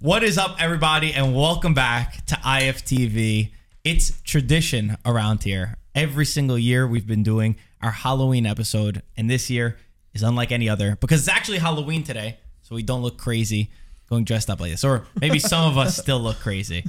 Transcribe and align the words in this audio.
What 0.00 0.22
is 0.22 0.38
up, 0.38 0.62
everybody, 0.62 1.12
and 1.12 1.34
welcome 1.34 1.74
back 1.74 2.24
to 2.26 2.36
IFTV. 2.36 3.50
It's 3.82 4.20
tradition 4.20 4.96
around 5.04 5.42
here. 5.42 5.76
Every 5.92 6.24
single 6.24 6.56
year, 6.56 6.86
we've 6.86 7.06
been 7.06 7.24
doing 7.24 7.56
our 7.82 7.90
Halloween 7.90 8.46
episode, 8.46 9.02
and 9.16 9.28
this 9.28 9.50
year 9.50 9.76
is 10.14 10.22
unlike 10.22 10.52
any 10.52 10.68
other 10.68 10.94
because 11.00 11.18
it's 11.26 11.28
actually 11.28 11.58
Halloween 11.58 12.04
today, 12.04 12.38
so 12.62 12.76
we 12.76 12.84
don't 12.84 13.02
look 13.02 13.18
crazy 13.18 13.72
going 14.08 14.22
dressed 14.22 14.48
up 14.48 14.60
like 14.60 14.70
this, 14.70 14.84
or 14.84 15.04
maybe 15.20 15.40
some 15.40 15.68
of 15.68 15.76
us 15.76 15.96
still 15.96 16.20
look 16.20 16.38
crazy. 16.38 16.84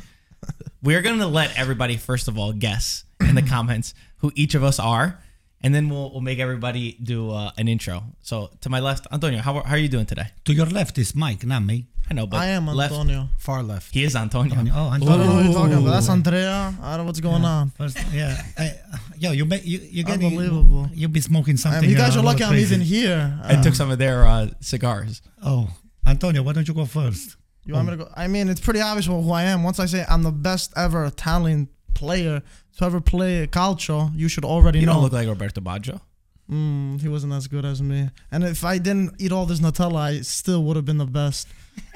We're 0.84 1.02
gonna 1.02 1.26
let 1.26 1.58
everybody 1.58 1.98
first 1.98 2.28
of 2.28 2.38
all 2.38 2.54
guess 2.54 3.06
in 3.22 3.34
the 3.34 3.42
comments 3.42 3.96
who 4.18 4.32
each 4.36 4.54
of 4.54 4.64
us 4.64 4.78
are, 4.78 5.20
and 5.62 5.74
then 5.76 5.90
we'll, 5.90 6.12
we'll 6.12 6.22
make 6.22 6.40
everybody 6.40 6.98
do 7.04 7.32
uh, 7.32 7.52
an 7.58 7.68
intro. 7.68 8.04
So 8.22 8.50
to 8.62 8.70
my 8.70 8.80
left, 8.80 9.08
Antonio, 9.12 9.40
how, 9.40 9.62
how 9.62 9.76
are 9.76 9.78
you 9.78 9.90
doing 9.90 10.06
today? 10.06 10.28
To 10.46 10.54
your 10.54 10.66
left 10.66 10.98
is 10.98 11.16
Mike, 11.16 11.46
not 11.46 11.64
me. 11.64 11.88
I 12.10 12.16
know, 12.16 12.26
but 12.26 12.38
I 12.38 12.48
am 12.48 12.66
left, 12.66 12.92
Antonio. 12.92 13.30
Far 13.38 13.62
left. 13.62 13.94
He 13.94 14.04
is 14.04 14.16
Antonio. 14.16 14.56
Oh, 14.74 14.90
I 14.90 14.96
Antonio. 14.96 15.18
don't 15.18 15.28
know 15.28 15.36
what 15.36 15.46
you're 15.46 15.54
talking 15.54 15.74
about. 15.78 15.92
That's 15.92 16.10
Andrea. 16.10 16.74
I 16.82 16.98
don't 16.98 17.06
know 17.06 17.10
what's 17.10 17.20
going 17.20 17.46
on. 17.46 17.70
First, 17.72 18.00
yeah. 18.12 18.42
I, 18.58 18.74
yo, 19.20 19.32
you 19.32 19.46
make 19.46 19.64
you 19.64 19.80
you 19.80 20.04
getting 20.04 20.26
Unbelievable. 20.26 20.90
You 20.92 21.08
be 21.08 21.22
smoking 21.22 21.54
I 21.54 21.58
something. 21.58 21.82
mean, 21.82 21.92
you 21.92 21.98
guys 21.98 22.18
are 22.18 22.24
lucky 22.24 22.44
I'm 22.44 22.56
even 22.56 22.82
here. 22.82 23.40
I 23.44 23.62
took 23.62 23.76
some 23.76 23.92
of 23.92 24.00
their 24.00 24.26
uh, 24.26 24.48
cigars. 24.60 25.22
Oh, 25.44 25.70
Antonio, 26.08 26.42
why 26.42 26.54
don't 26.54 26.68
you 26.68 26.74
go 26.74 26.86
first? 26.86 27.36
You 27.66 27.76
want 27.76 27.86
me 27.88 27.92
to 27.92 27.98
go? 28.06 28.10
I 28.16 28.28
mean, 28.28 28.50
it's 28.50 28.62
pretty 28.62 28.82
obvious 28.82 29.06
who 29.06 29.32
I 29.32 29.44
am. 29.44 29.62
Once 29.62 29.80
I 29.80 29.86
say 29.86 30.04
I'm 30.10 30.24
the 30.24 30.32
best 30.32 30.74
ever 30.76 31.06
Italian 31.06 31.70
player 31.94 32.42
to 32.78 32.86
ever 32.86 33.02
play 33.02 33.46
calcio, 33.48 34.12
you 34.16 34.28
should 34.30 34.46
already 34.46 34.80
You 34.80 34.86
know. 34.86 34.94
don't 34.94 35.04
look 35.04 35.14
like 35.14 35.28
Roberto 35.28 35.62
Baggio. 35.62 36.00
mm, 36.50 37.00
he 37.02 37.08
wasn't 37.08 37.34
as 37.34 37.48
good 37.48 37.66
as 37.66 37.82
me. 37.82 38.10
And 38.32 38.44
if 38.44 38.64
I 38.64 38.78
didn't 38.80 39.16
eat 39.20 39.32
all 39.32 39.46
this 39.46 39.60
Nutella, 39.60 39.98
I 39.98 40.22
still 40.22 40.64
would 40.64 40.76
have 40.76 40.86
been 40.86 40.98
the 40.98 41.06
best. 41.06 41.48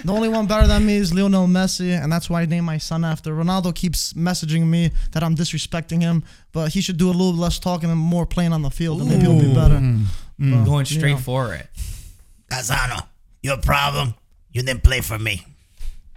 The 0.06 0.12
only 0.14 0.30
one 0.30 0.46
better 0.48 0.66
than 0.68 0.86
me 0.86 0.96
is 0.96 1.14
Lionel 1.14 1.48
Messi, 1.48 1.92
and 2.02 2.12
that's 2.12 2.30
why 2.30 2.42
I 2.44 2.46
named 2.46 2.66
my 2.66 2.78
son 2.78 3.04
after. 3.04 3.34
Ronaldo 3.36 3.74
keeps 3.76 4.14
messaging 4.14 4.68
me 4.68 4.92
that 5.12 5.24
I'm 5.24 5.36
disrespecting 5.36 6.02
him, 6.02 6.24
but 6.54 6.72
he 6.74 6.80
should 6.82 6.98
do 6.98 7.08
a 7.10 7.12
little 7.12 7.34
less 7.36 7.60
talking 7.60 7.90
and 7.90 8.00
more 8.00 8.26
playing 8.26 8.54
on 8.54 8.62
the 8.62 8.70
field, 8.70 9.02
and 9.02 9.10
maybe 9.10 9.24
he'll 9.24 9.40
be 9.40 9.54
better. 9.54 9.76
Mm. 9.76 10.06
But, 10.40 10.64
Going 10.66 10.86
you 10.86 10.98
straight 10.98 11.12
know. 11.14 11.18
for 11.18 11.54
it. 11.54 11.68
Cassano, 12.50 13.08
your 13.42 13.58
problem, 13.58 14.14
you 14.52 14.62
didn't 14.62 14.84
play 14.84 15.02
for 15.02 15.18
me. 15.20 15.46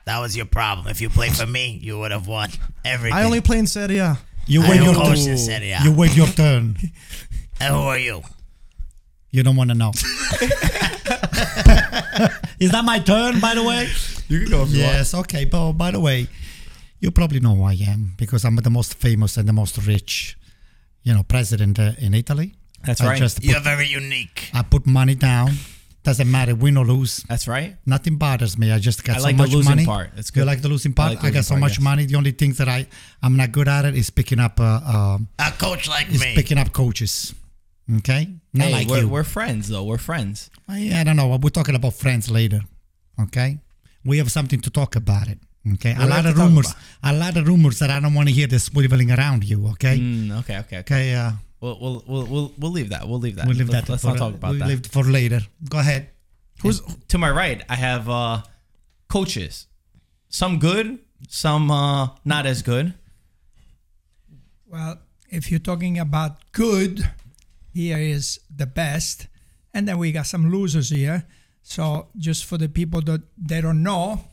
That 0.07 0.21
was 0.21 0.37
your 0.37 0.47
problem. 0.47 0.87
If 0.87 1.01
you 1.01 1.11
played 1.11 1.37
for 1.37 1.47
me, 1.47 1.81
you 1.83 1.99
would 1.99 2.13
have 2.13 2.29
won 2.29 2.49
everything. 2.85 3.19
I 3.19 3.25
only 3.25 3.41
play 3.41 3.59
in 3.59 3.67
Serie 3.67 3.99
A. 3.99 4.17
You 4.47 4.63
I 4.63 4.71
wait 4.71 4.83
your 4.83 4.95
coach 4.95 5.27
in 5.27 5.37
Serie 5.37 5.73
A. 5.73 5.83
you 5.83 5.93
wait 5.93 6.17
your 6.17 6.29
turn. 6.29 6.77
And 7.59 7.75
who 7.75 7.81
are 7.81 7.99
you? 7.99 8.21
You 9.31 9.43
don't 9.43 9.57
want 9.57 9.71
to 9.71 9.75
know. 9.75 9.89
is 12.61 12.71
that 12.71 12.83
my 12.85 12.99
turn, 12.99 13.41
by 13.41 13.55
the 13.55 13.63
way? 13.63 13.89
You 14.29 14.41
can 14.41 14.51
go 14.51 14.65
if 14.65 14.69
Yes. 14.73 15.15
Okay. 15.15 15.47
But 15.47 15.73
by 15.73 15.91
the 15.91 16.01
way, 16.01 16.29
you 17.01 17.11
probably 17.11 17.41
know 17.41 17.55
who 17.55 17.65
I 17.65 17.73
am 17.89 18.13
because 18.19 18.45
I'm 18.45 18.57
the 18.57 18.69
most 18.69 18.93
famous 18.93 19.39
and 19.39 19.49
the 19.49 19.55
most 19.55 19.79
rich, 19.87 20.37
you 21.03 21.15
know, 21.15 21.23
president 21.23 21.79
uh, 21.79 21.93
in 21.99 22.13
Italy. 22.13 22.57
That's 22.85 23.01
I 23.01 23.07
right. 23.07 23.19
Just 23.19 23.43
You're 23.43 23.61
very 23.61 23.87
unique. 23.87 24.51
I 24.53 24.63
put 24.63 24.87
money 24.87 25.15
down. 25.15 25.53
Doesn't 26.07 26.31
matter, 26.31 26.55
win 26.55 26.77
or 26.77 26.85
lose. 26.87 27.25
That's 27.29 27.49
right. 27.49 27.77
Nothing 27.85 28.17
bothers 28.17 28.57
me. 28.57 28.71
I 28.71 28.79
just 28.79 29.03
got 29.03 29.17
I 29.17 29.19
so 29.19 29.25
like 29.25 29.37
the 29.37 29.43
much 29.43 29.51
losing 29.53 29.71
money. 29.71 29.85
part. 29.85 30.11
It's 30.17 30.31
good. 30.31 30.39
You 30.39 30.45
good. 30.45 30.47
like 30.53 30.63
the 30.63 30.69
losing 30.69 30.93
I 30.93 30.95
part? 30.95 31.15
like 31.17 31.25
I, 31.25 31.31
got 31.31 31.45
so 31.45 31.55
part, 31.55 31.61
much 31.63 31.73
yes. 31.79 31.81
money. 31.81 32.07
The 32.07 32.15
only 32.15 32.31
things 32.31 32.59
that 32.59 32.69
I 32.69 32.87
I'm 33.25 33.37
not 33.37 33.51
good 33.51 33.67
at 33.67 33.85
it 33.85 33.97
is 33.97 34.09
picking 34.11 34.39
up 34.39 34.61
uh, 34.61 34.81
uh 34.95 35.19
A 35.41 35.51
coach 35.59 35.89
like 35.89 36.09
is 36.09 36.21
me. 36.21 36.35
picking 36.37 36.59
up 36.59 36.73
coaches. 36.73 37.35
Okay, 37.99 38.29
not 38.55 38.67
Hey, 38.69 38.73
like 38.73 38.89
we're, 38.89 39.01
you. 39.01 39.09
we're 39.09 39.25
friends 39.25 39.69
though. 39.69 39.83
We're 39.83 39.99
friends. 39.99 40.49
I, 40.69 40.91
I 40.95 41.03
don't 41.03 41.17
know. 41.17 41.27
We're 41.43 41.51
talking 41.51 41.75
about 41.75 41.95
friends 41.95 42.31
later. 42.31 42.61
Okay, 43.21 43.59
we 44.05 44.19
have 44.19 44.31
something 44.31 44.61
to 44.61 44.71
talk 44.71 44.95
about 44.95 45.27
it. 45.27 45.39
Okay, 45.75 45.95
What 45.95 46.07
a 46.07 46.07
lot 46.07 46.27
of 46.27 46.39
rumors. 46.39 46.73
A 47.03 47.13
lot 47.13 47.37
of 47.37 47.49
rumors 47.49 47.81
that 47.81 47.91
I 47.91 47.99
don't 47.99 48.15
want 48.15 48.29
to 48.29 48.35
hear. 48.35 48.47
This 48.47 48.69
swiveling 48.69 49.11
around 49.17 49.43
you. 49.43 49.67
Okay. 49.75 49.99
Mm, 49.99 50.39
okay, 50.41 50.59
okay, 50.59 50.79
okay. 50.79 50.79
Okay. 50.79 51.15
Uh, 51.15 51.33
We'll, 51.67 51.79
we'll, 51.81 52.05
we'll, 52.07 52.27
we'll, 52.27 52.53
we'll 52.59 52.71
leave 52.71 52.91
that. 52.91 53.09
We'll 53.09 53.19
leave 53.19 53.37
that. 53.37 53.47
we'll 53.47 53.57
leave 53.57 53.69
Let's- 53.69 53.87
that. 53.87 53.91
Let's 53.91 54.03
for, 54.03 54.09
not 54.11 54.19
talk 54.19 54.35
about 54.35 54.51
we'll 54.51 54.59
that. 54.61 54.69
Leave 54.69 54.81
it 54.81 54.87
for 54.87 55.03
later. 55.03 55.41
Go 55.69 55.79
ahead. 55.79 56.11
Who's 56.63 56.81
to 57.09 57.19
my 57.19 57.31
right? 57.31 57.63
I 57.69 57.75
have 57.75 58.09
uh, 58.09 58.43
coaches. 59.09 59.67
Some 60.29 60.59
good, 60.59 61.01
some 61.29 61.71
uh, 61.71 62.11
not 62.25 62.47
as 62.47 62.63
good. 62.63 62.95
Well, 64.67 64.99
if 65.29 65.51
you're 65.51 65.61
talking 65.61 65.99
about 65.99 66.53
good, 66.53 67.09
here 67.75 67.99
is 67.99 68.41
the 68.55 68.67
best. 68.67 69.27
And 69.75 69.87
then 69.87 69.99
we 69.99 70.13
got 70.13 70.27
some 70.27 70.51
losers 70.51 70.91
here. 70.91 71.25
So 71.63 72.09
just 72.17 72.45
for 72.45 72.57
the 72.59 72.69
people 72.69 73.01
that 73.03 73.23
they 73.37 73.61
don't 73.61 73.83
know, 73.83 74.25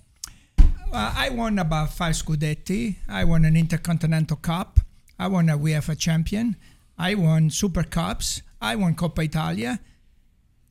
uh, 0.94 1.14
I 1.18 1.30
won 1.30 1.60
about 1.60 1.92
five 1.94 2.14
Scudetti. 2.14 2.98
I 3.10 3.26
won 3.26 3.44
an 3.44 3.58
Intercontinental 3.58 4.38
Cup. 4.38 4.80
I 5.20 5.28
won 5.28 5.50
a 5.50 5.58
UEFA 5.58 5.98
Champion. 5.98 6.56
I 7.04 7.16
won 7.16 7.50
Super 7.50 7.84
Cups. 7.84 8.42
I 8.62 8.78
won 8.78 8.96
Coppa 8.96 9.26
Italia. 9.26 9.78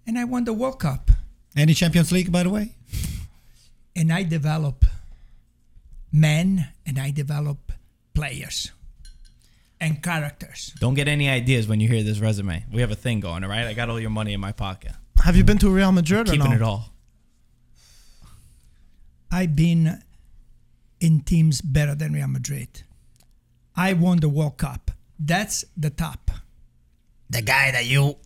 And 0.07 0.19
I 0.19 0.25
won 0.25 0.45
the 0.45 0.55
World 0.55 0.81
Cup. 0.81 1.11
Any 1.55 1.75
Champions 1.75 2.11
League, 2.11 2.33
by 2.33 2.43
the 2.43 2.51
way? 2.51 2.75
And 3.95 4.11
I 4.11 4.23
develop 4.23 4.87
men 6.11 6.69
and 6.87 6.99
I 6.99 7.11
develop 7.11 7.73
players 8.15 8.73
and 9.79 10.03
characters. 10.03 10.73
Don't 10.81 10.95
get 10.95 11.09
any 11.09 11.29
ideas 11.29 11.69
when 11.69 11.79
you 11.79 11.89
hear 11.89 12.03
this 12.03 12.19
resume. 12.19 12.65
We 12.73 12.81
have 12.81 12.91
a 12.91 12.95
thing 12.95 13.21
going, 13.21 13.45
all 13.45 13.51
right? 13.51 13.67
I 13.67 13.75
got 13.75 13.91
all 13.91 14.01
your 14.01 14.09
money 14.09 14.33
in 14.33 14.41
my 14.41 14.53
pocket. 14.53 14.93
Have 15.23 15.37
you 15.37 15.45
been 15.45 15.59
to 15.59 15.69
Real 15.69 15.93
Madrid 15.93 16.31
or 16.31 16.33
Keeping 16.33 16.49
no? 16.49 16.57
it 16.57 16.63
all. 16.63 16.95
I've 19.31 19.55
been 19.55 20.03
in 20.99 21.21
teams 21.21 21.61
better 21.61 21.95
than 21.95 22.15
Real 22.15 22.29
Madrid. 22.29 22.85
I 23.77 23.93
won 23.93 24.21
the 24.21 24.31
World 24.31 24.57
Cup. 24.57 24.93
That's 25.19 25.65
the 25.77 25.91
top. 25.91 26.31
The 27.31 27.43
guy 27.43 27.71
that 27.71 27.87
you, 27.87 28.17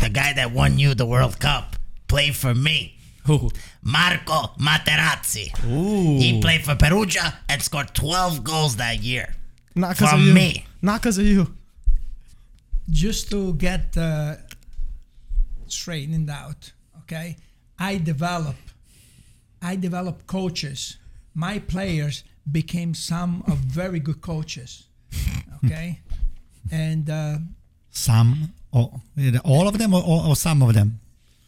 the 0.00 0.08
guy 0.08 0.32
that 0.32 0.52
won 0.52 0.78
you 0.78 0.94
the 0.94 1.06
World 1.06 1.38
Cup, 1.38 1.76
played 2.08 2.34
for 2.34 2.54
me. 2.54 2.98
Who? 3.26 3.50
Marco 3.82 4.54
Materazzi. 4.58 5.52
Ooh. 5.66 6.18
He 6.18 6.40
played 6.40 6.64
for 6.64 6.74
Perugia 6.74 7.34
and 7.48 7.62
scored 7.62 7.94
12 7.94 8.42
goals 8.42 8.76
that 8.76 9.02
year. 9.02 9.34
Not 9.74 9.96
because 9.96 10.14
of 10.14 10.20
you. 10.20 10.32
me. 10.32 10.66
Not 10.80 11.02
because 11.02 11.18
of 11.18 11.26
you. 11.26 11.54
Just 12.88 13.30
to 13.30 13.52
get 13.54 13.96
uh, 13.98 14.36
straightened 15.66 16.30
out, 16.30 16.72
okay? 17.00 17.36
I 17.78 17.98
develop, 17.98 18.56
I 19.60 19.76
develop 19.76 20.26
coaches. 20.26 20.96
My 21.34 21.58
players 21.58 22.24
became 22.50 22.94
some 22.94 23.44
of 23.46 23.58
very 23.58 24.00
good 24.00 24.20
coaches, 24.22 24.87
okay? 25.64 26.00
and 26.70 27.08
uh, 27.10 27.38
Some 27.90 28.52
or 28.72 29.00
all 29.44 29.66
of 29.68 29.78
them 29.78 29.94
or, 29.94 30.02
or, 30.04 30.36
some 30.36 30.62
of 30.62 30.74
them? 30.74 31.00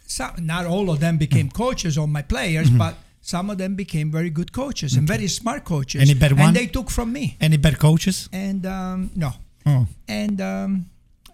some, 0.06 0.32
not 0.40 0.66
all 0.66 0.90
of 0.90 1.00
them 1.00 1.18
became 1.18 1.50
coaches 1.50 1.96
or 1.98 2.08
my 2.08 2.22
players, 2.22 2.70
but 2.70 2.94
some 3.20 3.50
of 3.50 3.58
them 3.58 3.74
became 3.74 4.10
very 4.10 4.30
good 4.30 4.52
coaches 4.52 4.96
and 4.96 5.06
very 5.06 5.28
smart 5.28 5.64
coaches. 5.64 6.00
Any 6.00 6.14
bad 6.14 6.32
one? 6.32 6.48
and 6.48 6.56
they 6.56 6.66
took 6.66 6.90
from 6.90 7.12
me. 7.12 7.36
Any 7.40 7.58
bad 7.58 7.78
coaches? 7.78 8.28
And 8.32 8.64
um, 8.66 9.10
no. 9.14 9.30
Oh. 9.66 9.86
And 10.08 10.40
um, 10.40 10.86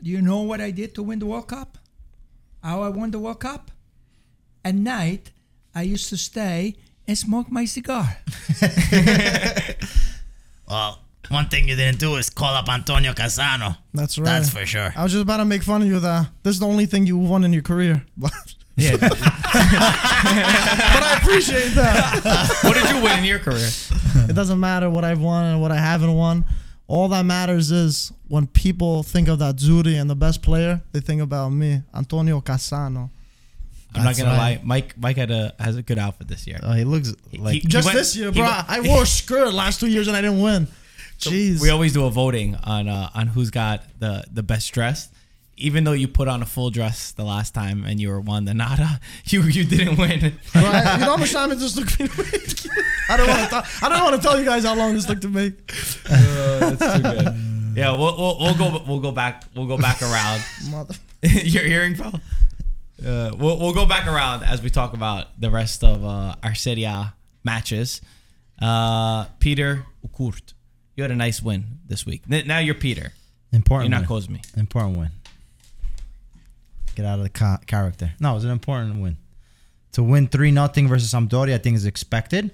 do 0.03 0.11
you 0.11 0.21
know 0.21 0.43
what 0.43 0.61
I 0.61 0.73
did 0.73 0.95
to 0.97 1.03
win 1.03 1.21
the 1.21 1.27
World 1.27 1.49
Cup? 1.49 1.79
How 2.63 2.83
I 2.83 2.89
won 2.89 3.11
the 3.13 3.19
World 3.21 3.41
Cup? 3.41 3.71
At 4.65 4.75
night, 4.75 5.31
I 5.75 5.83
used 5.83 6.09
to 6.11 6.17
stay 6.17 6.75
and 7.07 7.17
smoke 7.17 7.51
my 7.51 7.65
cigar. 7.65 8.19
Well, 10.69 10.99
one 11.29 11.49
thing 11.49 11.69
you 11.69 11.77
didn't 11.77 11.99
do 11.99 12.17
is 12.17 12.31
call 12.31 12.55
up 12.55 12.69
Antonio 12.69 13.13
Cassano. 13.13 13.77
That's 13.95 14.19
right. 14.19 14.25
That's 14.27 14.51
for 14.51 14.67
sure. 14.67 14.93
I 14.97 15.03
was 15.03 15.13
just 15.13 15.23
about 15.23 15.39
to 15.39 15.45
make 15.45 15.63
fun 15.63 15.83
of 15.83 15.89
you 15.89 16.01
that 16.01 16.29
this 16.43 16.55
is 16.55 16.61
the 16.61 16.67
only 16.67 16.87
thing 16.87 17.07
you 17.07 17.17
won 17.19 17.45
in 17.45 17.53
your 17.53 17.63
career. 17.63 18.05
But, 18.17 18.33
Yeah. 18.79 18.95
but 18.99 19.11
I 19.13 21.19
appreciate 21.23 21.71
that. 21.75 22.59
what 22.63 22.75
did 22.75 22.91
you 22.95 23.03
win 23.03 23.19
in 23.21 23.25
your 23.25 23.39
career? 23.39 23.69
it 24.29 24.35
doesn't 24.35 24.61
matter 24.61 24.91
what 24.91 25.03
I've 25.05 25.21
won 25.21 25.45
and 25.47 25.61
what 25.63 25.73
I 25.73 25.79
haven't 25.79 26.13
won. 26.15 26.45
All 26.87 27.09
that 27.09 27.25
matters 27.25 27.71
is 27.73 28.13
when 28.29 28.47
people 28.47 29.03
think 29.03 29.29
of 29.29 29.39
that 29.41 29.57
Zuri 29.57 29.99
and 30.01 30.09
the 30.11 30.15
best 30.15 30.43
player, 30.43 30.83
they 30.93 31.01
think 31.01 31.21
about 31.23 31.49
me, 31.51 31.83
Antonio 31.95 32.41
Cassano. 32.43 33.09
I'm 33.95 34.05
That's 34.05 34.19
not 34.19 34.25
gonna 34.27 34.37
right. 34.39 34.57
lie. 34.59 34.61
Mike 34.63 34.99
Mike 34.99 35.17
had 35.17 35.31
a 35.31 35.55
has 35.59 35.77
a 35.77 35.83
good 35.83 35.99
outfit 35.99 36.29
this 36.29 36.47
year. 36.47 36.61
Uh, 36.63 36.75
he 36.75 36.85
looks 36.85 37.15
like 37.39 37.55
he 37.55 37.61
just 37.67 37.87
went- 37.87 37.97
this 37.97 38.15
year, 38.15 38.31
bro. 38.31 38.43
went- 38.43 38.69
I 38.71 38.81
wore 38.81 39.05
a 39.05 39.07
skirt 39.07 39.55
last 39.55 39.81
two 39.81 39.87
years 39.87 40.07
and 40.07 40.15
I 40.17 40.21
didn't 40.21 40.43
win. 40.43 40.69
Jeez. 41.19 41.61
We 41.61 41.71
always 41.71 41.93
do 41.93 42.05
a 42.07 42.11
voting 42.11 42.55
on 42.65 42.89
uh, 42.89 43.11
on 43.15 43.29
who's 43.29 43.51
got 43.51 43.83
the 43.99 44.25
the 44.33 44.43
best 44.43 44.73
dress. 44.73 45.09
Even 45.59 45.85
though 45.85 45.93
you 45.93 46.07
put 46.07 46.29
on 46.29 46.43
a 46.43 46.47
full 46.47 46.69
dress 46.69 47.13
the 47.13 47.25
last 47.25 47.55
time 47.55 47.85
and 47.87 47.99
you 47.99 48.11
were 48.11 48.21
won 48.21 48.45
the 48.45 48.53
nada, 48.53 49.01
you 49.25 49.43
you 49.43 49.65
didn't 49.65 49.97
win. 49.97 50.21
Bro, 50.53 50.63
I- 50.63 50.95
you 50.95 51.01
know 51.01 51.13
how 51.13 51.17
much 51.17 51.33
time 51.33 51.51
it 51.53 51.59
just 51.59 51.77
took 51.79 51.99
me 51.99 52.09
to 52.09 52.19
make? 52.23 52.67
I 53.09 53.17
don't 53.17 53.29
want 53.29 53.51
to. 53.51 53.65
I 53.83 53.89
don't 53.89 54.03
want 54.03 54.17
to 54.17 54.23
tell 54.23 54.39
you 54.39 54.45
guys 54.45 54.65
how 54.65 54.75
long 54.75 54.93
this 54.95 55.07
took 55.07 55.21
to 55.23 55.29
make. 55.29 55.67
that's 56.09 56.97
too 56.97 57.03
good. 57.03 57.43
Yeah, 57.77 57.91
we'll, 57.91 58.17
we'll, 58.17 58.39
we'll 58.39 58.55
go 58.57 58.83
we'll 58.89 59.01
go 59.01 59.13
back 59.13 59.45
we'll 59.55 59.67
go 59.67 59.77
back 59.77 60.01
around. 60.01 60.41
Mother. 60.71 60.95
You're 61.23 61.65
hearing, 61.65 61.93
bro. 61.93 62.07
Uh, 62.07 63.33
we'll, 63.39 63.59
we'll 63.59 63.75
go 63.75 63.85
back 63.85 64.07
around 64.07 64.45
as 64.45 64.63
we 64.63 64.71
talk 64.71 64.95
about 64.95 65.39
the 65.39 65.51
rest 65.51 65.85
of 65.85 66.03
uh, 66.03 66.35
our 66.43 66.55
Serie 66.55 66.85
A 66.85 67.13
matches. 67.45 68.01
Uh, 68.63 69.25
Peter 69.41 69.85
Ukurt, 70.09 70.55
you 70.97 71.03
had 71.03 71.11
a 71.11 71.17
nice 71.17 71.43
win 71.43 71.79
this 71.87 72.05
week. 72.07 72.23
Now 72.29 72.59
you're 72.59 72.75
Peter. 72.75 73.13
Important 73.53 73.91
You're 73.91 74.01
not 74.01 74.09
win. 74.09 74.21
Cosme. 74.21 74.37
Important 74.59 74.97
win. 74.99 75.11
Get 76.95 77.05
out 77.05 77.19
of 77.19 77.25
the 77.25 77.31
ca- 77.31 77.61
character. 77.67 78.13
No, 78.19 78.33
it 78.33 78.35
was 78.35 78.45
an 78.45 78.51
important 78.51 79.01
win. 79.01 79.19
To 79.93 80.03
win 80.03 80.27
3 80.27 80.51
nothing 80.51 80.89
versus 80.89 81.13
Sampdoria, 81.13 81.55
I 81.55 81.59
think 81.59 81.77
is 81.77 81.87
expected, 81.87 82.51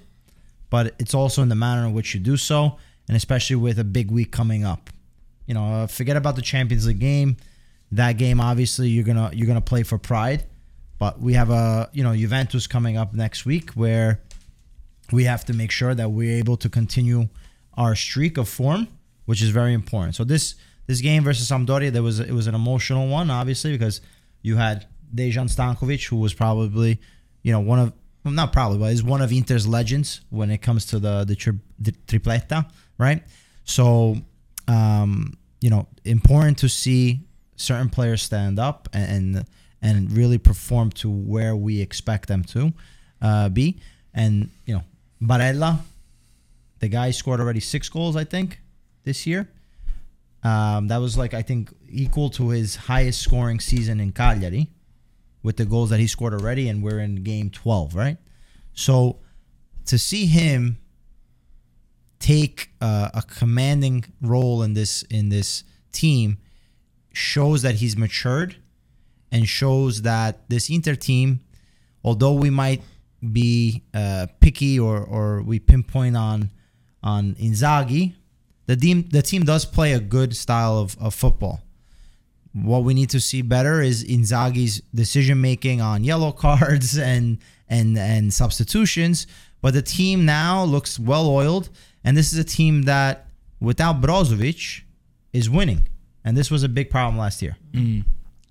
but 0.69 0.93
it's 0.99 1.13
also 1.13 1.41
in 1.41 1.49
the 1.49 1.55
manner 1.55 1.85
in 1.87 1.93
which 1.93 2.13
you 2.13 2.19
do 2.19 2.37
so, 2.37 2.77
and 3.07 3.17
especially 3.17 3.55
with 3.55 3.79
a 3.79 3.83
big 3.83 4.11
week 4.11 4.31
coming 4.31 4.63
up. 4.65 4.89
You 5.45 5.53
know, 5.53 5.73
uh, 5.73 5.87
forget 5.87 6.15
about 6.15 6.35
the 6.35 6.41
Champions 6.41 6.85
League 6.87 6.99
game. 6.99 7.37
That 7.91 8.13
game, 8.13 8.39
obviously, 8.39 8.89
you're 8.89 9.03
gonna 9.03 9.29
you're 9.33 9.47
gonna 9.47 9.61
play 9.61 9.83
for 9.83 9.97
pride, 9.97 10.45
but 10.99 11.19
we 11.19 11.33
have 11.33 11.49
a 11.49 11.89
you 11.93 12.03
know 12.03 12.15
Juventus 12.15 12.65
coming 12.65 12.97
up 12.97 13.13
next 13.13 13.45
week 13.45 13.71
where 13.71 14.21
we 15.11 15.25
have 15.25 15.45
to 15.45 15.53
make 15.53 15.69
sure 15.69 15.93
that 15.93 16.09
we're 16.11 16.37
able 16.37 16.57
to 16.57 16.69
continue 16.69 17.27
our 17.77 17.95
streak 17.95 18.37
of 18.37 18.47
form, 18.47 18.87
which 19.25 19.41
is 19.41 19.49
very 19.49 19.73
important. 19.73 20.15
So 20.15 20.23
this 20.23 20.55
this 20.87 21.01
game 21.01 21.23
versus 21.23 21.49
Sampdoria, 21.49 21.91
there 21.91 22.03
was 22.03 22.19
it 22.19 22.31
was 22.31 22.47
an 22.47 22.55
emotional 22.55 23.07
one, 23.07 23.29
obviously, 23.29 23.71
because 23.71 24.01
you 24.41 24.57
had 24.57 24.85
Dejan 25.13 25.49
Stankovic, 25.49 26.07
who 26.07 26.17
was 26.17 26.33
probably, 26.33 26.99
you 27.41 27.51
know, 27.51 27.59
one 27.59 27.79
of 27.79 27.93
well, 28.23 28.33
not 28.33 28.53
probably, 28.53 28.77
but 28.77 28.91
is 28.91 29.03
one 29.03 29.21
of 29.21 29.31
Inter's 29.31 29.67
legends 29.67 30.21
when 30.29 30.49
it 30.49 30.59
comes 30.61 30.85
to 30.87 30.99
the 30.99 31.23
the, 31.25 31.35
tri- 31.35 31.59
the 31.79 31.91
tripleta, 31.91 32.69
right? 32.97 33.23
So, 33.65 34.17
um, 34.67 35.33
you 35.61 35.69
know, 35.69 35.87
important 36.05 36.57
to 36.59 36.69
see 36.69 37.21
certain 37.55 37.89
players 37.89 38.21
stand 38.21 38.59
up 38.59 38.89
and 38.93 39.45
and 39.81 40.11
really 40.11 40.37
perform 40.37 40.91
to 40.91 41.09
where 41.09 41.55
we 41.55 41.81
expect 41.81 42.27
them 42.27 42.43
to 42.45 42.73
uh, 43.21 43.49
be. 43.49 43.79
And 44.13 44.49
you 44.65 44.75
know, 44.75 44.83
Barella, 45.21 45.79
the 46.83 46.89
guy 46.89 47.11
scored 47.11 47.39
already 47.39 47.61
six 47.61 47.87
goals, 47.87 48.17
I 48.17 48.25
think, 48.25 48.59
this 49.05 49.25
year. 49.25 49.49
Um, 50.43 50.89
that 50.89 50.97
was 50.97 51.17
like 51.17 51.33
I 51.33 51.41
think 51.41 51.71
equal 51.89 52.29
to 52.31 52.49
his 52.49 52.75
highest 52.75 53.21
scoring 53.21 53.61
season 53.61 54.01
in 54.01 54.11
Cagliari, 54.11 54.69
with 55.43 55.55
the 55.55 55.65
goals 55.65 55.89
that 55.91 56.01
he 56.01 56.07
scored 56.07 56.33
already, 56.33 56.67
and 56.67 56.83
we're 56.83 56.99
in 56.99 57.23
game 57.23 57.49
twelve, 57.49 57.95
right? 57.95 58.17
So 58.73 59.19
to 59.85 59.97
see 59.97 60.25
him 60.25 60.77
take 62.19 62.71
uh, 62.81 63.11
a 63.13 63.21
commanding 63.21 64.03
role 64.19 64.61
in 64.61 64.73
this 64.73 65.03
in 65.03 65.29
this 65.29 65.63
team 65.93 66.37
shows 67.13 67.61
that 67.61 67.75
he's 67.75 67.95
matured 67.95 68.57
and 69.31 69.47
shows 69.47 70.01
that 70.01 70.49
this 70.49 70.69
Inter 70.69 70.95
team, 70.95 71.39
although 72.03 72.33
we 72.33 72.49
might 72.49 72.81
be 73.31 73.83
uh, 73.93 74.27
picky 74.41 74.77
or, 74.77 74.97
or 75.01 75.41
we 75.43 75.59
pinpoint 75.59 76.17
on 76.17 76.49
on 77.03 77.35
Inzaghi, 77.35 78.15
the 78.65 78.75
team 78.75 79.07
the 79.09 79.21
team 79.21 79.43
does 79.43 79.65
play 79.65 79.93
a 79.93 79.99
good 79.99 80.35
style 80.35 80.77
of, 80.77 80.97
of 80.99 81.13
football. 81.13 81.61
What 82.53 82.83
we 82.83 82.93
need 82.93 83.09
to 83.09 83.19
see 83.19 83.41
better 83.41 83.81
is 83.81 84.03
Inzaghi's 84.03 84.81
decision 84.93 85.41
making 85.41 85.81
on 85.81 86.03
yellow 86.03 86.31
cards 86.45 86.97
and 86.97 87.39
and 87.67 87.97
and 87.97 88.33
substitutions. 88.33 89.27
But 89.61 89.73
the 89.73 89.81
team 89.81 90.25
now 90.25 90.63
looks 90.63 90.99
well 90.99 91.29
oiled, 91.29 91.69
and 92.03 92.17
this 92.17 92.33
is 92.33 92.39
a 92.39 92.43
team 92.43 92.83
that 92.83 93.27
without 93.59 94.01
Brozovic 94.01 94.81
is 95.31 95.49
winning, 95.49 95.87
and 96.23 96.35
this 96.37 96.51
was 96.51 96.63
a 96.63 96.69
big 96.69 96.89
problem 96.89 97.17
last 97.17 97.41
year. 97.41 97.57
Mm. 97.71 98.03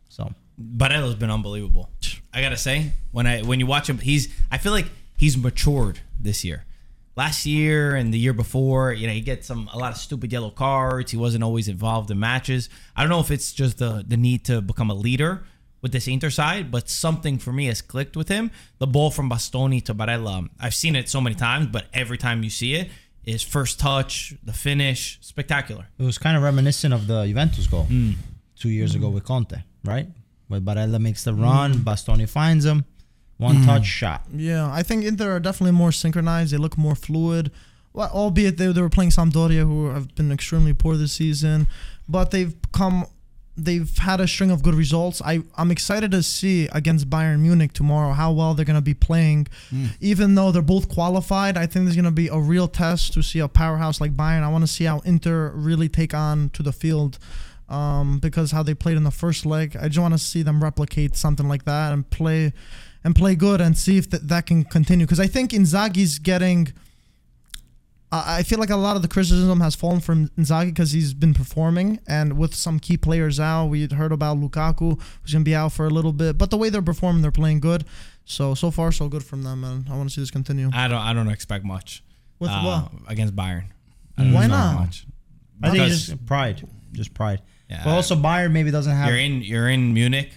So 0.09 0.33
Barella's 0.59 1.15
been 1.15 1.31
unbelievable. 1.31 1.91
I 2.33 2.41
gotta 2.41 2.57
say, 2.57 2.93
when 3.13 3.27
I 3.27 3.43
when 3.43 3.61
you 3.61 3.67
watch 3.67 3.89
him, 3.89 3.99
he's 3.99 4.35
I 4.51 4.59
feel 4.59 4.73
like 4.73 4.87
he's 5.17 5.37
matured 5.37 6.01
this 6.19 6.45
year. 6.45 6.65
Last 7.15 7.45
year 7.45 7.95
and 7.95 8.13
the 8.13 8.19
year 8.19 8.33
before, 8.33 8.93
you 8.93 9.07
know, 9.07 9.13
he 9.13 9.21
gets 9.21 9.47
some 9.47 9.69
a 9.73 9.79
lot 9.79 9.93
of 9.93 9.99
stupid 9.99 10.33
yellow 10.33 10.51
cards. 10.51 11.11
He 11.11 11.19
wasn't 11.19 11.45
always 11.45 11.69
involved 11.69 12.11
in 12.11 12.19
matches. 12.19 12.71
I 12.97 13.03
don't 13.03 13.11
know 13.11 13.21
if 13.21 13.31
it's 13.31 13.53
just 13.53 13.79
the 13.79 14.05
the 14.07 14.17
need 14.17 14.45
to 14.47 14.63
become 14.63 14.91
a 14.91 14.95
leader 14.95 15.45
with 15.83 15.93
this 15.93 16.09
Inter 16.09 16.31
side, 16.31 16.71
but 16.71 16.89
something 16.89 17.39
for 17.39 17.53
me 17.53 17.67
has 17.67 17.83
clicked 17.83 18.17
with 18.17 18.29
him. 18.29 18.51
The 18.79 18.87
ball 18.87 19.11
from 19.11 19.29
Bastoni 19.29 19.85
to 19.85 19.95
Barella, 19.95 20.49
I've 20.59 20.75
seen 20.75 20.97
it 20.97 21.09
so 21.09 21.21
many 21.21 21.35
times, 21.35 21.67
but 21.67 21.87
every 21.93 22.17
time 22.17 22.43
you 22.45 22.51
see 22.51 22.75
it, 22.75 22.89
is 23.25 23.43
first 23.43 23.79
touch, 23.79 24.35
the 24.43 24.53
finish, 24.53 25.19
spectacular. 25.21 25.87
it 25.99 26.03
was 26.03 26.19
kind 26.19 26.37
of 26.37 26.43
reminiscent 26.43 26.93
of 26.93 27.07
the 27.07 27.25
Juventus 27.27 27.67
goal 27.67 27.87
mm. 27.89 28.15
two 28.57 28.69
years 28.69 28.93
mm. 28.93 28.97
ago 28.97 29.11
with 29.11 29.25
Conte, 29.25 29.57
right? 29.85 30.07
Where 30.49 30.61
Barella 30.61 31.01
makes 31.01 31.25
the 31.25 31.35
run, 31.35 31.75
mm. 31.75 31.85
Bastoni 31.85 32.29
finds 32.29 32.65
him, 32.65 32.85
one 33.43 33.65
touch 33.65 33.87
shot. 33.87 34.23
Yeah, 34.33 34.71
I 34.71 34.83
think 34.83 35.05
Inter 35.05 35.37
are 35.37 35.41
definitely 35.41 35.73
more 35.73 35.93
synchronized. 35.93 36.53
They 36.53 36.57
look 36.59 36.79
more 36.79 36.95
fluid. 36.95 37.51
Well, 37.93 38.11
albeit 38.13 38.57
they, 38.57 38.73
they 38.73 38.81
were 38.81 38.89
playing 38.89 39.11
Sampdoria, 39.11 39.67
who 39.67 39.91
have 39.91 40.15
been 40.15 40.33
extremely 40.33 40.73
poor 40.73 40.97
this 40.97 41.13
season, 41.13 41.67
but 42.09 42.31
they've 42.31 42.55
come. 42.73 43.07
They've 43.55 43.99
had 43.99 44.19
a 44.19 44.27
string 44.27 44.51
of 44.51 44.63
good 44.63 44.75
results. 44.75 45.21
I 45.23 45.43
I'm 45.59 45.71
excited 45.71 46.11
to 46.13 46.23
see 46.23 46.69
against 46.73 47.11
Bayern 47.11 47.41
Munich 47.41 47.75
tomorrow 47.75 48.13
how 48.15 48.33
well 48.33 48.55
they're 48.55 48.65
gonna 48.65 48.81
be 48.81 48.95
playing. 48.95 49.47
Even 50.01 50.37
though 50.37 50.51
they're 50.53 50.63
both 50.63 50.89
qualified, 50.89 51.59
I 51.59 51.67
think 51.67 51.85
there's 51.85 51.97
gonna 51.97 52.11
be 52.11 52.29
a 52.29 52.39
real 52.39 52.67
test 52.67 53.13
to 53.13 53.23
see 53.23 53.41
a 53.41 53.49
powerhouse 53.49 54.01
like 54.01 54.15
Bayern. 54.15 54.43
I 54.43 54.49
want 54.49 54.63
to 54.65 54.73
see 54.73 54.85
how 54.85 55.01
Inter 55.01 55.51
really 55.55 55.91
take 55.91 56.15
on 56.15 56.49
to 56.55 56.63
the 56.63 56.73
field. 56.73 57.19
Um, 57.69 58.19
because 58.19 58.51
how 58.53 58.63
they 58.63 58.75
played 58.75 58.97
in 58.97 59.05
the 59.05 59.11
first 59.11 59.47
leg, 59.47 59.77
I 59.81 59.89
just 59.89 59.99
want 59.99 60.13
to 60.15 60.19
see 60.19 60.43
them 60.43 60.63
replicate 60.63 61.17
something 61.17 61.49
like 61.49 61.65
that 61.65 61.93
and 61.93 62.09
play 62.09 62.53
and 63.05 63.15
play 63.17 63.35
good 63.35 63.61
and 63.61 63.77
see 63.77 63.99
if 63.99 64.09
that, 64.11 64.29
that 64.29 64.47
can 64.47 64.65
continue. 64.65 65.07
Because 65.07 65.21
I 65.21 65.27
think 65.27 65.51
Inzaghi's 65.53 66.19
getting. 66.19 66.73
I 68.11 68.39
I 68.39 68.43
feel 68.43 68.59
like 68.59 68.71
a 68.71 68.77
lot 68.77 68.97
of 68.97 69.03
the 69.03 69.09
criticism 69.09 69.61
has 69.61 69.75
fallen 69.75 70.01
from 70.01 70.29
Inzaghi 70.39 70.67
because 70.67 70.93
he's 70.93 71.15
been 71.15 71.35
performing, 71.35 71.99
and 72.07 72.37
with 72.39 72.55
some 72.55 72.79
key 72.79 72.97
players 72.97 73.41
out, 73.41 73.67
we 73.67 73.81
had 73.83 73.93
heard 73.93 74.13
about 74.13 74.39
Lukaku, 74.39 75.01
who's 75.23 75.33
gonna 75.33 75.45
be 75.45 75.55
out 75.55 75.73
for 75.73 75.87
a 75.87 75.91
little 75.91 76.13
bit. 76.13 76.39
But 76.39 76.51
the 76.51 76.57
way 76.57 76.69
they're 76.69 76.83
performing, 76.83 77.23
they're 77.23 77.31
playing 77.31 77.61
good. 77.61 77.85
So 78.25 78.55
so 78.55 78.71
far, 78.71 78.93
so 78.93 79.09
good 79.09 79.25
from 79.25 79.43
them, 79.43 79.65
and 79.65 79.89
I 79.89 79.97
want 79.97 80.09
to 80.09 80.15
see 80.15 80.21
this 80.21 80.31
continue. 80.31 80.71
I 80.73 80.89
don't 80.89 81.01
I 81.01 81.13
don't 81.13 81.29
expect 81.29 81.65
much 81.65 82.03
With 82.39 82.51
uh, 82.51 82.63
what? 82.63 82.93
against 83.11 83.35
Bayern. 83.35 83.65
I 84.17 84.25
Why 84.31 84.47
not? 84.47 84.75
Much. 84.79 85.07
I 85.63 85.71
think 85.71 85.83
Because- 85.85 86.07
just 86.07 86.27
pride, 86.27 86.69
just 86.93 87.15
pride. 87.15 87.41
Yeah. 87.69 87.83
But 87.85 87.91
also 87.95 88.15
Bayern 88.15 88.53
maybe 88.53 88.71
doesn't 88.71 88.95
have. 88.95 89.09
You're 89.09 89.19
in 89.19 89.43
you're 89.43 89.69
in 89.69 89.95
Munich. 89.95 90.31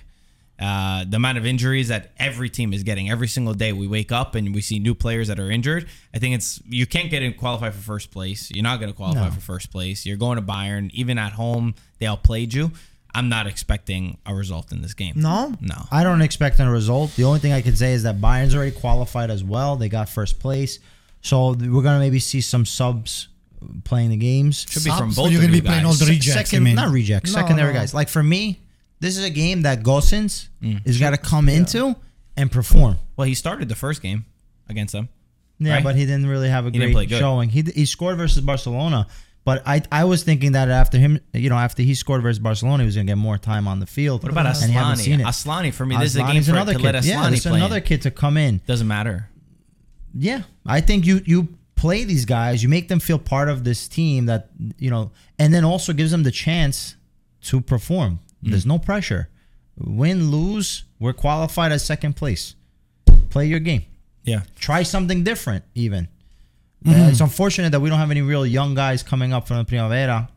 Uh, 0.57 1.03
the 1.07 1.17
amount 1.17 1.37
of 1.37 1.45
injuries 1.45 1.89
that 1.89 2.11
every 2.17 2.49
team 2.49 2.71
is 2.71 2.83
getting 2.83 3.09
every 3.09 3.27
single 3.27 3.53
day, 3.53 3.73
we 3.73 3.87
wake 3.87 4.11
up 4.13 4.35
and 4.35 4.55
we 4.55 4.61
see 4.61 4.79
new 4.79 4.95
players 4.95 5.27
that 5.27 5.37
are 5.39 5.51
injured. 5.51 5.85
I 6.13 6.19
think 6.19 6.33
it's 6.35 6.61
you 6.67 6.85
can't 6.85 7.09
get 7.09 7.21
in 7.23 7.33
qualify 7.33 7.71
for 7.71 7.81
first 7.81 8.09
place. 8.11 8.49
You're 8.51 8.63
not 8.63 8.79
going 8.79 8.89
to 8.91 8.95
qualify 8.95 9.25
No. 9.25 9.31
for 9.31 9.41
first 9.41 9.69
place. 9.71 10.05
You're 10.05 10.15
going 10.17 10.37
to 10.37 10.41
Bayern, 10.41 10.89
even 10.91 11.17
at 11.17 11.33
home. 11.33 11.75
They 11.99 12.05
outplayed 12.05 12.53
you. 12.53 12.71
I'm 13.13 13.27
not 13.29 13.47
expecting 13.47 14.17
a 14.25 14.33
result 14.33 14.71
in 14.71 14.81
this 14.81 14.93
game. 14.93 15.13
No, 15.17 15.53
no. 15.61 15.75
I 15.91 16.03
don't 16.03 16.21
expect 16.21 16.59
a 16.59 16.69
result. 16.69 17.15
The 17.15 17.23
only 17.25 17.39
thing 17.39 17.51
I 17.53 17.61
can 17.61 17.75
say 17.75 17.93
is 17.93 18.03
that 18.03 18.19
Bayern's 18.21 18.55
already 18.55 18.71
qualified 18.71 19.29
as 19.31 19.43
well. 19.43 19.75
They 19.77 19.89
got 19.89 20.07
first 20.09 20.39
place, 20.39 20.79
so 21.21 21.49
we're 21.53 21.81
gonna 21.81 21.99
maybe 21.99 22.19
see 22.19 22.39
some 22.41 22.65
subs 22.65 23.27
playing 23.83 24.09
the 24.09 24.17
games. 24.17 24.65
Should 24.69 24.83
be 24.83 24.89
from 24.91 25.11
So 25.11 25.23
both. 25.23 25.31
you're 25.31 25.41
gonna 25.41 25.53
you 25.55 25.61
be 25.61 25.65
playing 25.67 25.83
guys. 25.83 26.01
all 26.01 26.05
the 26.07 26.11
rejects. 26.13 26.33
second, 26.49 26.63
I 26.63 26.65
mean. 26.65 26.75
not 26.75 26.91
rejects, 26.91 27.33
No, 27.33 27.41
secondary 27.41 27.73
no. 27.73 27.79
guys. 27.79 27.93
Like 27.93 28.09
for 28.09 28.21
me, 28.23 28.59
this 29.05 29.17
is 29.17 29.23
a 29.23 29.29
game 29.29 29.61
that 29.61 29.83
Gosens 29.83 30.49
mm. 30.61 30.81
is 30.83 30.99
got 30.99 31.11
to 31.11 31.17
come 31.17 31.47
into 31.47 31.95
and 32.35 32.51
perform. 32.51 32.97
Well, 33.15 33.27
he 33.27 33.35
started 33.35 33.69
the 33.69 33.75
first 33.75 34.01
game 34.01 34.25
against 34.67 34.93
them. 34.93 35.09
Yeah, 35.59 35.75
Right? 35.75 35.83
but 35.83 35.95
he 35.95 36.05
didn't 36.05 36.27
really 36.27 36.49
have 36.49 36.65
a 36.65 36.71
He 36.71 36.79
didn't 36.79 36.93
great 36.93 37.09
showing. 37.09 37.49
He 37.49 37.61
he 37.61 37.85
scored 37.85 38.17
versus 38.17 38.41
Barcelona, 38.41 39.07
but 39.45 39.61
I 39.65 39.83
I 39.91 40.03
was 40.05 40.23
thinking 40.23 40.53
that 40.53 40.69
after 40.69 40.97
him, 40.97 41.19
you 41.33 41.49
know, 41.49 41.55
after 41.55 41.83
he 41.83 41.93
scored 41.93 42.23
versus 42.23 42.39
Barcelona, 42.39 42.83
he 42.83 42.85
was 42.87 42.95
gonna 42.95 43.05
get 43.05 43.17
more 43.17 43.37
time 43.37 43.67
on 43.67 43.79
the 43.79 43.85
field. 43.85 44.23
What 44.23 44.31
about 44.31 44.47
And 44.61 44.73
you 44.73 44.77
haven't 44.77 44.97
seen 44.97 45.19
Aslani? 45.19 45.21
it. 45.21 45.25
Aslani 45.27 45.73
for 45.73 45.85
me, 45.85 45.95
this 45.97 46.09
is 46.09 46.15
a 46.17 46.19
game 46.19 46.41
Aslani's 46.41 46.45
for 46.47 46.51
another 46.53 46.73
to 46.73 46.79
kid. 46.79 46.85
let 46.85 46.95
Aslani 46.95 47.07
yeah, 47.07 47.29
this 47.29 47.39
is 47.39 47.45
play. 47.45 47.59
another 47.59 47.79
kid 47.79 48.01
to 48.01 48.11
come 48.11 48.37
in. 48.37 48.59
Doesn't 48.65 48.87
matter. 48.87 49.29
Yeah, 50.13 50.41
I 50.65 50.81
think 50.81 51.05
you 51.05 51.21
you 51.25 51.47
play 51.75 52.03
these 52.05 52.25
guys, 52.25 52.63
you 52.63 52.69
make 52.69 52.87
them 52.87 52.99
feel 52.99 53.19
part 53.19 53.49
of 53.49 53.63
this 53.63 53.87
team 53.87 54.25
that 54.25 54.49
you 54.77 54.89
know, 54.89 55.11
and 55.39 55.53
then 55.53 55.63
also 55.63 55.93
gives 55.93 56.11
them 56.11 56.23
the 56.23 56.31
chance 56.31 56.95
to 57.43 57.61
perform. 57.61 58.19
Mm. 58.45 58.51
There's 58.51 58.65
no 58.65 58.79
pressure. 58.79 59.29
Win, 59.77 60.31
lose, 60.31 60.85
we're 60.99 61.13
qualified 61.13 61.71
as 61.71 61.83
second 61.83 62.15
place. 62.15 62.55
Play 63.29 63.47
your 63.47 63.59
game. 63.59 63.83
Yeah. 64.23 64.41
Try 64.57 64.83
something 64.83 65.23
different, 65.23 65.65
even. 65.73 66.07
Mm-hmm. 66.85 67.01
Uh, 67.01 67.09
it's 67.09 67.19
unfortunate 67.19 67.71
that 67.71 67.81
we 67.81 67.89
don't 67.89 67.99
have 67.99 68.11
any 68.11 68.21
real 68.21 68.45
young 68.45 68.75
guys 68.75 69.03
coming 69.03 69.33
up 69.33 69.47
from 69.47 69.57
the 69.57 69.65
Primavera 69.65 70.29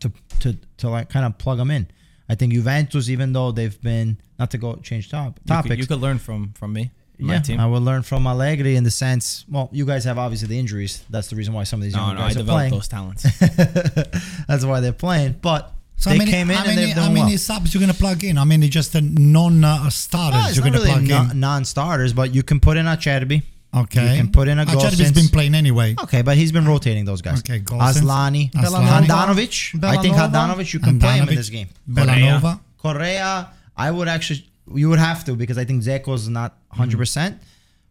to 0.00 0.12
to 0.40 0.56
to 0.76 0.88
like 0.90 1.08
kind 1.08 1.24
of 1.24 1.38
plug 1.38 1.58
them 1.58 1.70
in. 1.70 1.88
I 2.28 2.34
think 2.34 2.52
Juventus, 2.52 3.08
even 3.08 3.32
though 3.32 3.52
they've 3.52 3.80
been 3.80 4.18
not 4.38 4.50
to 4.50 4.58
go 4.58 4.76
change 4.76 5.10
top 5.10 5.38
You 5.42 5.48
topics, 5.48 5.70
could, 5.70 5.78
you 5.78 5.86
could 5.86 6.00
learn 6.00 6.18
from 6.18 6.52
from 6.52 6.72
me. 6.74 6.90
My 7.18 7.34
yeah, 7.34 7.40
team. 7.40 7.58
I 7.58 7.66
will 7.66 7.80
learn 7.80 8.02
from 8.02 8.26
Allegri 8.28 8.76
in 8.76 8.84
the 8.84 8.92
sense. 8.92 9.44
Well, 9.48 9.68
you 9.72 9.84
guys 9.84 10.04
have 10.04 10.18
obviously 10.18 10.46
the 10.48 10.58
injuries. 10.58 11.04
That's 11.10 11.28
the 11.28 11.34
reason 11.34 11.52
why 11.52 11.64
some 11.64 11.80
of 11.80 11.84
these 11.84 11.94
no, 11.94 12.06
young 12.06 12.14
no, 12.14 12.20
I 12.20 12.24
guys 12.28 12.36
are 12.36 12.38
developed 12.38 12.58
playing. 12.60 12.72
those 12.74 12.88
talents. 12.88 13.38
That's 14.46 14.64
why 14.64 14.78
they're 14.78 14.92
playing. 14.92 15.32
But 15.42 15.72
So 15.98 16.10
they 16.10 16.16
how 16.16 16.18
many, 16.20 16.30
came 16.30 16.50
in 16.50 16.56
how 16.56 16.64
and 16.64 16.74
many, 16.74 16.86
they've 16.86 16.94
how 16.94 17.02
done 17.06 17.14
many 17.14 17.26
well. 17.32 17.38
subs 17.38 17.74
you're 17.74 17.80
gonna 17.80 17.92
plug 17.94 18.22
in? 18.24 18.38
I 18.38 18.44
mean, 18.44 18.62
it's 18.62 18.72
just 18.72 18.92
the 18.92 19.00
non-starters 19.02 20.56
No, 20.58 20.64
you're 20.64 20.64
not 20.64 20.72
gonna 20.72 20.78
really 20.78 20.90
plug 21.06 21.08
non- 21.08 21.30
in. 21.32 21.40
non-starters, 21.40 22.12
but 22.12 22.34
you 22.34 22.42
can 22.42 22.60
put 22.60 22.76
in 22.76 22.86
Acerbi. 22.86 23.42
Okay. 23.76 24.12
You 24.14 24.22
can 24.22 24.32
put 24.32 24.48
in 24.48 24.58
a 24.58 24.64
Acerbi's 24.64 25.00
Gosens. 25.00 25.14
been 25.14 25.28
playing 25.28 25.54
anyway. 25.54 25.94
Okay, 26.02 26.22
but 26.22 26.36
he's 26.36 26.52
been 26.52 26.66
rotating 26.66 27.04
those 27.04 27.20
guys. 27.20 27.40
Okay, 27.40 27.60
Gosens. 27.60 28.00
Aslani, 28.02 28.50
Aslani. 28.52 29.06
Handanovic. 29.06 29.84
I 29.84 30.00
think 30.00 30.14
Bellanova. 30.16 30.30
Handanovic, 30.56 30.72
you 30.72 30.80
can 30.80 30.98
play 30.98 31.18
him 31.18 31.28
in 31.28 31.34
this 31.34 31.50
game. 31.50 31.68
Bellanova. 31.90 32.60
Correa, 32.78 33.48
I 33.76 33.90
would 33.90 34.08
actually, 34.08 34.46
you 34.74 34.88
would 34.88 34.98
have 35.00 35.24
to 35.26 35.34
because 35.34 35.58
I 35.58 35.64
think 35.64 35.82
Dzeko's 35.82 36.28
not 36.28 36.56
100%. 36.74 36.96
Mm-hmm. 36.96 37.36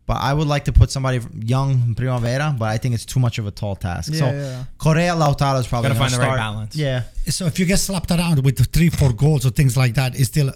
But 0.07 0.17
I 0.29 0.33
would 0.33 0.47
like 0.47 0.63
to 0.65 0.71
put 0.71 0.89
somebody 0.89 1.19
young 1.53 1.71
in 1.85 1.93
Primavera, 1.93 2.55
but 2.57 2.69
I 2.69 2.77
think 2.77 2.95
it's 2.95 3.05
too 3.05 3.19
much 3.19 3.37
of 3.39 3.45
a 3.45 3.51
tall 3.51 3.75
task. 3.75 4.11
Yeah, 4.13 4.19
so 4.19 4.25
yeah. 4.31 4.63
Correa, 4.77 5.13
Lautaro 5.13 5.59
is 5.59 5.67
probably 5.67 5.89
Gotta 5.89 5.99
gonna 5.99 6.09
find 6.09 6.13
the 6.13 6.25
right 6.27 6.37
balance. 6.37 6.75
Yeah. 6.77 7.03
So 7.27 7.45
if 7.45 7.59
you 7.59 7.65
get 7.65 7.77
slapped 7.77 8.09
around 8.11 8.43
with 8.45 8.57
three, 8.71 8.89
four 8.89 9.11
goals 9.13 9.45
or 9.45 9.49
things 9.51 9.75
like 9.75 9.93
that, 9.95 10.15
is 10.15 10.27
still 10.27 10.51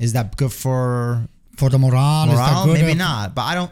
Is 0.00 0.12
that 0.14 0.36
good 0.36 0.52
for 0.52 1.28
for 1.56 1.70
the 1.70 1.78
morale? 1.78 2.28
is 2.30 2.36
that 2.36 2.50
morale? 2.52 2.64
good? 2.66 2.80
Maybe 2.80 2.94
not. 2.98 3.34
But 3.36 3.42
I 3.42 3.54
don't, 3.54 3.70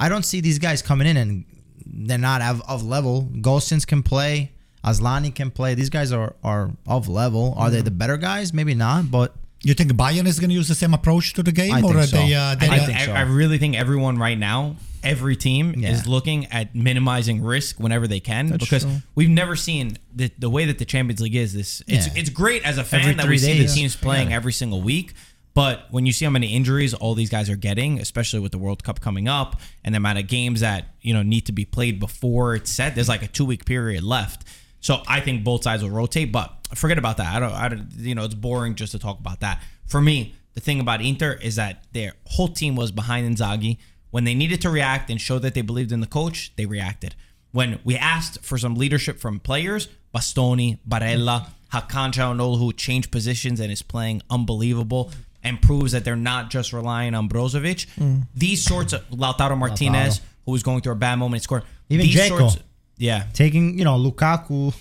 I 0.00 0.08
don't 0.08 0.24
see 0.24 0.40
these 0.40 0.58
guys 0.60 0.80
coming 0.80 1.06
in 1.10 1.16
and 1.16 1.44
they're 1.84 2.16
not 2.30 2.40
of, 2.40 2.62
of 2.68 2.82
level. 2.84 3.28
Gosens 3.48 3.84
can 3.86 4.02
play. 4.02 4.52
Aslani 4.84 5.34
can 5.34 5.50
play. 5.50 5.74
These 5.74 5.90
guys 5.90 6.10
are, 6.12 6.34
are 6.42 6.70
of 6.86 7.08
level. 7.08 7.54
Are 7.56 7.66
Mm-hmm. 7.66 7.74
they 7.74 7.82
the 7.82 7.90
better 7.90 8.16
guys? 8.16 8.52
Maybe 8.52 8.74
not. 8.74 9.10
But 9.10 9.34
You 9.64 9.74
think 9.74 9.92
Bayern 9.92 10.26
is 10.26 10.40
going 10.40 10.50
to 10.50 10.54
use 10.54 10.68
the 10.68 10.74
same 10.74 10.92
approach 10.94 11.34
to 11.34 11.42
the 11.42 11.52
game, 11.52 11.72
I 11.72 11.78
or 11.78 11.82
think 11.82 11.96
are 11.96 12.06
so. 12.06 12.16
they? 12.16 12.34
Uh, 12.34 12.54
they 12.56 12.68
I 12.68 12.74
I, 12.74 12.78
uh, 12.80 12.86
think 12.86 12.98
so. 13.00 13.12
I, 13.12 13.18
I 13.18 13.20
really 13.22 13.58
think 13.58 13.76
everyone 13.76 14.18
right 14.18 14.38
now, 14.38 14.76
every 15.04 15.36
team 15.36 15.74
Yeah. 15.76 15.90
is 15.92 16.06
looking 16.06 16.46
at 16.46 16.74
minimizing 16.74 17.42
risk 17.42 17.78
whenever 17.78 18.08
they 18.08 18.20
can 18.20 18.48
That's 18.48 18.64
because 18.64 18.82
true. 18.84 18.96
we've 19.14 19.30
never 19.30 19.54
seen 19.56 19.98
the, 20.14 20.30
the 20.38 20.50
way 20.50 20.64
that 20.66 20.78
the 20.78 20.84
Champions 20.84 21.20
League 21.20 21.36
is. 21.36 21.52
This 21.54 21.80
it's 21.86 22.06
Yeah. 22.08 22.12
it's 22.16 22.30
great 22.30 22.64
as 22.64 22.78
a 22.78 22.84
fan 22.84 23.00
Every 23.02 23.14
that 23.14 23.22
we 23.22 23.28
three 23.28 23.38
see 23.38 23.62
the 23.64 23.68
teams 23.72 23.94
playing 23.96 24.30
Yeah. 24.30 24.36
every 24.36 24.52
single 24.52 24.82
week. 24.82 25.14
But 25.54 25.86
when 25.90 26.06
you 26.06 26.12
see 26.12 26.24
how 26.24 26.30
many 26.30 26.54
injuries 26.54 26.94
all 26.94 27.14
these 27.14 27.28
guys 27.28 27.50
are 27.50 27.56
getting, 27.56 28.00
especially 28.00 28.40
with 28.40 28.52
the 28.52 28.58
World 28.58 28.82
Cup 28.82 29.00
coming 29.00 29.28
up 29.28 29.60
and 29.84 29.94
the 29.94 29.98
amount 29.98 30.18
of 30.18 30.26
games 30.26 30.60
that 30.60 30.86
you 31.02 31.12
know 31.12 31.22
need 31.22 31.42
to 31.46 31.52
be 31.52 31.64
played 31.66 32.00
before 32.00 32.54
it's 32.54 32.70
set, 32.70 32.94
there's 32.94 33.08
like 33.08 33.22
a 33.22 33.26
two 33.28 33.44
week 33.44 33.64
period 33.66 34.02
left. 34.02 34.44
So 34.82 35.02
I 35.06 35.20
think 35.20 35.44
both 35.44 35.62
sides 35.62 35.82
will 35.82 35.90
rotate, 35.90 36.30
but 36.32 36.52
forget 36.74 36.98
about 36.98 37.16
that. 37.16 37.34
I 37.34 37.40
don't, 37.40 37.52
I 37.52 37.68
don't, 37.68 37.88
you 37.96 38.14
know, 38.14 38.24
it's 38.24 38.34
boring 38.34 38.74
just 38.74 38.92
to 38.92 38.98
talk 38.98 39.18
about 39.18 39.40
that. 39.40 39.62
For 39.86 40.00
me, 40.00 40.34
the 40.54 40.60
thing 40.60 40.80
about 40.80 41.00
Inter 41.00 41.38
is 41.40 41.56
that 41.56 41.84
their 41.92 42.14
whole 42.26 42.48
team 42.48 42.76
was 42.76 42.90
behind 42.90 43.36
Inzaghi. 43.36 43.78
When 44.10 44.24
they 44.24 44.34
needed 44.34 44.60
to 44.62 44.70
react 44.70 45.08
and 45.08 45.20
show 45.20 45.38
that 45.38 45.54
they 45.54 45.62
believed 45.62 45.92
in 45.92 46.00
the 46.00 46.06
coach, 46.06 46.52
they 46.56 46.66
reacted. 46.66 47.14
When 47.52 47.78
we 47.84 47.96
asked 47.96 48.44
for 48.44 48.58
some 48.58 48.74
leadership 48.74 49.20
from 49.20 49.40
players, 49.40 49.88
Bastoni, 50.14 50.78
Barella, 50.86 51.46
Hakan 51.72 52.12
Çalhanoğlu, 52.12 52.58
who 52.58 52.72
changed 52.72 53.10
positions 53.10 53.60
and 53.60 53.72
is 53.72 53.82
playing 53.82 54.20
unbelievable 54.28 55.10
and 55.42 55.62
proves 55.62 55.92
that 55.92 56.04
they're 56.04 56.16
not 56.16 56.50
just 56.50 56.72
relying 56.72 57.14
on 57.14 57.28
Brozovic. 57.28 57.86
Mm. 57.96 58.26
These 58.34 58.64
sorts 58.64 58.92
of 58.92 59.08
Lautaro 59.10 59.56
Martinez, 59.56 60.20
who 60.44 60.52
was 60.52 60.62
going 60.62 60.80
through 60.80 60.92
a 60.92 60.96
bad 60.96 61.16
moment, 61.16 61.38
and 61.38 61.42
scored. 61.42 61.62
Even 61.88 62.06
these 62.06 62.16
Dzeko. 62.16 62.38
sorts- 62.38 62.58
yeah, 63.02 63.24
taking, 63.32 63.76
you 63.78 63.84
know, 63.84 63.98
Lukaku 63.98 64.72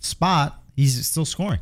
spot, 0.00 0.60
he's 0.74 1.06
still 1.06 1.24
scoring. 1.24 1.60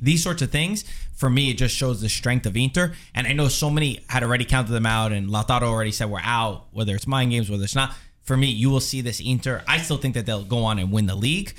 these 0.00 0.22
sorts 0.22 0.42
of 0.42 0.50
things 0.50 0.84
for 1.14 1.30
me 1.30 1.50
it 1.50 1.56
just 1.56 1.74
shows 1.74 2.00
the 2.00 2.08
strength 2.08 2.46
of 2.46 2.56
Inter. 2.56 2.92
And 3.14 3.26
I 3.26 3.32
know 3.32 3.48
so 3.48 3.70
many 3.70 4.00
had 4.08 4.22
already 4.22 4.44
counted 4.44 4.72
them 4.72 4.86
out 4.86 5.12
and 5.12 5.28
Lautaro 5.28 5.62
already 5.62 5.92
said 5.92 6.10
we're 6.10 6.20
out 6.22 6.66
whether 6.72 6.94
it's 6.94 7.06
mind 7.06 7.30
games 7.30 7.48
whether 7.48 7.64
it's 7.64 7.74
not. 7.74 7.94
For 8.22 8.36
me 8.36 8.48
you 8.48 8.70
will 8.70 8.80
see 8.80 9.00
this 9.00 9.20
Inter. 9.20 9.62
I 9.68 9.78
still 9.78 9.96
think 9.96 10.14
that 10.14 10.26
they'll 10.26 10.44
go 10.44 10.64
on 10.64 10.78
and 10.78 10.90
win 10.92 11.06
the 11.06 11.14
league 11.14 11.54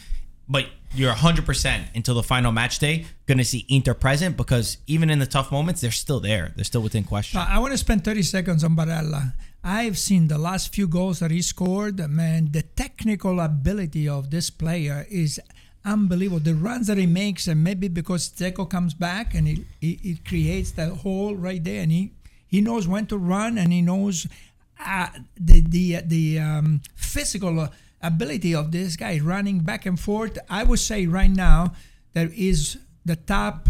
but 0.49 0.65
you're 0.93 1.13
100% 1.13 1.95
until 1.95 2.15
the 2.15 2.23
final 2.23 2.51
match 2.51 2.79
day 2.79 3.05
going 3.25 3.37
to 3.37 3.43
see 3.43 3.65
Inter 3.69 3.93
present 3.93 4.37
because 4.37 4.77
even 4.85 5.09
in 5.09 5.19
the 5.19 5.25
tough 5.25 5.51
moments 5.51 5.81
they're 5.81 5.91
still 5.91 6.19
there. 6.19 6.53
They're 6.55 6.65
still 6.65 6.81
within 6.81 7.03
question. 7.03 7.39
I 7.39 7.59
want 7.59 7.71
to 7.71 7.77
spend 7.77 8.03
30 8.03 8.23
seconds 8.23 8.63
on 8.63 8.75
Barella. 8.75 9.33
I've 9.69 9.97
seen 9.97 10.29
the 10.29 10.37
last 10.37 10.73
few 10.73 10.87
goals 10.87 11.19
that 11.19 11.29
he 11.29 11.41
scored. 11.41 11.99
Man, 12.09 12.53
the 12.53 12.61
technical 12.61 13.41
ability 13.41 14.07
of 14.07 14.31
this 14.31 14.49
player 14.49 15.05
is 15.09 15.41
unbelievable. 15.83 16.39
The 16.39 16.55
runs 16.55 16.87
that 16.87 16.97
he 16.97 17.05
makes, 17.05 17.49
and 17.49 17.65
maybe 17.65 17.89
because 17.89 18.29
Dzeko 18.29 18.69
comes 18.69 18.93
back 18.93 19.35
and 19.35 19.45
he, 19.45 19.65
he, 19.81 19.99
he 20.01 20.15
creates 20.25 20.71
that 20.71 20.93
hole 21.03 21.35
right 21.35 21.61
there, 21.61 21.81
and 21.81 21.91
he, 21.91 22.13
he 22.47 22.61
knows 22.61 22.87
when 22.87 23.07
to 23.07 23.17
run 23.17 23.57
and 23.57 23.73
he 23.73 23.81
knows 23.81 24.25
uh, 24.79 25.09
the 25.35 25.59
the 25.59 25.99
the 26.05 26.39
um, 26.39 26.81
physical 26.95 27.67
ability 28.01 28.55
of 28.55 28.71
this 28.71 28.95
guy 28.95 29.19
running 29.19 29.59
back 29.59 29.85
and 29.85 29.99
forth. 29.99 30.37
I 30.49 30.63
would 30.63 30.79
say 30.79 31.07
right 31.07 31.29
now 31.29 31.73
there 32.13 32.31
is 32.33 32.77
the 33.03 33.17
top 33.17 33.67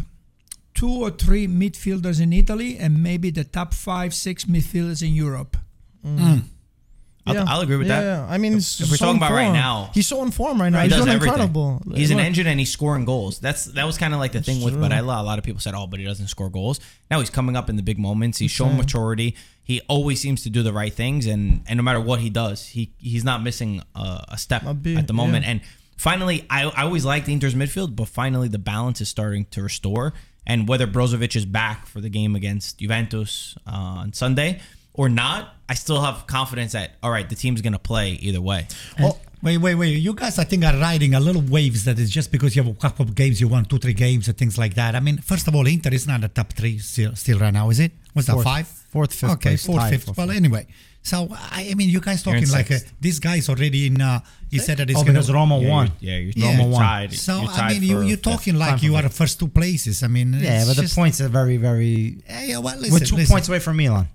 two 0.75 0.91
or 0.91 1.09
three 1.09 1.47
midfielders 1.47 2.21
in 2.21 2.33
Italy 2.33 2.77
and 2.77 3.01
maybe 3.01 3.31
the 3.31 3.43
top 3.43 3.73
five, 3.73 4.13
six 4.13 4.45
midfielders 4.45 5.01
in 5.01 5.15
Europe. 5.15 5.57
I'll, 6.03 7.45
I'll 7.49 7.59
agree 7.61 7.75
with 7.75 7.87
yeah, 7.87 7.99
that 7.99 8.05
Yeah, 8.05 8.27
I 8.33 8.37
mean, 8.37 8.53
If- 8.53 8.79
if 8.79 8.89
we're 8.89 8.95
so 8.95 9.05
talking 9.07 9.17
in 9.17 9.17
about 9.17 9.31
right 9.33 9.51
now, 9.51 9.89
he's 9.93 10.07
so 10.07 10.23
in 10.23 10.31
form 10.31 10.61
right 10.61 10.69
now. 10.69 10.79
He 10.79 10.83
He's 10.85 10.93
does 10.93 11.03
doing 11.05 11.15
everything. 11.15 11.33
incredible. 11.33 11.81
He's 11.93 12.09
an 12.11 12.21
engine 12.21 12.47
and 12.47 12.57
he's 12.57 12.71
scoring 12.71 13.03
goals. 13.03 13.39
That's 13.39 13.65
that 13.65 13.85
was 13.85 13.97
kind 13.97 14.13
of 14.13 14.19
like 14.21 14.31
the 14.31 14.41
thing 14.41 14.63
with 14.63 14.75
true. 14.75 14.83
Barella. 14.83 15.19
A 15.19 15.23
lot 15.23 15.37
of 15.37 15.43
people 15.43 15.59
said, 15.59 15.73
"Oh, 15.75 15.87
but 15.87 15.99
he 15.99 16.05
doesn't 16.05 16.27
score 16.27 16.49
goals." 16.49 16.79
Now 17.11 17.19
he's 17.19 17.29
coming 17.29 17.57
up 17.57 17.69
in 17.69 17.75
the 17.75 17.83
big 17.83 17.99
moments. 17.99 18.37
He's 18.37 18.51
showing 18.51 18.71
Okay. 18.71 18.77
maturity. 18.77 19.35
He 19.61 19.81
always 19.89 20.21
seems 20.21 20.43
to 20.43 20.49
do 20.49 20.63
the 20.63 20.71
right 20.71 20.93
things, 20.93 21.25
and 21.25 21.63
and 21.67 21.75
no 21.75 21.83
matter 21.83 21.99
what 21.99 22.21
he 22.21 22.29
does, 22.29 22.65
he 22.67 22.93
he's 22.97 23.25
not 23.25 23.43
missing 23.43 23.81
a, 23.93 24.23
a 24.29 24.37
step 24.37 24.63
A 24.65 24.73
beat, 24.73 24.97
at 24.97 25.07
the 25.07 25.13
moment. 25.13 25.43
yeah. 25.43 25.51
And 25.51 25.61
finally, 25.97 26.45
I 26.49 26.63
I 26.63 26.83
always 26.83 27.03
liked 27.03 27.27
Inter's 27.27 27.55
midfield, 27.55 27.93
but 27.97 28.07
finally 28.07 28.47
the 28.47 28.59
balance 28.59 29.01
is 29.01 29.09
starting 29.09 29.47
to 29.51 29.61
restore. 29.63 30.13
And 30.49 30.65
whether 30.65 30.87
Brozovic 30.87 31.35
is 31.35 31.45
back 31.45 31.87
for 31.87 31.99
the 31.99 32.07
game 32.07 32.33
against 32.33 32.77
Juventus 32.79 33.55
uh, 33.67 33.71
on 33.99 34.13
Sunday 34.13 34.61
or 34.97 35.07
not, 35.09 35.53
I 35.69 35.75
still 35.75 36.01
have 36.01 36.27
confidence 36.27 36.73
that 36.73 36.91
all 37.01 37.11
right, 37.11 37.27
the 37.29 37.35
team's 37.35 37.61
gonna 37.61 37.79
play 37.79 38.11
either 38.13 38.41
way. 38.41 38.67
Oh, 38.99 39.17
wait, 39.41 39.57
wait, 39.59 39.75
wait. 39.75 39.89
You 39.97 40.13
guys, 40.13 40.37
I 40.39 40.43
think, 40.43 40.65
are 40.65 40.75
riding 40.77 41.13
a 41.13 41.19
little 41.19 41.41
waves 41.43 41.85
that 41.85 41.97
is 41.99 42.09
just 42.09 42.31
because 42.31 42.55
you 42.55 42.63
have 42.63 42.71
a 42.71 42.77
couple 42.77 43.05
of 43.05 43.15
games, 43.15 43.39
you 43.39 43.47
won 43.47 43.63
two, 43.65 43.77
three 43.77 43.93
games, 43.93 44.27
and 44.27 44.37
things 44.37 44.57
like 44.57 44.73
that. 44.75 44.95
I 44.95 44.99
mean, 44.99 45.17
first 45.19 45.47
of 45.47 45.55
all, 45.55 45.65
Inter 45.67 45.91
is 45.93 46.05
not 46.07 46.23
a 46.23 46.27
top 46.27 46.51
three 46.53 46.79
still, 46.79 47.15
still 47.15 47.39
right 47.39 47.53
now, 47.53 47.69
is 47.69 47.79
it? 47.79 47.91
What's 48.13 48.27
that, 48.27 48.33
Fourth. 48.33 48.43
five? 48.45 48.67
Fourth, 48.67 49.13
fifth 49.13 49.31
Okay, 49.31 49.49
place, 49.51 49.65
fourth, 49.65 49.89
fifth. 49.89 50.05
for 50.05 50.13
Well, 50.17 50.31
anyway. 50.31 50.65
So, 51.03 51.27
I, 51.31 51.69
I 51.71 51.73
mean, 51.75 51.89
you 51.89 52.01
guys 52.01 52.21
talking 52.23 52.49
like 52.49 52.69
uh, 52.71 52.79
sixth. 52.79 52.93
this 52.99 53.19
guy's 53.19 53.47
already 53.47 53.87
in, 53.87 54.01
uh, 54.01 54.19
he 54.51 54.59
said 54.59 54.77
that 54.77 54.89
he's 54.89 54.97
Oh, 54.97 55.03
going 55.03 55.13
because 55.13 55.31
Roma 55.31 55.59
Yeah, 55.59 55.69
won. 55.69 55.91
Yeah, 56.01 56.17
you're, 56.17 56.33
Yeah. 56.35 56.51
you're 56.57 56.63
Roma 56.65 56.75
tied. 56.77 57.13
So, 57.13 57.41
you're 57.41 57.49
I 57.51 57.69
mean, 57.73 57.83
you 57.83 58.01
you're 58.01 58.17
talking 58.17 58.55
like 58.55 58.81
you 58.83 58.95
are 58.95 59.03
the 59.03 59.09
first 59.09 59.39
two 59.39 59.47
places. 59.47 60.03
I 60.03 60.07
mean, 60.07 60.33
Yeah, 60.33 60.63
it's 60.63 60.67
but 60.75 60.81
the 60.83 60.93
points 60.93 61.21
are 61.21 61.29
very, 61.29 61.55
very. 61.57 62.17
Yeah, 62.27 62.43
yeah, 62.43 62.57
well, 62.57 62.75
listen, 62.77 62.91
We're 62.93 62.99
two 62.99 63.15
listen. 63.15 63.33
points 63.33 63.47
away 63.47 63.59
from 63.59 63.77
Milan. 63.77 64.07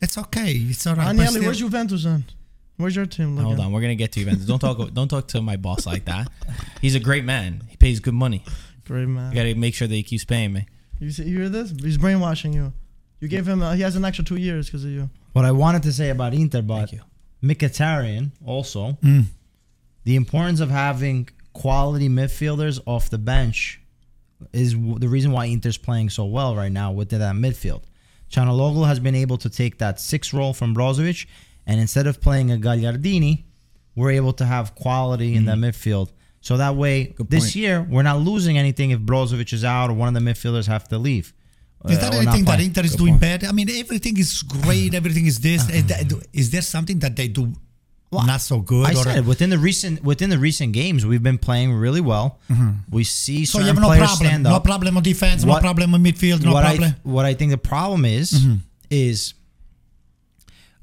It's 0.00 0.16
okay. 0.18 0.52
It's 0.52 0.86
all 0.86 0.94
right. 0.94 1.16
but 1.16 1.26
Agnelli, 1.26 1.42
where's 1.44 1.58
Juventus 1.58 2.04
then? 2.04 2.24
Where's 2.76 2.94
your 2.94 3.06
team? 3.06 3.34
Looking? 3.34 3.46
Hold 3.56 3.60
on, 3.60 3.72
we're 3.72 3.80
gonna 3.80 3.96
get 3.96 4.12
to 4.12 4.20
Juventus. 4.20 4.46
Don't 4.46 4.60
talk. 4.60 4.92
Don't 4.94 5.08
talk 5.08 5.26
to 5.28 5.42
my 5.42 5.56
boss 5.56 5.84
like 5.86 6.04
that. 6.04 6.28
He's 6.80 6.94
a 6.94 7.00
great 7.00 7.24
man. 7.24 7.64
He 7.68 7.76
pays 7.76 7.98
good 7.98 8.14
money. 8.14 8.44
Great 8.86 9.06
man. 9.08 9.32
You 9.32 9.36
gotta 9.36 9.54
make 9.56 9.74
sure 9.74 9.88
that 9.88 9.94
he 9.94 10.02
keeps 10.04 10.24
paying 10.24 10.52
me. 10.52 10.66
You, 11.00 11.10
see, 11.10 11.24
you 11.24 11.38
hear 11.38 11.48
this? 11.48 11.72
He's 11.82 11.98
brainwashing 11.98 12.52
you. 12.52 12.72
You 13.20 13.26
gave 13.28 13.48
him. 13.48 13.62
Uh, 13.62 13.72
he 13.74 13.82
has 13.82 13.96
an 13.96 14.04
extra 14.04 14.24
two 14.24 14.36
years 14.36 14.66
because 14.66 14.84
of 14.84 14.90
you. 14.90 15.10
What 15.32 15.44
I 15.44 15.50
wanted 15.52 15.82
to 15.84 15.92
say 15.92 16.10
about 16.10 16.34
Inter, 16.34 16.62
but 16.62 16.88
Thank 16.88 16.92
you. 16.92 17.00
Mkhitaryan 17.42 18.30
also, 18.44 18.92
Mm. 19.02 19.24
the 20.04 20.16
importance 20.16 20.60
of 20.60 20.70
having 20.70 21.28
quality 21.52 22.08
midfielders 22.08 22.80
off 22.86 23.10
the 23.10 23.18
bench 23.18 23.80
is 24.52 24.74
w- 24.74 24.98
the 24.98 25.08
reason 25.08 25.32
why 25.32 25.46
Inter's 25.46 25.76
playing 25.76 26.10
so 26.10 26.24
well 26.24 26.54
right 26.54 26.70
now 26.72 26.92
within 26.92 27.18
that 27.20 27.34
midfield. 27.34 27.82
Çalhanoğlu 28.30 28.86
has 28.86 28.98
been 29.00 29.14
able 29.14 29.38
to 29.38 29.48
take 29.50 29.78
that 29.78 30.00
six 30.00 30.32
role 30.34 30.52
from 30.52 30.74
Brozovic, 30.74 31.26
and 31.66 31.80
instead 31.80 32.06
of 32.06 32.20
playing 32.20 32.50
a 32.52 32.56
Gagliardini, 32.56 33.44
we're 33.96 34.12
able 34.12 34.32
to 34.34 34.44
have 34.44 34.74
quality 34.74 35.34
in 35.34 35.44
that 35.46 35.58
midfield. 35.58 36.08
So 36.40 36.56
that 36.56 36.76
way, 36.76 37.14
this 37.28 37.56
year 37.56 37.86
we're 37.90 38.04
not 38.04 38.18
losing 38.20 38.56
anything 38.58 38.90
if 38.90 39.00
Brozovic 39.00 39.52
is 39.52 39.64
out 39.64 39.90
or 39.90 39.94
one 39.94 40.08
of 40.08 40.14
the 40.14 40.30
midfielders 40.30 40.66
have 40.66 40.86
to 40.88 40.98
leave. 40.98 41.32
Is 41.88 41.98
uh, 41.98 42.00
that 42.02 42.14
or 42.14 42.22
anything 42.22 42.44
that. 42.44 42.60
Inter 42.60 42.82
is 42.84 42.92
Good 42.92 42.98
doing 42.98 43.12
point. 43.14 43.20
bad? 43.20 43.44
I 43.44 43.52
mean, 43.52 43.68
everything 43.70 44.16
is 44.18 44.42
great. 44.42 44.94
Everything 44.94 45.26
is 45.26 45.38
this. 45.40 45.68
Is 45.78 45.84
that- 45.86 46.26
Is 46.32 46.50
there 46.50 46.62
something 46.62 46.98
that 47.00 47.14
they 47.16 47.28
do 47.28 47.52
not 48.12 48.40
so 48.40 48.60
good? 48.60 48.86
I 48.86 48.94
said 48.94 49.26
within 49.26 49.50
the 49.50 49.58
recent 49.58 50.02
within 50.02 50.30
the 50.30 50.38
recent 50.38 50.72
games, 50.72 51.04
we've 51.04 51.22
been 51.22 51.38
playing 51.38 51.72
really 51.74 52.00
well. 52.00 52.38
We 52.90 53.04
see 53.04 53.42
Mm-hmm. 53.42 53.44
so 53.44 53.58
you 53.60 53.66
have 53.66 53.76
no 53.76 53.88
problem. 53.88 54.08
stand 54.08 54.42
No 54.44 54.60
problem 54.60 54.96
on 54.96 55.02
defense. 55.02 55.44
no 55.44 55.58
problem 55.60 55.94
on 55.94 56.02
midfield. 56.02 56.42
No 56.44 56.52
what 56.54 56.64
problem. 56.64 56.90
I 56.90 56.96
what 57.08 57.24
I 57.26 57.34
think 57.34 57.50
the 57.50 57.58
problem 57.58 58.04
is 58.04 58.32
Mm-hmm. 58.32 58.54
is 58.90 59.34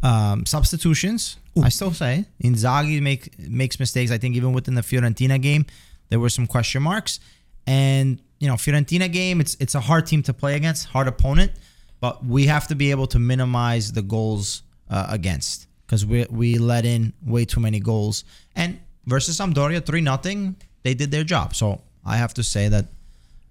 um, 0.04 0.46
substitutions. 0.46 1.38
I 1.64 1.70
still 1.70 1.94
say 1.94 2.26
Inzaghi 2.44 3.02
make 3.02 3.40
makes 3.40 3.80
mistakes. 3.80 4.12
I 4.12 4.18
think 4.18 4.36
even 4.36 4.52
within 4.54 4.76
the 4.76 4.82
Fiorentina 4.82 5.42
game, 5.42 5.66
there 6.10 6.20
were 6.20 6.30
some 6.30 6.48
question 6.48 6.84
marks. 6.84 7.20
And 7.66 8.22
you 8.40 8.48
know, 8.48 8.56
Fiorentina 8.56 9.12
game, 9.12 9.40
it's 9.40 9.56
it's 9.60 9.74
a 9.74 9.80
hard 9.80 10.06
team 10.06 10.22
to 10.24 10.34
play 10.34 10.56
against, 10.56 10.88
hard 10.88 11.08
opponent, 11.08 11.52
but 12.02 12.26
we 12.26 12.46
have 12.48 12.68
to 12.68 12.76
be 12.76 12.92
able 12.92 13.08
to 13.08 13.20
minimize 13.20 13.94
the 13.94 14.02
goals 14.02 14.64
uh, 14.90 15.08
against 15.10 15.68
because 15.86 16.06
we 16.06 16.26
we 16.30 16.58
let 16.58 16.86
in 16.86 17.14
way 17.26 17.46
too 17.46 17.60
many 17.60 17.80
goals. 17.80 18.24
And 18.56 18.80
versus 19.06 19.38
Sampdoria, 19.38 19.86
three 19.86 20.02
nothing, 20.02 20.56
they 20.84 20.94
did 20.94 21.12
their 21.12 21.24
job. 21.24 21.56
So 21.56 21.82
I 22.06 22.18
have 22.18 22.34
to 22.36 22.44
say 22.44 22.68
that 22.70 22.86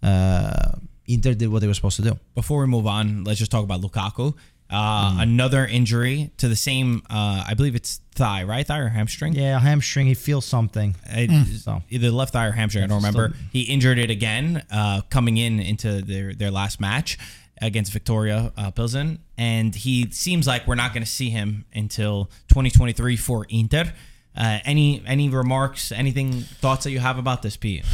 uh, 0.03 0.73
Inter 1.07 1.35
did 1.35 1.49
what 1.49 1.61
they 1.61 1.67
were 1.67 1.75
supposed 1.75 1.97
to 1.97 2.03
do. 2.03 2.19
Before 2.35 2.61
we 2.61 2.67
move 2.67 2.87
on, 2.87 3.25
let's 3.25 3.39
just 3.39 3.51
talk 3.51 3.65
about 3.65 3.81
Lukaku. 3.81 4.35
Uh, 4.71 5.17
Another 5.21 5.67
injury 5.67 6.31
to 6.39 6.49
the 6.49 6.57
same, 6.57 7.03
uh, 7.11 7.45
I 7.47 7.55
believe 7.55 7.75
it's 7.77 8.01
thigh, 8.15 8.45
right? 8.45 8.67
Thigh 8.67 8.79
or 8.79 8.89
hamstring? 8.89 9.35
Yeah, 9.35 9.61
hamstring. 9.61 10.07
He 10.07 10.15
feels 10.15 10.47
something. 10.47 10.97
It- 11.07 11.59
So. 11.61 11.83
either 11.91 12.11
left 12.11 12.33
thigh 12.33 12.47
or 12.47 12.53
hamstring. 12.53 12.85
I 12.85 12.87
don't 12.87 13.01
Still- 13.03 13.13
remember. 13.13 13.37
He 13.53 13.63
injured 13.63 13.99
it 13.99 14.11
again, 14.11 14.65
uh, 14.71 15.03
coming 15.11 15.37
in 15.37 15.61
into 15.61 16.01
their 16.03 16.35
their 16.35 16.51
last 16.51 16.81
match 16.81 17.19
against 17.65 17.93
Viktoria 17.93 18.53
uh, 18.57 18.71
Pilsen, 18.71 19.19
and 19.39 19.75
he 19.75 20.11
seems 20.11 20.47
like 20.47 20.67
we're 20.67 20.75
not 20.75 20.93
going 20.93 21.03
to 21.03 21.11
see 21.11 21.31
him 21.31 21.65
until 21.75 22.27
2023 22.49 23.17
for 23.17 23.47
Inter. 23.49 23.93
Uh, 24.37 24.59
any 24.65 25.03
any 25.07 25.29
remarks? 25.29 25.91
Anything 25.91 26.33
thoughts 26.33 26.85
that 26.85 26.91
you 26.91 26.99
have 26.99 27.19
about 27.19 27.43
this, 27.43 27.57
Pete? 27.57 27.85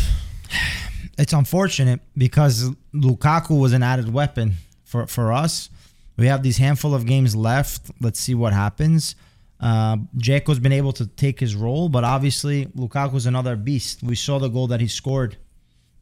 it's 1.18 1.32
unfortunate 1.32 2.00
because 2.16 2.70
Lukaku 2.92 3.60
was 3.60 3.72
an 3.72 3.82
added 3.82 4.12
weapon 4.12 4.54
for, 4.84 5.06
for 5.06 5.32
us. 5.32 5.70
We 6.16 6.26
have 6.26 6.42
these 6.42 6.58
handful 6.58 6.94
of 6.94 7.06
games 7.06 7.36
left. 7.36 7.90
Let's 8.00 8.18
see 8.18 8.34
what 8.34 8.52
happens. 8.52 9.14
Uh, 9.60 9.98
Dzeko's 10.16 10.58
been 10.58 10.72
able 10.72 10.92
to 10.94 11.06
take 11.06 11.38
his 11.38 11.54
role, 11.54 11.88
but 11.88 12.02
obviously 12.02 12.66
Lukaku's 12.66 13.26
another 13.26 13.56
beast. 13.56 14.02
We 14.02 14.16
saw 14.16 14.38
the 14.38 14.48
goal 14.48 14.66
that 14.68 14.80
he 14.80 14.88
scored 14.88 15.36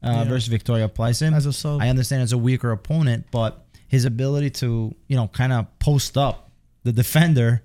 uh, 0.03 0.11
Yeah. 0.11 0.25
versus 0.25 0.49
Viktoria 0.53 0.89
Plzeň. 0.89 1.35
As 1.35 1.47
a 1.47 1.53
sub. 1.53 1.81
I 1.81 1.89
understand 1.89 2.23
it's 2.23 2.33
a 2.33 2.39
weaker 2.39 2.71
opponent, 2.71 3.27
but 3.31 3.65
his 3.89 4.05
ability 4.05 4.51
to 4.51 4.95
you 5.09 5.17
know 5.17 5.29
kind 5.29 5.53
of 5.53 5.67
post 5.79 6.17
up 6.17 6.51
the 6.85 6.93
defender. 6.93 7.63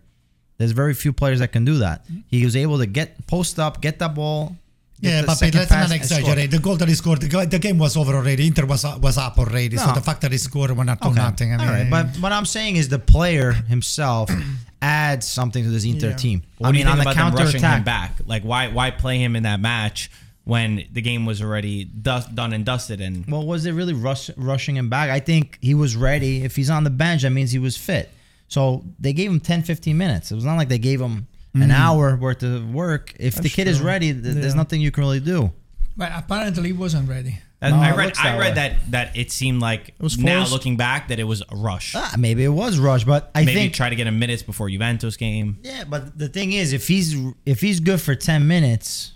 There's 0.57 0.71
very 0.71 0.93
few 0.93 1.11
players 1.13 1.39
that 1.39 1.51
can 1.51 1.65
do 1.65 1.79
that. 1.79 2.05
He 2.27 2.45
was 2.45 2.55
able 2.55 2.77
to 2.77 2.85
get 2.85 3.25
post 3.27 3.59
up, 3.59 3.81
get 3.81 3.99
that 3.99 4.13
ball. 4.15 4.55
Yeah, 4.99 5.23
but 5.25 5.41
let's 5.41 5.71
not 5.71 5.91
exaggerate. 5.91 6.49
The 6.51 6.59
goal 6.59 6.77
that 6.77 6.87
he 6.87 6.93
scored, 6.95 7.19
the, 7.19 7.27
go- 7.27 7.43
the 7.43 7.59
game 7.59 7.77
was 7.77 7.97
over 7.97 8.13
already. 8.15 8.47
Inter 8.47 8.65
was 8.65 8.85
was 9.01 9.17
up 9.17 9.37
already. 9.37 9.75
So 9.75 9.91
the 9.91 9.99
fact 9.99 10.21
that 10.21 10.31
he 10.31 10.37
scored 10.37 10.71
one 10.71 10.85
not 10.85 11.01
to 11.01 11.07
Okay. 11.09 11.15
nothing. 11.19 11.53
I 11.53 11.57
mean, 11.57 11.67
All 11.67 11.73
right, 11.73 11.89
but 11.89 12.15
what 12.21 12.31
I'm 12.31 12.45
saying 12.45 12.77
is 12.77 12.87
the 12.87 12.99
player 12.99 13.51
himself 13.51 14.29
adds 14.81 15.27
something 15.27 15.63
to 15.63 15.69
this 15.69 15.83
Inter 15.83 16.09
Yeah. 16.11 16.15
team. 16.15 16.43
What 16.57 16.69
I 16.69 16.71
do 16.71 16.77
you 16.77 16.85
mean, 16.85 16.91
on 16.91 16.97
think 16.99 17.03
the 17.05 17.11
about 17.11 17.15
them 17.15 17.31
counter 17.31 17.43
rushing 17.45 17.59
him 17.59 17.65
attack. 17.65 17.85
back? 17.85 18.11
Like, 18.25 18.43
why 18.43 18.69
why 18.69 18.91
play 18.91 19.17
him 19.17 19.35
in 19.35 19.43
that 19.43 19.59
match 19.59 20.09
when 20.45 20.83
the 20.91 21.01
game 21.01 21.25
was 21.25 21.41
already 21.41 21.85
dust, 21.85 22.33
done 22.35 22.53
and 22.53 22.65
dusted? 22.65 22.99
And 23.01 23.25
Well, 23.27 23.45
was 23.45 23.65
it 23.65 23.71
really 23.71 23.93
rush, 23.93 24.29
rushing 24.37 24.75
him 24.77 24.89
back? 24.89 25.09
I 25.09 25.19
think 25.19 25.57
he 25.61 25.73
was 25.73 25.95
ready. 25.95 26.43
If 26.43 26.55
he's 26.55 26.69
on 26.69 26.83
the 26.83 26.89
bench, 26.89 27.21
that 27.21 27.29
means 27.31 27.51
he 27.51 27.59
was 27.59 27.77
fit. 27.77 28.09
So 28.47 28.83
they 28.99 29.13
gave 29.13 29.31
him 29.31 29.39
10, 29.39 29.63
15 29.63 29.97
minutes. 29.97 30.31
It 30.31 30.35
was 30.35 30.45
not 30.45 30.57
like 30.57 30.69
they 30.69 30.77
gave 30.79 30.99
him 31.01 31.27
an 31.55 31.71
hour 31.71 32.15
worth 32.15 32.41
of 32.43 32.73
work. 32.73 33.13
If 33.19 33.35
the 33.35 33.41
That's 33.43 33.55
kid 33.55 33.67
is 33.67 33.79
ready, 33.81 34.11
th- 34.11 34.23
there's 34.35 34.55
nothing 34.55 34.81
you 34.81 34.91
can 34.91 35.03
really 35.03 35.19
do. 35.19 35.51
But 35.95 36.11
apparently 36.15 36.67
he 36.69 36.73
wasn't 36.73 37.07
ready. 37.07 37.39
No, 37.61 37.75
I 37.75 37.95
read 37.95 38.05
looks 38.07 38.19
I 38.19 38.23
that 38.31 38.39
read 38.39 38.49
way. 38.49 38.53
that 38.55 38.91
that 38.91 39.15
it 39.17 39.31
seemed 39.31 39.61
like 39.61 39.89
it 39.89 40.01
was 40.01 40.17
now 40.17 40.45
looking 40.49 40.75
back 40.75 41.07
that 41.07 41.19
it 41.19 41.23
was 41.23 41.41
a 41.47 41.55
rush. 41.55 41.95
Ah, 41.95 42.13
maybe 42.19 42.43
it 42.43 42.49
was 42.49 42.77
rush, 42.77 43.05
but 43.05 43.31
I 43.33 43.45
Maybe 43.45 43.53
think 43.53 43.73
try 43.73 43.89
to 43.89 43.95
get 43.95 44.05
him 44.05 44.19
minutes 44.19 44.43
before 44.43 44.69
Juventus 44.69 45.15
game. 45.15 45.59
Yeah, 45.63 45.85
but 45.85 46.17
the 46.17 46.27
thing 46.27 46.51
is, 46.51 46.73
if 46.73 46.87
he's 46.89 47.15
if 47.45 47.61
he's 47.61 47.79
good 47.79 48.01
for 48.01 48.15
ten 48.15 48.47
minutes, 48.49 49.13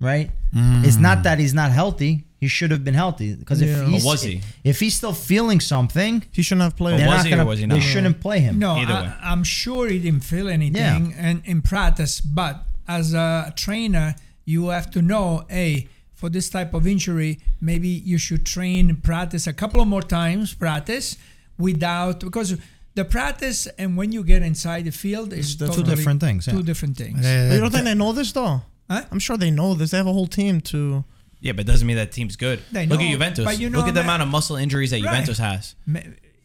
right? 0.00 0.30
It's 0.52 0.96
not 0.96 1.22
that 1.24 1.38
he's 1.38 1.54
not 1.54 1.70
healthy. 1.72 2.24
He 2.38 2.48
should 2.48 2.70
have 2.70 2.84
been 2.84 2.94
healthy 2.94 3.34
because 3.34 3.60
Yeah. 3.62 3.68
if 3.68 3.78
But 3.84 3.88
he's 3.90 4.04
was 4.04 4.22
he? 4.22 4.40
if 4.62 4.78
he's 4.80 4.94
still 4.94 5.12
feeling 5.14 5.58
something, 5.60 6.22
He 6.32 6.42
shouldn't 6.42 6.62
have 6.64 6.76
played. 6.76 7.00
they're 7.00 7.08
was 7.08 7.16
not 7.18 7.24
he 7.26 7.30
gonna, 7.30 7.44
was 7.46 7.58
he 7.60 7.66
not? 7.66 7.74
they 7.76 7.80
shouldn't 7.80 8.20
play 8.20 8.40
him. 8.40 8.58
No, 8.58 8.72
Either 8.76 8.92
way. 8.94 9.12
I, 9.22 9.32
I'm 9.32 9.42
sure 9.42 9.88
he 9.88 9.98
didn't 9.98 10.20
feel 10.24 10.48
anything 10.48 11.14
and 11.16 11.42
in 11.46 11.62
practice, 11.62 12.20
but 12.20 12.62
as 12.86 13.14
a 13.14 13.52
trainer, 13.56 14.14
you 14.44 14.68
have 14.68 14.90
to 14.92 15.00
know, 15.02 15.44
hey, 15.48 15.88
for 16.14 16.28
this 16.28 16.48
type 16.50 16.72
of 16.74 16.86
injury, 16.86 17.40
maybe 17.60 17.88
you 17.88 18.18
should 18.18 18.44
train 18.46 18.96
practice 18.96 19.46
a 19.46 19.52
couple 19.52 19.80
of 19.80 19.88
more 19.88 20.02
times, 20.02 20.52
practice 20.54 21.16
without 21.58 22.20
because 22.20 22.56
the 22.94 23.04
practice 23.04 23.66
and 23.78 23.96
when 23.96 24.12
you 24.12 24.22
get 24.22 24.42
inside 24.42 24.84
the 24.84 24.92
field 24.92 25.32
is 25.32 25.60
It's. 25.60 25.74
Two 25.76 25.82
different 25.82 26.20
things, 26.20 26.46
yeah. 26.46 26.52
Two 26.54 26.62
different 26.62 26.96
things. 26.96 27.18
uh, 27.24 27.46
But 27.48 27.54
you 27.54 27.60
don't 27.60 27.70
think 27.70 27.84
they 27.84 27.94
know 27.94 28.12
this 28.12 28.32
though? 28.32 28.62
Huh? 28.90 29.02
I'm 29.10 29.18
sure 29.18 29.36
they 29.36 29.50
know 29.50 29.74
this. 29.74 29.90
They 29.90 29.96
have 29.96 30.06
a 30.06 30.12
whole 30.12 30.26
team 30.26 30.60
to. 30.62 31.04
Yeah, 31.40 31.52
but 31.52 31.60
it 31.60 31.66
doesn't 31.66 31.86
mean 31.86 31.96
that 31.96 32.12
team's 32.12 32.36
good. 32.36 32.60
They 32.72 32.86
Look 32.86 33.00
know, 33.00 33.06
at 33.06 33.10
Juventus. 33.12 33.44
but 33.44 33.58
you 33.60 33.68
know, 33.70 33.78
Look 33.78 33.88
at 33.88 33.94
the 33.94 34.00
man- 34.00 34.06
amount 34.06 34.22
of 34.22 34.28
muscle 34.28 34.56
injuries 34.56 34.90
that 34.90 35.02
Right. 35.02 35.10
Juventus 35.10 35.38
has. 35.38 35.74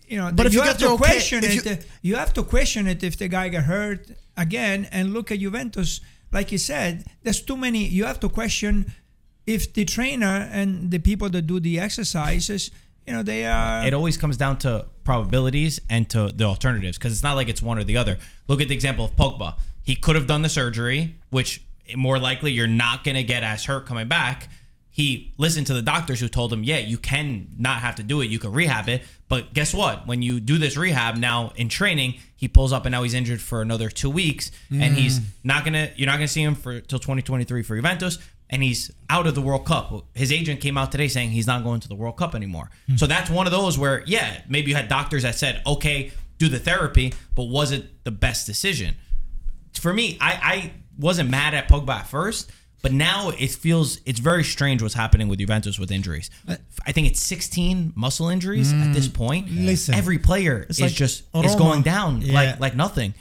You 0.07 0.17
know, 0.17 0.31
But 0.33 0.45
if 0.47 0.53
you, 0.53 0.59
you 0.59 0.65
have 0.67 0.77
to 0.79 0.89
okay- 0.89 0.97
question 0.97 1.43
it. 1.43 1.65
you- 1.65 1.77
You 2.01 2.15
have 2.17 2.33
to 2.33 2.43
question 2.43 2.87
it 2.87 3.01
if 3.03 3.17
the 3.17 3.27
guy 3.29 3.47
got 3.49 3.63
hurt 3.63 4.11
again, 4.35 4.87
and 4.91 5.13
look 5.13 5.31
at 5.31 5.39
Juventus. 5.39 6.01
Like 6.31 6.51
you 6.51 6.57
said, 6.57 7.05
there's 7.23 7.41
too 7.41 7.55
many. 7.57 7.87
You 7.87 8.05
have 8.05 8.19
to 8.21 8.29
question 8.29 8.93
if 9.47 9.73
the 9.73 9.85
trainer 9.85 10.49
and 10.51 10.91
the 10.91 10.99
people 10.99 11.29
that 11.29 11.43
do 11.43 11.59
the 11.59 11.79
exercises, 11.79 12.71
you 13.07 13.13
know, 13.13 13.23
they 13.23 13.45
are. 13.45 13.85
It 13.85 13.93
always 13.93 14.17
comes 14.17 14.35
down 14.37 14.57
to 14.59 14.85
probabilities 15.03 15.79
and 15.89 16.09
to 16.09 16.31
the 16.35 16.43
alternatives 16.45 16.97
because 16.97 17.13
it's 17.13 17.23
not 17.23 17.35
like 17.35 17.47
it's 17.49 17.61
one 17.61 17.77
or 17.79 17.83
the 17.83 17.97
other. 17.97 18.17
Look 18.47 18.61
at 18.61 18.67
the 18.67 18.75
example 18.75 19.05
of 19.05 19.15
Pogba. 19.15 19.55
He 19.83 19.95
could 19.95 20.15
have 20.15 20.27
done 20.27 20.41
the 20.41 20.49
surgery, 20.49 21.15
which 21.31 21.63
more 21.95 22.19
likely 22.19 22.51
you're 22.51 22.67
not 22.67 23.03
going 23.03 23.15
to 23.15 23.23
get 23.23 23.43
as 23.43 23.65
hurt 23.65 23.85
coming 23.85 24.07
back. 24.07 24.49
He 24.89 25.33
listened 25.37 25.67
to 25.67 25.73
the 25.73 25.81
doctors 25.81 26.19
who 26.19 26.27
told 26.27 26.51
him, 26.51 26.63
yeah, 26.63 26.79
you 26.79 26.97
can 26.97 27.47
not 27.57 27.79
have 27.79 27.95
to 27.95 28.03
do 28.03 28.19
it. 28.21 28.29
You 28.29 28.39
can 28.39 28.51
rehab 28.51 28.89
it. 28.89 29.03
But 29.29 29.53
guess 29.53 29.73
what? 29.73 30.05
When 30.05 30.21
you 30.21 30.41
do 30.41 30.57
this 30.57 30.75
rehab 30.75 31.15
now 31.15 31.53
in 31.55 31.69
training, 31.69 32.15
he 32.35 32.49
pulls 32.49 32.73
up 32.73 32.85
and 32.85 32.91
now 32.91 33.03
he's 33.03 33.13
injured 33.13 33.41
for 33.41 33.61
another 33.61 33.89
two 33.89 34.09
weeks. 34.09 34.51
And 34.69 34.95
he's 34.95 35.19
mm. 35.19 35.25
not 35.45 35.63
going 35.63 35.73
to, 35.73 35.89
you're 35.95 36.07
not 36.07 36.17
going 36.17 36.27
to 36.27 36.33
see 36.33 36.43
him 36.43 36.55
for 36.55 36.81
till 36.81 36.99
2023 36.99 37.63
for 37.63 37.75
Juventus. 37.75 38.17
And 38.49 38.61
he's 38.61 38.91
out 39.09 39.27
of 39.27 39.35
the 39.35 39.41
World 39.41 39.65
Cup. 39.65 40.07
His 40.13 40.33
agent 40.33 40.59
came 40.59 40.77
out 40.77 40.91
today 40.91 41.07
saying 41.07 41.29
he's 41.29 41.47
not 41.47 41.63
going 41.63 41.79
to 41.79 41.87
the 41.87 41.95
World 41.95 42.17
Cup 42.17 42.35
anymore. 42.35 42.69
Mm. 42.89 42.99
So 42.99 43.07
that's 43.07 43.29
one 43.29 43.47
of 43.47 43.53
those 43.53 43.77
where, 43.77 44.03
yeah, 44.05 44.41
maybe 44.49 44.71
you 44.71 44.75
had 44.75 44.89
doctors 44.89 45.23
that 45.23 45.35
said, 45.35 45.61
okay, 45.65 46.11
do 46.37 46.49
the 46.49 46.59
therapy, 46.59 47.13
but 47.33 47.43
was 47.43 47.71
it 47.71 48.03
the 48.03 48.11
best 48.11 48.45
decision? 48.45 48.95
for 49.79 49.93
me, 49.93 50.17
I, 50.19 50.31
I 50.43 50.71
wasn't 51.01 51.29
mad 51.29 51.53
at 51.53 51.67
Pogba 51.67 51.89
at 52.01 52.07
first, 52.07 52.51
but 52.81 52.91
now 52.93 53.29
it 53.29 53.51
feels 53.51 53.99
it's 54.05 54.19
very 54.19 54.43
strange 54.43 54.81
what's 54.81 54.93
happening 54.93 55.27
with 55.27 55.39
Juventus 55.39 55.77
with 55.79 55.91
injuries. 55.91 56.29
I 56.85 56.91
think 56.91 57.07
it's 57.07 57.19
16 57.19 57.93
muscle 57.95 58.29
injuries 58.29 58.71
at 58.73 58.93
this 58.93 59.07
point. 59.07 59.49
Listen. 59.51 59.93
every 59.95 60.17
player 60.19 60.65
is 60.69 60.79
like 60.79 60.91
just 60.91 61.23
is 61.43 61.55
going 61.55 61.81
down 61.81 62.21
Yeah. 62.21 62.33
like 62.33 62.59
like 62.59 62.75
nothing. 62.75 63.13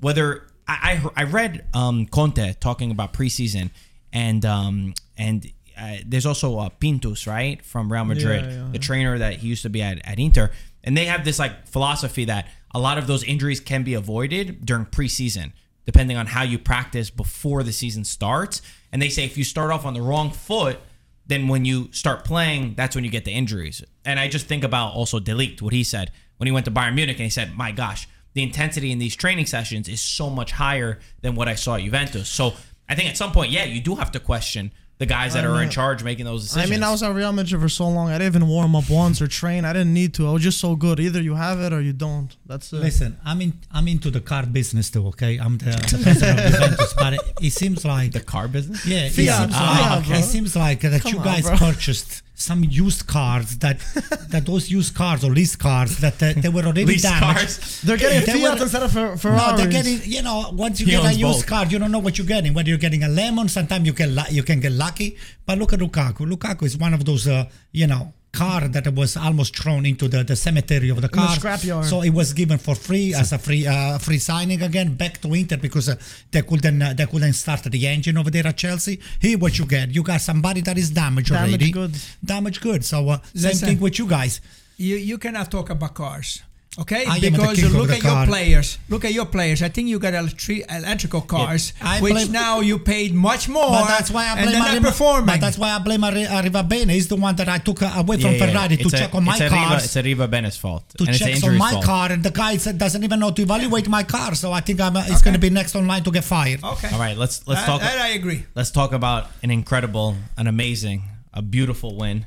Whether 0.00 0.46
I 0.66 1.02
I, 1.16 1.22
I 1.22 1.24
read 1.24 1.64
um, 1.74 2.06
Conte 2.06 2.54
talking 2.60 2.90
about 2.90 3.12
preseason 3.12 3.70
and 4.12 4.44
um, 4.44 4.94
and 5.18 5.46
uh, 5.78 5.96
there's 6.06 6.26
also 6.26 6.58
uh, 6.58 6.68
Pintus 6.68 7.26
right 7.26 7.64
from 7.64 7.92
Real 7.92 8.04
Madrid, 8.04 8.44
Yeah, 8.44 8.50
yeah, 8.50 8.68
the 8.72 8.78
trainer 8.78 9.18
that 9.18 9.34
he 9.38 9.48
used 9.48 9.62
to 9.62 9.68
be 9.70 9.82
at, 9.82 9.98
at 10.06 10.18
Inter, 10.20 10.50
and 10.84 10.96
they 10.96 11.06
have 11.06 11.24
this 11.24 11.38
like 11.38 11.66
philosophy 11.66 12.24
that 12.26 12.48
a 12.72 12.78
lot 12.78 12.96
of 12.98 13.06
those 13.08 13.24
injuries 13.24 13.58
can 13.60 13.82
be 13.82 13.94
avoided 13.94 14.64
during 14.64 14.86
preseason, 14.86 15.52
depending 15.84 16.16
on 16.16 16.26
how 16.26 16.42
you 16.42 16.58
practice 16.58 17.10
before 17.10 17.62
the 17.62 17.72
season 17.72 18.04
starts. 18.04 18.62
And 18.92 19.00
they 19.00 19.08
say 19.08 19.24
if 19.24 19.36
you 19.36 19.44
start 19.44 19.70
off 19.70 19.84
on 19.84 19.94
the 19.94 20.02
wrong 20.02 20.30
foot, 20.30 20.78
then 21.26 21.48
when 21.48 21.64
you 21.64 21.88
start 21.92 22.24
playing, 22.24 22.74
that's 22.74 22.94
when 22.94 23.04
you 23.04 23.10
get 23.10 23.24
the 23.24 23.32
injuries. 23.32 23.82
And 24.04 24.20
I 24.20 24.28
just 24.28 24.46
think 24.46 24.64
about 24.64 24.94
also 24.94 25.20
de 25.20 25.32
Ligt, 25.32 25.62
what 25.62 25.72
he 25.72 25.84
said 25.84 26.10
when 26.36 26.46
he 26.46 26.52
went 26.52 26.64
to 26.66 26.70
Bayern 26.70 26.94
Munich, 26.94 27.16
and 27.16 27.24
he 27.24 27.30
said, 27.30 27.56
"My 27.56 27.72
gosh, 27.72 28.08
the 28.34 28.42
intensity 28.42 28.90
in 28.92 28.98
these 28.98 29.16
training 29.16 29.46
sessions 29.46 29.88
is 29.88 30.00
so 30.00 30.28
much 30.28 30.52
higher 30.52 30.98
than 31.22 31.34
what 31.34 31.48
I 31.48 31.54
saw 31.54 31.76
at 31.76 31.82
Juventus." 31.82 32.28
So 32.28 32.54
I 32.88 32.94
think 32.94 33.08
at 33.08 33.16
some 33.16 33.32
point, 33.32 33.52
yeah, 33.52 33.64
you 33.64 33.80
do 33.80 33.94
have 33.94 34.12
to 34.12 34.20
question 34.20 34.72
the 34.98 35.06
guys 35.06 35.34
that 35.34 35.44
I 35.44 35.48
are 35.48 35.62
in 35.62 35.70
charge 35.70 36.04
making 36.04 36.24
those 36.24 36.42
decisions. 36.44 36.70
I 36.70 36.70
mean, 36.70 36.82
I 36.82 36.90
was 36.90 37.02
at 37.02 37.14
Real 37.14 37.32
Madrid 37.32 37.60
for 37.60 37.68
so 37.68 37.88
long. 37.88 38.10
I 38.10 38.18
didn't 38.18 38.36
even 38.36 38.48
warm 38.48 38.76
up 38.76 38.88
once 38.88 39.20
or 39.20 39.26
train. 39.26 39.64
I 39.64 39.72
didn't 39.72 39.92
need 39.92 40.14
to. 40.14 40.28
I 40.28 40.32
was 40.32 40.42
just 40.42 40.58
so 40.60 40.76
good. 40.76 41.00
Either 41.00 41.20
you 41.20 41.34
have 41.34 41.60
it 41.60 41.72
or 41.72 41.80
you 41.80 41.92
don't. 41.92 42.34
That's 42.46 42.72
it. 42.72 42.76
Listen, 42.76 43.18
I'm 43.24 43.40
in. 43.40 43.54
I'm 43.72 43.88
into 43.88 44.10
the 44.10 44.20
car 44.20 44.46
business 44.46 44.90
too. 44.90 45.06
Okay, 45.08 45.38
I'm 45.38 45.58
the, 45.58 45.66
the 45.70 46.00
president 46.02 46.38
of 46.46 46.52
Juventus, 46.52 46.94
but 46.96 47.14
it, 47.14 47.20
it 47.42 47.50
seems 47.52 47.84
like 47.84 48.12
the 48.12 48.20
car 48.20 48.46
business. 48.48 48.86
yeah, 48.86 49.06
it 49.06 49.10
seems 49.12 49.30
Fiat, 49.30 49.50
like 49.50 50.06
bro. 50.06 50.16
it 50.16 50.22
seems 50.22 50.56
like 50.56 50.80
that 50.82 51.02
Come 51.02 51.14
you 51.14 51.18
guys 51.24 51.42
bro. 51.46 51.56
purchased 51.56 52.22
some 52.36 52.64
used 52.64 53.06
cars 53.06 53.58
that 53.58 53.78
that 54.30 54.44
those 54.46 54.70
used 54.70 54.94
cars 54.94 55.22
or 55.24 55.30
leased 55.30 55.58
cars 55.58 55.98
that 55.98 56.20
uh, 56.22 56.32
they 56.36 56.48
were 56.48 56.62
already 56.62 56.96
damaged. 56.96 57.22
cars. 57.38 57.80
They're 57.82 57.96
getting 57.96 58.26
They 58.26 58.40
Fiat 58.42 58.56
were- 58.58 58.62
instead 58.64 58.82
of 58.82 58.92
Fer- 58.92 59.16
Ferraris. 59.16 59.42
No, 59.50 59.56
they're 59.56 59.70
getting. 59.70 60.00
You 60.04 60.22
know, 60.22 60.50
once 60.52 60.80
you 60.80 60.86
He 60.86 60.92
get 60.92 61.04
a 61.04 61.12
used 61.14 61.40
both. 61.40 61.46
car, 61.46 61.66
you 61.66 61.78
don't 61.78 61.92
know 61.92 62.00
what 62.00 62.18
you're 62.18 62.26
getting. 62.26 62.52
Whether 62.52 62.70
you're 62.70 62.78
getting 62.78 63.04
a 63.04 63.08
lemon, 63.08 63.48
sometimes 63.48 63.86
you 63.86 63.92
can 63.92 64.18
you 64.30 64.42
can 64.42 64.58
get 64.60 64.72
lucky. 64.72 65.16
But 65.46 65.58
look 65.58 65.72
at 65.72 65.78
Lukaku. 65.80 66.26
Lukaku 66.32 66.64
is 66.64 66.76
one 66.76 66.92
of 66.92 67.04
those, 67.04 67.28
uh, 67.28 67.44
you 67.72 67.86
know, 67.86 68.12
car 68.42 68.62
that 68.74 68.86
was 69.00 69.16
almost 69.16 69.52
thrown 69.60 69.84
into 69.92 70.06
the, 70.08 70.20
the 70.30 70.36
cemetery 70.46 70.88
of 70.94 70.96
the 71.00 71.08
the 71.08 71.16
car. 71.18 71.36
scrapyard. 71.36 71.84
So 71.92 71.96
it 72.08 72.14
was 72.20 72.28
given 72.40 72.58
for 72.66 72.74
free 72.88 73.08
as 73.20 73.28
a 73.32 73.38
free 73.46 73.64
uh, 73.74 73.98
free 74.06 74.18
signing 74.30 74.60
again 74.62 74.88
back 75.02 75.14
to 75.22 75.28
Inter 75.40 75.58
because 75.66 75.88
uh, 75.88 75.96
they 76.32 76.42
couldn't 76.42 76.80
uh, 76.82 76.92
they 76.98 77.06
couldn't 77.12 77.34
start 77.44 77.62
the 77.76 77.82
engine 77.94 78.16
over 78.20 78.30
there 78.34 78.46
at 78.46 78.56
Chelsea. 78.64 78.96
Here, 79.24 79.38
what 79.38 79.58
you 79.58 79.66
get, 79.66 79.86
you 79.96 80.02
got 80.02 80.20
somebody 80.20 80.60
that 80.68 80.76
is 80.78 80.90
damaged, 80.90 81.30
Damaged 81.30 81.48
already. 81.52 81.70
goods. 81.80 82.16
Damaged 82.24 82.60
good. 82.68 82.82
So 82.84 82.96
uh, 83.08 83.18
same 83.34 83.42
Listen. 83.50 83.68
thing 83.68 83.80
with 83.80 83.96
you 84.00 84.06
guys. 84.16 84.40
you 84.76 84.96
you 85.10 85.16
cannot 85.24 85.46
talk 85.50 85.68
about 85.70 85.92
cars. 85.94 86.42
Okay, 86.76 87.04
I 87.06 87.20
because 87.20 87.62
look 87.72 87.86
the 87.88 87.94
at 87.94 88.02
your 88.02 88.26
players. 88.26 88.78
Look 88.88 89.04
at 89.04 89.12
your 89.12 89.26
players. 89.26 89.62
I 89.62 89.68
think 89.68 89.88
you 89.88 90.00
got 90.00 90.12
electri- 90.12 90.64
electrical 90.68 91.20
cars, 91.20 91.72
I 91.80 92.00
which 92.00 92.12
blame- 92.12 92.32
now 92.32 92.60
you 92.60 92.80
paid 92.80 93.14
much 93.14 93.48
more. 93.48 93.70
But 93.70 93.86
that's 93.86 94.10
why 94.10 94.24
I 94.24 94.38
and 94.38 94.50
blame 94.50 94.62
they're 94.64 94.80
Arriva- 94.80 94.84
performing. 94.86 95.26
But 95.26 95.40
that's 95.40 95.56
why 95.56 95.70
I 95.70 95.78
blame 95.78 96.00
Arri- 96.00 96.26
Arrivabene. 96.26 96.90
He's 96.90 97.06
the 97.06 97.14
one 97.14 97.36
that 97.36 97.48
I 97.48 97.58
took 97.58 97.80
uh, 97.80 97.92
away 97.96 98.18
from 98.20 98.34
Ferrari 98.38 98.76
to 98.76 98.88
a- 98.88 98.90
check 98.90 99.14
on 99.14 99.22
my 99.22 99.32
it's 99.34 99.40
a 99.42 99.48
cars. 99.50 99.84
it's 99.84 99.94
a 99.96 100.02
Riva 100.02 100.26
Bene's 100.26 100.56
fault. 100.56 100.82
to 100.98 101.04
and 101.04 101.10
it's 101.10 101.18
check 101.20 101.44
on 101.44 101.56
my 101.58 101.70
fault. 101.74 101.84
car, 101.84 102.10
and 102.10 102.24
the 102.24 102.32
guy 102.32 102.56
said, 102.56 102.76
doesn't 102.76 103.04
even 103.04 103.20
know 103.20 103.30
to 103.30 103.42
evaluate 103.42 103.88
my 103.88 104.02
car. 104.02 104.34
So 104.34 104.50
I 104.50 104.60
think 104.60 104.80
I'm, 104.80 104.96
uh, 104.96 105.02
he's 105.02 105.22
going 105.22 105.34
to 105.34 105.40
be 105.40 105.50
next 105.50 105.76
online 105.76 106.02
to 106.02 106.10
get 106.10 106.24
fired. 106.24 106.64
okay. 106.64 106.90
All 106.92 106.98
right, 106.98 107.16
let's 107.16 107.46
let's 107.46 107.60
That- 107.60 107.66
talk. 107.66 107.80
that 107.82 107.98
I 108.00 108.08
agree. 108.08 108.46
Let's 108.56 108.72
talk 108.72 108.92
about 108.92 109.30
an 109.44 109.52
incredible, 109.52 110.16
an 110.36 110.48
amazing, 110.48 111.04
a 111.32 111.40
beautiful 111.40 111.96
win. 111.96 112.26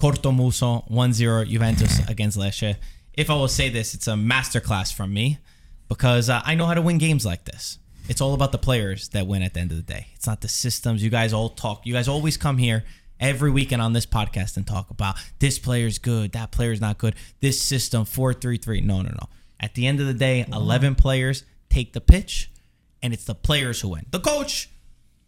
Cortomuso 0.00 0.90
1-0 0.90 1.46
Juventus 1.48 2.00
against 2.08 2.36
Lecce. 2.36 2.76
If 3.14 3.30
I 3.30 3.34
will 3.34 3.48
say 3.48 3.68
this, 3.68 3.94
it's 3.94 4.08
a 4.08 4.12
masterclass 4.12 4.92
from 4.92 5.12
me 5.12 5.38
because 5.88 6.30
uh, 6.30 6.42
I 6.44 6.54
know 6.54 6.66
how 6.66 6.74
to 6.74 6.82
win 6.82 6.98
games 6.98 7.26
like 7.26 7.44
this. 7.44 7.78
It's 8.08 8.20
all 8.20 8.34
about 8.34 8.52
the 8.52 8.58
players 8.58 9.08
that 9.10 9.26
win 9.26 9.42
at 9.42 9.54
the 9.54 9.60
end 9.60 9.70
of 9.70 9.76
the 9.76 9.82
day. 9.82 10.08
It's 10.14 10.26
not 10.26 10.40
the 10.40 10.48
systems. 10.48 11.02
You 11.02 11.10
guys 11.10 11.32
all 11.32 11.50
talk. 11.50 11.86
You 11.86 11.92
guys 11.92 12.08
always 12.08 12.36
come 12.36 12.58
here 12.58 12.84
every 13.20 13.50
weekend 13.50 13.80
on 13.80 13.92
this 13.92 14.06
podcast 14.06 14.56
and 14.56 14.66
talk 14.66 14.90
about 14.90 15.16
this 15.38 15.58
player's 15.58 15.98
good, 15.98 16.32
that 16.32 16.50
player's 16.50 16.80
not 16.80 16.98
good, 16.98 17.14
this 17.40 17.62
system 17.62 18.04
4-3-3. 18.04 18.82
No, 18.82 19.02
no, 19.02 19.10
no. 19.10 19.28
At 19.60 19.74
the 19.74 19.86
end 19.86 20.00
of 20.00 20.06
the 20.06 20.14
day, 20.14 20.44
11 20.52 20.96
players 20.96 21.44
take 21.70 21.92
the 21.92 22.00
pitch 22.00 22.50
and 23.02 23.12
it's 23.12 23.24
the 23.24 23.34
players 23.34 23.80
who 23.80 23.88
win. 23.90 24.06
The 24.10 24.20
coach 24.20 24.68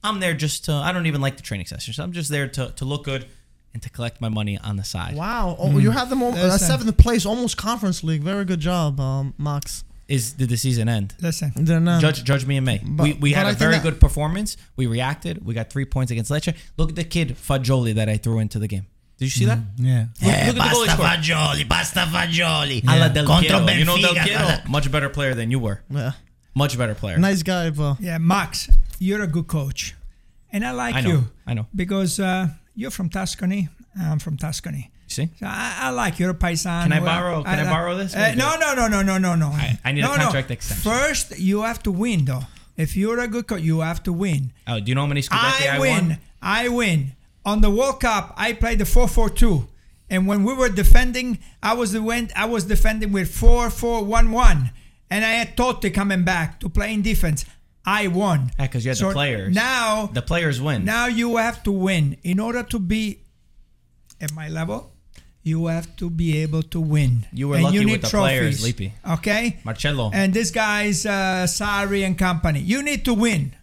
I'm 0.05 0.20
there 0.20 0.35
just 0.35 0.66
to. 0.66 0.73
I 0.73 0.92
don't 0.92 1.07
even 1.07 1.23
like 1.23 1.38
the 1.38 1.42
training 1.42 1.66
sessions. 1.66 1.99
I'm 1.99 2.12
just 2.12 2.31
there 2.31 2.47
to, 2.49 2.73
to 2.77 2.85
look 2.85 3.05
good 3.05 3.27
and 3.75 3.83
to 3.83 3.91
collect 3.91 4.21
my 4.21 4.29
money 4.29 4.57
on 4.59 4.77
the 4.77 4.85
side. 4.85 5.15
Wow, 5.17 5.57
oh, 5.59 5.79
you 5.79 5.91
have 5.91 6.09
them 6.09 6.23
all, 6.23 6.33
uh, 6.35 6.57
seventh 6.57 6.97
place, 6.97 7.27
almost 7.27 7.57
conference 7.57 8.03
league. 8.03 8.23
Very 8.23 8.45
good 8.45 8.61
job, 8.61 8.99
um, 9.01 9.35
Max. 9.37 9.85
Is 10.07 10.33
did 10.33 10.51
the 10.51 10.57
season 10.57 10.89
end? 10.89 11.15
Listen, 11.21 11.53
They're. 11.57 11.81
Judge 11.99 12.25
judge 12.25 12.45
me 12.47 12.59
in 12.59 12.65
May. 12.65 12.79
But- 12.85 13.03
we 13.05 13.13
we 13.15 13.31
but 13.33 13.39
had 13.39 13.47
I 13.47 13.51
a 13.51 13.55
very 13.55 13.79
good 13.79 14.01
performance. 14.01 14.57
We 14.77 14.87
reacted. 14.87 15.45
We 15.45 15.55
got 15.55 15.71
three 15.71 15.87
points 15.87 16.13
against 16.13 16.31
Lecce. 16.31 16.55
Look 16.77 16.91
at 16.91 16.97
the 16.97 17.05
kid 17.05 17.37
Fagioli 17.37 17.95
that 17.95 18.09
I 18.09 18.19
threw 18.19 18.39
into 18.39 18.59
the 18.59 18.69
game. 18.69 18.87
Did 19.17 19.25
you 19.27 19.31
see 19.31 19.45
that? 19.47 19.59
Yeah. 19.79 20.07
Eh, 20.21 20.27
look 20.27 20.35
at 20.35 20.55
the 20.57 20.61
goalie 20.61 20.87
basta 20.87 20.91
score. 20.91 21.07
fagioli, 21.07 21.69
basta 21.69 22.01
fagioli. 22.01 22.83
Alla 22.87 23.09
Del 23.09 23.25
Contro 23.25 23.65
Piero. 23.65 23.79
You 23.79 23.85
know 23.85 23.97
Del 23.97 24.15
Benfica. 24.15 24.25
Piero, 24.25 24.59
much 24.69 24.91
better 24.91 25.09
player 25.09 25.35
than 25.35 25.51
you 25.51 25.59
were. 25.61 25.83
Yeah. 25.89 26.13
Much 26.55 26.77
better 26.77 26.95
player. 26.95 27.17
Nice 27.19 27.43
guy, 27.43 27.71
but 27.71 28.01
yeah, 28.01 28.19
Max, 28.19 28.69
you're 28.99 29.23
a 29.23 29.27
good 29.27 29.47
coach, 29.47 29.95
and 30.53 30.65
I 30.67 30.73
like 30.73 30.95
I 30.97 31.01
know. 31.01 31.11
you 31.11 31.25
I 31.47 31.55
know. 31.55 31.67
because 31.75 32.21
uh, 32.21 32.49
you're 32.75 32.91
from 32.91 33.09
Tuscany. 33.09 33.69
I'm 34.01 34.19
from 34.19 34.37
Tuscany. 34.37 34.91
See? 35.07 35.29
So 35.39 35.47
I, 35.47 35.77
I 35.83 35.91
like 35.91 36.19
your 36.19 36.35
paisan. 36.35 36.85
Can 36.85 36.93
I 36.93 37.01
borrow- 37.01 37.43
can 37.45 37.59
I 37.67 37.71
borrow 37.71 37.97
this? 37.97 38.15
Uh, 38.15 38.35
no, 38.35 38.57
no, 38.59 38.75
no, 38.75 38.89
no, 38.89 39.03
no, 39.03 39.19
no, 39.19 39.35
no. 39.37 39.49
I- 39.49 39.79
I 39.85 39.93
need 39.93 40.03
a 40.05 40.09
contract 40.09 40.49
no. 40.49 40.53
extension. 40.55 40.91
First, 40.93 41.39
you 41.39 41.63
have 41.63 41.83
to 41.85 41.93
win, 41.93 42.25
though. 42.25 42.45
If 42.77 42.97
you're 42.97 43.21
a 43.21 43.29
good 43.29 43.47
coach, 43.47 43.63
you 43.63 43.81
have 43.81 44.03
to 44.05 44.13
win. 44.13 44.53
Oh, 44.67 44.81
do 44.81 44.87
you 44.89 44.95
know 44.95 45.03
how 45.03 45.07
many 45.07 45.23
Scudetti 45.23 45.69
I, 45.71 45.77
I 45.77 45.79
win. 45.79 46.09
won? 46.09 46.19
I 46.43 46.69
win. 46.69 47.13
On 47.47 47.61
the 47.61 47.71
World 47.71 48.01
Cup, 48.01 48.35
I 48.37 48.53
played 48.55 48.79
the 48.79 48.85
4-4-2. 48.85 49.67
And 50.11 50.27
when 50.27 50.43
we 50.43 50.53
were 50.55 50.69
defending, 50.69 51.39
I 51.63 51.75
was 51.75 51.93
the 51.93 52.03
win, 52.03 52.31
I 52.35 52.47
was 52.47 52.65
defending 52.65 53.13
with 53.13 53.31
4-4-1-1. 53.39 54.71
And 55.11 55.25
I 55.25 55.31
had 55.31 55.57
Totti 55.57 55.93
coming 55.93 56.25
back 56.25 56.59
to 56.61 56.69
play 56.69 56.93
in 56.93 57.03
defense. 57.03 57.45
I 57.87 58.09
won. 58.09 58.51
Yeah, 58.59 58.66
because 58.66 58.85
you 58.85 58.90
had 58.90 58.99
So 58.99 59.09
the 59.09 59.14
players. 59.14 59.55
Now, 59.55 60.07
the 60.12 60.23
players 60.23 60.61
win. 60.61 60.85
now 60.85 61.07
you 61.07 61.37
have 61.37 61.62
to 61.64 61.73
win. 61.73 62.16
In 62.23 62.40
order 62.40 62.62
to 62.62 62.79
be 62.79 63.20
at 64.20 64.33
my 64.33 64.49
level, 64.49 64.92
you 65.42 65.66
have 65.66 65.94
to 65.97 66.09
be 66.09 66.38
able 66.38 66.62
to 66.62 66.81
win. 66.81 67.27
You 67.33 67.49
were 67.49 67.57
And 67.57 67.64
lucky 67.64 67.79
you 67.79 67.88
with 67.88 68.03
the 68.03 68.09
trophies, 68.09 68.62
players, 68.62 68.64
Lippi. 68.64 68.92
Okay? 69.18 69.59
Marcello. 69.64 70.11
And 70.14 70.33
this 70.33 70.51
guy's 70.51 71.05
uh, 71.05 71.44
Sarri 71.47 72.05
and 72.07 72.16
company. 72.16 72.61
You 72.61 72.83
need 72.83 73.05
to 73.05 73.12
win 73.12 73.55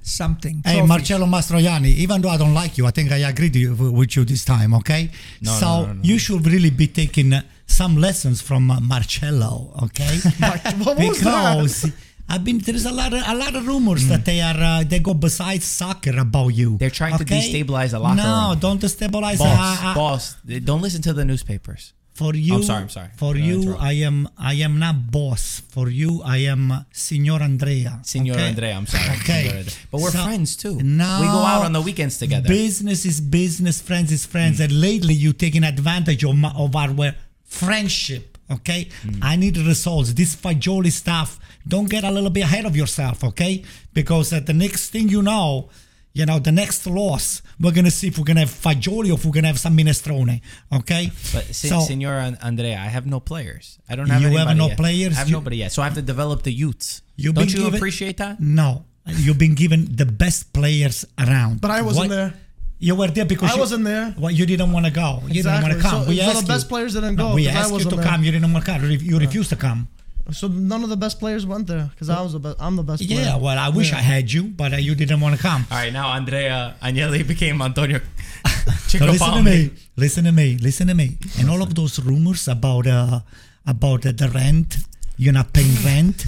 something. 0.00 0.62
Hey, 0.64 0.76
trophies. 0.76 0.88
Marcello 0.88 1.26
Mastroianni, 1.26 1.88
even 1.88 2.22
though 2.22 2.30
I 2.30 2.38
don't 2.38 2.54
like 2.54 2.78
you, 2.78 2.86
I 2.86 2.90
think 2.90 3.12
I 3.12 3.18
agree 3.18 3.50
to 3.50 3.58
you, 3.58 3.74
with 3.74 4.16
you 4.16 4.24
this 4.24 4.46
time, 4.46 4.72
okay? 4.74 5.10
No, 5.42 5.52
so 5.52 5.66
no, 5.66 5.86
no, 5.86 5.92
no. 5.92 6.00
you 6.02 6.18
should 6.18 6.46
really 6.46 6.70
be 6.70 6.86
taking 6.86 7.34
uh, 7.34 7.42
some 7.66 7.98
lessons 7.98 8.40
from 8.40 8.70
uh, 8.70 8.80
Marcello, 8.80 9.74
okay? 9.82 10.16
what 10.78 10.96
was 10.96 11.20
that? 11.20 11.56
because 11.58 11.92
I've 12.32 12.44
been 12.44 12.58
there's 12.58 12.86
a 12.86 12.92
lot 13.02 13.12
of 13.12 13.22
a 13.26 13.34
lot 13.34 13.54
of 13.58 13.66
rumors 13.66 14.02
that 14.12 14.24
they 14.24 14.40
are 14.40 14.60
uh, 14.70 14.84
they 14.90 15.00
go 15.08 15.14
besides 15.28 15.64
soccer 15.80 16.14
about 16.26 16.48
you. 16.60 16.68
Mm. 16.72 16.78
They're 16.80 16.96
trying 17.02 17.16
to 17.18 17.24
okay? 17.24 17.40
destabilize 17.40 17.90
the 17.90 17.98
locker 17.98 18.16
No, 18.22 18.50
room. 18.50 18.58
don't 18.66 18.80
destabilize. 18.80 19.38
boss, 19.38 19.78
uh, 19.82 19.94
boss, 19.94 20.22
don't 20.70 20.82
listen 20.86 21.02
to 21.08 21.12
the 21.12 21.24
newspapers. 21.24 21.82
For 22.20 22.34
you, 22.34 22.56
I'm 22.56 22.62
sorry, 22.70 22.82
I'm 22.82 22.88
sorry. 22.98 23.08
For 23.16 23.34
you. 23.48 23.76
I 23.78 23.92
am 24.08 24.28
I 24.52 24.54
am 24.66 24.74
not 24.78 24.96
boss. 25.10 25.62
For 25.74 25.86
you, 25.88 26.10
I 26.36 26.38
am 26.54 26.62
Signor 26.92 27.40
Andrea. 27.42 27.92
Signor 28.04 28.34
okay? 28.36 28.48
Andrea, 28.48 28.74
I'm 28.76 28.86
sorry. 28.86 29.10
Okay. 29.20 29.64
But 29.90 29.98
we're 30.02 30.10
So- 30.18 30.24
friends 30.28 30.50
too. 30.62 30.74
No, 30.82 31.12
We 31.22 31.26
go 31.38 31.42
out 31.52 31.62
on 31.68 31.72
the 31.72 31.80
weekends 31.80 32.18
together. 32.18 32.46
Business 32.48 33.00
is 33.06 33.18
business, 33.22 33.80
friends 33.80 34.12
is 34.12 34.26
friends, 34.34 34.56
Mm. 34.58 34.64
and 34.64 34.72
lately 34.88 35.14
you 35.14 35.32
taking 35.32 35.64
advantage 35.64 36.22
of, 36.24 36.36
my, 36.36 36.50
of 36.64 36.76
our 36.76 37.14
friendship. 37.60 38.26
Okay, 38.50 38.88
Mm. 39.06 39.18
I 39.22 39.36
need 39.36 39.56
results. 39.56 40.12
This 40.12 40.34
Fagioli 40.36 40.90
stuff. 40.92 41.38
Don't 41.66 41.88
get 41.88 42.04
a 42.04 42.10
little 42.10 42.30
bit 42.30 42.44
ahead 42.44 42.64
of 42.64 42.76
yourself, 42.76 43.22
okay? 43.24 43.62
Because 43.92 44.32
at 44.32 44.46
the 44.46 44.52
next 44.54 44.90
thing 44.90 45.08
you 45.08 45.22
know, 45.22 45.68
you 46.12 46.26
know, 46.26 46.38
the 46.40 46.50
next 46.50 46.86
loss, 46.86 47.40
we're 47.60 47.70
gonna 47.72 47.90
see 47.90 48.08
if 48.08 48.18
we're 48.18 48.24
gonna 48.24 48.40
have 48.40 48.50
Fagioli 48.50 49.10
or 49.10 49.14
if 49.14 49.24
we're 49.24 49.30
gonna 49.32 49.46
have 49.46 49.60
some 49.60 49.76
minestrone, 49.76 50.40
okay? 50.72 51.12
But 51.32 51.44
si- 51.54 51.68
So- 51.68 51.80
Signor 51.80 52.34
Andrea, 52.42 52.78
I 52.78 52.88
have 52.88 53.06
no 53.06 53.20
players. 53.20 53.78
I 53.88 53.94
don't 53.94 54.08
have 54.08 54.20
You 54.22 54.36
have 54.36 54.56
no 54.56 54.68
yet. 54.68 54.76
players? 54.76 55.14
I 55.14 55.18
have 55.20 55.28
You- 55.28 55.34
nobody 55.34 55.58
yet. 55.58 55.70
So 55.72 55.82
I 55.82 55.84
have 55.84 55.94
to 55.94 56.02
develop 56.02 56.42
the 56.42 56.52
youths. 56.52 57.02
You've 57.16 57.34
don't 57.34 57.50
you 57.52 57.58
given- 57.64 57.74
appreciate 57.76 58.16
that? 58.16 58.40
No, 58.40 58.86
you've 59.06 59.38
been 59.38 59.54
given 59.54 59.88
the 59.94 60.06
best 60.06 60.52
players 60.52 61.04
around. 61.18 61.60
But 61.60 61.70
I 61.70 61.82
wasn't 61.82 62.08
What- 62.08 62.16
there. 62.16 62.34
You 62.82 62.94
were 62.94 63.08
there 63.08 63.26
because 63.26 63.50
I 63.50 63.54
you, 63.54 63.60
wasn't 63.60 63.84
there. 63.84 64.14
Well, 64.18 64.30
you 64.32 64.46
didn't 64.46 64.72
want 64.72 64.86
to 64.86 64.90
go. 64.90 65.22
You 65.28 65.42
didn't 65.42 65.62
want 65.62 65.74
to 65.74 65.80
come. 65.80 66.04
So- 66.04 66.08
we 66.08 66.16
so 66.16 66.24
the 66.24 66.30
asked 66.38 66.48
best 66.48 66.64
you. 66.64 66.68
players 66.70 66.94
didn't 66.94 67.16
go, 67.16 67.34
we 67.34 67.44
'cause 67.44 67.54
I 67.54 67.58
asked 67.58 67.68
you 67.68 67.72
wasn't 67.74 67.90
to 67.90 67.96
there. 67.96 68.04
come. 68.06 68.24
You 68.24 68.32
didn't 68.32 68.52
want 68.52 68.64
to 68.64 68.72
come. 68.72 68.90
You 68.90 69.18
refused 69.18 69.50
to 69.50 69.56
come. 69.56 69.88
So 70.32 70.46
none 70.48 70.82
of 70.84 70.88
the 70.90 70.96
best 70.96 71.18
players 71.18 71.44
went 71.44 71.66
there 71.66 71.88
because 71.92 72.08
I 72.08 72.20
was 72.22 72.32
the 72.32 72.38
best. 72.38 72.56
I'm 72.60 72.76
the 72.76 72.82
best. 72.82 73.06
Player. 73.06 73.20
Yeah, 73.20 73.30
player. 73.32 73.42
well, 73.44 73.58
I 73.58 73.68
wish 73.68 73.90
Yeah. 73.90 73.98
I 73.98 74.02
had 74.02 74.32
you, 74.32 74.44
but 74.44 74.72
uh, 74.72 74.76
you 74.76 74.94
didn't 74.94 75.20
want 75.20 75.34
to 75.36 75.42
come. 75.42 75.66
All 75.70 75.76
right, 75.78 75.92
now 75.92 76.08
Andrea 76.12 76.76
Agnelli 76.82 77.26
became 77.34 77.60
Antonio 77.62 78.00
So 78.88 79.04
listen 79.06 79.32
to 79.34 79.42
me. 79.42 79.70
Listen 79.96 80.24
to 80.24 80.32
me. 80.32 80.56
Listen 80.58 80.86
to 80.88 80.94
me. 80.94 81.16
And 81.38 81.50
all 81.50 81.62
of 81.62 81.74
those 81.74 81.98
rumors 82.00 82.46
about 82.48 82.86
uh, 82.86 83.20
about 83.66 84.06
uh, 84.06 84.12
the 84.12 84.28
rent, 84.30 84.76
you're 85.16 85.32
not 85.32 85.52
paying 85.52 85.74
rent. 85.84 86.24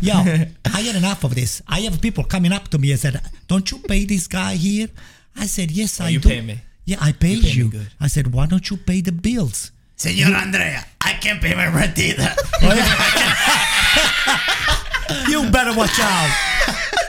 Yo, 0.00 0.14
I 0.14 0.80
had 0.80 0.96
enough 0.96 1.24
of 1.24 1.34
this. 1.34 1.60
I 1.68 1.80
have 1.80 2.00
people 2.00 2.24
coming 2.24 2.52
up 2.52 2.68
to 2.68 2.78
me 2.78 2.90
and 2.92 3.00
said, 3.00 3.20
"Don't 3.48 3.70
you 3.70 3.78
pay 3.78 4.04
this 4.06 4.26
guy 4.26 4.54
here?" 4.56 4.88
I 5.36 5.46
said, 5.46 5.70
"Yes, 5.70 6.00
I 6.00 6.06
Oh, 6.06 6.08
you 6.08 6.20
do." 6.20 6.28
pay 6.28 6.40
me. 6.40 6.58
Yeah, 6.86 6.96
I 7.00 7.12
pay 7.12 7.36
pay 7.36 7.42
me 7.42 7.50
you. 7.52 7.68
good. 7.70 7.88
I 8.00 8.08
said, 8.08 8.32
"Why 8.32 8.46
don't 8.46 8.68
you 8.70 8.76
pay 8.78 9.00
the 9.02 9.12
bills?" 9.12 9.70
Senor 10.00 10.34
Andrea, 10.34 10.82
I 11.02 11.12
can't 11.20 11.42
pay 11.42 11.54
my 11.54 11.66
rent 11.68 11.98
either. 11.98 12.34
You 15.28 15.50
better 15.50 15.74
watch 15.76 15.98
out. 16.00 16.30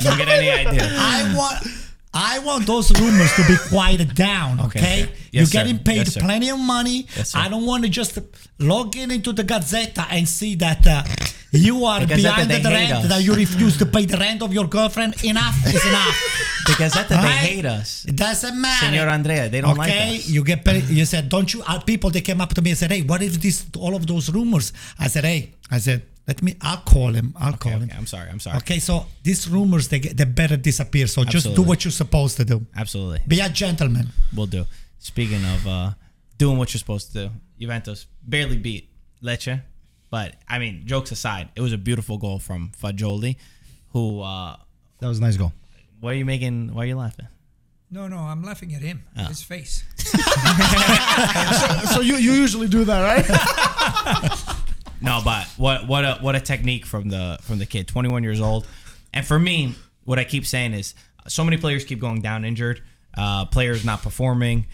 Don't 0.02 0.18
get 0.18 0.28
any 0.28 0.50
idea. 0.50 0.88
I 0.92 1.34
want 1.36 1.68
I 2.14 2.40
want 2.40 2.66
those 2.68 2.92
rumors 3.00 3.32
to 3.36 3.44
be 3.48 3.56
quieted 3.70 4.16
down, 4.16 4.60
okay? 4.60 4.80
Okay, 4.80 5.04
okay. 5.04 5.12
You're 5.32 5.42
Yes, 5.44 5.50
sir. 5.52 5.60
getting 5.60 5.80
paid 5.80 5.98
Yes, 5.98 6.14
sir. 6.16 6.20
plenty 6.20 6.50
of 6.50 6.60
money. 6.60 7.08
Yes, 7.16 7.30
sir. 7.32 7.40
I 7.40 7.48
don't 7.48 7.66
want 7.66 7.84
to 7.84 7.90
just 7.90 8.18
log 8.60 8.96
in 8.98 9.12
into 9.12 9.32
the 9.32 9.44
Gazzetta 9.44 10.06
and 10.10 10.28
see 10.28 10.56
that 10.56 10.86
uh, 10.86 11.04
you 11.52 11.86
are 11.86 12.06
behind 12.06 12.50
the 12.50 12.62
rent, 12.70 13.10
that 13.10 13.22
you 13.24 13.34
refuse 13.36 13.78
to 13.78 13.86
pay 13.86 14.06
the 14.06 14.18
rent 14.18 14.42
of 14.42 14.54
your 14.54 14.68
girlfriend. 14.68 15.24
Enough 15.24 15.68
is 15.68 15.86
enough. 15.86 16.18
Because 16.66 16.94
that 16.94 17.10
they 17.10 17.16
hate 17.18 17.66
us. 17.66 18.06
It 18.06 18.16
doesn't 18.16 18.60
matter. 18.60 18.86
Senor 18.86 19.10
Andrea, 19.10 19.50
they 19.50 19.62
don't 19.62 19.78
like 19.78 19.90
us. 19.90 19.96
okay, 19.96 20.16
you 20.26 20.44
get 20.44 20.64
paid. 20.64 20.84
You 20.86 21.06
said, 21.06 21.28
don't 21.28 21.52
you? 21.54 21.62
Uh, 21.68 21.80
people 21.80 22.10
they 22.10 22.22
came 22.22 22.40
up 22.40 22.54
to 22.54 22.62
me 22.62 22.70
and 22.70 22.78
said, 22.80 22.92
hey, 22.92 23.02
what 23.02 23.22
is 23.22 23.38
this? 23.40 23.66
All 23.78 23.96
of 23.96 24.06
those 24.08 24.32
rumors. 24.32 24.72
I 25.00 25.08
said, 25.08 25.26
hey, 25.26 25.56
I 25.70 25.80
said, 25.80 26.04
let 26.28 26.42
me. 26.44 26.56
I'll 26.62 26.78
call 26.78 27.14
him. 27.14 27.34
I'll 27.38 27.54
call 27.58 27.74
Okay, 27.74 27.82
him. 27.86 27.92
I'm 27.98 28.06
sorry. 28.06 28.30
I'm 28.30 28.40
sorry. 28.40 28.58
Okay, 28.58 28.80
so 28.80 29.08
these 29.24 29.50
rumors 29.50 29.88
they 29.90 30.00
get, 30.00 30.16
they 30.16 30.24
better 30.26 30.56
disappear. 30.56 31.08
So 31.08 31.24
just 31.26 31.54
do 31.56 31.64
what 31.64 31.84
you're 31.84 31.92
supposed 31.92 32.38
to 32.38 32.46
do. 32.46 32.66
Absolutely. 32.78 33.22
Be 33.28 33.40
a 33.40 33.50
gentleman. 33.50 34.08
We'll 34.34 34.46
do. 34.46 34.66
Speaking 35.00 35.44
of 35.44 35.68
uh, 35.68 35.92
doing 36.38 36.58
what 36.60 36.74
you're 36.74 36.80
supposed 36.80 37.12
to 37.14 37.28
do, 37.28 37.34
Juventus 37.60 38.06
barely 38.22 38.58
beat 38.58 38.90
Lecce, 39.24 39.62
but 40.12 40.36
I 40.48 40.60
mean, 40.60 40.84
jokes 40.86 41.12
aside, 41.12 41.50
it 41.56 41.62
was 41.62 41.74
a 41.74 41.78
beautiful 41.80 42.18
goal 42.20 42.38
from 42.38 42.72
Fagioli, 42.80 43.38
who. 43.94 44.22
Uh, 44.22 44.58
That 45.00 45.08
was 45.08 45.18
a 45.18 45.22
nice 45.22 45.38
goal. 45.38 45.52
why 46.00 46.12
are 46.12 46.16
you 46.16 46.26
making? 46.26 46.74
Why 46.76 46.84
are 46.84 46.88
you 46.88 46.98
laughing? 46.98 47.28
No, 47.90 48.08
no, 48.08 48.18
I'm 48.20 48.44
laughing 48.44 48.74
at 48.76 48.82
him. 48.82 49.04
Oh. 49.18 49.26
His 49.26 49.42
face. 49.44 49.84
So 51.94 52.00
you 52.02 52.16
you 52.18 52.32
usually 52.34 52.68
do 52.68 52.84
that, 52.86 53.02
right? 53.02 53.26
No, 55.04 55.20
but 55.26 55.46
what 55.58 55.88
what 55.88 56.06
a 56.06 56.20
what 56.22 56.36
a 56.36 56.40
technique 56.40 56.86
from 56.86 57.10
the 57.10 57.40
from 57.42 57.58
the 57.58 57.66
kid, 57.66 57.88
21 57.88 58.22
years 58.22 58.40
old. 58.40 58.68
And 59.16 59.26
for 59.26 59.40
me, 59.40 59.74
what 60.06 60.20
I 60.20 60.24
keep 60.24 60.46
saying 60.46 60.74
is, 60.76 60.94
so 61.28 61.44
many 61.44 61.58
players 61.58 61.84
keep 61.86 62.00
going 62.00 62.22
down 62.22 62.46
injured. 62.46 62.84
Uh, 63.18 63.46
players 63.46 63.84
not 63.84 64.04
performing. 64.04 64.68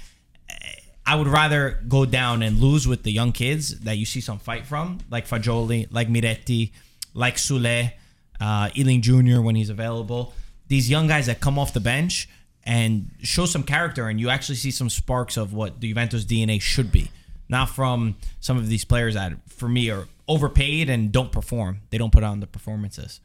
I 1.07 1.15
would 1.15 1.27
rather 1.27 1.81
go 1.87 2.05
down 2.05 2.43
and 2.43 2.59
lose 2.59 2.85
with 2.85 3.03
the 3.03 3.11
young 3.11 3.31
kids 3.31 3.79
that 3.79 3.97
you 3.97 4.05
see 4.05 4.19
some 4.19 4.39
fight 4.39 4.65
from, 4.65 4.99
like 5.09 5.25
Fagioli, 5.25 5.87
like 5.89 6.09
Miretti, 6.09 6.71
like 7.13 7.37
Soulé, 7.37 7.93
uh, 8.41 8.69
Iling 8.77 9.01
Jr. 9.01 9.39
when 9.39 9.55
he's 9.55 9.69
available. 9.69 10.33
These 10.67 10.89
young 10.89 11.07
guys 11.07 11.27
that 11.27 11.39
come 11.39 11.57
off 11.57 11.71
the 11.71 11.79
bench 11.79 12.27
and 12.65 13.09
show 13.23 13.45
some 13.45 13.63
character, 13.63 14.09
and 14.09 14.19
you 14.19 14.29
actually 14.29 14.55
see 14.55 14.69
some 14.69 14.89
sparks 14.89 15.37
of 15.37 15.53
what 15.53 15.79
the 15.79 15.87
Juventus 15.87 16.25
DNA 16.25 16.61
should 16.61 16.91
be. 16.91 17.09
Not 17.47 17.69
from 17.69 18.17
some 18.41 18.57
of 18.57 18.67
these 18.67 18.83
players 18.83 19.13
that, 19.13 19.31
for 19.47 19.69
me, 19.69 19.89
are 19.89 20.09
overpaid 20.27 20.89
and 20.89 21.09
don't 21.09 21.31
perform. 21.31 21.79
They 21.89 21.97
don't 21.97 22.11
put 22.11 22.23
on 22.25 22.41
the 22.41 22.47
performances. 22.47 23.21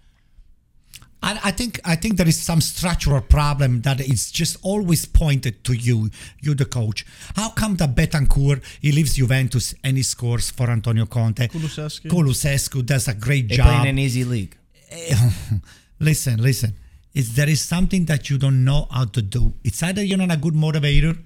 I, 1.23 1.39
I 1.45 1.51
think 1.53 1.81
I 1.85 1.97
think 1.97 2.17
there 2.17 2.29
is 2.29 2.41
some 2.41 2.61
structural 2.61 3.21
problem 3.21 3.83
that 3.83 4.01
is 4.01 4.31
just 4.33 4.57
always 4.63 5.07
pointed 5.07 5.63
to 5.65 5.73
you, 5.73 6.11
you 6.41 6.55
the 6.55 6.65
coach. 6.65 7.07
How 7.37 7.51
come 7.51 7.77
that 7.77 7.95
Bentancur 7.95 8.61
he 8.81 8.93
leaves 8.93 9.15
Juventus 9.15 9.75
and 9.85 9.97
he 9.97 10.03
scores 10.03 10.51
for 10.51 10.69
Antonio 10.71 11.07
Conte? 11.07 11.49
Kulusevski. 11.49 12.09
Kulusescu 12.11 12.85
does 12.85 13.09
a 13.09 13.15
great 13.15 13.49
They 13.49 13.57
play 13.57 13.67
in 13.75 13.79
job. 13.79 13.87
an 13.87 13.99
easy 13.99 14.25
league. 14.25 14.57
listen, 16.01 16.43
listen. 16.43 16.75
It's, 17.15 17.31
there 17.35 17.49
is 17.49 17.61
something 17.61 18.07
that 18.07 18.31
you 18.31 18.39
don't 18.39 18.65
know 18.65 18.87
how 18.91 19.05
to 19.05 19.23
do. 19.23 19.53
It's 19.65 19.83
either 19.83 20.03
you're 20.03 20.19
not 20.19 20.33
a 20.33 20.37
good 20.37 20.55
motivator, 20.55 21.17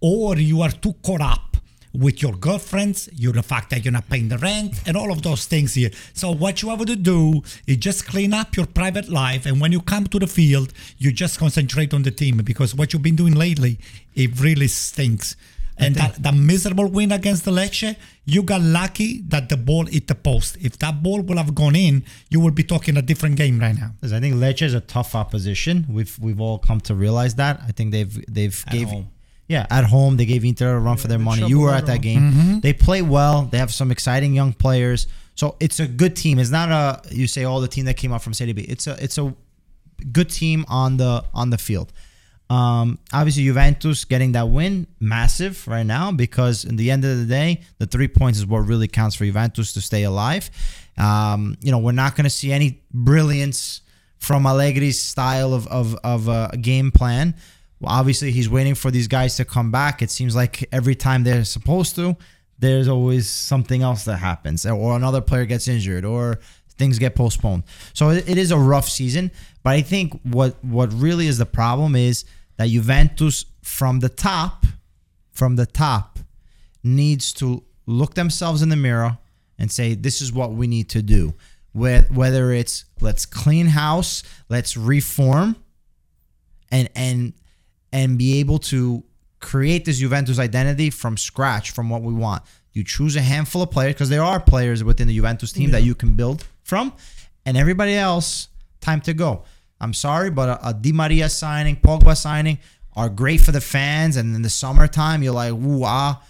or 0.00 0.36
you 0.36 0.62
are 0.62 0.70
too 0.70 0.94
caught 1.02 1.20
up 1.20 1.53
with 1.94 2.20
your 2.20 2.32
girlfriends, 2.32 3.08
you're 3.12 3.32
the 3.32 3.42
fact 3.42 3.70
that 3.70 3.84
you're 3.84 3.92
not 3.92 4.08
paying 4.08 4.28
the 4.28 4.38
rent, 4.38 4.82
and 4.86 4.96
all 4.96 5.12
of 5.12 5.22
those 5.22 5.46
things 5.46 5.74
here. 5.74 5.90
So 6.12 6.32
what 6.32 6.60
you 6.62 6.70
have 6.70 6.84
to 6.84 6.96
do 6.96 7.42
is 7.66 7.76
just 7.76 8.06
clean 8.06 8.34
up 8.34 8.56
your 8.56 8.66
private 8.66 9.08
life, 9.08 9.46
and 9.46 9.60
when 9.60 9.72
you 9.72 9.80
come 9.80 10.06
to 10.08 10.18
the 10.18 10.26
field, 10.26 10.72
you 10.98 11.12
just 11.12 11.38
concentrate 11.38 11.94
on 11.94 12.02
the 12.02 12.10
team 12.10 12.38
because 12.38 12.74
what 12.74 12.92
you've 12.92 13.02
been 13.02 13.16
doing 13.16 13.34
lately, 13.34 13.78
it 14.14 14.40
really 14.40 14.68
stinks. 14.68 15.36
And 15.76 15.96
that, 15.96 16.22
that 16.22 16.34
miserable 16.34 16.86
win 16.86 17.10
against 17.10 17.44
the 17.44 17.50
Lecce, 17.50 17.96
you 18.24 18.44
got 18.44 18.60
lucky 18.60 19.22
that 19.22 19.48
the 19.48 19.56
ball 19.56 19.86
hit 19.86 20.06
the 20.06 20.14
post. 20.14 20.56
If 20.60 20.78
that 20.78 21.02
ball 21.02 21.20
would 21.20 21.36
have 21.36 21.52
gone 21.54 21.74
in, 21.74 22.04
you 22.30 22.38
would 22.38 22.54
be 22.54 22.62
talking 22.62 22.96
a 22.96 23.02
different 23.02 23.34
game 23.36 23.58
right 23.58 23.74
now. 23.74 23.90
Because 23.96 24.12
I 24.12 24.20
think 24.20 24.36
Lecce 24.36 24.62
is 24.62 24.74
a 24.74 24.80
tough 24.80 25.16
opposition. 25.16 25.84
We've 25.88 26.16
we've 26.20 26.40
all 26.40 26.58
come 26.58 26.80
to 26.82 26.94
realize 26.94 27.34
that. 27.36 27.60
I 27.66 27.72
think 27.72 27.90
they've 27.90 28.24
they've 28.32 28.64
At 28.68 28.72
gave 28.72 28.88
home. 28.88 29.10
Yeah 29.48 29.66
at 29.70 29.84
home 29.84 30.16
they 30.16 30.26
gave 30.26 30.44
Inter 30.44 30.76
a 30.76 30.80
run 30.80 30.96
for 30.96 31.08
their 31.08 31.18
money. 31.18 31.46
You 31.46 31.60
were 31.60 31.70
at 31.70 31.78
at 31.82 31.86
that 31.86 32.04
home. 32.04 32.32
game. 32.32 32.60
They 32.60 32.72
play 32.72 33.02
well. 33.02 33.42
They 33.42 33.58
have 33.58 33.72
some 33.72 33.90
exciting 33.90 34.34
young 34.34 34.52
players. 34.52 35.06
So 35.34 35.56
it's 35.60 35.80
a 35.80 35.86
good 35.86 36.14
team. 36.16 36.38
It's 36.38 36.50
not 36.50 36.70
a 36.70 37.14
you 37.14 37.26
say 37.26 37.44
all 37.44 37.60
the 37.60 37.68
team 37.68 37.86
that 37.86 37.96
came 37.96 38.12
out 38.12 38.22
from 38.22 38.34
Serie 38.34 38.52
B. 38.52 38.62
It's 38.62 38.86
a 38.86 39.02
it's 39.02 39.18
a 39.18 39.34
good 40.12 40.30
team 40.30 40.64
on 40.68 40.96
the 40.96 41.24
on 41.34 41.50
the 41.50 41.58
field. 41.58 41.92
Um, 42.50 42.98
obviously, 43.12 43.44
Juventus 43.44 44.04
getting 44.04 44.32
that 44.32 44.48
win, 44.48 44.86
massive 45.00 45.66
right 45.66 45.86
now 45.86 46.12
because 46.12 46.64
in 46.64 46.76
the 46.76 46.90
end 46.90 47.04
of 47.04 47.18
the 47.18 47.24
day, 47.24 47.62
the 47.78 47.86
three 47.86 48.06
points 48.08 48.38
is 48.38 48.46
what 48.46 48.60
really 48.60 48.86
counts 48.86 49.16
for 49.16 49.24
Juventus 49.24 49.72
to 49.72 49.80
stay 49.80 50.02
alive. 50.02 50.50
Um, 50.98 51.56
you 51.62 51.72
know, 51.72 51.78
we're 51.78 51.92
not 51.92 52.16
going 52.16 52.24
to 52.24 52.30
see 52.30 52.52
any 52.52 52.82
brilliance 52.92 53.80
from 54.18 54.44
Allegri's 54.44 55.00
style 55.00 55.54
of 55.54 55.66
of, 55.68 55.96
of 56.04 56.28
uh, 56.28 56.48
game 56.60 56.90
plan. 56.90 57.34
Well, 57.84 57.92
obviously, 57.92 58.30
he's 58.30 58.48
waiting 58.48 58.74
for 58.74 58.90
these 58.90 59.08
guys 59.08 59.36
to 59.36 59.44
come 59.44 59.70
back. 59.70 60.00
It 60.00 60.10
seems 60.10 60.34
like 60.34 60.66
every 60.72 60.94
time 60.94 61.22
they're 61.22 61.44
supposed 61.44 61.94
to, 61.96 62.16
there's 62.58 62.88
always 62.88 63.28
something 63.28 63.82
else 63.82 64.04
that 64.06 64.16
happens, 64.16 64.64
or 64.64 64.96
another 64.96 65.20
player 65.20 65.44
gets 65.44 65.68
injured, 65.68 66.04
or 66.06 66.40
things 66.78 66.98
get 66.98 67.14
postponed. 67.14 67.64
So 67.92 68.08
it, 68.10 68.38
is 68.38 68.50
a 68.52 68.56
rough 68.58 68.88
season. 68.88 69.30
But 69.62 69.74
I 69.74 69.82
think 69.82 70.18
what 70.22 70.64
what 70.64 70.92
really 70.94 71.26
is 71.26 71.36
the 71.36 71.44
problem 71.46 71.94
is 71.94 72.24
that 72.56 72.68
Juventus 72.70 73.44
from 73.62 74.00
the 74.00 74.08
top, 74.08 74.64
from 75.32 75.56
the 75.56 75.66
top, 75.66 76.18
needs 76.82 77.34
to 77.34 77.64
look 77.84 78.14
themselves 78.14 78.62
in 78.62 78.70
the 78.70 78.76
mirror 78.76 79.18
and 79.58 79.70
say, 79.70 79.94
"This 79.94 80.22
is 80.22 80.32
what 80.32 80.52
we 80.52 80.66
need 80.66 80.88
to 80.90 81.02
do." 81.02 81.34
Whe- 81.74 82.08
Whether 82.10 82.50
it's 82.52 82.86
let's 83.02 83.26
clean 83.26 83.66
house, 83.66 84.22
let's 84.48 84.74
reform, 84.74 85.56
and 86.70 86.88
and 86.94 87.34
and 87.94 88.18
be 88.18 88.40
able 88.40 88.58
to 88.58 89.04
create 89.40 89.84
this 89.84 89.98
Juventus 89.98 90.40
identity 90.40 90.90
from 90.90 91.16
scratch 91.16 91.70
from 91.70 91.88
what 91.88 92.02
we 92.02 92.12
want. 92.12 92.42
You 92.72 92.82
choose 92.82 93.14
a 93.14 93.20
handful 93.20 93.62
of 93.62 93.70
players 93.70 93.94
because 93.94 94.08
there 94.08 94.22
are 94.22 94.40
players 94.40 94.82
within 94.82 95.06
the 95.06 95.14
Juventus 95.14 95.52
team 95.52 95.70
that 95.70 95.84
you 95.84 95.94
can 95.94 96.14
build 96.14 96.44
from, 96.64 96.92
and 97.46 97.56
everybody 97.56 97.94
else, 97.94 98.48
time 98.80 99.00
to 99.02 99.14
go. 99.14 99.44
I'm 99.80 99.94
sorry, 99.94 100.30
but 100.30 100.48
a, 100.48 100.70
a 100.70 100.74
Di 100.74 100.92
Maria 100.92 101.28
signing, 101.28 101.76
Pogba 101.76 102.16
signing 102.16 102.58
are 102.96 103.08
great 103.08 103.40
for 103.40 103.52
the 103.52 103.60
fans, 103.60 104.16
and 104.16 104.34
in 104.34 104.42
the 104.42 104.50
summertime 104.50 105.22
you're 105.22 105.32
like, 105.32 105.52
ooh 105.52 105.84
ah, 105.84 106.20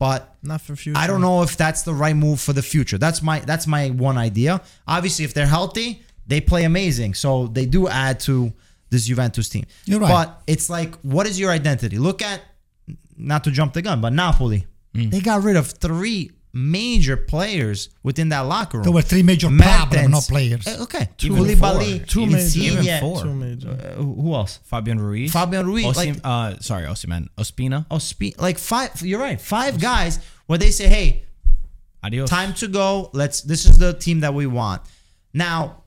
but 0.00 0.36
Not 0.42 0.60
for 0.60 0.74
future. 0.74 0.98
I 0.98 1.06
don't 1.06 1.20
know 1.20 1.44
if 1.44 1.56
that's 1.56 1.82
the 1.82 1.94
right 1.94 2.16
move 2.16 2.40
for 2.40 2.52
the 2.52 2.62
future. 2.62 2.98
That's 2.98 3.22
my 3.22 3.38
that's 3.38 3.68
my 3.68 3.90
one 3.90 4.18
idea. 4.18 4.60
Obviously, 4.88 5.24
if 5.24 5.34
they're 5.34 5.46
healthy, 5.46 6.02
they 6.26 6.40
play 6.40 6.64
amazing. 6.64 7.14
So 7.14 7.46
they 7.46 7.66
do 7.66 7.86
add 7.86 8.18
to 8.20 8.52
this 8.92 9.06
Juventus 9.06 9.48
team. 9.48 9.64
You're 9.86 9.98
right. 10.00 10.08
But 10.08 10.42
it's 10.46 10.70
like, 10.70 10.94
what 11.00 11.26
is 11.26 11.40
your 11.40 11.50
identity? 11.50 11.98
Look 11.98 12.22
at 12.22 12.40
not 13.16 13.42
to 13.44 13.50
jump 13.50 13.72
the 13.72 13.82
gun, 13.82 14.00
but 14.00 14.12
Napoli. 14.12 14.66
They 14.94 15.20
got 15.20 15.42
rid 15.42 15.56
of 15.56 15.66
three 15.70 16.30
major 16.52 17.16
players 17.16 17.88
within 18.02 18.28
that 18.28 18.40
locker 18.40 18.76
room. 18.78 18.84
There 18.84 18.92
were 18.92 19.00
three 19.00 19.22
major 19.22 19.48
problems, 19.48 20.08
not 20.10 20.24
players. 20.24 20.66
Eh, 20.66 20.76
Okay, 20.82 21.08
Even 21.22 21.38
Koulibaly, 21.38 21.96
four. 21.98 22.06
Two 22.06 22.20
Even- 22.22 22.32
major. 22.34 22.60
even 22.60 23.00
four. 23.00 23.22
Two 23.22 23.32
major. 23.34 23.70
uh, 23.70 24.02
who 24.02 24.34
else? 24.34 24.60
Fabian 24.64 25.00
Ruiz. 25.00 25.32
Fabian 25.32 25.64
Ruiz, 25.66 25.86
Osim, 25.86 25.96
like- 25.96 26.20
uh, 26.24 26.58
sorry, 26.60 26.84
Osiman. 26.86 27.28
Ospina. 27.38 27.86
Spe- 28.00 28.38
like 28.38 28.58
five. 28.58 28.90
You're 29.00 29.20
right. 29.20 29.40
Five 29.40 29.80
guys 29.80 30.18
where 30.46 30.58
they 30.58 30.70
say, 30.70 30.88
"Hey, 30.88 31.22
Adios. 32.04 32.28
time 32.28 32.52
to 32.54 32.68
go. 32.68 33.08
Let's. 33.14 33.40
This 33.40 33.64
is 33.64 33.78
the 33.78 33.94
team 33.94 34.20
that 34.20 34.34
we 34.34 34.44
want." 34.46 34.82
Now, 35.32 35.81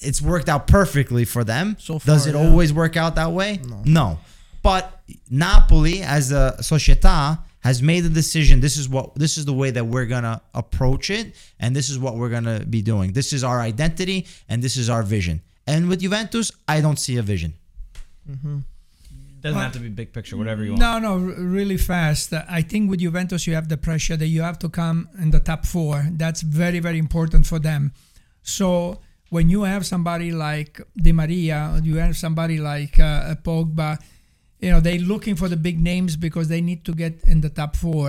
it's 0.00 0.20
worked 0.20 0.48
out 0.48 0.66
perfectly 0.66 1.24
for 1.24 1.44
them. 1.44 1.76
So 1.78 1.98
Does 1.98 2.26
it 2.26 2.34
yeah. 2.34 2.40
always 2.40 2.72
work 2.72 2.96
out 2.96 3.14
that 3.16 3.32
way? 3.32 3.60
No. 3.84 4.18
But 4.62 5.02
Napoli, 5.30 6.02
as 6.02 6.32
a 6.32 6.56
società, 6.60 7.38
has 7.60 7.82
made 7.82 8.00
the 8.00 8.08
decision. 8.10 8.60
This 8.60 8.76
is 8.76 8.88
what. 8.88 9.14
This 9.14 9.36
is 9.38 9.44
the 9.44 9.52
way 9.52 9.70
that 9.70 9.84
we're 9.84 10.06
gonna 10.06 10.40
approach 10.54 11.10
it, 11.10 11.34
and 11.60 11.74
this 11.74 11.88
is 11.90 11.98
what 11.98 12.16
we're 12.16 12.28
gonna 12.30 12.64
be 12.64 12.82
doing. 12.82 13.12
This 13.12 13.32
is 13.32 13.44
our 13.44 13.60
identity, 13.60 14.26
and 14.48 14.62
this 14.62 14.76
is 14.76 14.88
our 14.90 15.02
vision. 15.02 15.40
And 15.66 15.88
with 15.88 16.00
Juventus, 16.00 16.52
I 16.68 16.80
don't 16.80 16.98
see 16.98 17.16
a 17.16 17.22
vision. 17.22 17.54
Mm-hmm. 18.30 18.58
Doesn't 19.40 19.60
have 19.60 19.72
to 19.72 19.78
be 19.78 19.90
big 19.90 20.12
picture. 20.14 20.38
Whatever 20.38 20.64
you 20.64 20.70
want. 20.70 20.80
No, 20.80 20.98
no, 20.98 21.16
really 21.16 21.76
fast. 21.76 22.32
Uh, 22.32 22.44
I 22.48 22.62
think 22.62 22.90
with 22.90 23.00
Juventus, 23.00 23.46
you 23.46 23.54
have 23.54 23.68
the 23.68 23.76
pressure 23.76 24.16
that 24.16 24.28
you 24.28 24.40
have 24.40 24.58
to 24.60 24.70
come 24.70 25.08
in 25.18 25.30
the 25.30 25.40
top 25.40 25.66
four. 25.66 26.06
That's 26.12 26.40
very, 26.40 26.78
very 26.80 26.98
important 26.98 27.46
for 27.46 27.58
them. 27.58 27.92
So 28.42 29.00
when 29.34 29.46
you 29.54 29.62
have 29.64 29.84
somebody 29.84 30.30
like 30.30 30.72
Di 31.04 31.12
Maria, 31.20 31.58
you 31.82 31.96
have 31.96 32.16
somebody 32.16 32.58
like 32.72 32.94
uh, 33.00 33.34
Pogba, 33.46 33.90
you 34.60 34.70
know, 34.70 34.80
they're 34.86 35.06
looking 35.14 35.34
for 35.34 35.48
the 35.48 35.56
big 35.68 35.76
names 35.80 36.12
because 36.26 36.46
they 36.48 36.60
need 36.60 36.84
to 36.88 36.92
get 37.02 37.14
in 37.32 37.40
the 37.40 37.50
top 37.50 37.74
four. 37.74 38.08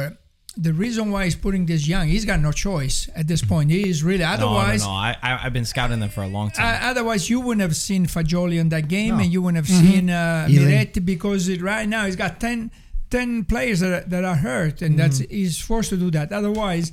The 0.68 0.72
reason 0.72 1.04
why 1.12 1.22
he's 1.26 1.36
putting 1.46 1.66
this 1.66 1.84
young, 1.88 2.06
he's 2.08 2.26
got 2.32 2.40
no 2.40 2.52
choice 2.68 3.10
at 3.20 3.26
this 3.28 3.42
point. 3.44 3.72
He 3.72 3.90
is 3.90 4.04
really, 4.04 4.20
No, 4.24 4.36
otherwise, 4.36 4.82
no, 4.84 4.92
no. 4.92 4.94
I, 4.94 5.12
I, 5.28 5.30
I've 5.44 5.52
been 5.60 5.66
scouting 5.66 6.00
them 6.00 6.12
for 6.18 6.24
a 6.24 6.28
long 6.38 6.52
time. 6.52 6.66
uh, 6.68 6.90
otherwise, 6.92 7.28
you 7.32 7.40
wouldn't 7.46 7.62
have 7.68 7.76
seen 7.76 8.06
Fagioli 8.06 8.58
in 8.64 8.70
that 8.70 8.88
game, 8.88 9.16
No. 9.18 9.24
and 9.24 9.34
you 9.34 9.42
wouldn't 9.42 9.66
have 9.66 9.72
seen 9.84 10.06
uh, 10.12 10.48
Miretti 10.48 11.02
because 11.14 11.50
it, 11.50 11.60
right 11.62 11.90
now 11.90 12.06
he's 12.06 12.16
got 12.16 12.40
10, 12.40 12.70
10 13.10 13.46
players 13.46 13.80
that 13.80 13.94
are, 14.04 14.08
that 14.14 14.24
are 14.24 14.36
hurt, 14.36 14.84
and 14.84 14.92
that's 15.00 15.18
he's 15.40 15.60
forced 15.60 15.90
to 15.90 15.98
do 15.98 16.10
that. 16.12 16.32
Otherwise, 16.32 16.92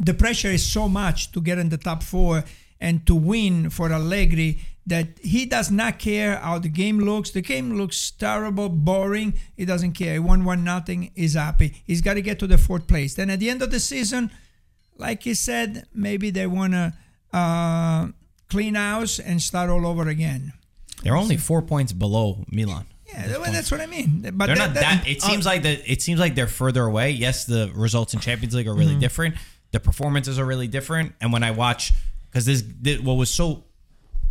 the 0.00 0.14
pressure 0.14 0.48
is 0.58 0.64
so 0.76 0.88
much 0.88 1.30
to 1.32 1.40
get 1.48 1.58
in 1.58 1.68
the 1.68 1.78
top 1.78 2.02
four 2.02 2.42
and 2.80 3.06
to 3.06 3.14
win 3.14 3.70
for 3.70 3.92
Allegri 3.92 4.60
that 4.86 5.18
he 5.20 5.46
does 5.46 5.70
not 5.70 5.98
care 5.98 6.36
how 6.36 6.58
the 6.58 6.68
game 6.68 6.98
looks. 7.00 7.30
The 7.30 7.40
game 7.40 7.74
looks 7.78 8.10
terrible, 8.10 8.68
boring. 8.68 9.34
He 9.56 9.64
doesn't 9.64 9.92
care. 9.92 10.14
He 10.14 10.18
won 10.18 10.44
one 10.44 10.62
nothing. 10.62 11.10
He's 11.14 11.34
happy. 11.34 11.82
He's 11.86 12.02
got 12.02 12.14
to 12.14 12.22
get 12.22 12.38
to 12.40 12.46
the 12.46 12.58
fourth 12.58 12.86
place. 12.86 13.14
Then 13.14 13.30
at 13.30 13.40
the 13.40 13.48
end 13.48 13.62
of 13.62 13.70
the 13.70 13.80
season, 13.80 14.30
like 14.98 15.22
he 15.22 15.32
said, 15.34 15.86
maybe 15.94 16.30
they 16.30 16.46
want 16.46 16.74
to 16.74 16.92
uh, 17.32 18.08
clean 18.50 18.74
house 18.74 19.18
and 19.18 19.40
start 19.40 19.70
all 19.70 19.86
over 19.86 20.08
again. 20.08 20.52
They're 21.02 21.16
only 21.16 21.36
four 21.38 21.62
points 21.62 21.92
below 21.92 22.44
Milan. 22.50 22.86
Yeah, 23.06 23.38
well, 23.38 23.52
that's 23.52 23.70
what 23.70 23.80
I 23.80 23.86
mean. 23.86 24.20
But 24.34 24.46
They're 24.46 24.56
that- 24.56 24.58
not 24.66 24.74
that- 24.74 25.04
that. 25.04 25.08
It 25.08 25.22
seems 25.22 25.46
like 25.46 25.62
that. 25.62 25.90
It 25.90 26.02
seems 26.02 26.20
like 26.20 26.34
they're 26.34 26.46
further 26.46 26.84
away. 26.84 27.10
Yes, 27.12 27.44
the 27.44 27.70
results 27.74 28.12
in 28.14 28.20
Champions 28.20 28.54
League 28.54 28.66
are 28.68 28.74
really 28.74 28.96
different. 28.96 29.36
The 29.72 29.80
performances 29.80 30.38
are 30.38 30.44
really 30.44 30.68
different. 30.68 31.14
And 31.20 31.32
when 31.32 31.42
I 31.42 31.50
watch, 31.52 31.92
because 32.34 32.46
this, 32.46 32.64
this, 32.80 32.98
what 33.00 33.14
was 33.14 33.30
so 33.30 33.62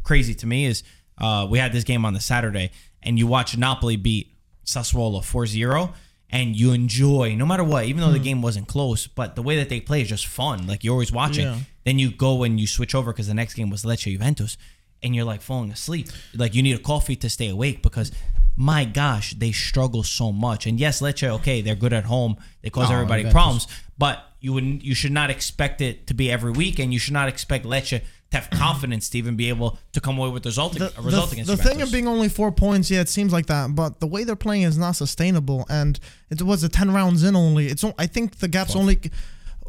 crazy 0.04 0.34
to 0.36 0.46
me 0.46 0.66
is 0.66 0.84
uh, 1.18 1.48
we 1.50 1.58
had 1.58 1.72
this 1.72 1.86
game 1.86 2.04
on 2.04 2.14
the 2.14 2.20
Saturday, 2.20 2.70
and 3.02 3.18
you 3.18 3.28
watch 3.28 3.56
Napoli 3.58 3.96
beat 3.96 4.36
Sassuolo 4.66 5.22
4-0, 5.22 5.94
and 6.30 6.54
you 6.54 6.74
enjoy 6.74 7.34
no 7.36 7.46
matter 7.46 7.64
what, 7.64 7.86
even 7.86 8.02
though 8.02 8.12
the 8.12 8.20
game 8.20 8.42
wasn't 8.42 8.68
close. 8.68 9.08
But 9.08 9.38
the 9.38 9.42
way 9.42 9.56
that 9.56 9.70
they 9.70 9.80
play 9.80 10.02
is 10.02 10.10
just 10.10 10.28
fun. 10.28 10.68
Like 10.68 10.84
you're 10.84 10.92
always 10.92 11.14
watching. 11.14 11.46
Yeah. 11.46 11.60
Then 11.86 11.98
you 11.98 12.12
go 12.12 12.44
and 12.44 12.60
you 12.60 12.68
switch 12.68 12.94
over 12.94 13.14
because 13.14 13.28
the 13.28 13.34
next 13.34 13.54
game 13.54 13.70
was 13.70 13.86
Lecce 13.86 14.00
Juventus, 14.12 14.58
and 15.02 15.16
you're 15.16 15.24
like 15.24 15.42
falling 15.42 15.72
asleep. 15.72 16.10
Like 16.36 16.56
you 16.56 16.62
need 16.62 16.76
a 16.76 16.80
coffee 16.84 17.16
to 17.16 17.30
stay 17.30 17.48
awake 17.48 17.82
because 17.82 18.12
my 18.58 18.84
gosh, 18.84 19.34
they 19.36 19.54
struggle 19.54 20.04
so 20.04 20.34
much. 20.34 20.68
And 20.68 20.78
yes, 20.78 21.02
Lecce, 21.02 21.28
okay, 21.40 21.62
they're 21.62 21.76
good 21.76 21.94
at 21.94 22.04
home. 22.04 22.36
They 22.64 22.70
cause 22.70 22.90
No, 22.90 22.96
everybody 22.96 23.24
Juventus- 23.24 23.34
problems, 23.34 23.68
but 23.98 24.28
you 24.44 24.52
wouldn't 24.52 24.84
you 24.84 24.94
should 24.94 25.14
not 25.14 25.30
expect 25.30 25.80
it 25.80 26.06
to 26.06 26.14
be 26.14 26.30
every 26.30 26.52
week 26.52 26.78
and 26.78 26.94
you 26.94 27.00
should 27.00 27.14
not 27.14 27.30
expect 27.30 27.66
Lecce 27.66 28.02
to 28.34 28.38
have 28.38 28.50
confidence 28.50 29.10
to 29.10 29.18
even 29.18 29.36
be 29.38 29.48
able 29.48 29.80
to 29.94 30.02
come 30.02 30.18
away 30.18 30.30
with 30.30 30.46
a 30.46 30.50
result, 30.50 30.74
the, 30.74 30.92
a 30.98 31.02
result 31.02 31.30
the, 31.30 31.36
against 31.36 31.50
the 31.50 31.56
thing 31.56 31.82
of 31.82 31.92
being 31.92 32.08
only 32.08 32.28
four 32.28 32.52
points, 32.52 32.92
yeah, 32.92 33.00
it 33.00 33.08
seems 33.08 33.32
like 33.32 33.46
that, 33.46 33.74
but 33.74 34.02
the 34.02 34.08
way 34.08 34.24
they're 34.24 34.36
playing 34.36 34.64
is 34.64 34.78
not 34.78 34.94
sustainable, 34.94 35.66
and 35.70 36.00
it 36.30 36.42
was 36.42 36.62
a 36.64 36.70
ten 36.70 36.92
rounds 36.92 37.24
in 37.24 37.36
only. 37.36 37.68
It's 37.68 37.86
I 37.98 38.06
think 38.06 38.40
the 38.40 38.50
gap's 38.50 38.76
only 38.76 39.00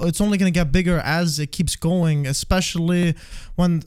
it's 0.00 0.20
only 0.20 0.38
going 0.38 0.52
to 0.52 0.58
get 0.58 0.72
bigger 0.72 0.98
as 0.98 1.38
it 1.38 1.52
keeps 1.52 1.76
going, 1.76 2.26
especially 2.26 3.14
when 3.54 3.84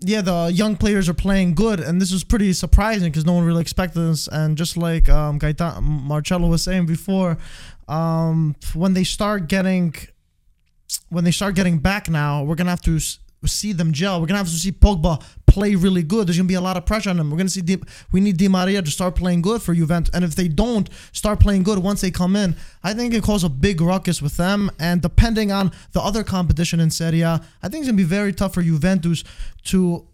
yeah 0.00 0.22
the 0.22 0.50
young 0.54 0.76
players 0.76 1.10
are 1.10 1.14
playing 1.14 1.54
good, 1.54 1.78
and 1.78 2.00
this 2.00 2.10
was 2.10 2.24
pretty 2.24 2.54
surprising 2.54 3.10
because 3.10 3.26
no 3.26 3.34
one 3.34 3.44
really 3.44 3.60
expected 3.60 4.00
this, 4.00 4.28
and 4.28 4.56
just 4.56 4.78
like 4.78 5.10
um, 5.10 5.38
Gaetan, 5.38 5.82
Marcello 5.82 6.48
was 6.48 6.62
saying 6.62 6.86
before, 6.86 7.36
um, 7.88 8.54
when 8.72 8.94
they 8.94 9.04
start 9.04 9.48
getting 9.48 9.94
when 11.08 11.24
they 11.24 11.30
start 11.30 11.54
getting 11.54 11.78
back 11.78 12.08
now, 12.08 12.42
we're 12.42 12.54
gonna 12.54 12.70
have 12.70 12.82
to 12.82 12.98
see 13.44 13.72
them 13.72 13.92
gel. 13.92 14.20
We're 14.20 14.28
gonna 14.28 14.38
have 14.38 14.48
to 14.48 14.52
see 14.52 14.70
Pogba 14.72 15.22
play 15.46 15.74
really 15.74 16.02
good. 16.02 16.26
There's 16.26 16.36
gonna 16.36 16.46
be 16.46 16.54
a 16.54 16.60
lot 16.60 16.76
of 16.76 16.86
pressure 16.86 17.10
on 17.10 17.16
them. 17.16 17.30
We're 17.30 17.38
gonna 17.38 17.50
see 17.50 17.60
Di, 17.60 17.78
we 18.12 18.20
need 18.20 18.36
Di 18.36 18.48
Maria 18.48 18.80
to 18.82 18.90
start 18.90 19.16
playing 19.16 19.42
good 19.42 19.60
for 19.60 19.74
Juventus, 19.74 20.14
and 20.14 20.24
if 20.24 20.34
they 20.34 20.48
don't 20.48 20.88
start 21.12 21.40
playing 21.40 21.64
good 21.64 21.78
once 21.78 22.00
they 22.00 22.10
come 22.10 22.36
in, 22.36 22.54
I 22.82 22.94
think 22.94 23.12
it 23.14 23.22
causes 23.22 23.44
a 23.44 23.48
big 23.48 23.80
ruckus 23.80 24.22
with 24.22 24.36
them. 24.36 24.70
And 24.78 25.02
depending 25.02 25.50
on 25.50 25.72
the 25.92 26.00
other 26.00 26.22
competition 26.22 26.80
in 26.80 26.90
Serie 26.90 27.22
A, 27.22 27.40
I 27.62 27.68
think 27.68 27.82
it's 27.82 27.88
gonna 27.88 27.96
be 27.96 28.04
very 28.04 28.32
tough 28.32 28.54
for 28.54 28.62
Juventus 28.62 29.24
to, 29.64 30.06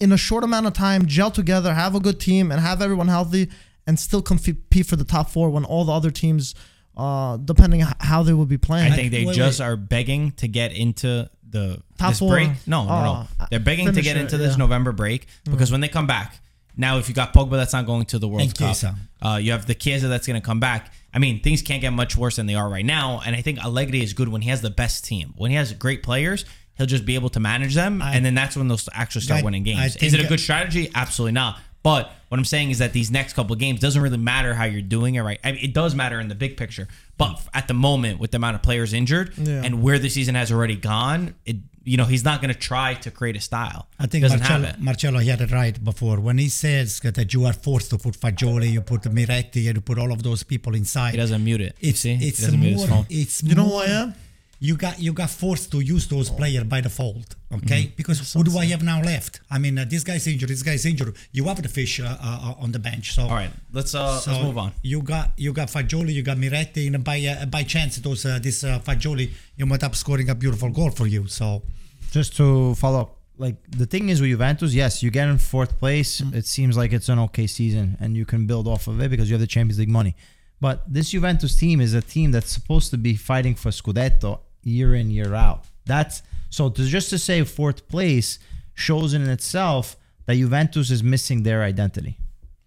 in 0.00 0.12
a 0.12 0.16
short 0.16 0.44
amount 0.44 0.66
of 0.66 0.72
time, 0.72 1.06
gel 1.06 1.30
together, 1.30 1.74
have 1.74 1.94
a 1.94 2.00
good 2.00 2.18
team, 2.18 2.50
and 2.50 2.60
have 2.60 2.82
everyone 2.82 3.08
healthy, 3.08 3.48
and 3.86 3.98
still 3.98 4.22
compete 4.22 4.86
for 4.86 4.96
the 4.96 5.04
top 5.04 5.30
four 5.30 5.50
when 5.50 5.64
all 5.64 5.84
the 5.84 5.92
other 5.92 6.10
teams. 6.10 6.54
Uh, 6.96 7.38
depending 7.38 7.80
h- 7.80 7.88
how 8.00 8.22
they 8.22 8.32
will 8.34 8.46
be 8.46 8.58
playing, 8.58 8.92
I 8.92 8.94
think 8.96 9.12
they 9.12 9.24
Wait, 9.24 9.34
just 9.34 9.60
wait. 9.60 9.66
are 9.66 9.76
begging 9.76 10.32
to 10.32 10.48
get 10.48 10.72
into 10.72 11.28
the 11.48 11.80
Top 11.98 12.10
this 12.10 12.18
four. 12.18 12.30
break. 12.34 12.50
No, 12.66 12.84
no, 12.84 13.02
no. 13.04 13.26
Oh, 13.40 13.46
They're 13.50 13.60
begging 13.60 13.86
to 13.86 13.92
finish 13.92 14.04
get 14.04 14.16
it, 14.16 14.20
into 14.20 14.36
this 14.38 14.52
yeah. 14.52 14.56
November 14.58 14.92
break 14.92 15.26
because 15.50 15.70
when 15.72 15.80
they 15.80 15.88
come 15.88 16.06
back, 16.06 16.38
now 16.76 16.98
if 16.98 17.08
you 17.08 17.14
got 17.14 17.32
Pogba 17.34 17.52
that's 17.52 17.72
not 17.72 17.86
going 17.86 18.04
to 18.06 18.18
the 18.18 18.28
World 18.28 18.42
And 18.42 18.54
Cup, 18.54 18.68
Chiesa. 18.68 18.94
uh, 19.22 19.38
you 19.42 19.52
have 19.52 19.66
the 19.66 19.74
Chiesa 19.74 20.08
that's 20.08 20.26
going 20.26 20.40
to 20.40 20.44
come 20.44 20.60
back. 20.60 20.92
I 21.14 21.18
mean, 21.18 21.42
things 21.42 21.60
can't 21.62 21.80
get 21.82 21.90
much 21.92 22.16
worse 22.16 22.36
than 22.36 22.46
they 22.46 22.54
are 22.54 22.68
right 22.68 22.84
now. 22.84 23.20
And 23.24 23.36
I 23.36 23.42
think 23.42 23.58
Allegri 23.62 24.02
is 24.02 24.12
good 24.14 24.28
when 24.28 24.40
he 24.42 24.48
has 24.50 24.62
the 24.62 24.70
best 24.70 25.04
team. 25.04 25.34
When 25.36 25.50
he 25.50 25.56
has 25.58 25.72
great 25.74 26.02
players, 26.02 26.44
he'll 26.76 26.86
just 26.86 27.04
be 27.04 27.14
able 27.14 27.28
to 27.30 27.40
manage 27.40 27.74
them, 27.74 28.00
and 28.02 28.24
then 28.24 28.34
that's 28.34 28.56
when 28.56 28.68
they'll 28.68 28.78
actually 28.94 29.20
start 29.22 29.40
I- 29.40 29.44
winning 29.44 29.62
I 29.62 29.64
games. 29.64 29.96
Is 29.96 30.14
it 30.14 30.24
a 30.24 30.26
good 30.28 30.40
strategy? 30.40 30.90
Absolutely 30.94 31.32
not. 31.32 31.58
But 31.82 32.12
what 32.28 32.38
I'm 32.38 32.44
saying 32.44 32.70
is 32.70 32.78
that 32.78 32.92
these 32.92 33.10
next 33.10 33.32
couple 33.34 33.52
of 33.52 33.58
games 33.58 33.80
doesn't 33.80 34.00
really 34.00 34.16
matter 34.16 34.54
how 34.54 34.64
you're 34.64 34.82
doing 34.82 35.16
it, 35.16 35.22
right? 35.22 35.40
I 35.42 35.52
mean, 35.52 35.64
it 35.64 35.74
does 35.74 35.94
matter 35.94 36.20
in 36.20 36.28
the 36.28 36.34
big 36.34 36.56
picture, 36.56 36.88
but 37.18 37.34
mm. 37.34 37.48
at 37.54 37.68
the 37.68 37.74
moment, 37.74 38.20
with 38.20 38.30
the 38.30 38.36
amount 38.36 38.54
of 38.56 38.62
players 38.62 38.92
injured 38.92 39.34
Yeah. 39.36 39.62
and 39.64 39.82
where 39.82 39.98
the 39.98 40.08
season 40.08 40.34
has 40.34 40.52
already 40.52 40.76
gone, 40.76 41.34
it 41.44 41.56
you 41.84 41.96
know 41.96 42.04
he's 42.04 42.24
not 42.24 42.40
going 42.40 42.52
to 42.54 42.58
try 42.58 42.94
to 42.94 43.10
create 43.10 43.36
a 43.36 43.40
style. 43.40 43.88
I 43.98 44.06
think 44.06 44.22
doesn't 44.22 44.38
Marcello. 44.38 44.72
Marcello 44.78 45.18
he 45.18 45.28
had 45.28 45.40
it 45.40 45.50
right 45.50 45.82
before 45.82 46.20
when 46.20 46.38
he 46.38 46.48
says 46.48 47.00
that 47.00 47.34
you 47.34 47.44
are 47.44 47.52
forced 47.52 47.90
to 47.90 47.98
put 47.98 48.14
Fagioli, 48.18 48.70
you 48.70 48.80
put 48.82 49.02
Miretti, 49.02 49.66
and 49.66 49.74
you 49.76 49.80
put 49.80 49.98
all 49.98 50.12
of 50.12 50.22
those 50.22 50.44
people 50.44 50.74
inside. 50.76 51.10
He 51.10 51.16
doesn't 51.16 51.42
mute 51.42 51.60
it. 51.60 51.76
It's 51.80 52.00
See? 52.00 52.14
He 52.14 52.28
it's 52.28 52.40
doesn't 52.40 52.60
mute 52.60 52.72
his 52.72 52.88
more. 52.88 52.98
phone. 52.98 53.06
It's 53.10 53.42
You 53.42 53.54
know 53.56 53.64
who 53.64 53.76
I 53.76 53.86
am? 53.86 54.14
You 54.62 54.76
got 54.76 55.00
you 55.00 55.12
got 55.12 55.28
forced 55.28 55.72
to 55.72 55.80
use 55.80 56.06
those 56.06 56.30
players 56.30 56.62
by 56.62 56.80
default, 56.80 57.34
okay? 57.52 57.82
Mm-hmm. 57.82 57.96
Because 57.96 58.32
who 58.32 58.44
do 58.44 58.56
I 58.56 58.66
have 58.66 58.84
now 58.84 59.02
left? 59.02 59.40
I 59.50 59.58
mean, 59.58 59.76
uh, 59.76 59.84
this 59.92 60.04
guy's 60.04 60.24
injured. 60.28 60.50
This 60.50 60.62
guy's 60.62 60.86
injured. 60.86 61.16
You 61.32 61.42
have 61.46 61.60
the 61.60 61.68
fish 61.68 61.98
uh, 61.98 62.04
uh, 62.04 62.54
on 62.64 62.70
the 62.70 62.78
bench. 62.78 63.12
So 63.16 63.22
All 63.22 63.30
right, 63.30 63.50
let's 63.72 63.92
uh 63.92 64.20
so 64.20 64.30
let's 64.30 64.44
move 64.44 64.58
on. 64.58 64.70
You 64.82 65.02
got 65.02 65.32
you 65.36 65.52
got 65.52 65.66
Fagioli, 65.66 66.12
you 66.14 66.22
got 66.22 66.36
Miretti, 66.36 66.86
and 66.86 67.02
by 67.02 67.18
uh, 67.26 67.46
by 67.46 67.64
chance, 67.64 67.96
those 67.96 68.24
uh, 68.24 68.38
this 68.40 68.62
uh, 68.62 68.78
Fagioli, 68.78 69.32
you 69.56 69.66
might 69.66 69.82
up 69.82 69.96
scoring 69.96 70.30
a 70.30 70.34
beautiful 70.36 70.70
goal 70.70 70.90
for 70.90 71.08
you. 71.08 71.26
So 71.26 71.64
just 72.12 72.36
to 72.36 72.76
follow 72.76 73.00
up, 73.00 73.16
like 73.38 73.56
the 73.68 73.86
thing 73.86 74.10
is 74.10 74.20
with 74.20 74.30
Juventus, 74.30 74.72
yes, 74.72 75.02
you 75.02 75.10
get 75.10 75.26
in 75.26 75.38
fourth 75.38 75.76
place. 75.80 76.20
It 76.32 76.46
seems 76.46 76.76
like 76.76 76.92
it's 76.92 77.08
an 77.08 77.18
okay 77.18 77.48
season, 77.48 77.96
and 77.98 78.16
you 78.16 78.24
can 78.24 78.46
build 78.46 78.68
off 78.68 78.86
of 78.86 79.00
it 79.00 79.10
because 79.10 79.28
you 79.28 79.34
have 79.34 79.40
the 79.40 79.54
Champions 79.56 79.80
League 79.80 79.88
money. 80.00 80.14
But 80.60 80.84
this 80.86 81.10
Juventus 81.10 81.56
team 81.56 81.80
is 81.80 81.94
a 81.94 82.00
team 82.00 82.30
that's 82.30 82.52
supposed 82.52 82.92
to 82.92 82.96
be 82.96 83.16
fighting 83.16 83.56
for 83.56 83.70
Scudetto 83.70 84.38
year 84.62 84.94
in 84.94 85.10
year 85.10 85.34
out. 85.34 85.64
That's 85.86 86.22
so 86.50 86.68
to 86.70 86.84
just 86.84 87.10
to 87.10 87.18
say 87.18 87.42
fourth 87.44 87.88
place 87.88 88.38
shows 88.74 89.14
in 89.14 89.28
itself 89.28 89.96
that 90.26 90.36
Juventus 90.36 90.90
is 90.90 91.02
missing 91.02 91.42
their 91.42 91.62
identity. 91.62 92.18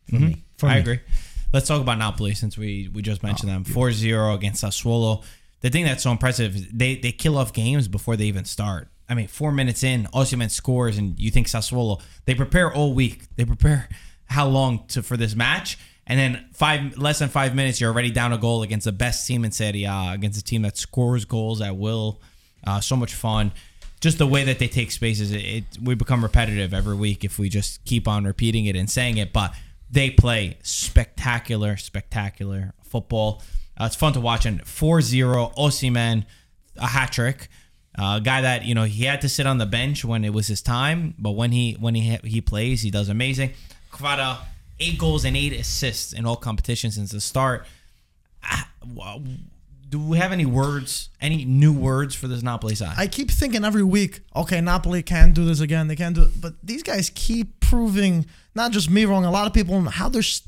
For 0.09 0.15
mm-hmm. 0.15 0.25
me, 0.27 0.43
for 0.57 0.67
I 0.67 0.75
me. 0.75 0.79
agree. 0.81 0.99
Let's 1.53 1.67
talk 1.67 1.81
about 1.81 1.97
Napoli 1.97 2.33
since 2.33 2.57
we 2.57 2.89
we 2.93 3.01
just 3.01 3.21
oh, 3.23 3.27
mentioned 3.27 3.49
them. 3.49 3.63
4-0 3.63 4.35
against 4.35 4.63
Sassuolo. 4.63 5.23
The 5.61 5.69
thing 5.69 5.85
that's 5.85 6.03
so 6.03 6.11
impressive 6.11 6.55
is 6.55 6.67
they 6.69 6.95
they 6.95 7.11
kill 7.11 7.37
off 7.37 7.53
games 7.53 7.87
before 7.87 8.15
they 8.15 8.25
even 8.25 8.45
start. 8.45 8.89
I 9.07 9.13
mean, 9.13 9.27
four 9.27 9.51
minutes 9.51 9.83
in, 9.83 10.05
Osimhen 10.13 10.49
scores, 10.49 10.97
and 10.97 11.19
you 11.19 11.29
think 11.31 11.47
Sassuolo. 11.47 12.01
They 12.25 12.35
prepare 12.35 12.73
all 12.73 12.93
week. 12.93 13.23
They 13.35 13.45
prepare 13.45 13.87
how 14.25 14.47
long 14.47 14.85
to 14.87 15.03
for 15.03 15.15
this 15.15 15.35
match, 15.35 15.77
and 16.07 16.19
then 16.19 16.45
five 16.53 16.97
less 16.97 17.19
than 17.19 17.29
five 17.29 17.55
minutes, 17.55 17.81
you're 17.81 17.91
already 17.91 18.11
down 18.11 18.31
a 18.31 18.37
goal 18.37 18.61
against 18.63 18.85
the 18.85 18.91
best 18.91 19.27
team 19.27 19.43
in 19.43 19.51
Serie 19.51 19.85
A, 19.85 20.11
against 20.13 20.39
a 20.39 20.43
team 20.43 20.61
that 20.61 20.77
scores 20.77 21.25
goals 21.25 21.61
at 21.61 21.75
will. 21.75 22.21
Uh, 22.65 22.79
so 22.79 22.95
much 22.95 23.13
fun. 23.13 23.51
Just 24.01 24.17
the 24.17 24.27
way 24.27 24.43
that 24.43 24.59
they 24.59 24.67
take 24.67 24.91
spaces, 24.91 25.31
it, 25.31 25.37
it 25.37 25.63
we 25.81 25.95
become 25.95 26.21
repetitive 26.21 26.73
every 26.73 26.95
week 26.95 27.23
if 27.23 27.39
we 27.39 27.49
just 27.49 27.83
keep 27.85 28.07
on 28.07 28.23
repeating 28.25 28.65
it 28.65 28.75
and 28.75 28.89
saying 28.89 29.17
it. 29.17 29.33
But 29.33 29.53
they 29.89 30.11
play 30.11 30.57
spectacular, 30.61 31.77
spectacular 31.77 32.73
football. 32.83 33.41
Uh, 33.79 33.85
it's 33.85 33.95
fun 33.95 34.13
to 34.13 34.21
watch. 34.21 34.45
And 34.45 34.63
4-0, 34.63 35.55
Osimhen, 35.55 36.25
a 36.77 36.87
hat 36.87 37.11
trick. 37.11 37.49
Uh, 37.97 38.17
a 38.17 38.21
guy 38.21 38.41
that 38.41 38.65
you 38.65 38.75
know 38.75 38.83
he 38.83 39.05
had 39.05 39.21
to 39.21 39.29
sit 39.29 39.47
on 39.47 39.57
the 39.57 39.65
bench 39.65 40.03
when 40.03 40.25
it 40.25 40.33
was 40.33 40.47
his 40.47 40.61
time, 40.61 41.15
but 41.17 41.31
when 41.31 41.53
he 41.53 41.77
when 41.79 41.95
he 41.95 42.17
he 42.25 42.41
plays, 42.41 42.81
he 42.81 42.91
does 42.91 43.07
amazing. 43.07 43.53
Kvara, 43.89 44.37
eight 44.79 44.97
goals 44.97 45.25
and 45.25 45.35
eight 45.37 45.53
assists 45.53 46.13
in 46.13 46.25
all 46.25 46.35
competitions 46.35 46.95
since 46.95 47.11
the 47.11 47.21
start. 47.21 47.65
Ah. 48.43 48.69
Do 49.87 49.99
we 49.99 50.17
have 50.17 50.31
any 50.31 50.45
words, 50.45 51.09
any 51.21 51.45
new 51.45 51.71
words 51.71 52.15
for 52.15 52.27
this 52.27 52.41
Napoli 52.41 52.75
side? 52.75 52.95
I 52.97 53.07
keep 53.07 53.29
thinking 53.31 53.63
every 53.63 53.83
week, 53.83 54.21
okay, 54.35 54.59
Napoli 54.59 55.03
can't 55.03 55.33
do 55.33 55.45
this 55.45 55.59
again. 55.59 55.87
They 55.87 55.95
can't 55.95 56.15
do 56.15 56.23
it. 56.23 56.41
But 56.41 56.55
these 56.63 56.83
guys 56.83 57.11
keep 57.13 57.59
proving, 57.59 58.25
not 58.55 58.71
just 58.71 58.89
me 58.89 59.05
wrong, 59.05 59.25
a 59.25 59.31
lot 59.31 59.47
of 59.47 59.53
people, 59.53 59.79
how 59.83 60.09
they're, 60.09 60.19
s- 60.19 60.41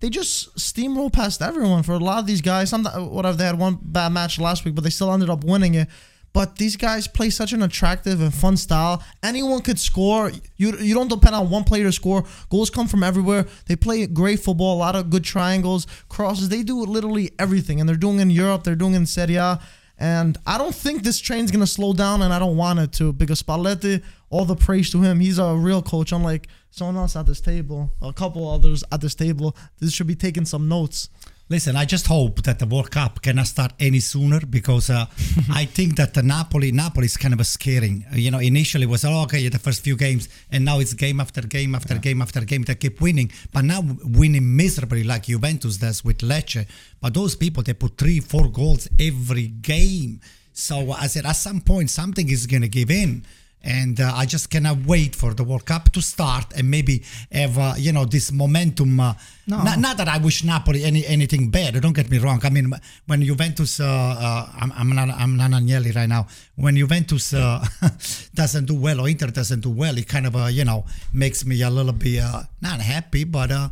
they 0.00 0.10
just 0.10 0.54
steamroll 0.56 1.10
past 1.12 1.40
everyone. 1.40 1.82
For 1.84 1.92
a 1.92 1.98
lot 1.98 2.18
of 2.18 2.26
these 2.26 2.42
guys, 2.42 2.68
some 2.70 2.84
whatever, 2.84 3.36
they 3.36 3.44
had 3.46 3.58
one 3.58 3.78
bad 3.80 4.10
match 4.12 4.38
last 4.40 4.64
week, 4.64 4.74
but 4.74 4.82
they 4.84 4.90
still 4.90 5.12
ended 5.12 5.30
up 5.30 5.44
winning 5.44 5.74
it. 5.74 5.88
But 6.32 6.56
these 6.56 6.76
guys 6.76 7.08
play 7.08 7.30
such 7.30 7.52
an 7.52 7.62
attractive 7.62 8.20
and 8.20 8.32
fun 8.32 8.56
style. 8.56 9.02
Anyone 9.22 9.62
could 9.62 9.80
score. 9.80 10.30
You 10.56 10.78
you 10.78 10.94
don't 10.94 11.08
depend 11.08 11.34
on 11.34 11.50
one 11.50 11.64
player 11.64 11.84
to 11.84 11.92
score. 11.92 12.24
Goals 12.50 12.70
come 12.70 12.86
from 12.86 13.02
everywhere. 13.02 13.46
They 13.66 13.76
play 13.76 14.06
great 14.06 14.40
football. 14.40 14.76
A 14.76 14.78
lot 14.78 14.94
of 14.94 15.10
good 15.10 15.24
triangles, 15.24 15.86
crosses. 16.08 16.48
They 16.48 16.62
do 16.62 16.80
literally 16.84 17.32
everything, 17.38 17.80
and 17.80 17.88
they're 17.88 17.96
doing 17.96 18.20
in 18.20 18.30
Europe. 18.30 18.62
They're 18.64 18.76
doing 18.76 18.94
in 18.94 19.06
Serie 19.06 19.36
A. 19.36 19.60
And 19.98 20.38
I 20.46 20.56
don't 20.56 20.74
think 20.74 21.02
this 21.02 21.18
train's 21.18 21.50
gonna 21.50 21.66
slow 21.66 21.92
down, 21.92 22.22
and 22.22 22.32
I 22.32 22.38
don't 22.38 22.56
want 22.56 22.78
it 22.78 22.92
to 22.94 23.12
because 23.12 23.42
Spalletti, 23.42 24.02
all 24.30 24.46
the 24.46 24.56
praise 24.56 24.90
to 24.92 25.02
him. 25.02 25.20
He's 25.20 25.38
a 25.38 25.54
real 25.54 25.82
coach, 25.82 26.12
unlike 26.12 26.48
someone 26.70 26.96
else 26.96 27.16
at 27.16 27.26
this 27.26 27.40
table, 27.40 27.92
a 28.00 28.12
couple 28.12 28.48
others 28.48 28.82
at 28.92 29.02
this 29.02 29.14
table. 29.14 29.54
This 29.78 29.92
should 29.92 30.06
be 30.06 30.14
taking 30.14 30.46
some 30.46 30.68
notes. 30.68 31.10
Listen, 31.50 31.74
I 31.74 31.84
just 31.84 32.06
hope 32.06 32.44
that 32.44 32.60
the 32.60 32.66
World 32.66 32.92
Cup 32.92 33.22
cannot 33.22 33.48
start 33.48 33.72
any 33.80 33.98
sooner 33.98 34.38
because 34.38 34.88
uh, 34.88 35.06
I 35.50 35.64
think 35.64 35.96
that 35.96 36.14
the 36.14 36.22
Napoli 36.22 36.70
Napoli 36.70 37.06
is 37.06 37.16
kind 37.16 37.34
of 37.34 37.40
a 37.40 37.44
scaring. 37.44 38.06
You 38.12 38.30
know, 38.30 38.38
initially 38.38 38.84
it 38.84 38.88
was 38.88 39.04
oh, 39.04 39.22
okay 39.22 39.48
the 39.48 39.58
first 39.58 39.82
few 39.82 39.96
games, 39.96 40.28
and 40.52 40.64
now 40.64 40.78
it's 40.78 40.94
game 40.94 41.18
after 41.18 41.40
game 41.40 41.74
after 41.74 41.98
game 41.98 42.22
after 42.22 42.44
game. 42.44 42.62
They 42.62 42.76
keep 42.76 43.00
winning, 43.00 43.32
but 43.52 43.64
now 43.64 43.82
winning 44.04 44.56
miserably 44.56 45.02
like 45.02 45.24
Juventus 45.24 45.78
does 45.78 46.04
with 46.04 46.18
Lecce. 46.18 46.68
But 47.00 47.14
those 47.14 47.34
people 47.34 47.64
they 47.64 47.74
put 47.74 47.98
three, 47.98 48.20
four 48.20 48.46
goals 48.48 48.88
every 49.00 49.48
game. 49.48 50.20
So 50.52 50.92
I 50.92 51.08
said 51.08 51.26
at 51.26 51.32
some 51.32 51.62
point 51.62 51.90
something 51.90 52.30
is 52.30 52.46
gonna 52.46 52.68
give 52.68 52.92
in. 52.92 53.24
And 53.62 54.00
uh, 54.00 54.12
I 54.14 54.24
just 54.24 54.50
cannot 54.50 54.78
wait 54.86 55.14
for 55.14 55.34
the 55.34 55.44
World 55.44 55.66
Cup 55.66 55.92
to 55.92 56.00
start 56.00 56.52
and 56.56 56.70
maybe 56.70 57.02
have 57.30 57.58
uh, 57.58 57.74
you 57.76 57.92
know 57.92 58.04
this 58.04 58.32
momentum. 58.32 58.98
Uh, 59.00 59.14
not, 59.46 59.78
not 59.78 59.96
that 59.96 60.08
I 60.08 60.18
wish 60.18 60.44
Napoli 60.44 60.84
any 60.84 61.04
anything 61.06 61.50
bad. 61.50 61.80
Don't 61.82 61.92
get 61.92 62.10
me 62.10 62.18
wrong. 62.18 62.40
I 62.44 62.50
mean, 62.50 62.72
when 63.06 63.22
Juventus, 63.22 63.80
uh, 63.80 63.84
uh, 63.84 64.48
I'm 64.60 64.72
I'm 64.72 64.90
not 64.94 65.10
I'm 65.10 65.36
not 65.36 65.50
Agnelli 65.50 65.94
right 65.94 66.08
now. 66.08 66.26
When 66.56 66.76
Juventus 66.76 67.34
uh, 67.34 67.64
doesn't 68.34 68.66
do 68.66 68.74
well 68.74 69.00
or 69.00 69.08
Inter 69.08 69.26
doesn't 69.26 69.60
do 69.60 69.70
well, 69.70 69.96
it 69.98 70.08
kind 70.08 70.26
of 70.26 70.36
uh, 70.36 70.46
you 70.46 70.64
know 70.64 70.86
makes 71.12 71.44
me 71.44 71.60
a 71.62 71.70
little 71.70 71.92
bit 71.92 72.22
uh, 72.22 72.42
not 72.62 72.80
happy, 72.80 73.24
but 73.24 73.50
uh, 73.50 73.68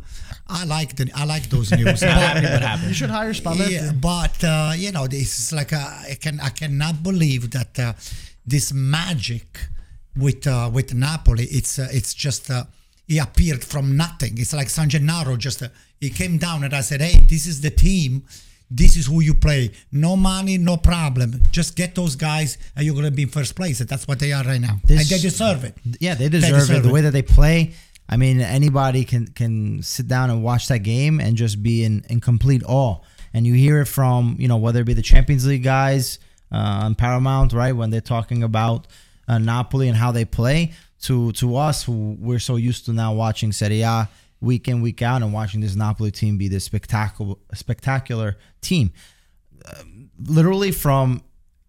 I 0.47 0.65
like 0.65 0.95
the 0.95 1.09
I 1.15 1.25
like 1.25 1.49
those 1.49 1.71
news. 1.71 2.01
Not 2.01 2.43
but. 2.43 2.87
You 2.87 2.93
should 2.93 3.09
hire 3.09 3.33
Spalletti. 3.33 3.71
Yeah, 3.71 3.91
but 3.93 4.43
uh, 4.43 4.73
you 4.75 4.91
know, 4.91 5.07
this 5.07 5.39
is 5.39 5.53
like 5.53 5.73
uh, 5.73 6.09
I 6.09 6.17
can 6.19 6.39
I 6.39 6.49
cannot 6.49 7.03
believe 7.03 7.51
that 7.51 7.79
uh, 7.79 7.93
this 8.45 8.73
magic 8.73 9.59
with 10.19 10.45
uh, 10.47 10.69
with 10.73 10.93
Napoli. 10.93 11.45
It's 11.45 11.79
uh, 11.79 11.87
it's 11.91 12.13
just 12.13 12.49
uh, 12.51 12.65
he 13.07 13.17
appeared 13.17 13.63
from 13.63 13.95
nothing. 13.97 14.37
It's 14.37 14.53
like 14.53 14.69
San 14.69 14.89
Gennaro 14.89 15.35
just 15.37 15.61
uh, 15.63 15.69
he 15.99 16.09
came 16.09 16.37
down 16.37 16.63
and 16.63 16.73
I 16.73 16.81
said, 16.81 17.01
"Hey, 17.01 17.19
this 17.27 17.45
is 17.45 17.61
the 17.61 17.69
team. 17.71 18.23
This 18.71 18.95
is 18.95 19.07
who 19.07 19.19
you 19.21 19.33
play. 19.33 19.71
No 19.91 20.15
money, 20.15 20.57
no 20.59 20.77
problem. 20.77 21.41
Just 21.51 21.75
get 21.75 21.95
those 21.95 22.15
guys, 22.15 22.57
and 22.75 22.85
you're 22.85 22.93
gonna 22.95 23.09
be 23.09 23.23
in 23.23 23.29
first 23.29 23.55
place. 23.55 23.79
And 23.79 23.89
that's 23.89 24.07
what 24.07 24.19
they 24.19 24.31
are 24.31 24.43
right 24.43 24.61
now, 24.61 24.79
This- 24.85 25.01
and 25.01 25.09
they 25.09 25.19
deserve 25.19 25.63
it. 25.63 25.75
Yeah, 25.99 26.13
they 26.15 26.29
deserve, 26.29 26.51
it. 26.55 26.59
deserve 26.59 26.83
The 26.83 26.89
it. 26.89 26.91
way 26.91 27.01
that 27.01 27.11
they 27.11 27.23
play. 27.23 27.73
I 28.07 28.17
mean, 28.17 28.41
anybody 28.41 29.05
can 29.05 29.27
can 29.27 29.81
sit 29.81 30.07
down 30.07 30.29
and 30.29 30.43
watch 30.43 30.67
that 30.67 30.79
game 30.79 31.19
and 31.19 31.35
just 31.35 31.63
be 31.63 31.83
in, 31.83 32.03
in 32.09 32.19
complete 32.19 32.61
awe. 32.67 32.97
And 33.33 33.45
you 33.47 33.53
hear 33.53 33.81
it 33.81 33.85
from 33.87 34.35
you 34.39 34.47
know 34.47 34.57
whether 34.57 34.81
it 34.81 34.85
be 34.85 34.93
the 34.93 35.01
Champions 35.13 35.45
League 35.47 35.63
guys 35.63 36.19
uh, 36.51 36.85
on 36.85 36.95
Paramount, 36.95 37.53
right, 37.53 37.73
when 37.75 37.89
they're 37.91 38.01
talking 38.01 38.41
about 38.43 38.87
uh, 39.29 39.37
Napoli 39.37 39.87
and 39.87 39.95
how 39.95 40.11
they 40.11 40.25
play, 40.25 40.73
to 41.03 41.31
to 41.33 41.55
us 41.55 41.83
who 41.83 42.17
we're 42.19 42.39
so 42.39 42.57
used 42.57 42.85
to 42.85 42.93
now 42.93 43.13
watching 43.13 43.51
Serie 43.51 43.81
A 43.81 44.09
week 44.41 44.67
in 44.67 44.81
week 44.81 45.01
out 45.01 45.21
and 45.21 45.33
watching 45.33 45.61
this 45.61 45.75
Napoli 45.75 46.11
team 46.11 46.37
be 46.37 46.47
this 46.47 46.65
spectacular 46.65 47.35
spectacular 47.53 48.37
team. 48.61 48.91
Literally 50.19 50.71
from 50.71 51.23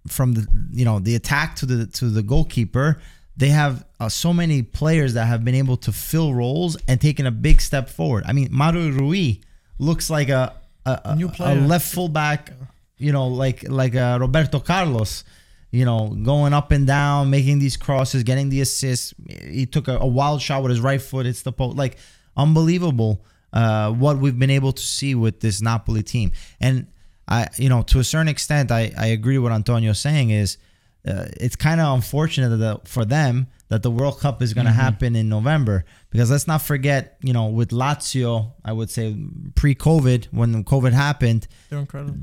from 0.09 0.33
the 0.33 0.47
you 0.73 0.85
know 0.85 0.99
the 0.99 1.15
attack 1.15 1.57
to 1.57 1.67
the 1.67 1.87
to 1.87 2.09
the 2.09 2.23
goalkeeper 2.23 3.01
they 3.37 3.49
have 3.49 3.87
uh, 4.01 4.09
so 4.09 4.33
many 4.35 4.63
players 4.63 5.15
that 5.15 5.27
have 5.27 5.45
been 5.45 5.55
able 5.55 5.77
to 5.77 5.93
fill 5.93 6.35
roles 6.35 6.77
and 6.89 7.01
taken 7.01 7.27
a 7.27 7.31
big 7.31 7.61
step 7.61 7.89
forward. 7.89 8.25
I 8.27 8.33
mean 8.33 8.49
Mario 8.51 8.91
Rui 8.91 9.37
looks 9.79 10.11
like 10.11 10.29
a 10.29 10.55
a, 10.87 10.91
a, 11.05 11.31
a 11.41 11.55
left 11.55 11.93
fullback 11.93 12.53
you 12.97 13.13
know 13.13 13.29
like 13.29 13.69
like 13.69 13.95
uh, 13.95 14.19
roberto 14.21 14.61
carlos 14.61 15.25
you 15.71 15.85
know 15.85 16.09
going 16.23 16.53
up 16.53 16.73
and 16.73 16.87
down 16.87 17.31
making 17.31 17.59
these 17.59 17.77
crosses 17.77 18.23
getting 18.23 18.49
the 18.49 18.61
assists. 18.61 19.15
He 19.29 19.67
took 19.67 19.89
a, 19.89 19.99
a 19.99 20.07
wild 20.07 20.43
shot 20.43 20.63
with 20.63 20.71
his 20.71 20.81
right 20.81 21.01
foot. 21.01 21.27
It's 21.27 21.43
the 21.43 21.53
post 21.53 21.77
like 21.77 21.99
unbelievable 22.37 23.25
uh, 23.53 23.93
what 23.93 24.19
we've 24.19 24.39
been 24.39 24.51
able 24.51 24.73
to 24.73 24.83
see 24.83 25.15
with 25.15 25.41
this 25.41 25.61
napoli 25.61 26.03
team. 26.03 26.33
And 26.61 26.87
I, 27.29 27.49
you 27.57 27.69
know, 27.69 27.83
to 27.83 28.01
a 28.01 28.05
certain 28.05 28.29
extent, 28.29 28.71
I, 28.71 28.93
I 28.99 29.07
agree 29.07 29.39
with 29.39 29.51
what 29.51 29.57
Antonio's 29.57 30.01
saying 30.01 30.31
is 30.31 30.59
uh, 31.07 31.27
it's 31.41 31.57
kind 31.57 31.81
of 31.81 31.95
unfortunate 31.95 32.57
that 32.57 32.89
for 32.89 33.05
them 33.05 33.47
that 33.69 33.83
the 33.83 33.91
World 33.91 34.19
Cup 34.19 34.43
is 34.43 34.53
going 34.53 34.67
to 34.67 34.73
happen 34.73 35.15
in 35.17 35.29
November. 35.29 35.85
Because 36.11 36.31
let's 36.31 36.49
not 36.49 36.61
forget, 36.61 37.17
you 37.23 37.33
know, 37.33 37.47
with 37.47 37.71
Lazio, 37.71 38.53
I 38.65 38.73
would 38.73 38.91
say 38.91 39.17
pre-COVID 39.55 40.27
when 40.33 40.65
COVID 40.65 40.93
happened, 40.93 41.47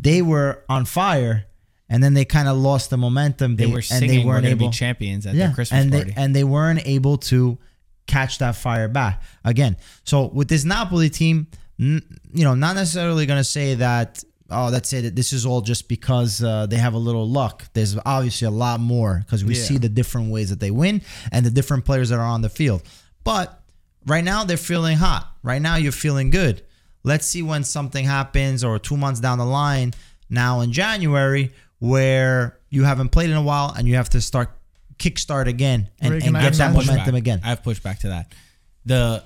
they 0.02 0.22
were 0.22 0.64
on 0.68 0.86
fire 0.86 1.46
and 1.90 2.04
then 2.04 2.14
they 2.14 2.26
kind 2.26 2.48
of 2.48 2.58
lost 2.58 2.90
the 2.90 2.98
momentum. 2.98 3.56
They, 3.56 3.66
were 3.68 3.78
and 3.78 3.86
singing 3.86 4.10
they 4.10 4.18
we're 4.26 4.34
weren't 4.34 4.46
going 4.46 4.58
to 4.58 4.66
be 4.66 4.70
champions 4.72 5.26
at 5.26 5.36
yeah, 5.36 5.48
the 5.50 5.54
Christmas 5.56 5.82
and 5.84 5.92
party. 5.92 6.12
they 6.12 6.22
and 6.22 6.36
they 6.36 6.44
weren't 6.44 6.86
able 6.86 7.18
to 7.18 7.58
catch 8.08 8.38
that 8.40 8.56
fire 8.56 8.88
back 8.88 9.22
again. 9.44 9.76
So 10.04 10.28
with 10.28 10.48
this 10.48 10.64
Napoli 10.64 11.10
team, 11.10 11.48
n- 11.80 12.02
you 12.34 12.44
know, 12.44 12.56
not 12.56 12.76
necessarily 12.76 13.26
going 13.26 13.40
to 13.40 13.44
say 13.44 13.76
that 13.76 14.24
oh 14.50 14.72
that's 14.72 14.94
it. 14.94 15.16
This 15.16 15.34
is 15.34 15.46
all 15.46 15.62
just 15.62 15.90
because 15.90 16.42
uh, 16.44 16.66
they 16.68 16.78
have 16.78 16.94
a 16.94 16.98
little 16.98 17.28
luck. 17.28 17.66
There's 17.74 17.98
obviously 18.06 18.48
a 18.48 18.52
lot 18.52 18.80
more 18.80 19.22
because 19.26 19.44
we 19.44 19.56
Yeah. 19.56 19.64
see 19.64 19.78
the 19.78 19.90
different 19.90 20.32
ways 20.32 20.50
that 20.52 20.60
they 20.60 20.72
win 20.72 21.02
and 21.32 21.46
the 21.46 21.52
different 21.52 21.84
players 21.86 22.10
that 22.10 22.20
are 22.20 22.26
on 22.26 22.42
the 22.42 22.50
field. 22.50 22.82
But 23.26 23.62
right 24.06 24.24
now 24.24 24.46
they're 24.46 24.56
feeling 24.58 24.98
hot. 24.98 25.30
Right 25.44 25.62
now 25.62 25.76
you're 25.76 25.92
feeling 25.92 26.30
good. 26.30 26.62
Let's 27.04 27.26
see 27.26 27.42
when 27.44 27.64
something 27.66 28.06
happens 28.06 28.64
or 28.64 28.80
two 28.80 28.96
months 28.98 29.20
down 29.20 29.38
the 29.38 29.46
line 29.46 29.94
now 30.30 30.62
in 30.62 30.72
January 30.72 31.52
where 31.80 32.60
you 32.70 32.84
haven't 32.84 33.10
played 33.10 33.30
in 33.30 33.36
a 33.36 33.42
while 33.42 33.74
and 33.76 33.88
you 33.88 33.96
have 33.96 34.10
to 34.10 34.22
start 34.22 34.52
kickstart 34.98 35.48
again 35.48 35.90
and, 36.00 36.14
and 36.14 36.36
get 36.36 36.54
that 36.54 36.72
momentum. 36.72 36.96
momentum 36.96 37.16
again. 37.16 37.42
I 37.44 37.50
have 37.50 37.64
pushback 37.64 38.00
to 38.00 38.10
that. 38.10 38.34
The 38.86 39.24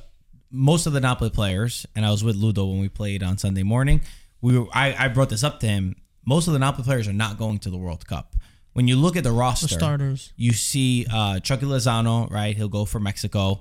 most 0.52 0.86
of 0.86 0.93
the 0.93 0.99
Napoli 0.99 1.30
players, 1.30 1.86
and 1.95 2.06
I 2.06 2.12
was 2.12 2.24
with 2.24 2.36
Ludo 2.36 2.66
when 2.66 2.80
we 2.80 2.89
played 2.89 3.24
on 3.24 3.38
Sunday 3.38 3.64
morning. 3.64 4.02
We 4.41 4.60
were, 4.60 4.68
I, 4.74 4.95
I 4.97 5.08
brought 5.08 5.30
this 5.30 5.43
up 5.43 5.60
to 5.62 5.68
him. 5.68 5.95
Most 6.26 6.47
of 6.47 6.54
the 6.54 6.60
Napoli 6.60 6.84
players 6.84 7.08
are 7.08 7.14
not 7.14 7.38
going 7.38 7.60
to 7.60 7.70
the 7.70 7.78
World 7.78 8.06
Cup. 8.06 8.36
When 8.74 8.88
you 8.88 8.95
look 8.95 9.18
at 9.18 9.24
the 9.24 9.32
roster, 9.32 9.68
starters. 9.68 10.32
you 10.38 10.54
see 10.54 11.06
uh, 11.12 11.39
Chucky 11.39 11.66
Lozano, 11.66 12.30
right? 12.32 12.56
He'll 12.56 12.70
go 12.70 12.86
for 12.86 12.99
Mexico. 12.99 13.60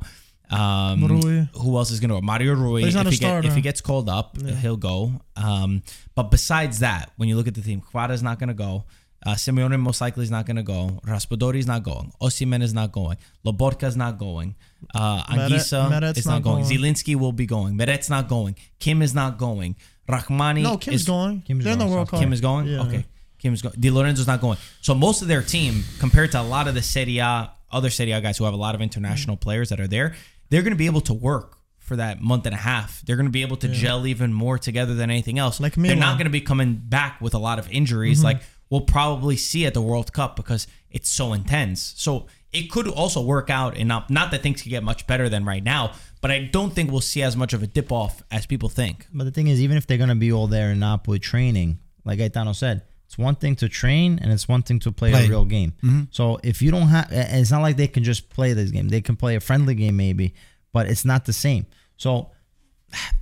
Um, 0.51 1.05
Rui. 1.05 1.47
Who 1.55 1.77
else 1.77 1.91
is 1.91 2.01
going 2.01 2.09
to 2.11 2.17
go? 2.17 2.21
Mario 2.21 2.55
Rui. 2.55 2.81
But 2.83 2.87
he's 2.87 2.95
not 2.95 3.07
if, 3.07 3.13
a 3.13 3.15
he 3.15 3.19
get- 3.19 3.45
if 3.45 3.55
he 3.55 3.61
gets 3.61 3.81
called 3.81 4.09
up, 4.09 4.37
he'll 4.43 4.77
go. 4.77 5.13
Um, 5.37 5.83
but 6.15 6.25
besides 6.31 6.81
that, 6.81 7.13
when 7.17 7.29
you 7.29 7.37
look 7.37 7.47
at 7.49 7.55
the 7.55 7.63
team, 7.63 7.81
Kvara's 7.81 8.23
not 8.23 8.39
going 8.39 8.49
to 8.49 8.55
go. 8.55 8.85
Uh, 9.25 9.35
Simeone 9.35 9.79
most 9.79 10.01
likely 10.01 10.23
is 10.25 10.31
not 10.31 10.47
going 10.47 10.57
to 10.57 10.63
go. 10.63 10.99
Raspadori's 11.07 11.67
not 11.67 11.83
going. 11.83 12.11
Osimhen 12.23 12.63
is 12.63 12.73
not 12.73 12.91
going. 12.91 13.19
Lobotka 13.45 13.85
is 13.85 13.95
not 13.97 14.17
going. 14.19 14.55
Uh, 14.95 15.23
Meret- 15.31 15.51
Anguissa 15.53 15.91
Meret's 15.91 16.19
is 16.19 16.27
not, 16.27 16.33
not 16.37 16.43
going. 16.43 16.65
going. 16.65 16.79
Zielinski 16.79 17.17
will 17.17 17.33
be 17.33 17.45
going. 17.45 17.77
Meret's 17.77 18.09
not 18.09 18.29
going. 18.29 18.57
Kim 18.79 19.03
is 19.03 19.15
not 19.15 19.37
going. 19.37 19.77
Rahmani 20.09 20.63
No, 20.63 20.79
Kim's 20.79 21.03
is 21.03 21.07
going. 21.07 21.43
Kim's 21.43 21.65
They're 21.65 21.75
in 21.75 21.79
the 21.79 21.87
World 21.87 22.09
so 22.09 22.13
Cup. 22.13 22.21
Kim 22.21 22.33
is 22.33 22.41
going. 22.41 22.67
Yeah. 22.67 22.81
Okay, 22.83 23.05
Kim's 23.39 23.61
going. 23.63 23.75
Di 23.79 23.91
Lorenzo's 23.91 24.27
not 24.27 24.41
going. 24.41 24.57
So 24.81 24.95
most 24.95 25.21
of 25.23 25.29
their 25.29 25.43
team, 25.43 25.85
compared 25.99 26.33
to 26.33 26.41
a 26.41 26.43
lot 26.43 26.67
of 26.67 26.75
the 26.75 26.83
Serie 26.83 27.19
A, 27.19 27.51
other 27.71 27.91
Serie 27.91 28.13
A 28.13 28.21
guys 28.23 28.39
who 28.39 28.45
have 28.45 28.55
a 28.55 28.57
lot 28.57 28.75
of 28.75 28.81
international 28.81 29.37
Mm. 29.37 29.41
players 29.41 29.69
that 29.69 29.79
are 29.81 29.87
there, 29.87 30.15
they're 30.51 30.63
going 30.63 30.73
to 30.73 30.77
be 30.79 30.87
able 30.87 31.01
to 31.03 31.15
work 31.15 31.57
for 31.79 31.97
that 31.97 32.21
month 32.21 32.47
and 32.47 32.55
a 32.55 32.59
half. 32.59 33.01
They're 33.03 33.17
going 33.17 33.27
to 33.27 33.33
be 33.33 33.43
able 33.43 33.57
to 33.59 33.69
gel 33.69 34.07
even 34.07 34.33
more 34.33 34.59
together 34.59 34.95
than 34.95 35.11
anything 35.11 35.39
else. 35.39 35.59
Like 35.61 35.75
they're 35.75 35.97
not 35.97 36.19
going 36.19 36.27
to 36.27 36.31
be 36.31 36.41
coming 36.41 36.75
back 36.75 37.21
with 37.21 37.35
a 37.35 37.39
lot 37.39 37.59
of 37.59 37.69
injuries, 37.71 38.19
Mm-hmm. 38.19 38.25
like 38.27 38.43
we'll 38.69 38.83
probably 38.83 39.37
see 39.37 39.67
at 39.67 39.75
the 39.75 39.83
World 39.83 40.13
Cup 40.13 40.37
because 40.37 40.67
it's 40.91 41.09
so 41.09 41.33
intense. 41.33 41.95
So 41.97 42.27
it 42.53 42.71
could 42.71 42.87
also 42.89 43.23
work 43.23 43.49
out, 43.51 43.77
and 43.77 43.89
not 43.89 44.11
not 44.11 44.31
that 44.33 44.43
things 44.43 44.63
could 44.63 44.71
get 44.71 44.83
much 44.85 45.07
better 45.07 45.29
than 45.29 45.45
right 45.45 45.63
now, 45.63 45.93
but 46.21 46.31
I 46.31 46.45
don't 46.45 46.73
think 46.73 46.91
we'll 46.91 47.01
see 47.01 47.23
as 47.23 47.37
much 47.37 47.53
of 47.53 47.63
a 47.63 47.67
dip 47.67 47.91
off 47.93 48.23
as 48.31 48.45
people 48.47 48.69
think. 48.69 49.07
But 49.13 49.25
the 49.25 49.31
thing 49.31 49.47
is, 49.49 49.61
even 49.61 49.77
if 49.77 49.87
they're 49.87 49.99
gonna 49.99 50.15
be 50.17 50.33
all 50.33 50.47
there 50.49 50.71
in 50.73 50.81
Napoli 50.81 51.19
training, 51.21 51.79
like 52.05 52.19
Gaetano 52.19 52.53
said, 52.53 52.83
it's 53.11 53.19
one 53.19 53.35
thing 53.35 53.57
to 53.57 53.69
train 53.69 54.21
and 54.23 54.31
it's 54.33 54.47
one 54.47 54.63
thing 54.63 54.79
to 54.79 54.93
play, 54.93 55.11
Play. 55.11 55.25
a 55.27 55.29
real 55.29 55.45
game. 55.45 55.73
So 56.13 56.39
if 56.45 56.63
you 56.63 56.71
don't 56.71 56.87
have, 56.87 57.11
and 57.11 57.41
it's 57.41 57.51
not 57.51 57.61
like 57.61 57.77
they 57.77 57.89
can 57.89 58.05
just 58.05 58.31
play 58.31 58.53
this 58.53 58.71
game. 58.71 58.89
They 58.89 59.01
can 59.01 59.17
play 59.17 59.35
a 59.35 59.41
friendly 59.41 59.75
game 59.75 59.97
maybe, 59.97 60.33
but 60.73 60.87
it's 60.87 61.05
not 61.05 61.25
the 61.25 61.33
same. 61.33 61.67
So 61.97 62.31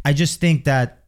I 0.04 0.12
just 0.12 0.40
think 0.40 0.64
that 0.64 1.04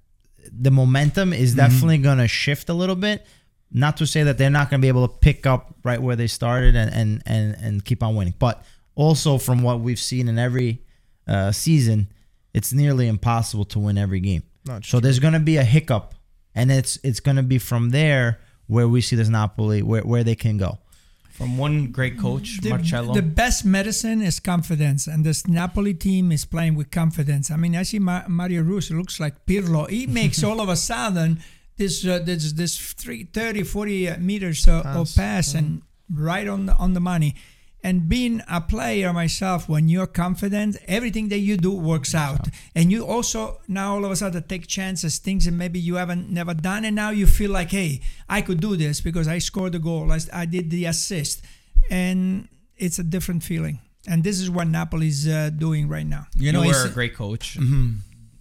the 0.50 0.70
momentum 0.70 1.34
is 1.34 1.54
definitely 1.54 1.98
gonna 1.98 2.26
shift 2.26 2.70
a 2.70 2.72
little 2.72 2.96
bit. 2.96 3.26
Not 3.70 3.98
to 3.98 4.06
say 4.06 4.22
that 4.22 4.38
they're 4.38 4.48
not 4.48 4.70
gonna 4.70 4.80
be 4.80 4.88
able 4.88 5.06
to 5.06 5.14
pick 5.14 5.46
up 5.46 5.74
right 5.84 6.00
where 6.00 6.16
they 6.16 6.26
started 6.26 6.74
and 6.74 6.90
and 6.90 7.22
and, 7.26 7.56
and 7.60 7.84
keep 7.84 8.02
on 8.02 8.16
winning, 8.16 8.34
but 8.38 8.64
also 8.94 9.36
from 9.36 9.62
what 9.62 9.80
we've 9.80 10.00
seen 10.00 10.26
in 10.26 10.38
every 10.38 10.82
uh, 11.28 11.52
season, 11.52 12.08
it's 12.54 12.72
nearly 12.72 13.08
impossible 13.08 13.66
to 13.66 13.78
win 13.78 13.98
every 13.98 14.20
game. 14.20 14.42
Not 14.64 14.86
so 14.86 15.00
there's 15.00 15.18
going 15.18 15.34
to 15.34 15.38
be 15.38 15.58
a 15.58 15.64
hiccup, 15.64 16.14
and 16.54 16.72
it's 16.72 16.98
it's 17.04 17.20
going 17.20 17.36
to 17.36 17.42
be 17.42 17.58
from 17.58 17.90
there 17.90 18.40
where 18.70 18.88
we 18.88 19.00
see 19.00 19.16
this 19.16 19.28
Napoli 19.28 19.82
where, 19.82 20.02
where 20.02 20.24
they 20.24 20.36
can 20.36 20.56
go. 20.56 20.78
From 21.30 21.56
one 21.56 21.86
great 21.86 22.18
coach, 22.18 22.60
the, 22.60 22.68
Marcello. 22.68 23.14
the 23.14 23.22
best 23.22 23.64
medicine 23.64 24.20
is 24.20 24.40
confidence, 24.40 25.06
and 25.06 25.24
this 25.24 25.46
Napoli 25.46 25.94
team 25.94 26.32
is 26.32 26.44
playing 26.44 26.74
with 26.74 26.90
confidence. 26.90 27.50
I 27.50 27.56
mean, 27.56 27.74
I 27.74 27.82
see 27.82 27.98
Ma- 27.98 28.28
Mario 28.28 28.62
Russo 28.62 28.94
looks 28.94 29.18
like 29.18 29.46
Pirlo. 29.46 29.88
He 29.88 30.06
makes 30.20 30.44
all 30.44 30.60
of 30.60 30.68
a 30.68 30.76
sudden 30.76 31.40
this 31.78 32.06
uh, 32.06 32.18
this 32.18 32.52
this 32.52 32.76
three, 32.92 33.24
30, 33.24 33.62
40 33.62 34.16
meters 34.18 34.68
uh, 34.68 34.82
of 34.84 35.06
Pass, 35.06 35.14
pass 35.14 35.54
and 35.54 35.82
right 36.14 36.46
on 36.46 36.66
the, 36.66 36.74
on 36.74 36.92
the 36.94 37.00
money. 37.00 37.34
And 37.82 38.08
being 38.08 38.42
a 38.46 38.60
player 38.60 39.12
myself, 39.12 39.68
when 39.68 39.88
you're 39.88 40.06
confident, 40.06 40.76
everything 40.86 41.28
that 41.30 41.38
you 41.38 41.56
do 41.56 41.72
works 41.72 42.14
out. 42.14 42.48
And 42.74 42.92
you 42.92 43.06
also 43.06 43.60
now 43.68 43.94
all 43.94 44.04
of 44.04 44.10
a 44.10 44.16
sudden 44.16 44.42
take 44.42 44.66
chances, 44.66 45.18
things 45.18 45.46
that 45.46 45.52
maybe 45.52 45.78
you 45.80 45.94
haven't 45.94 46.28
never 46.30 46.52
done, 46.52 46.84
and 46.84 46.94
now 46.94 47.10
you 47.10 47.26
feel 47.26 47.50
like, 47.50 47.70
hey, 47.70 48.00
I 48.28 48.42
could 48.42 48.60
do 48.60 48.76
this 48.76 49.00
because 49.00 49.28
I 49.28 49.38
scored 49.38 49.72
the 49.72 49.78
goal, 49.78 50.12
I, 50.12 50.18
I 50.32 50.44
did 50.44 50.70
the 50.70 50.84
assist, 50.84 51.42
and 51.90 52.48
it's 52.76 52.98
a 52.98 53.02
different 53.04 53.42
feeling. 53.44 53.80
And 54.06 54.24
this 54.24 54.40
is 54.40 54.50
what 54.50 54.66
Napoli's 54.66 55.26
uh, 55.28 55.50
doing 55.50 55.88
right 55.88 56.06
now. 56.06 56.26
you 56.34 56.52
know, 56.52 56.60
we're 56.60 56.86
a 56.86 56.90
great 56.90 57.14
coach. 57.14 57.56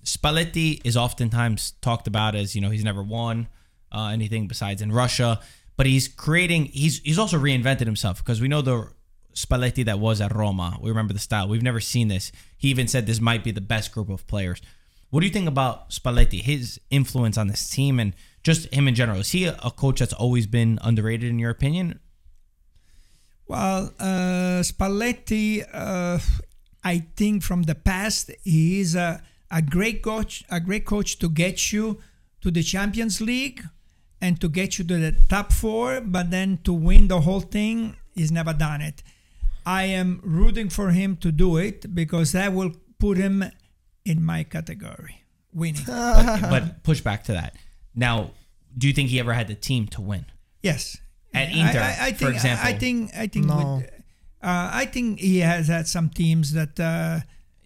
Spalletti 0.03 0.81
is 0.83 0.97
oftentimes 0.97 1.73
talked 1.81 2.07
about 2.07 2.35
as 2.35 2.55
you 2.55 2.61
know 2.61 2.69
he's 2.69 2.83
never 2.83 3.03
won 3.03 3.47
uh, 3.91 4.07
anything 4.07 4.47
besides 4.47 4.81
in 4.81 4.91
Russia, 4.91 5.39
but 5.77 5.85
he's 5.85 6.07
creating. 6.07 6.65
He's 6.65 6.99
he's 6.99 7.19
also 7.19 7.37
reinvented 7.37 7.85
himself 7.85 8.17
because 8.17 8.41
we 8.41 8.47
know 8.47 8.61
the 8.61 8.89
Spalletti 9.39 9.85
that 9.85 9.99
was 9.99 10.19
at 10.19 10.35
Roma. 10.35 10.77
We 10.81 10.89
remember 10.89 11.13
the 11.13 11.19
style. 11.19 11.47
We've 11.47 11.63
never 11.63 11.79
seen 11.79 12.09
this. 12.09 12.31
He 12.57 12.67
even 12.69 12.87
said 12.87 13.05
this 13.05 13.21
might 13.21 13.43
be 13.43 13.51
the 13.51 13.61
best 13.61 13.93
group 13.93 14.09
of 14.09 14.27
players. 14.27 14.61
What 15.09 15.21
do 15.21 15.27
you 15.27 15.33
think 15.33 15.47
about 15.47 15.91
Spalletti? 15.91 16.41
His 16.41 16.79
influence 16.89 17.37
on 17.37 17.47
this 17.47 17.69
team 17.69 17.99
and 17.99 18.13
just 18.43 18.71
him 18.73 18.87
in 18.87 18.95
general. 18.95 19.19
Is 19.19 19.31
he 19.31 19.45
a 19.45 19.71
coach 19.71 19.99
that's 19.99 20.13
always 20.13 20.45
been 20.45 20.77
underrated 20.81 21.29
in 21.29 21.39
your 21.39 21.51
opinion? 21.51 21.99
Well, 23.47 23.93
uh, 23.99 24.61
Spalletti, 24.61 25.65
uh, 25.73 26.19
I 26.83 26.99
think 27.15 27.41
from 27.41 27.63
the 27.63 27.75
past, 27.75 28.31
he 28.43 28.81
is 28.81 28.95
a, 28.95 29.23
a 29.49 29.61
great 29.61 30.03
coach, 30.03 30.43
a 30.51 30.59
great 30.59 30.85
coach 30.85 31.17
to 31.19 31.29
get 31.29 31.71
you 31.71 31.99
to 32.41 32.51
the 32.51 32.61
Champions 32.61 33.21
League 33.21 33.63
and 34.21 34.39
to 34.41 34.49
get 34.49 34.77
you 34.77 34.85
to 34.85 34.97
the 34.97 35.15
top 35.29 35.51
four, 35.51 36.01
but 36.01 36.29
then 36.29 36.59
to 36.65 36.73
win 36.73 37.07
the 37.07 37.21
whole 37.21 37.41
thing, 37.41 37.95
he's 38.13 38.31
never 38.31 38.53
done 38.53 38.81
it. 38.81 39.01
I 39.69 39.83
am 40.01 40.19
rooting 40.23 40.69
for 40.69 40.89
him 40.89 41.15
to 41.17 41.31
do 41.31 41.57
it 41.57 41.93
because 41.93 42.31
that 42.31 42.53
will 42.53 42.71
put 42.97 43.17
him 43.17 43.43
in 44.03 44.23
my 44.23 44.43
category, 44.43 45.15
winning. 45.53 45.83
but 45.87 46.83
push 46.83 47.01
back 47.01 47.23
to 47.25 47.33
that. 47.33 47.55
Now, 47.93 48.31
do 48.77 48.87
you 48.87 48.93
think 48.93 49.09
he 49.09 49.19
ever 49.19 49.33
had 49.33 49.47
the 49.47 49.55
team 49.55 49.87
to 49.95 50.01
win? 50.01 50.25
Yes. 50.63 50.97
At 51.33 51.49
I- 51.49 51.51
Inter, 51.51 51.79
I, 51.79 52.07
I 52.07 52.11
for 52.13 52.17
think, 52.19 52.33
example. 52.35 52.65
I 52.67 52.73
think. 52.73 53.11
I 53.23 53.27
think. 53.27 53.45
No. 53.45 53.57
With, 53.77 53.89
uh, 54.41 54.81
I 54.81 54.85
think 54.85 55.19
he 55.19 55.39
has 55.39 55.67
had 55.67 55.87
some 55.87 56.09
teams 56.09 56.53
that. 56.53 56.79
Uh, 56.79 57.19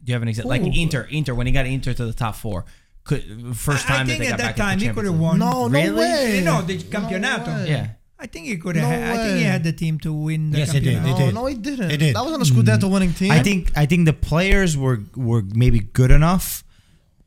Do 0.04 0.10
you 0.12 0.14
have 0.16 0.22
an 0.24 0.28
example? 0.28 0.50
Like 0.50 0.64
Inter, 0.76 1.08
Inter 1.10 1.34
when 1.34 1.48
he 1.48 1.54
got 1.54 1.66
Inter 1.66 1.94
to 1.94 2.06
the 2.06 2.14
top 2.14 2.36
four, 2.36 2.66
could 3.06 3.24
first 3.56 3.88
time 3.88 3.96
I 3.96 3.98
time 4.00 4.08
think 4.08 4.20
that 4.20 4.26
they 4.26 4.34
at 4.34 4.38
got 4.38 4.38
that 4.44 4.56
back 4.58 4.66
time 4.66 4.74
into 4.74 4.86
he 4.88 4.94
could 4.94 5.06
have 5.06 5.20
won. 5.20 5.40
No, 5.40 5.68
no 5.68 5.80
Really? 5.80 5.96
way. 5.96 6.38
You 6.40 6.44
know, 6.44 6.62
the 6.62 6.78
campeonato. 6.80 7.48
way. 7.64 7.70
Yeah. 7.70 7.88
I 8.24 8.28
think 8.28 8.46
he 8.48 8.56
could 8.58 8.78
No 8.78 8.82
have. 8.88 9.16
I 9.20 9.24
think 9.24 9.38
he 9.40 9.44
had 9.44 9.64
the 9.66 9.74
team 9.74 10.00
to 10.00 10.14
win 10.14 10.52
the 10.52 10.60
Yes, 10.60 10.72
he 10.72 10.80
did. 10.80 10.98
campeonato. 10.98 11.06
He 11.06 11.12
No, 11.12 11.26
did. 11.26 11.36
no, 11.36 11.46
he 11.48 11.56
didn't. 11.56 11.90
He 11.90 11.98
did. 11.98 12.16
That 12.16 12.24
wasn't 12.24 12.50
a 12.50 12.54
Scudetto 12.54 12.90
winning 12.90 13.14
team. 13.14 13.32
I 13.32 13.44
think 13.44 13.72
I 13.76 13.86
think 13.86 14.06
the 14.06 14.14
players 14.14 14.78
were 14.78 15.02
were 15.16 15.42
maybe 15.64 15.80
good 15.82 16.10
enough, 16.10 16.64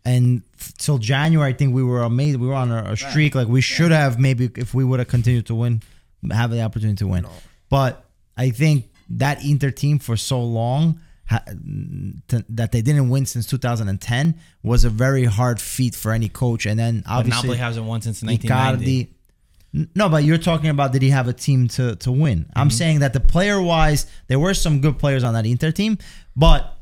and 0.05 0.43
till 0.79 0.97
January, 0.99 1.51
I 1.53 1.57
think 1.57 1.75
we 1.75 1.83
were 1.83 2.03
amazing. 2.03 2.41
We 2.41 2.47
were 2.49 2.55
on 2.55 2.71
a, 2.73 2.93
a 2.93 2.97
streak. 2.97 3.35
Like 3.35 3.49
we 3.49 3.61
should 3.61 3.91
have 3.93 4.19
maybe 4.19 4.51
if 4.57 4.73
we 4.73 4.85
would 4.85 4.99
have 4.99 5.09
continued 5.09 5.47
to 5.47 5.55
win, 5.55 5.83
have 6.33 6.51
the 6.51 6.63
opportunity 6.63 6.97
to 6.97 7.07
win. 7.09 7.27
But 7.69 8.05
I 8.37 8.49
think 8.51 8.89
that 9.11 9.45
Inter 9.45 9.71
team 9.71 9.99
for 9.99 10.17
so 10.17 10.41
long. 10.43 11.01
Ha, 11.29 11.43
t- 12.29 12.45
that 12.51 12.71
they 12.71 12.83
didn't 12.83 13.09
win 13.09 13.27
since 13.27 13.47
2010 13.49 14.37
was 14.63 14.85
a 14.85 14.91
very 14.91 15.25
hard 15.25 15.61
feat 15.61 15.97
for 15.97 16.13
any 16.13 16.29
coach, 16.29 16.67
and 16.67 16.79
then 16.79 17.01
But 17.05 17.11
obviously 17.11 17.49
Napoli 17.49 17.59
hasn't 17.59 17.85
won 17.85 18.01
since 18.01 18.23
1990. 18.23 19.05
Icardi. 19.05 19.09
No, 19.95 20.09
but 20.09 20.25
you're 20.25 20.39
talking 20.39 20.71
about 20.71 20.93
did 20.93 21.03
he 21.03 21.11
have 21.11 21.29
a 21.29 21.33
team 21.33 21.69
to 21.69 21.97
to 21.97 22.11
win? 22.11 22.47
I'm 22.57 22.71
saying 22.71 23.01
that 23.01 23.13
the 23.13 23.21
player 23.21 23.61
wise, 23.61 24.07
there 24.27 24.39
were 24.39 24.55
some 24.55 24.81
good 24.81 24.99
players 24.99 25.23
on 25.23 25.35
that 25.35 25.45
Inter 25.45 25.71
team, 25.71 25.99
but 26.35 26.79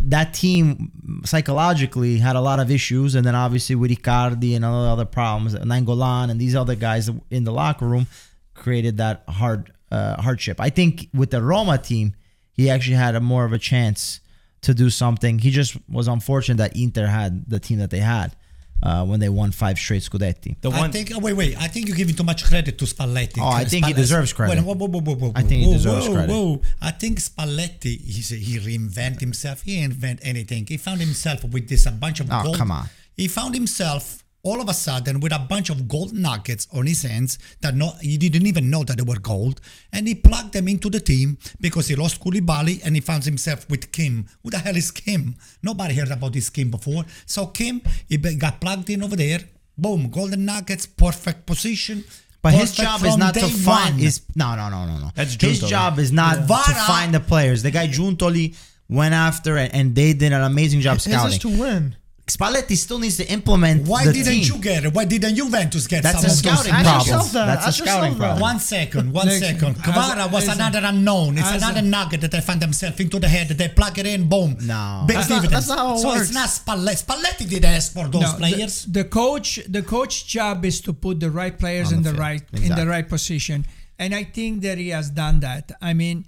that 0.00 0.32
team 0.34 1.22
psychologically 1.24 2.18
had 2.18 2.36
a 2.36 2.40
lot 2.40 2.60
of 2.60 2.70
issues, 2.70 3.16
and 3.16 3.26
then 3.26 3.34
obviously 3.34 3.74
with 3.74 3.90
Icardi 3.90 4.54
and 4.54 4.64
all 4.64 4.84
the 4.84 4.90
other 4.90 5.04
problems, 5.04 5.54
and 5.54 5.68
Nainggolan 5.70 6.30
and 6.30 6.40
these 6.40 6.54
other 6.54 6.76
guys 6.76 7.10
in 7.30 7.44
the 7.44 7.52
locker 7.52 7.86
room 7.86 8.06
created 8.54 8.98
that 8.98 9.24
hard 9.28 9.72
uh, 9.90 10.20
hardship. 10.22 10.60
I 10.60 10.70
think 10.70 11.08
with 11.12 11.30
the 11.30 11.42
Roma 11.42 11.78
team, 11.78 12.14
he 12.52 12.70
actually 12.70 12.96
had 12.96 13.16
a 13.16 13.20
more 13.20 13.44
of 13.44 13.52
a 13.52 13.58
chance 13.58 14.20
to 14.62 14.74
do 14.74 14.90
something. 14.90 15.40
He 15.40 15.50
just 15.50 15.76
was 15.88 16.06
unfortunate 16.06 16.58
that 16.58 16.76
Inter 16.76 17.06
had 17.06 17.50
the 17.50 17.58
team 17.58 17.78
that 17.78 17.90
they 17.90 17.98
had 18.00 18.36
uh, 18.82 19.04
when 19.04 19.20
they 19.20 19.28
won 19.28 19.50
five 19.52 19.78
straight 19.78 20.02
Scudetti. 20.02 20.56
The 20.60 20.70
I 20.70 20.78
one 20.78 20.92
think. 20.92 21.10
oh, 21.14 21.18
Wait, 21.18 21.32
wait. 21.32 21.56
I 21.60 21.68
think 21.68 21.88
you're 21.88 21.96
giving 21.96 22.14
too 22.14 22.24
much 22.24 22.44
credit 22.44 22.78
to 22.78 22.84
Spalletti. 22.84 23.38
Oh, 23.40 23.48
I 23.48 23.64
think 23.64 23.86
he 23.86 23.92
deserves 23.92 24.32
credit. 24.32 24.62
Whoa, 24.62 24.74
whoa, 24.74 24.86
whoa, 24.88 25.00
whoa, 25.00 25.14
whoa, 25.14 25.32
I 25.34 25.42
think 25.42 25.64
he 25.64 25.72
deserves 25.72 26.08
whoa, 26.08 26.14
credit. 26.14 26.32
Whoa. 26.32 26.62
I 26.80 26.90
think 26.90 27.18
Spalletti. 27.18 28.00
He's, 28.00 28.28
he 28.30 28.58
reinvent 28.58 29.20
himself. 29.20 29.62
He 29.62 29.76
didn't 29.76 29.92
invent 29.94 30.20
anything. 30.22 30.66
He 30.66 30.76
found 30.76 31.00
himself 31.00 31.42
with 31.44 31.68
this 31.68 31.86
a 31.86 31.92
bunch 31.92 32.20
of 32.20 32.28
Oh, 32.30 32.42
gold. 32.42 32.56
come 32.58 32.70
on. 32.70 32.88
He 33.16 33.28
found 33.28 33.54
himself 33.54 34.22
all 34.46 34.60
of 34.60 34.68
a 34.68 34.74
sudden 34.74 35.20
with 35.20 35.32
a 35.32 35.38
bunch 35.38 35.68
of 35.70 35.88
gold 35.88 36.12
nuggets 36.12 36.66
on 36.72 36.86
his 36.86 37.02
hands 37.02 37.38
that 37.62 37.74
no, 37.74 37.92
he 38.00 38.16
didn't 38.16 38.46
even 38.46 38.70
know 38.70 38.84
that 38.84 38.96
they 38.96 39.02
were 39.02 39.18
gold, 39.18 39.60
and 39.92 40.06
he 40.06 40.14
plugged 40.14 40.52
them 40.52 40.68
into 40.68 40.88
the 40.88 41.00
team 41.00 41.36
because 41.60 41.88
he 41.88 41.96
lost 41.96 42.20
Koulibaly 42.22 42.80
and 42.84 42.94
he 42.94 43.00
found 43.00 43.24
himself 43.24 43.68
with 43.68 43.90
Kim. 43.92 44.26
Who 44.42 44.50
the 44.50 44.58
hell 44.58 44.76
is 44.76 44.90
Kim? 44.90 45.34
Nobody 45.62 45.94
heard 45.94 46.10
about 46.10 46.32
this 46.32 46.48
Kim 46.50 46.70
before. 46.70 47.04
So 47.26 47.46
Kim, 47.48 47.82
he 48.08 48.16
got 48.16 48.60
plugged 48.60 48.88
in 48.90 49.02
over 49.02 49.16
there. 49.16 49.40
Boom, 49.78 50.08
golden 50.10 50.44
nuggets, 50.46 50.86
perfect 50.86 51.44
position. 51.46 52.04
But 52.42 52.54
his 52.54 52.72
job 52.76 53.04
is 53.04 53.16
not 53.16 53.34
to 53.34 53.46
find 53.48 53.96
one. 53.96 54.04
is 54.04 54.22
no 54.36 54.54
no 54.54 54.68
no 54.68 54.86
no 54.86 54.98
no. 54.98 55.10
That's 55.16 55.34
his 55.34 55.60
Giuntoli. 55.60 55.68
job 55.68 55.98
is 55.98 56.12
not 56.12 56.34
to 56.36 56.40
Vara- 56.42 56.86
find 56.86 57.12
the 57.12 57.18
players. 57.20 57.62
The 57.64 57.72
guy 57.72 57.88
Giuntoli 57.88 58.54
went 58.88 59.14
after 59.14 59.56
and, 59.56 59.74
and 59.74 59.94
they 59.96 60.12
did 60.12 60.32
an 60.32 60.42
amazing 60.42 60.80
job 60.80 60.94
His 60.98 61.06
is 61.08 61.12
scouting. 61.12 61.38
to 61.40 61.48
win. 61.60 61.96
Spalletti 62.28 62.76
still 62.76 62.98
needs 62.98 63.16
to 63.18 63.24
implement 63.30 63.86
Why 63.86 64.04
the 64.04 64.12
didn't 64.12 64.32
team. 64.32 64.42
you 64.56 64.58
get 64.60 64.84
it? 64.84 64.92
Why 64.92 65.04
didn't 65.04 65.36
Juventus 65.36 65.86
get 65.86 66.02
That's 66.02 66.16
some 66.22 66.28
a 66.28 66.32
of 66.32 66.42
those 66.42 66.66
problem. 66.68 67.46
That's 67.46 67.66
a 67.68 67.72
scouting 67.72 68.16
problem. 68.16 68.40
One 68.40 68.58
second, 68.58 69.12
one 69.12 69.26
Listen, 69.26 69.54
second. 69.54 69.76
as- 69.76 69.82
Kvara 69.84 70.24
was 70.32 70.46
listen, 70.48 70.60
another 70.60 70.80
unknown. 70.84 71.38
It's 71.38 71.46
as 71.46 71.62
a- 71.62 71.66
another 71.66 71.82
nugget 71.82 72.20
that 72.22 72.32
they 72.32 72.40
find 72.40 72.60
themselves 72.60 72.98
into 72.98 73.20
the 73.20 73.28
head. 73.28 73.46
They 73.50 73.68
plug 73.68 73.96
it 74.00 74.06
in, 74.06 74.28
boom. 74.28 74.56
No. 74.62 75.04
Big 75.06 75.16
That's 75.18 75.28
not- 75.28 75.48
that's 75.50 75.68
not 75.68 75.78
how 75.78 75.94
it 75.94 75.98
so 76.00 76.08
works. 76.08 76.22
it's 76.22 76.32
not 76.34 76.48
Spalletti. 76.48 77.04
Spalletti 77.04 77.48
did 77.48 77.64
ask 77.64 77.92
for 77.92 78.08
those 78.08 78.22
No, 78.22 78.32
players. 78.38 78.86
The, 78.90 79.04
coach, 79.04 79.60
the 79.68 79.82
coach 79.82 80.26
job 80.26 80.64
is 80.64 80.80
to 80.80 80.92
put 80.92 81.20
the 81.20 81.30
right 81.30 81.56
players 81.56 81.88
On 81.92 81.98
in 81.98 82.02
the 82.02 82.10
the 82.10 82.16
field. 82.16 82.20
right 82.28 82.42
in 82.60 82.74
the 82.74 82.86
right 82.88 83.08
position, 83.08 83.64
and 84.00 84.12
I 84.12 84.24
think 84.24 84.62
that 84.62 84.78
he 84.78 84.88
has 84.88 85.10
done 85.10 85.38
that. 85.40 85.70
I 85.80 85.92
mean, 85.94 86.26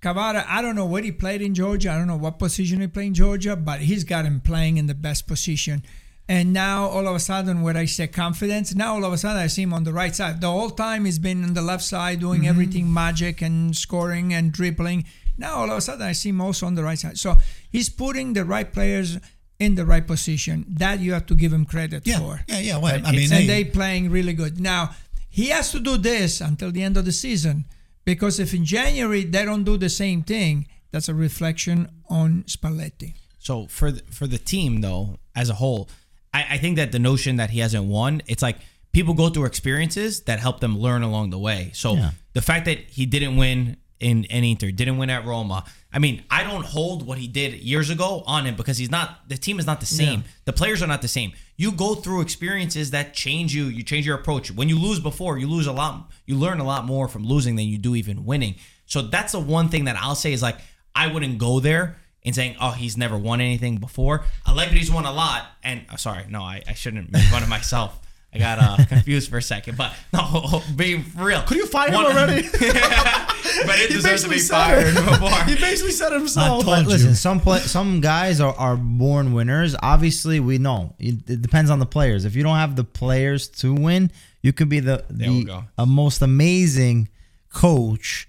Kvara, 0.00 0.44
I 0.48 0.62
don't 0.62 0.76
know 0.76 0.86
where 0.86 1.02
he 1.02 1.10
played 1.12 1.42
in 1.42 1.54
Georgia. 1.54 1.90
I 1.90 1.96
don't 1.98 2.06
know 2.06 2.16
what 2.16 2.38
position 2.38 2.80
he 2.80 2.86
played 2.86 3.08
in 3.08 3.14
Georgia, 3.14 3.56
but 3.56 3.80
he's 3.80 4.04
got 4.04 4.24
him 4.24 4.40
playing 4.40 4.76
in 4.76 4.86
the 4.86 4.94
best 4.94 5.26
position. 5.26 5.82
And 6.28 6.52
now 6.52 6.86
all 6.86 7.08
of 7.08 7.16
a 7.16 7.20
sudden, 7.20 7.62
where 7.62 7.76
I 7.76 7.86
say 7.86 8.06
confidence, 8.06 8.74
now 8.74 8.94
all 8.94 9.04
of 9.04 9.12
a 9.12 9.18
sudden 9.18 9.42
I 9.42 9.46
see 9.46 9.62
him 9.62 9.72
on 9.72 9.84
the 9.84 9.92
right 9.94 10.14
side. 10.14 10.40
The 10.40 10.50
whole 10.50 10.70
time 10.70 11.04
he's 11.06 11.18
been 11.18 11.42
on 11.42 11.54
the 11.54 11.62
left 11.62 11.82
side 11.82 12.20
doing 12.20 12.40
Mm-hmm. 12.42 12.48
everything 12.50 12.92
magic 12.92 13.40
and 13.42 13.74
scoring 13.76 14.34
and 14.34 14.52
dribbling. 14.52 15.04
Now 15.38 15.54
all 15.56 15.70
of 15.70 15.78
a 15.78 15.80
sudden 15.80 16.02
I 16.06 16.12
see 16.12 16.28
him 16.28 16.40
also 16.40 16.66
on 16.66 16.74
the 16.74 16.82
right 16.84 16.98
side. 16.98 17.18
So 17.18 17.38
he's 17.72 17.88
putting 17.88 18.34
the 18.34 18.44
right 18.44 18.70
players 18.72 19.18
in 19.58 19.74
the 19.74 19.86
right 19.86 20.06
position. 20.06 20.64
That 20.68 21.00
you 21.00 21.12
have 21.14 21.26
to 21.26 21.34
give 21.34 21.52
him 21.52 21.64
credit 21.64 22.06
Yeah, 22.06 22.18
for. 22.20 22.40
yeah, 22.46 22.58
yeah. 22.60 22.76
Well, 22.78 23.00
I 23.04 23.10
mean, 23.12 23.32
and 23.32 23.48
they 23.48 23.64
playing 23.64 24.10
really 24.10 24.34
good. 24.34 24.60
Now 24.60 24.90
he 25.30 25.46
has 25.48 25.72
to 25.72 25.80
do 25.80 25.96
this 25.96 26.40
until 26.42 26.70
the 26.70 26.82
end 26.82 26.96
of 26.98 27.04
the 27.06 27.12
season 27.12 27.64
because 28.12 28.40
if 28.40 28.54
in 28.54 28.64
January 28.64 29.22
they 29.34 29.44
don't 29.44 29.64
do 29.64 29.76
the 29.76 29.90
same 29.90 30.22
thing, 30.22 30.66
that's 30.92 31.08
a 31.10 31.14
reflection 31.14 31.76
on 32.08 32.44
Spalletti. 32.54 33.10
So 33.38 33.66
for 33.66 33.88
the, 33.92 34.02
for 34.10 34.26
the 34.26 34.38
team 34.38 34.80
though, 34.80 35.18
as 35.36 35.50
a 35.50 35.54
whole, 35.62 35.88
I, 36.32 36.40
I 36.54 36.58
think 36.58 36.76
that 36.76 36.90
the 36.92 36.98
notion 36.98 37.36
that 37.36 37.50
he 37.50 37.58
hasn't 37.60 37.84
won, 37.84 38.22
it's 38.26 38.42
like 38.48 38.56
people 38.92 39.12
go 39.14 39.28
through 39.28 39.44
experiences 39.44 40.22
that 40.22 40.40
help 40.40 40.60
them 40.60 40.78
learn 40.78 41.02
along 41.02 41.30
the 41.30 41.38
way. 41.38 41.70
So 41.74 41.94
Yeah. 41.94 42.10
the 42.32 42.40
fact 42.42 42.64
that 42.64 42.78
he 42.96 43.04
didn't 43.06 43.36
win 43.36 43.76
in, 44.00 44.24
in 44.24 44.42
Inter, 44.44 44.70
didn't 44.70 44.96
win 44.96 45.10
at 45.10 45.26
Roma. 45.26 45.64
I 45.92 45.98
mean, 45.98 46.22
I 46.30 46.44
don't 46.44 46.64
hold 46.64 47.06
what 47.06 47.16
he 47.16 47.26
did 47.26 47.54
years 47.54 47.88
ago 47.88 48.22
on 48.26 48.46
him 48.46 48.56
because 48.56 48.76
he's 48.76 48.90
not 48.90 49.28
the 49.28 49.38
team 49.38 49.58
is 49.58 49.66
not 49.66 49.80
the 49.80 49.86
same. 49.86 50.24
The 50.44 50.52
players 50.52 50.82
are 50.82 50.86
not 50.86 51.00
the 51.00 51.08
same. 51.08 51.32
You 51.56 51.72
go 51.72 51.94
through 51.94 52.20
experiences 52.20 52.90
that 52.90 53.14
change 53.14 53.54
you, 53.54 53.64
you 53.64 53.82
change 53.82 54.06
your 54.06 54.16
approach. 54.16 54.50
When 54.50 54.68
you 54.68 54.78
lose 54.78 55.00
before, 55.00 55.38
you 55.38 55.48
lose 55.48 55.66
a 55.66 55.72
lot 55.72 56.10
you 56.28 56.36
learn 56.36 56.60
a 56.60 56.64
lot 56.64 56.84
more 56.84 57.08
from 57.08 57.24
losing 57.24 57.56
than 57.56 57.64
you 57.64 57.78
do 57.78 57.96
even 57.96 58.26
winning. 58.26 58.56
So 58.84 59.00
that's 59.00 59.32
the 59.32 59.40
one 59.40 59.70
thing 59.70 59.86
that 59.86 59.96
I'll 59.96 60.14
say 60.14 60.34
is 60.34 60.42
like 60.42 60.58
I 60.94 61.06
wouldn't 61.06 61.38
go 61.38 61.58
there 61.58 61.96
and 62.22 62.34
saying, 62.34 62.56
"Oh, 62.60 62.72
he's 62.72 62.96
never 62.98 63.16
won 63.16 63.40
anything 63.40 63.78
before." 63.78 64.24
Allegri's 64.46 64.90
won 64.90 65.06
a 65.06 65.12
lot, 65.12 65.46
and 65.62 65.86
oh, 65.90 65.96
sorry, 65.96 66.26
no, 66.28 66.42
I, 66.42 66.62
I 66.68 66.74
shouldn't 66.74 67.10
make 67.10 67.22
fun 67.24 67.42
of 67.42 67.48
myself. 67.48 67.98
I 68.34 68.38
got 68.38 68.58
uh, 68.58 68.84
confused 68.88 69.30
for 69.30 69.38
a 69.38 69.42
second, 69.42 69.76
but 69.78 69.92
no, 70.12 70.62
being 70.76 71.04
real. 71.16 71.42
Could 71.42 71.56
you 71.56 71.66
fire 71.66 71.88
him 71.88 71.94
One- 71.94 72.06
already? 72.06 72.42
but 72.52 73.78
it 73.78 73.88
He 73.88 73.94
deserves 73.94 74.22
to 74.24 74.28
basically 74.28 74.36
be 74.36 74.42
fired 74.42 74.94
before. 74.94 75.44
he 75.44 75.54
basically 75.56 75.92
said 75.92 76.12
it 76.12 76.18
himself. 76.18 76.64
told 76.64 76.78
you. 76.82 76.88
Listen, 76.88 77.14
some 77.14 77.40
play, 77.40 77.60
some 77.60 78.00
guys 78.00 78.40
are, 78.40 78.54
are 78.54 78.76
born 78.76 79.32
winners. 79.32 79.74
Obviously, 79.82 80.40
we 80.40 80.58
know 80.58 80.94
it, 80.98 81.28
it 81.28 81.40
depends 81.42 81.70
on 81.70 81.78
the 81.78 81.86
players. 81.86 82.24
If 82.26 82.36
you 82.36 82.42
don't 82.42 82.56
have 82.56 82.76
the 82.76 82.84
players 82.84 83.48
to 83.48 83.72
win, 83.74 84.10
you 84.42 84.52
could 84.52 84.68
be 84.68 84.80
the 84.80 85.04
the 85.10 85.44
go. 85.44 85.64
a 85.78 85.86
most 85.86 86.20
amazing 86.22 87.08
coach. 87.52 88.28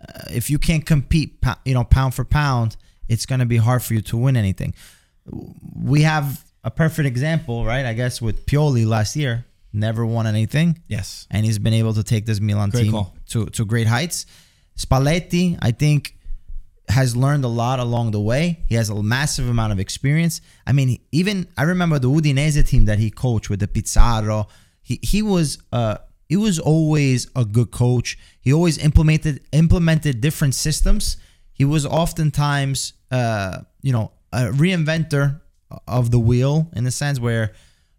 Uh, 0.00 0.20
if 0.30 0.50
you 0.50 0.58
can't 0.58 0.84
compete, 0.86 1.42
you 1.64 1.74
know, 1.74 1.84
pound 1.84 2.14
for 2.14 2.24
pound, 2.24 2.76
it's 3.08 3.24
going 3.26 3.40
to 3.40 3.46
be 3.46 3.56
hard 3.56 3.82
for 3.82 3.94
you 3.94 4.00
to 4.02 4.16
win 4.16 4.36
anything. 4.36 4.74
We 5.74 6.02
have 6.02 6.44
a 6.68 6.70
perfect 6.82 7.06
example, 7.14 7.56
right? 7.72 7.84
I 7.92 7.94
guess 8.00 8.14
with 8.26 8.36
Pioli 8.48 8.84
last 8.96 9.12
year, 9.22 9.34
never 9.72 10.02
won 10.16 10.26
anything 10.26 10.68
Yes. 10.96 11.26
and 11.30 11.40
he's 11.46 11.58
been 11.66 11.74
able 11.82 11.94
to 12.00 12.02
take 12.12 12.24
this 12.30 12.40
Milan 12.40 12.70
Great 12.70 12.82
team 12.84 12.92
call. 12.92 13.06
to, 13.32 13.46
to 13.56 13.62
great 13.72 13.86
heights. 13.96 14.26
Spalletti, 14.76 15.46
I 15.68 15.72
think, 15.82 16.00
has 16.88 17.14
learned 17.24 17.44
a 17.44 17.48
lot 17.62 17.78
along 17.80 18.06
the 18.12 18.20
way. 18.20 18.44
He 18.70 18.74
has 18.80 18.88
a 18.90 19.02
massive 19.02 19.46
amount 19.48 19.72
of 19.74 19.78
experience. 19.86 20.40
I 20.66 20.72
mean, 20.72 20.88
even 21.20 21.36
I 21.56 21.64
remember 21.74 21.98
the 21.98 22.08
Udinese 22.16 22.66
team 22.66 22.84
that 22.86 22.98
he 22.98 23.10
coached 23.10 23.48
with 23.50 23.60
the 23.60 23.68
Pizarro. 23.68 24.48
He 24.88 24.94
he 25.02 25.20
was 25.22 25.48
uh 25.72 25.96
he 26.32 26.36
was 26.46 26.58
always 26.58 27.20
a 27.36 27.44
good 27.44 27.70
coach. 27.84 28.08
He 28.40 28.50
always 28.58 28.76
implemented 28.78 29.34
implemented 29.52 30.14
different 30.26 30.54
systems. 30.54 31.16
He 31.52 31.64
was 31.74 31.84
oftentimes 31.84 32.78
uh 33.10 33.58
you 33.82 33.92
know 33.96 34.06
a 34.32 34.42
reinventor 34.62 35.40
of 35.86 36.10
the 36.10 36.18
wheel 36.18 36.68
in 36.74 36.84
the 36.84 36.90
sense 36.90 37.20
where 37.20 37.52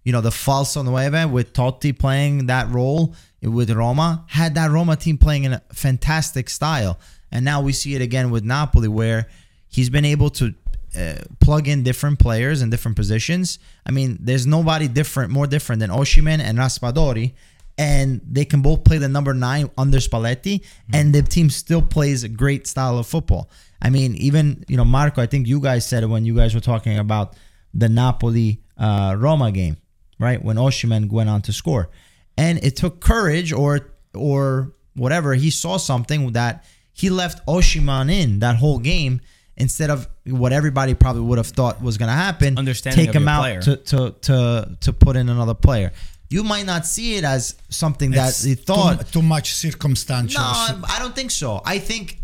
you 0.04 0.12
know, 0.12 0.22
the 0.22 0.30
falso 0.30 0.84
nueve 0.84 1.30
with 1.30 1.54
Totti 1.54 1.98
playing 1.98 2.48
that 2.48 2.70
role 2.70 3.14
with 3.42 3.70
Roma 3.70 4.26
had 4.28 4.56
that 4.56 4.72
Roma 4.72 4.96
team 4.96 5.18
playing 5.18 5.44
in 5.44 5.54
a 5.54 5.62
fantastic 5.72 6.50
style. 6.50 7.00
And 7.32 7.46
now 7.46 7.62
we 7.62 7.74
see 7.74 7.96
it 7.96 8.02
again 8.02 8.32
with 8.32 8.44
Napoli 8.44 8.88
where 8.88 9.28
he's 9.68 9.90
been 9.90 10.06
able 10.06 10.30
to 10.32 10.54
uh, 10.98 11.16
plug 11.40 11.68
in 11.68 11.84
different 11.84 12.18
players 12.18 12.62
in 12.62 12.70
different 12.70 12.98
positions. 12.98 13.60
I 13.86 13.92
mean, 13.92 14.18
there's 14.20 14.48
nobody 14.48 14.88
different, 14.88 15.32
more 15.32 15.46
different 15.46 15.80
than 15.80 15.92
Osimhen 15.92 16.40
and 16.40 16.58
Raspadori. 16.58 17.34
and 17.78 18.20
they 18.30 18.46
can 18.46 18.62
both 18.62 18.84
play 18.84 18.98
the 18.98 19.08
number 19.08 19.34
nine 19.34 19.70
under 19.78 20.00
Spalletti, 20.00 20.66
and 20.92 21.14
the 21.14 21.22
team 21.22 21.50
still 21.50 21.82
plays 21.82 22.24
a 22.24 22.30
great 22.30 22.68
style 22.68 22.98
of 22.98 23.08
football. 23.08 23.50
I 23.82 23.90
mean, 23.90 24.16
even 24.16 24.66
you 24.68 24.76
know, 24.76 24.86
Marco, 24.86 25.22
I 25.22 25.28
think 25.28 25.48
you 25.48 25.60
guys 25.62 25.86
said 25.86 26.04
it 26.04 26.08
when 26.08 26.26
you 26.26 26.36
guys 26.36 26.54
were 26.56 26.62
talking 26.62 26.98
about 26.98 27.36
the 27.74 27.90
Napoli 27.90 28.62
uh, 28.78 29.16
Roma 29.18 29.52
game, 29.52 29.78
right? 30.20 30.44
When 30.44 30.58
Osimhen 30.58 31.12
went 31.12 31.30
on 31.30 31.42
to 31.44 31.54
score, 31.54 31.90
and 32.38 32.58
it 32.64 32.76
took 32.76 33.00
courage 33.02 33.52
or 33.52 33.92
or 34.14 34.74
whatever. 34.96 35.34
He 35.34 35.50
saw 35.50 35.78
something 35.78 36.32
that 36.34 36.66
he 36.94 37.10
left 37.10 37.46
Osimhen 37.48 38.12
in 38.12 38.40
that 38.40 38.56
whole 38.58 38.80
game 38.80 39.22
instead 39.58 39.90
of 39.90 40.08
what 40.26 40.54
everybody 40.54 40.94
probably 40.94 41.22
would 41.22 41.38
have 41.38 41.48
thought 41.48 41.82
was 41.82 41.98
going 41.98 42.08
to 42.10 42.16
happen. 42.16 42.58
Understanding 42.58 43.06
take 43.06 43.10
of 43.16 43.22
him 43.22 43.28
out 43.28 43.42
player. 43.42 43.62
to, 43.62 43.76
to 43.78 44.12
to 44.22 44.78
to 44.82 44.94
put 44.94 45.16
in 45.16 45.30
another 45.30 45.54
player. 45.54 45.92
You 46.30 46.44
might 46.44 46.66
not 46.68 46.86
see 46.86 47.16
it 47.16 47.24
as 47.24 47.56
something 47.70 48.12
that 48.12 48.30
It's 48.30 48.44
he 48.44 48.54
thought. 48.54 49.00
too, 49.00 49.20
too 49.20 49.22
much 49.24 49.54
circumstantial. 49.54 50.40
No, 50.42 50.48
I 50.88 50.98
don't 51.00 51.16
think 51.16 51.32
so. 51.32 51.60
I 51.66 51.80
think 51.80 52.20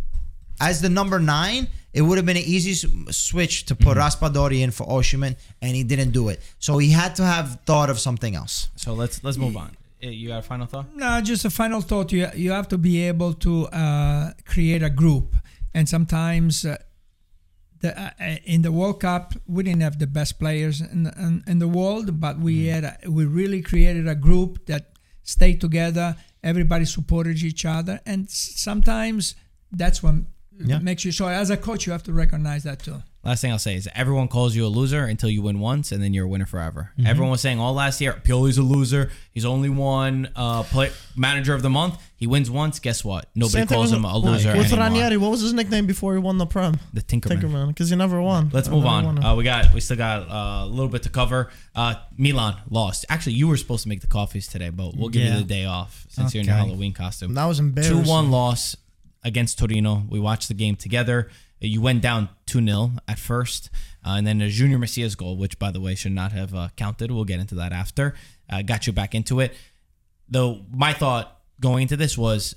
as 0.62 0.80
the 0.80 0.90
number 0.90 1.20
nine, 1.20 1.68
it 1.98 2.02
would 2.06 2.18
have 2.20 2.26
been 2.32 2.42
an 2.46 2.50
easy 2.56 2.74
switch 3.12 3.56
to 3.70 3.74
put 3.86 3.94
Raspadori 4.04 4.60
in 4.66 4.72
for 4.78 4.86
Osimhen, 4.98 5.34
and 5.64 5.72
he 5.80 5.84
didn't 5.92 6.12
do 6.20 6.24
it. 6.34 6.40
So 6.60 6.72
he 6.84 6.90
had 7.02 7.12
to 7.20 7.24
have 7.34 7.48
thought 7.70 7.90
of 7.94 7.98
something 8.08 8.34
else. 8.42 8.56
So 8.84 8.90
let's 9.02 9.18
let's 9.26 9.38
move 9.46 9.56
on. 9.64 9.70
Uh, 10.04 10.10
You 10.20 10.28
got 10.34 10.40
a 10.46 10.48
final 10.54 10.68
thought? 10.68 10.86
No, 11.04 11.10
just 11.32 11.46
a 11.46 11.50
final 11.62 11.82
thought. 11.90 12.12
You 12.12 12.28
you 12.44 12.52
have 12.60 12.68
to 12.76 12.78
be 12.78 12.96
able 13.12 13.34
to 13.48 13.54
uh, 13.84 14.26
create 14.54 14.84
a 14.84 14.90
group, 15.02 15.28
and 15.76 15.88
sometimes 15.96 16.52
uh, 16.66 16.76
the 17.82 17.90
uh, 18.00 18.10
uh, 18.20 18.36
in 18.54 18.62
the 18.62 18.72
World 18.80 18.98
Cup 19.00 19.34
we 19.48 19.64
didn't 19.64 19.82
have 19.88 19.98
the 20.00 20.08
best 20.20 20.34
players 20.40 20.82
in 20.82 21.02
in, 21.28 21.44
in 21.52 21.58
the 21.60 21.68
world, 21.80 22.20
but 22.20 22.36
we 22.48 22.54
had 22.74 22.84
a, 22.84 22.94
we 23.18 23.24
really 23.42 23.62
created 23.62 24.06
a 24.08 24.16
group 24.28 24.66
that 24.66 24.84
stayed 25.24 25.60
together. 25.62 26.16
Everybody 26.44 26.86
supported 26.86 27.38
each 27.50 27.66
other, 27.66 28.00
and 28.06 28.26
s- 28.26 28.54
sometimes 28.68 29.36
that's 29.72 30.00
what 30.04 30.16
Yeah. 30.60 30.80
makes 30.80 31.06
you. 31.06 31.12
So 31.12 31.28
as 31.28 31.50
a 31.50 31.58
coach, 31.58 31.86
you 31.86 31.92
have 31.92 32.04
to 32.04 32.14
recognize 32.14 32.64
that 32.64 32.80
too. 32.80 33.02
Last 33.24 33.42
thing 33.42 33.52
I'll 33.52 33.58
say 33.58 33.76
is 33.76 33.90
everyone 33.96 34.28
calls 34.28 34.56
you 34.56 34.68
a 34.68 34.70
loser 34.70 35.04
until 35.06 35.30
you 35.32 35.42
win 35.42 35.60
once, 35.60 35.92
and 35.92 36.02
then 36.02 36.14
you're 36.14 36.26
a 36.26 36.28
winner 36.28 36.46
forever. 36.46 36.92
Mm-hmm. 36.96 37.08
Everyone 37.08 37.32
was 37.32 37.42
saying 37.42 37.60
all 37.60 37.74
last 37.74 38.00
year, 38.00 38.14
Pioli's 38.14 38.60
a 38.60 38.62
loser. 38.62 39.10
He's 39.32 39.46
only 39.46 39.68
one 39.68 40.30
uh, 40.36 40.62
play, 40.62 40.92
manager 41.16 41.56
of 41.56 41.64
the 41.64 41.70
month. 41.72 42.00
He 42.18 42.28
wins 42.28 42.52
once. 42.52 42.78
Guess 42.78 43.04
what? 43.04 43.28
Nobody 43.34 43.52
Same 43.60 43.68
calls 43.68 43.92
him 43.92 44.06
a 44.06 44.16
loser 44.16 44.56
With 44.56 44.68
anymore. 44.68 44.80
Ranieri, 44.88 45.18
what 45.18 45.32
was 45.32 45.42
his 45.42 45.54
nickname 45.54 45.88
before 45.88 46.14
he 46.14 46.20
won 46.20 46.38
the 46.38 46.46
Prem? 46.46 46.80
The 46.94 47.02
Tinkerman. 47.02 47.42
Tinkerman, 47.42 47.68
because 47.70 47.90
he 47.90 47.96
never 47.96 48.22
won. 48.22 48.52
Let's 48.54 48.68
I 48.68 48.72
move 48.72 48.86
on. 48.86 49.24
Uh, 49.24 49.36
we 49.36 49.44
got 49.44 49.74
we 49.74 49.80
still 49.80 49.98
got 49.98 50.30
uh, 50.30 50.66
a 50.66 50.68
little 50.68 50.88
bit 50.88 51.02
to 51.04 51.10
cover. 51.10 51.50
Uh, 51.74 51.96
Milan 52.18 52.58
lost. 52.70 53.06
Actually, 53.10 53.34
you 53.34 53.48
were 53.48 53.58
supposed 53.58 53.84
to 53.84 53.90
make 53.90 54.02
the 54.02 54.08
coffees 54.08 54.48
today, 54.48 54.70
but 54.70 54.96
we'll 54.96 55.10
give 55.10 55.24
Yeah. 55.24 55.34
you 55.34 55.40
the 55.40 55.48
day 55.48 55.66
off 55.66 56.06
since 56.10 56.36
you're 56.36 56.42
in 56.42 56.48
your 56.48 56.56
Halloween 56.58 56.94
costume. 56.94 57.34
that 57.34 57.46
was 57.46 57.60
embarrassing 57.60 58.04
2-1 58.04 58.30
loss 58.30 58.76
against 59.26 59.60
Torino. 59.60 60.04
We 60.08 60.20
watched 60.20 60.48
the 60.48 60.54
game 60.54 60.78
together. 60.78 61.30
You 61.60 61.82
went 61.82 62.02
down 62.02 62.30
two 62.46 62.64
0 62.64 62.92
at 63.08 63.20
first, 63.20 63.70
uh, 64.06 64.12
and 64.12 64.26
then 64.26 64.40
a 64.42 64.50
Junior 64.50 64.78
Messias 64.78 65.16
goal, 65.16 65.36
which 65.36 65.60
by 65.60 65.72
the 65.72 65.82
way 65.82 65.96
should 65.96 66.12
not 66.14 66.32
have 66.32 66.54
uh, 66.56 66.70
counted. 66.78 67.12
We'll 67.12 67.26
get 67.26 67.40
into 67.40 67.56
that 67.56 67.74
after. 67.74 68.14
Uh, 68.50 68.62
got 68.62 68.88
you 68.88 68.94
back 68.94 69.16
into 69.16 69.40
it. 69.40 69.54
Though 70.30 70.62
my 70.72 70.94
thought 70.94 71.42
going 71.60 71.84
into 71.84 71.98
this 71.98 72.18
was, 72.18 72.56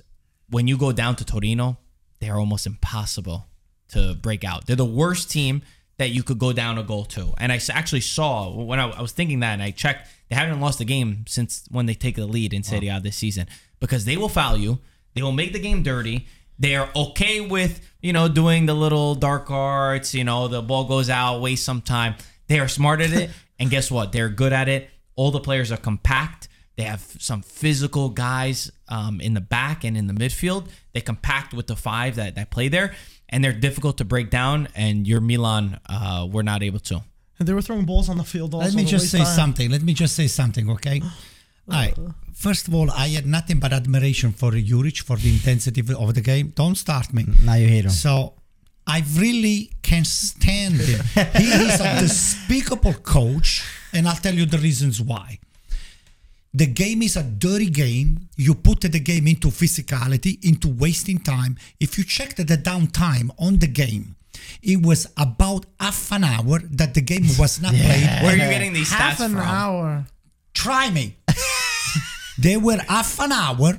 when 0.50 0.68
you 0.68 0.76
go 0.76 0.92
down 0.92 1.16
to 1.16 1.24
Torino, 1.24 1.78
they 2.20 2.28
are 2.28 2.38
almost 2.38 2.66
impossible 2.66 3.46
to 3.88 4.14
break 4.14 4.44
out. 4.44 4.66
They're 4.66 4.76
the 4.76 4.84
worst 4.84 5.30
team 5.30 5.62
that 5.98 6.10
you 6.10 6.22
could 6.22 6.38
go 6.38 6.52
down 6.52 6.78
a 6.78 6.82
goal 6.82 7.04
to. 7.04 7.34
And 7.38 7.52
I 7.52 7.60
actually 7.70 8.00
saw 8.00 8.50
when 8.50 8.78
I, 8.78 8.88
I 8.90 9.02
was 9.02 9.12
thinking 9.12 9.40
that, 9.40 9.54
and 9.54 9.62
I 9.62 9.70
checked, 9.70 10.08
they 10.28 10.36
haven't 10.36 10.60
lost 10.60 10.80
a 10.80 10.84
game 10.84 11.24
since 11.26 11.64
when 11.70 11.86
they 11.86 11.94
take 11.94 12.16
the 12.16 12.26
lead 12.26 12.52
in 12.52 12.62
Serie 12.62 12.88
A 12.88 13.00
this 13.00 13.16
season 13.16 13.46
because 13.80 14.04
they 14.04 14.16
will 14.16 14.28
foul 14.28 14.56
you, 14.56 14.78
they 15.14 15.22
will 15.22 15.32
make 15.32 15.52
the 15.52 15.58
game 15.58 15.82
dirty. 15.82 16.26
They 16.58 16.74
are 16.76 16.88
okay 16.94 17.40
with 17.40 17.80
you 18.00 18.12
know 18.12 18.28
doing 18.28 18.66
the 18.66 18.74
little 18.74 19.14
dark 19.14 19.50
arts. 19.50 20.14
You 20.14 20.24
know 20.24 20.48
the 20.48 20.62
ball 20.62 20.84
goes 20.84 21.10
out, 21.10 21.40
waste 21.40 21.64
some 21.64 21.80
time. 21.80 22.14
They 22.46 22.58
are 22.58 22.68
smart 22.68 23.00
at 23.00 23.12
it, 23.12 23.30
and 23.58 23.70
guess 23.70 23.90
what? 23.90 24.12
They're 24.12 24.28
good 24.28 24.52
at 24.52 24.68
it. 24.68 24.90
All 25.16 25.30
the 25.30 25.40
players 25.40 25.72
are 25.72 25.76
compact. 25.76 26.48
They 26.76 26.84
have 26.84 27.00
some 27.18 27.42
physical 27.42 28.08
guys 28.08 28.70
um, 28.88 29.20
in 29.20 29.34
the 29.34 29.40
back 29.40 29.82
and 29.82 29.96
in 29.96 30.06
the 30.06 30.14
midfield. 30.14 30.68
They 30.92 31.00
compact 31.00 31.52
with 31.52 31.66
the 31.66 31.74
five 31.74 32.14
that, 32.14 32.36
that 32.36 32.50
play 32.50 32.68
there, 32.68 32.94
and 33.28 33.42
they're 33.42 33.52
difficult 33.52 33.98
to 33.98 34.04
break 34.04 34.30
down. 34.30 34.68
And 34.76 35.06
your 35.06 35.20
Milan 35.20 35.80
uh, 35.88 36.28
were 36.30 36.44
not 36.44 36.62
able 36.62 36.78
to. 36.80 37.02
And 37.38 37.48
they 37.48 37.52
were 37.52 37.62
throwing 37.62 37.84
balls 37.84 38.08
on 38.08 38.16
the 38.16 38.24
field 38.24 38.54
also. 38.54 38.66
Let 38.66 38.74
me 38.74 38.84
just 38.84 39.10
say 39.10 39.18
time. 39.18 39.26
something. 39.26 39.70
Let 39.70 39.82
me 39.82 39.92
just 39.92 40.14
say 40.14 40.28
something, 40.28 40.70
okay? 40.70 41.02
All 41.70 41.78
right. 41.78 41.96
First 42.34 42.68
of 42.68 42.74
all, 42.74 42.90
I 42.90 43.08
had 43.08 43.26
nothing 43.26 43.58
but 43.58 43.72
admiration 43.72 44.32
for 44.32 44.52
Juric 44.52 45.02
for 45.02 45.16
the 45.16 45.28
intensity 45.28 45.80
of- 45.80 45.90
of 45.90 46.14
the 46.14 46.20
game. 46.20 46.52
Don't 46.54 46.76
start 46.76 47.12
me. 47.12 47.24
Now 47.44 47.54
you 47.54 47.68
hate 47.68 47.84
him. 47.84 47.90
So 47.90 48.34
I 48.86 49.04
really 49.16 49.72
can't 49.82 50.06
stand 50.06 50.76
him. 50.80 51.02
he 51.36 51.48
is 51.68 51.80
a 51.80 52.00
despicable 52.04 52.94
coach, 52.94 53.62
and 53.92 54.08
I'll 54.08 54.16
tell 54.16 54.34
you 54.34 54.46
the 54.46 54.58
reasons 54.58 55.00
why. 55.02 55.38
The 56.54 56.66
game 56.66 57.02
is 57.02 57.16
a 57.16 57.22
dirty 57.22 57.68
game. 57.70 58.28
You 58.36 58.54
put 58.54 58.80
the 58.80 58.98
game 59.00 59.26
into 59.26 59.48
physicality, 59.48 60.42
into 60.42 60.68
wasting 60.68 61.18
time. 61.18 61.58
If 61.78 61.98
you 61.98 62.04
check 62.04 62.36
the 62.36 62.44
downtime 62.44 63.30
on 63.38 63.58
the 63.58 63.66
game, 63.66 64.16
it 64.62 64.80
was 64.86 65.06
about 65.16 65.66
half 65.78 66.10
an 66.12 66.24
hour 66.24 66.60
that 66.80 66.94
the 66.94 67.02
game 67.02 67.26
was 67.38 67.60
not 67.60 67.74
played. 67.86 68.08
Where 68.22 68.32
are 68.32 68.36
you 68.44 68.48
getting 68.56 68.72
these 68.72 68.90
Half 68.92 69.18
stats 69.18 69.26
an 69.26 69.36
hour. 69.36 70.06
Try 70.54 70.90
me. 70.90 71.16
There 72.38 72.60
were 72.60 72.78
half 72.88 73.18
an 73.20 73.32
hour 73.32 73.78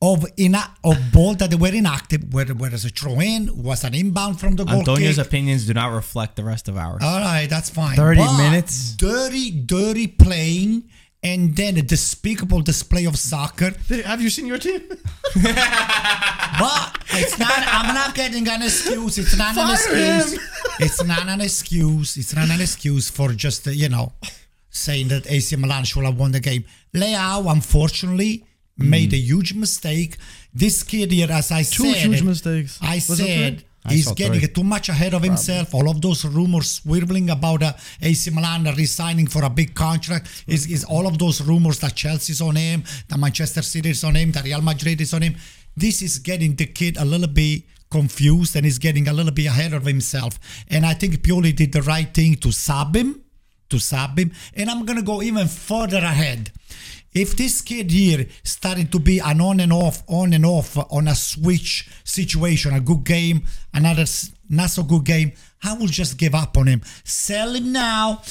of 0.00 0.26
in 0.36 0.56
of 0.82 0.96
ball 1.12 1.34
that 1.36 1.50
they 1.50 1.56
were 1.56 1.68
inactive, 1.72 2.32
whether 2.34 2.54
whereas 2.54 2.84
a 2.84 2.88
throw 2.88 3.20
in 3.20 3.62
was 3.62 3.84
an 3.84 3.94
inbound 3.94 4.40
from 4.40 4.56
the 4.56 4.64
goal 4.64 4.80
Antonio's 4.80 5.16
kick. 5.16 5.26
opinions 5.26 5.66
do 5.66 5.74
not 5.74 5.92
reflect 5.92 6.34
the 6.36 6.44
rest 6.44 6.68
of 6.68 6.76
ours. 6.76 7.02
All 7.04 7.20
right, 7.20 7.48
that's 7.48 7.70
fine. 7.70 7.94
30 7.96 8.18
But 8.18 8.36
minutes? 8.36 8.94
Dirty, 8.96 9.50
dirty 9.52 10.08
playing, 10.08 10.84
and 11.22 11.54
then 11.54 11.76
a 11.76 11.82
despicable 11.82 12.62
display 12.62 13.04
of 13.04 13.16
soccer. 13.16 13.72
Have 14.04 14.20
you 14.20 14.28
seen 14.30 14.46
your 14.46 14.58
team? 14.58 14.82
But 16.58 16.98
it's 17.12 17.38
not. 17.38 17.50
I'm 17.66 17.94
not 17.94 18.14
getting 18.14 18.46
an 18.48 18.62
excuse. 18.62 19.18
It's 19.18 19.36
not 19.38 19.56
an 19.56 19.70
excuse. 19.70 20.32
him. 20.34 20.40
It's 20.80 21.02
not 21.04 21.26
an 21.28 21.40
excuse. 21.40 22.16
It's 22.16 22.34
not 22.34 22.50
an 22.50 22.60
excuse 22.60 23.08
for 23.10 23.32
just 23.32 23.66
uh, 23.66 23.70
you 23.70 23.88
know 23.88 24.12
saying 24.72 25.08
that 25.08 25.30
AC 25.30 25.54
Milan 25.56 25.84
should 25.84 26.04
have 26.04 26.18
won 26.18 26.32
the 26.32 26.40
game. 26.40 26.64
Leao, 26.94 27.50
unfortunately, 27.52 28.44
made 28.76 29.12
a 29.12 29.16
huge 29.18 29.54
mistake. 29.54 30.16
This 30.52 30.82
kid 30.82 31.12
here, 31.12 31.30
as 31.30 31.52
I 31.52 31.62
Two 31.62 31.92
said, 31.92 32.06
huge 32.08 32.22
mistakes. 32.22 32.78
I 32.82 32.96
Was 32.96 33.06
said 33.06 33.58
three? 33.60 33.66
I 33.84 33.92
he's 33.94 34.10
getting 34.12 34.40
three. 34.40 34.48
too 34.48 34.64
much 34.64 34.88
ahead 34.88 35.12
of 35.12 35.22
himself. 35.22 35.74
All 35.74 35.90
of 35.90 36.00
those 36.00 36.24
rumors 36.24 36.70
swirling 36.70 37.30
about 37.30 37.62
uh, 37.62 37.72
AC 38.00 38.30
Milan 38.30 38.64
resigning 38.76 39.26
for 39.26 39.44
a 39.44 39.50
big 39.50 39.74
contract 39.74 40.44
is, 40.46 40.66
is 40.70 40.84
all 40.84 41.06
of 41.06 41.18
those 41.18 41.40
rumors 41.42 41.78
that 41.80 41.94
Chelsea's 41.94 42.40
on 42.40 42.56
him, 42.56 42.84
that 43.08 43.18
Manchester 43.18 43.62
City 43.62 43.90
is 43.90 44.04
on 44.04 44.14
him, 44.14 44.32
that 44.32 44.44
Real 44.44 44.62
Madrid 44.62 45.00
is 45.00 45.12
on 45.12 45.22
him. 45.22 45.34
This 45.76 46.00
is 46.00 46.18
getting 46.18 46.54
the 46.54 46.66
kid 46.66 46.96
a 46.96 47.04
little 47.04 47.28
bit 47.28 47.64
confused 47.90 48.56
and 48.56 48.64
he's 48.64 48.78
getting 48.78 49.08
a 49.08 49.12
little 49.12 49.32
bit 49.32 49.46
ahead 49.46 49.72
of 49.74 49.84
himself. 49.84 50.38
And 50.68 50.86
I 50.86 50.94
think 50.94 51.16
Pioli 51.22 51.54
did 51.54 51.72
the 51.72 51.82
right 51.82 52.12
thing 52.12 52.36
to 52.36 52.52
sub 52.52 52.94
him, 52.96 53.20
to 53.72 53.78
sub 53.80 54.18
him. 54.18 54.32
And 54.54 54.70
I'm 54.70 54.84
gonna 54.86 55.02
go 55.02 55.22
even 55.22 55.48
further 55.48 55.98
ahead. 55.98 56.52
If 57.14 57.36
this 57.36 57.60
kid 57.60 57.90
here 57.90 58.26
starting 58.42 58.88
to 58.88 58.98
be 58.98 59.18
an 59.18 59.40
on 59.40 59.60
and 59.60 59.72
off, 59.72 60.02
on 60.06 60.32
and 60.32 60.46
off 60.46 60.78
on 60.90 61.08
a 61.08 61.14
switch 61.14 61.90
situation, 62.04 62.72
a 62.72 62.80
good 62.80 63.04
game, 63.04 63.44
another 63.74 64.06
not 64.48 64.70
so 64.70 64.82
good 64.82 65.04
game, 65.04 65.32
I 65.64 65.74
will 65.74 65.86
just 65.86 66.16
give 66.18 66.34
up 66.34 66.56
on 66.56 66.66
him. 66.66 66.82
Sell 67.04 67.54
him 67.54 67.72
now, 67.72 68.22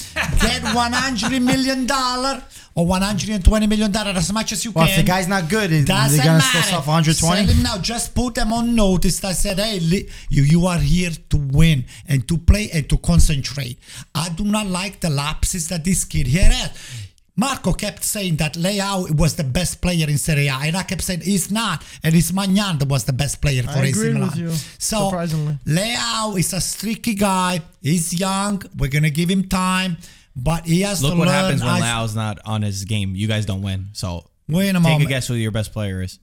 get 0.41 0.61
100 0.75 1.41
million 1.41 1.85
dollar 1.85 2.43
or 2.75 2.85
120 2.85 3.67
million 3.67 3.91
dollar 3.91 4.11
as 4.11 4.31
much 4.31 4.51
as 4.51 4.63
you 4.65 4.71
Well, 4.71 4.85
can. 4.85 4.99
if 4.99 5.05
the 5.05 5.07
guy's 5.07 5.27
not 5.27 5.49
good, 5.49 5.71
is- 5.71 5.85
Doesn't 5.85 6.17
they're 6.17 6.25
gonna 6.25 6.37
matter. 6.39 6.61
sell 6.63 6.81
120? 6.81 7.13
Sell 7.45 7.55
him 7.55 7.63
now. 7.63 7.77
Just 7.77 8.13
put 8.15 8.35
them 8.35 8.51
on 8.53 8.75
notice 8.75 9.19
that 9.19 9.35
said, 9.35 9.59
hey, 9.59 9.79
li- 9.79 10.09
you, 10.29 10.43
you 10.43 10.65
are 10.67 10.79
here 10.79 11.11
to 11.29 11.37
win 11.37 11.85
and 12.07 12.27
to 12.27 12.37
play 12.37 12.69
and 12.73 12.89
to 12.89 12.97
concentrate. 12.97 13.77
I 14.15 14.29
do 14.29 14.43
not 14.45 14.67
like 14.67 14.99
the 14.99 15.09
lapses 15.09 15.67
that 15.69 15.83
this 15.83 16.03
kid 16.05 16.27
here 16.27 16.43
has. 16.51 16.71
Marco 17.37 17.73
kept 17.73 18.03
saying 18.03 18.35
that 18.37 18.55
Leao 18.55 19.15
was 19.17 19.35
the 19.35 19.43
best 19.43 19.81
player 19.81 20.07
in 20.07 20.17
Serie 20.17 20.47
A, 20.47 20.53
and 20.63 20.75
I 20.75 20.83
kept 20.83 21.01
saying 21.01 21.21
he's 21.21 21.49
not, 21.49 21.83
and 22.03 22.13
it's 22.13 22.31
Maignan 22.31 22.77
that 22.79 22.87
was 22.87 23.05
the 23.05 23.13
best 23.13 23.41
player 23.41 23.63
for 23.63 23.69
I 23.69 23.83
AC 23.85 23.89
agree 23.91 24.13
Milan. 24.13 24.29
with 24.29 24.37
you, 24.37 24.51
So 24.77 25.05
surprisingly. 25.09 25.57
Leao 25.65 26.37
is 26.37 26.53
a 26.53 26.61
streaky 26.61 27.15
guy. 27.15 27.61
He's 27.81 28.13
young. 28.19 28.61
We're 28.77 28.89
gonna 28.89 29.09
give 29.09 29.29
him 29.29 29.47
time, 29.47 29.97
but 30.35 30.65
he 30.65 30.81
has 30.81 31.01
Look 31.01 31.13
to 31.13 31.17
what 31.19 31.27
learn. 31.29 31.35
happens 31.43 31.61
when 31.63 31.71
I- 31.71 31.79
Leao's 31.81 32.15
not 32.15 32.39
on 32.45 32.61
his 32.63 32.83
game. 32.85 33.15
You 33.15 33.27
guys 33.27 33.45
don't 33.45 33.61
win. 33.61 33.87
So 33.93 34.29
Wait 34.49 34.69
a 34.69 34.73
take 34.73 34.81
moment. 34.81 35.03
a 35.03 35.07
guess 35.07 35.27
who 35.27 35.35
your 35.35 35.51
best 35.51 35.71
player 35.71 36.01
is. 36.01 36.19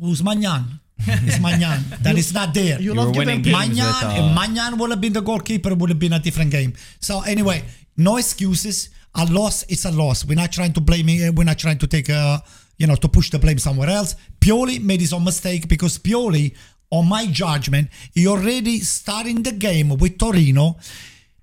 Who's 0.00 0.22
Maignan? 0.22 0.80
It's 1.06 1.38
Maignan. 1.38 1.84
that 2.02 2.18
is 2.18 2.34
not 2.34 2.52
there. 2.54 2.78
You 2.80 2.86
You 2.86 2.90
were 2.98 3.04
love 3.06 3.16
winning 3.16 3.42
giving 3.42 3.60
games 3.60 3.78
Maignan, 3.78 3.86
with, 3.86 4.02
uh, 4.02 4.34
Maignan 4.40 4.78
would 4.78 4.90
have 4.90 5.00
been 5.00 5.12
the 5.12 5.20
goalkeeper, 5.22 5.70
it 5.70 5.78
would 5.78 5.90
have 5.90 5.98
been 6.00 6.12
a 6.12 6.18
different 6.18 6.50
game. 6.50 6.74
So 7.00 7.20
anyway, 7.22 7.64
no 7.96 8.16
excuses. 8.16 8.90
A 9.14 9.24
loss. 9.26 9.64
It's 9.68 9.84
a 9.84 9.90
loss. 9.90 10.24
We're 10.24 10.34
not 10.34 10.52
trying 10.52 10.72
to 10.74 10.80
blame 10.80 11.08
it. 11.08 11.34
We're 11.34 11.44
not 11.44 11.58
trying 11.58 11.78
to 11.78 11.86
take 11.86 12.08
a 12.08 12.42
you 12.76 12.86
know 12.86 12.94
to 12.96 13.08
push 13.08 13.30
the 13.30 13.38
blame 13.38 13.58
somewhere 13.58 13.88
else. 13.90 14.14
Pioli 14.40 14.80
made 14.82 15.00
his 15.00 15.12
own 15.12 15.24
mistake 15.24 15.68
because 15.68 15.98
Pioli, 15.98 16.54
on 16.90 17.08
my 17.08 17.26
judgment, 17.26 17.88
he 18.14 18.26
already 18.26 18.80
starting 18.80 19.42
the 19.42 19.52
game 19.52 19.88
with 19.96 20.18
Torino. 20.18 20.76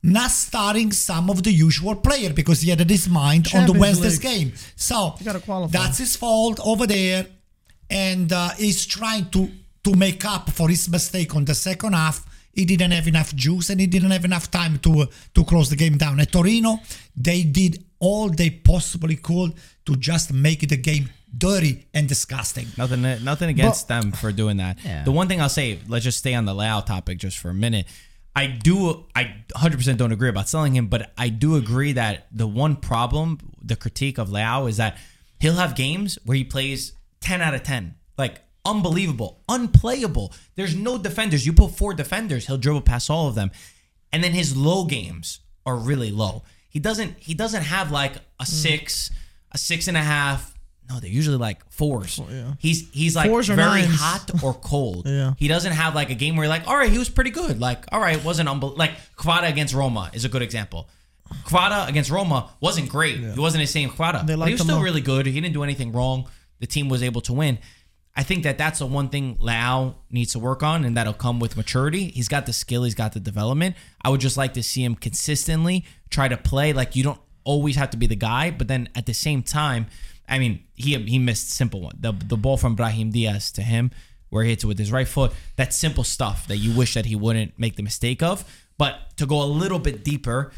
Not 0.03 0.29
starting 0.29 0.91
some 0.91 1.31
of 1.31 1.41
the 1.41 1.51
usual 1.51 1.95
player 1.95 2.31
because 2.31 2.61
he 2.61 2.69
had 2.69 2.87
his 2.87 3.09
mind 3.09 3.47
on 3.47 3.61
the 3.65 3.73
Champions 3.73 3.79
Wednesday's 3.79 4.23
League. 4.23 4.33
game. 4.51 4.53
So 4.75 5.15
You 5.19 5.25
gotta 5.25 5.39
qualify. 5.39 5.71
that's 5.79 5.97
his 5.97 6.15
fault 6.15 6.59
over 6.63 6.85
there, 6.85 7.25
and 7.89 8.31
uh, 8.31 8.49
he's 8.51 8.85
trying 8.85 9.29
to 9.31 9.49
to 9.83 9.95
make 9.95 10.23
up 10.25 10.49
for 10.51 10.69
his 10.69 10.87
mistake 10.89 11.35
on 11.35 11.45
the 11.45 11.55
second 11.55 11.93
half. 11.93 12.23
He 12.55 12.65
didn't 12.65 12.91
have 12.91 13.07
enough 13.07 13.35
juice 13.35 13.69
and 13.69 13.79
he 13.79 13.87
didn't 13.87 14.11
have 14.11 14.25
enough 14.25 14.49
time 14.49 14.79
to 14.79 15.01
uh, 15.01 15.05
to 15.33 15.43
close 15.43 15.69
the 15.69 15.75
game 15.75 15.97
down. 15.97 16.19
At 16.19 16.31
Torino, 16.31 16.79
they 17.15 17.43
did 17.43 17.83
all 17.99 18.29
they 18.29 18.49
possibly 18.49 19.17
could 19.17 19.53
to 19.85 19.95
just 19.95 20.33
make 20.33 20.67
the 20.67 20.77
game 20.77 21.09
dirty 21.37 21.85
and 21.93 22.07
disgusting. 22.07 22.67
Nothing, 22.77 23.01
nothing 23.23 23.49
against 23.49 23.87
them 23.87 24.11
for 24.11 24.31
doing 24.31 24.57
that. 24.57 24.77
Yeah. 24.83 25.03
The 25.03 25.11
one 25.11 25.27
thing 25.27 25.41
I'll 25.41 25.49
say, 25.49 25.79
let's 25.87 26.05
just 26.05 26.19
stay 26.19 26.33
on 26.33 26.45
the 26.45 26.53
layout 26.53 26.87
topic 26.87 27.17
just 27.17 27.37
for 27.37 27.49
a 27.49 27.53
minute. 27.53 27.87
I 28.35 28.47
do, 28.47 29.05
I 29.15 29.35
100% 29.55 29.97
don't 29.97 30.11
agree 30.11 30.29
about 30.29 30.49
selling 30.49 30.75
him, 30.75 30.87
but 30.87 31.11
I 31.17 31.29
do 31.29 31.55
agree 31.55 31.93
that 31.93 32.27
the 32.31 32.47
one 32.47 32.75
problem, 32.75 33.39
the 33.61 33.75
critique 33.75 34.17
of 34.17 34.29
Leao 34.29 34.69
is 34.69 34.77
that 34.77 34.97
he'll 35.39 35.55
have 35.55 35.75
games 35.75 36.19
where 36.25 36.35
he 36.35 36.43
plays 36.43 36.93
10 37.21 37.41
out 37.41 37.53
of 37.53 37.63
10, 37.63 37.95
like 38.17 38.41
unbelievable, 38.65 39.41
unplayable. 39.47 40.33
There's 40.55 40.75
no 40.75 40.97
defenders. 40.97 41.45
You 41.45 41.53
put 41.53 41.71
four 41.71 41.93
defenders, 41.93 42.47
he'll 42.47 42.57
dribble 42.57 42.81
past 42.81 43.09
all 43.09 43.27
of 43.27 43.35
them, 43.35 43.51
and 44.11 44.23
then 44.23 44.31
his 44.31 44.55
low 44.57 44.85
games 44.85 45.39
are 45.65 45.75
really 45.75 46.11
low. 46.11 46.43
He 46.69 46.79
doesn't, 46.79 47.15
he 47.19 47.33
doesn't 47.33 47.63
have 47.63 47.91
like 47.91 48.15
a 48.15 48.19
hmm. 48.39 48.45
six, 48.45 49.11
a 49.51 49.57
six 49.57 49.87
and 49.87 49.95
a 49.95 50.01
half. 50.01 50.53
No, 50.89 50.99
they're 50.99 51.09
usually 51.09 51.37
like 51.37 51.67
fours. 51.71 52.19
yeah. 52.29 52.53
He's 52.59 52.87
he's 52.91 53.15
like 53.15 53.27
Fours 53.27 53.47
very 53.47 53.85
hot 53.85 54.43
or 54.43 54.53
cold. 54.61 55.07
Yeah. 55.07 55.33
He 55.37 55.47
doesn't 55.47 55.71
have 55.71 55.95
like 55.95 56.11
a 56.11 56.15
game 56.15 56.35
where 56.35 56.45
you're 56.45 56.49
like, 56.49 56.67
all 56.67 56.77
right, 56.77 56.91
he 56.91 56.99
was 56.99 57.09
pretty 57.09 57.31
good. 57.31 57.59
Like, 57.59 57.85
all 57.91 57.99
right, 57.99 58.17
it 58.17 58.23
wasn't 58.23 58.49
unbel- 58.49 58.77
like 58.77 58.91
Kvara 59.15 59.49
against 59.49 59.73
Roma 59.73 60.11
is 60.13 60.25
a 60.25 60.29
good 60.29 60.43
example. 60.43 60.87
Kvara 61.45 61.87
against 61.87 62.11
Roma 62.11 62.51
wasn't 62.61 62.89
great. 62.89 63.17
He 63.17 63.39
wasn't 63.39 63.63
the 63.63 63.67
same 63.67 63.89
Kvara. 63.89 64.27
They 64.27 64.35
But 64.35 64.47
he 64.47 64.53
was 64.53 64.61
still 64.61 64.77
though. 64.77 64.83
really 64.83 65.01
good. 65.01 65.25
He 65.25 65.33
didn't 65.33 65.53
do 65.53 65.63
anything 65.63 65.91
wrong. 65.91 66.29
The 66.59 66.67
team 66.67 66.87
was 66.87 67.01
able 67.01 67.21
to 67.21 67.33
win. 67.33 67.57
I 68.15 68.23
think 68.23 68.43
that 68.43 68.57
that's 68.57 68.79
the 68.79 68.85
one 68.85 69.09
thing 69.09 69.35
Leao 69.37 69.95
needs 70.09 70.31
to 70.33 70.39
work 70.39 70.63
on, 70.63 70.85
and 70.85 70.95
that'll 70.95 71.13
come 71.13 71.39
with 71.39 71.57
maturity. 71.57 72.07
He's 72.11 72.29
got 72.29 72.45
the 72.45 72.53
skill, 72.53 72.83
he's 72.83 72.95
got 72.95 73.13
the 73.13 73.19
development. 73.19 73.75
I 74.01 74.09
would 74.09 74.21
just 74.21 74.37
like 74.37 74.53
to 74.53 74.63
see 74.63 74.83
him 74.83 74.95
consistently 74.95 75.85
try 76.09 76.27
to 76.29 76.37
play. 76.37 76.71
Like 76.71 76.95
you 76.95 77.03
don't 77.03 77.19
always 77.43 77.75
have 77.75 77.89
to 77.91 77.97
be 77.97 78.07
the 78.07 78.15
guy, 78.15 78.51
but 78.51 78.67
then 78.67 78.87
at 78.95 79.05
the 79.05 79.13
same 79.13 79.43
time, 79.43 79.87
I 80.29 80.39
mean, 80.39 80.63
he 80.75 80.95
he 81.03 81.19
missed 81.19 81.49
simple 81.49 81.81
one. 81.81 81.97
The 81.99 82.13
the 82.13 82.37
ball 82.37 82.57
from 82.57 82.75
Brahim 82.75 83.11
Diaz 83.11 83.51
to 83.53 83.61
him, 83.61 83.91
where 84.29 84.43
he 84.43 84.51
hits 84.51 84.63
it 84.63 84.67
with 84.67 84.79
his 84.79 84.91
right 84.91 85.07
foot. 85.07 85.33
That 85.57 85.73
simple 85.73 86.03
stuff 86.03 86.47
that 86.47 86.57
you 86.57 86.75
wish 86.75 86.93
that 86.93 87.05
he 87.05 87.15
wouldn't 87.15 87.59
make 87.59 87.75
the 87.75 87.83
mistake 87.83 88.23
of. 88.23 88.43
But 88.77 89.17
to 89.17 89.25
go 89.25 89.41
a 89.41 89.45
little 89.45 89.79
bit 89.79 90.03
deeper, 90.03 90.51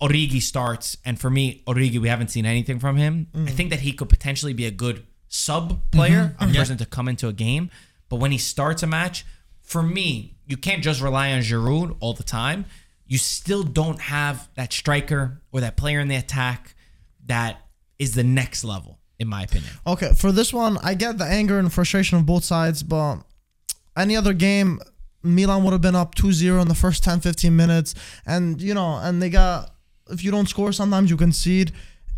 Origi 0.00 0.40
starts, 0.40 0.96
and 1.04 1.18
for 1.18 1.30
me, 1.30 1.62
Origi, 1.66 1.98
we 1.98 2.08
haven't 2.08 2.28
seen 2.28 2.46
anything 2.46 2.78
from 2.78 2.96
him. 2.96 3.28
I 3.34 3.38
mm. 3.38 3.50
think 3.50 3.70
that 3.70 3.80
he 3.80 3.92
could 3.92 4.08
potentially 4.08 4.52
be 4.52 4.66
a 4.66 4.70
good 4.70 5.04
sub 5.28 5.90
player, 5.90 6.34
mm-hmm. 6.34 6.42
a 6.42 6.46
mm-hmm. 6.46 6.56
person 6.56 6.76
to 6.78 6.86
come 6.86 7.08
into 7.08 7.28
a 7.28 7.32
game. 7.32 7.70
But 8.08 8.16
when 8.16 8.32
he 8.32 8.38
starts 8.38 8.82
a 8.82 8.86
match, 8.86 9.24
for 9.60 9.82
me, 9.82 10.36
you 10.46 10.56
can't 10.56 10.82
just 10.82 11.00
rely 11.00 11.32
on 11.32 11.40
Giroud 11.40 11.96
all 12.00 12.14
the 12.14 12.22
time. 12.22 12.64
You 13.06 13.18
still 13.18 13.62
don't 13.62 14.00
have 14.00 14.48
that 14.54 14.72
striker 14.72 15.40
or 15.52 15.60
that 15.60 15.76
player 15.76 16.00
in 16.00 16.08
the 16.08 16.16
attack 16.16 16.74
that 17.26 17.60
is 17.98 18.14
the 18.14 18.24
next 18.24 18.64
level, 18.64 18.98
in 19.18 19.28
my 19.28 19.42
opinion. 19.42 19.70
Okay, 19.86 20.12
for 20.14 20.32
this 20.32 20.52
one, 20.52 20.78
I 20.82 20.94
get 20.94 21.18
the 21.18 21.24
anger 21.24 21.58
and 21.58 21.72
frustration 21.72 22.18
of 22.18 22.26
both 22.26 22.44
sides, 22.44 22.82
but 22.82 23.18
any 23.96 24.16
other 24.16 24.32
game, 24.32 24.80
Milan 25.22 25.64
would 25.64 25.72
have 25.72 25.80
been 25.80 25.96
up 25.96 26.14
2-0 26.14 26.62
in 26.62 26.68
the 26.68 26.74
first 26.74 27.04
10, 27.04 27.20
15 27.20 27.54
minutes. 27.54 27.94
And, 28.24 28.60
you 28.60 28.72
know, 28.74 28.98
and 29.02 29.20
they 29.20 29.30
got, 29.30 29.74
if 30.10 30.24
you 30.24 30.30
don't 30.30 30.48
score, 30.48 30.72
sometimes 30.72 31.10
you 31.10 31.16
concede. 31.16 31.72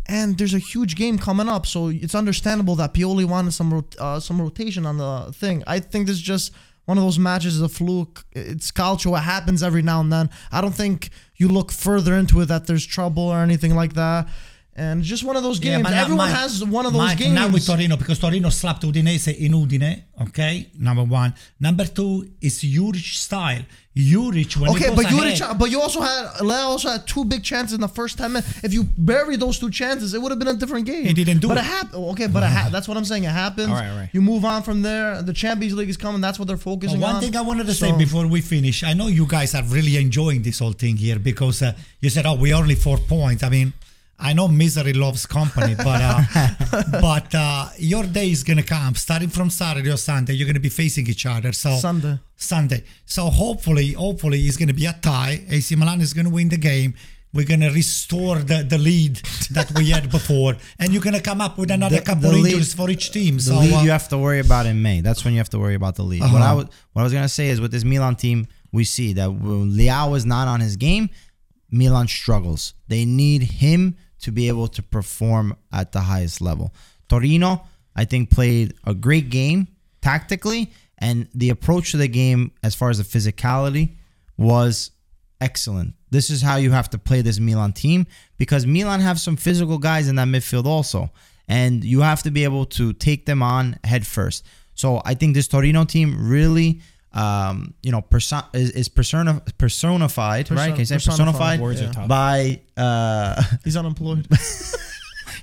And 0.07 0.37
there's 0.37 0.53
a 0.53 0.59
huge 0.59 0.95
game 0.95 1.17
coming 1.17 1.47
up, 1.47 1.65
so 1.65 1.87
it's 1.87 2.15
understandable 2.15 2.75
that 2.75 2.93
Pioli 2.93 3.25
wanted 3.25 3.53
some 3.53 3.73
rot- 3.73 3.95
uh, 3.99 4.19
some 4.19 4.41
rotation 4.41 4.85
on 4.85 4.97
the 4.97 5.31
thing. 5.33 5.63
I 5.67 5.79
think 5.79 6.07
this 6.07 6.17
is 6.17 6.21
just 6.21 6.51
one 6.85 6.97
of 6.97 7.03
those 7.03 7.19
matches, 7.19 7.55
is 7.55 7.61
a 7.61 7.69
fluke. 7.69 8.25
It's 8.31 8.71
culture. 8.71 9.09
It 9.09 9.19
happens 9.19 9.63
every 9.63 9.81
now 9.81 10.01
and 10.01 10.11
then. 10.11 10.29
I 10.51 10.59
don't 10.61 10.73
think 10.73 11.11
you 11.37 11.47
look 11.47 11.71
further 11.71 12.15
into 12.15 12.41
it 12.41 12.47
that 12.47 12.67
there's 12.67 12.85
trouble 12.85 13.23
or 13.23 13.37
anything 13.37 13.75
like 13.75 13.93
that. 13.93 14.27
And 14.73 15.03
just 15.03 15.23
one 15.25 15.35
of 15.35 15.43
those 15.43 15.59
games. 15.59 15.83
but 15.83 15.89
now 15.91 16.01
Everyone 16.03 16.29
my- 16.29 16.33
has 16.39 16.63
one 16.63 16.85
of 16.85 16.93
those 16.93 17.01
my- 17.01 17.15
games. 17.15 17.33
Now 17.33 17.49
with 17.49 17.65
Torino, 17.65 17.97
because 17.97 18.19
Torino 18.19 18.49
slapped 18.49 18.83
Udinese 18.83 19.35
in 19.37 19.51
Udine, 19.51 20.03
okay? 20.21 20.67
Number 20.79 21.03
one. 21.03 21.33
Number 21.59 21.85
two 21.85 22.31
is 22.39 22.63
Juric 22.63 23.03
style. 23.15 23.63
Juric, 23.93 24.55
when 24.55 24.71
Okay, 24.71 24.89
but 24.95 25.11
you 25.11 25.19
ahead, 25.19 25.37
had 25.37 25.51
a 25.51 25.53
ch- 25.53 25.57
but 25.59 25.69
you 25.69 25.81
also 25.81 25.99
had 25.99 26.25
Leao 26.39 26.63
also 26.63 26.89
had 26.89 27.05
two 27.05 27.25
big 27.25 27.43
chances 27.43 27.73
in 27.75 27.81
the 27.81 27.89
first 27.89 28.17
ten 28.17 28.31
minutes. 28.31 28.63
If 28.63 28.71
you 28.73 28.83
bury 28.97 29.35
those 29.35 29.59
two 29.59 29.69
chances, 29.69 30.13
it 30.13 30.21
would 30.21 30.31
have 30.31 30.39
been 30.39 30.47
a 30.47 30.53
different 30.53 30.85
game. 30.85 31.05
He 31.05 31.13
didn't 31.13 31.39
do 31.41 31.49
but 31.49 31.57
it. 31.57 31.61
it. 31.61 31.63
happened. 31.65 32.05
Okay, 32.13 32.27
but 32.27 32.41
it 32.43 32.49
ha- 32.49 32.69
that's 32.71 32.87
what 32.87 32.95
I'm 32.95 33.03
saying. 33.03 33.25
It 33.25 33.31
happens. 33.31 33.67
All 33.67 33.75
right, 33.75 33.89
all 33.89 33.97
right. 33.97 34.09
You 34.13 34.21
move 34.21 34.45
on 34.45 34.63
from 34.63 34.81
there. 34.81 35.21
The 35.21 35.33
Champions 35.33 35.73
League 35.75 35.89
is 35.89 35.97
coming. 35.97 36.21
That's 36.21 36.39
what 36.39 36.47
they're 36.47 36.55
focusing 36.55 37.01
But 37.01 37.07
one 37.07 37.15
on. 37.17 37.21
thing 37.21 37.35
I 37.35 37.41
wanted 37.41 37.65
to 37.67 37.73
say 37.73 37.91
before 37.97 38.25
we 38.27 38.39
finish, 38.39 38.81
I 38.83 38.93
know 38.93 39.07
you 39.07 39.25
guys 39.27 39.53
are 39.53 39.63
really 39.63 39.97
enjoying 39.97 40.41
this 40.43 40.59
whole 40.59 40.71
thing 40.71 40.95
here 40.95 41.19
because 41.19 41.61
uh, 41.61 41.73
you 41.99 42.09
said, 42.09 42.25
"Oh, 42.25 42.35
we 42.35 42.53
only 42.53 42.75
four 42.75 42.97
points." 42.97 43.43
I 43.43 43.49
mean, 43.49 43.73
I 44.21 44.33
know 44.33 44.47
misery 44.47 44.93
loves 44.93 45.25
company, 45.25 45.73
but 45.75 46.01
uh, 46.01 46.21
but 47.01 47.33
uh, 47.33 47.69
your 47.77 48.03
day 48.03 48.29
is 48.31 48.43
gonna 48.43 48.63
come. 48.63 48.95
Starting 48.95 49.29
from 49.29 49.49
Saturday 49.49 49.89
or 49.91 49.97
Sunday, 49.97 50.33
you're 50.33 50.47
gonna 50.47 50.59
be 50.59 50.69
facing 50.69 51.07
each 51.07 51.25
other. 51.25 51.51
So 51.53 51.75
Sunday. 51.77 52.19
Sunday. 52.35 52.83
So 53.05 53.25
hopefully, 53.29 53.93
hopefully, 53.93 54.39
it's 54.41 54.57
gonna 54.57 54.73
be 54.73 54.85
a 54.85 54.93
tie. 55.01 55.41
AC 55.49 55.75
Milan 55.75 56.01
is 56.01 56.13
gonna 56.13 56.29
win 56.29 56.49
the 56.49 56.57
game. 56.57 56.93
We're 57.33 57.45
gonna 57.47 57.71
restore 57.71 58.39
the, 58.39 58.63
the 58.67 58.77
lead 58.77 59.15
that 59.51 59.71
we 59.77 59.89
had 59.89 60.11
before, 60.11 60.55
and 60.79 60.91
you're 60.91 61.01
gonna 61.01 61.21
come 61.21 61.39
up 61.41 61.57
with 61.57 61.71
another 61.71 61.95
The- 61.97 62.01
couple 62.01 62.23
the 62.23 62.27
of 62.29 62.33
lead- 62.43 62.45
injuries 62.51 62.73
for 62.73 62.89
each 62.89 63.11
team. 63.11 63.35
The 63.37 63.41
so 63.41 63.59
lead 63.59 63.73
uh, 63.73 63.81
you 63.83 63.89
have 63.91 64.07
to 64.09 64.17
worry 64.17 64.39
about 64.39 64.65
in 64.65 64.81
May. 64.81 64.99
That's 65.01 65.23
when 65.23 65.33
you 65.33 65.39
have 65.39 65.49
to 65.49 65.59
worry 65.59 65.75
about 65.75 65.95
the 65.95 66.03
lead. 66.03 66.21
What 66.21 66.29
Uh-huh. 66.33 66.51
I 66.51 66.53
was 66.53 66.65
what 66.93 67.01
I 67.01 67.03
was 67.03 67.13
gonna 67.13 67.29
say 67.29 67.47
is 67.49 67.61
with 67.61 67.71
this 67.71 67.85
Milan 67.85 68.15
team, 68.17 68.47
we 68.73 68.83
see 68.83 69.13
that 69.13 69.31
when 69.33 69.71
Leao 69.71 70.15
is 70.17 70.25
not 70.25 70.47
on 70.49 70.59
his 70.59 70.75
game, 70.75 71.09
Milan 71.69 72.07
struggles. 72.07 72.73
They 72.89 73.05
need 73.05 73.43
him 73.43 73.95
to 74.21 74.31
be 74.31 74.47
able 74.47 74.67
to 74.67 74.81
perform 74.81 75.55
at 75.71 75.91
the 75.91 76.01
highest 76.01 76.41
level. 76.41 76.73
Torino, 77.09 77.63
I 77.95 78.05
think, 78.05 78.29
played 78.29 78.73
a 78.85 78.93
great 78.93 79.29
game 79.29 79.67
tactically, 80.01 80.71
and 80.97 81.27
the 81.33 81.49
approach 81.49 81.91
to 81.91 81.97
the 81.97 82.07
game, 82.07 82.51
as 82.63 82.75
far 82.75 82.89
as 82.89 82.97
the 82.97 83.03
physicality, 83.03 83.95
was 84.37 84.91
excellent. 85.39 85.95
This 86.11 86.29
is 86.29 86.41
how 86.41 86.57
you 86.57 86.71
have 86.71 86.89
to 86.91 86.97
play 86.97 87.21
this 87.21 87.39
Milan 87.39 87.73
team 87.73 88.05
because 88.37 88.65
Milan 88.65 88.99
have 88.99 89.19
some 89.19 89.35
physical 89.35 89.77
guys 89.77 90.07
in 90.07 90.15
that 90.15 90.27
midfield 90.27 90.65
also, 90.65 91.11
and 91.47 91.83
you 91.83 92.01
have 92.01 92.23
to 92.23 92.31
be 92.31 92.43
able 92.43 92.65
to 92.65 92.93
take 92.93 93.25
them 93.25 93.41
on 93.41 93.79
head 93.83 94.05
first. 94.05 94.45
So 94.73 95.01
I 95.03 95.15
think 95.15 95.35
this 95.35 95.47
Torino 95.47 95.83
team 95.85 96.29
really, 96.29 96.81
um, 97.13 97.73
you 97.83 97.91
know, 97.91 98.01
perso- 98.01 98.43
is, 98.53 98.71
is 98.71 98.87
persona- 98.89 99.41
personified, 99.57 100.49
right? 100.51 100.69
Can 100.71 100.79
you 100.79 100.85
say 100.85 100.95
personified, 100.95 101.59
personified, 101.59 101.59
Words 101.61 101.81
are 101.81 101.91
tough. 101.91 102.07
by 102.07 102.61
uh, 102.77 103.41
He's 103.63 103.75
unemployed. 103.77 104.27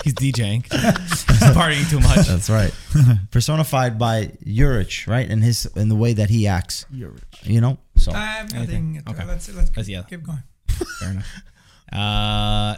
He's 0.05 0.15
DJing. 0.15 0.65
He's 0.73 1.25
partying 1.55 1.89
too 1.91 2.01
much. 2.01 2.27
That's 2.29 2.49
right. 2.49 2.73
Personified 3.31 3.99
by 3.99 4.27
Juric, 4.47 5.07
right? 5.09 5.29
And 5.29 5.43
his 5.43 5.67
in 5.77 5.89
the 5.89 5.97
way 5.97 6.13
that 6.15 6.31
he 6.31 6.47
acts. 6.47 6.87
You 6.91 7.61
know? 7.61 7.79
So 7.97 8.13
I 8.13 8.25
have 8.27 8.55
Anything? 8.55 8.95
nothing. 8.95 9.15
Okay. 9.15 9.27
Let's 9.27 9.53
let's 9.55 9.77
Let's 9.77 9.89
yell. 9.89 10.05
keep 10.05 10.23
going. 10.23 10.43
Fair 11.01 11.11
enough. 11.11 11.27
Uh, 11.93 12.77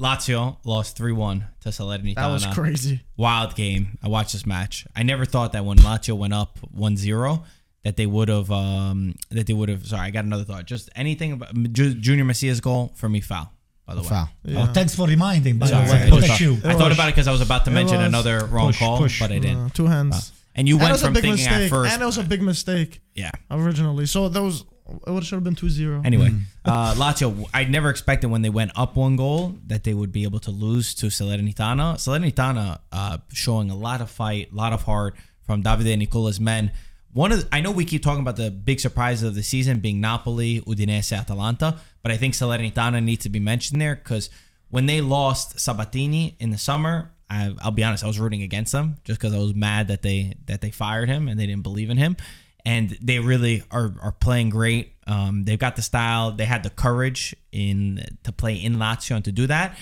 Lazio 0.00 0.56
lost 0.64 0.96
3 0.96 1.12
1 1.12 1.44
to 1.60 1.68
Salernitana. 1.70 2.14
that 2.16 2.26
was 2.26 2.46
crazy. 2.46 3.00
Wild 3.16 3.54
game. 3.54 3.96
I 4.02 4.08
watched 4.08 4.32
this 4.32 4.44
match. 4.44 4.86
I 4.94 5.02
never 5.04 5.24
thought 5.24 5.52
that 5.52 5.64
when 5.64 5.78
Lazio 5.78 6.16
went 6.18 6.34
up 6.34 6.58
1 6.72 6.96
0, 6.96 7.44
that 7.86 7.96
they 7.96 8.04
would 8.04 8.28
have, 8.28 8.50
um, 8.50 9.14
that 9.30 9.46
they 9.46 9.52
would 9.52 9.68
have, 9.68 9.86
sorry, 9.86 10.08
I 10.08 10.10
got 10.10 10.24
another 10.24 10.42
thought. 10.42 10.66
Just 10.66 10.90
anything 10.96 11.30
about 11.34 11.54
Ju- 11.72 11.94
Junior 11.94 12.24
Messias' 12.24 12.58
goal, 12.58 12.90
for 12.96 13.08
me, 13.08 13.20
foul, 13.20 13.52
by 13.86 13.94
the 13.94 14.02
way. 14.02 14.08
foul. 14.08 14.28
oh, 14.56 14.66
thanks 14.74 14.96
for 14.96 15.06
reminding. 15.06 15.58
By 15.58 15.68
the 15.68 15.86
Sorry, 15.86 16.00
way, 16.00 16.06
I, 16.08 16.10
push 16.10 16.26
just 16.26 16.62
thought, 16.62 16.68
I 16.68 16.74
thought 16.74 16.90
about 16.90 17.08
it 17.10 17.12
because 17.14 17.28
I 17.28 17.30
was 17.30 17.42
about 17.42 17.64
to 17.66 17.70
mention 17.70 18.00
another 18.00 18.44
wrong 18.46 18.66
Push, 18.70 18.78
call, 18.80 18.98
push. 18.98 19.20
but 19.20 19.30
I 19.30 19.38
didn't. 19.38 19.56
Uh, 19.66 19.68
two 19.68 19.86
hands. 19.86 20.32
And 20.56 20.66
you 20.66 20.74
and 20.74 20.82
it 20.82 20.84
went 20.86 20.92
was 20.94 21.02
a 21.02 21.04
from 21.04 21.14
big 21.14 21.22
thinking 21.22 21.44
mistake. 21.44 21.62
at 21.66 21.70
first. 21.70 21.92
and 21.92 22.02
it 22.02 22.06
was 22.06 22.18
a 22.18 22.24
big 22.24 22.42
mistake 22.42 23.00
yeah. 23.14 23.30
originally. 23.52 24.06
So 24.06 24.28
that 24.30 24.42
was 24.42 24.64
it 25.06 25.10
would 25.12 25.24
should 25.24 25.36
have 25.36 25.44
been 25.44 25.54
2-0. 25.54 26.04
Anyway, 26.04 26.32
uh, 26.64 26.94
Lazio, 26.94 27.44
I 27.54 27.64
never 27.64 27.88
expected 27.90 28.30
when 28.30 28.42
they 28.42 28.50
went 28.50 28.72
up 28.74 28.96
one 28.96 29.14
goal 29.14 29.54
that 29.68 29.84
they 29.84 29.94
would 29.94 30.10
be 30.10 30.24
able 30.24 30.40
to 30.40 30.50
lose 30.50 30.92
to 30.96 31.06
Salernitana. 31.06 31.94
Salernitana 31.98 32.80
uh, 32.90 33.18
showing 33.32 33.70
a 33.70 33.76
lot 33.76 34.00
of 34.00 34.10
fight, 34.10 34.50
a 34.52 34.56
lot 34.56 34.72
of 34.72 34.82
heart 34.82 35.14
from 35.44 35.62
Davide 35.62 35.96
Nicola's 35.98 36.40
men. 36.40 36.72
One 37.16 37.32
of 37.32 37.40
the, 37.40 37.48
I 37.50 37.62
know 37.62 37.70
we 37.70 37.86
keep 37.86 38.02
talking 38.02 38.20
about 38.20 38.36
the 38.36 38.50
big 38.50 38.78
surprises 38.78 39.26
of 39.26 39.34
the 39.34 39.42
season 39.42 39.80
being 39.80 40.02
Napoli, 40.02 40.60
Udinese, 40.60 41.16
Atalanta, 41.16 41.78
but 42.02 42.12
I 42.12 42.18
think 42.18 42.34
Salernitana 42.34 43.02
needs 43.02 43.22
to 43.22 43.30
be 43.30 43.40
mentioned 43.40 43.80
there 43.80 43.96
because 43.96 44.28
when 44.68 44.84
they 44.84 45.00
lost 45.00 45.58
Sabatini 45.58 46.36
in 46.38 46.50
the 46.50 46.58
summer, 46.58 47.12
I, 47.30 47.54
I'll 47.62 47.70
be 47.70 47.82
honest, 47.84 48.04
I 48.04 48.06
was 48.06 48.20
rooting 48.20 48.42
against 48.42 48.70
them 48.72 48.96
just 49.02 49.18
because 49.18 49.34
I 49.34 49.38
was 49.38 49.54
mad 49.54 49.88
that 49.88 50.02
they 50.02 50.34
that 50.44 50.60
they 50.60 50.70
fired 50.70 51.08
him 51.08 51.26
and 51.26 51.40
they 51.40 51.46
didn't 51.46 51.62
believe 51.62 51.88
in 51.88 51.96
him. 51.96 52.18
And 52.66 52.90
they 53.00 53.18
really 53.18 53.62
are 53.70 53.94
are 54.02 54.12
playing 54.12 54.50
great. 54.50 54.92
Um, 55.06 55.46
they've 55.46 55.58
got 55.58 55.76
the 55.76 55.82
style. 55.82 56.32
They 56.32 56.44
had 56.44 56.64
the 56.64 56.70
courage 56.70 57.34
in 57.50 58.04
to 58.24 58.32
play 58.32 58.56
in 58.56 58.76
Lazio 58.76 59.16
and 59.16 59.24
to 59.24 59.32
do 59.32 59.46
that. 59.46 59.78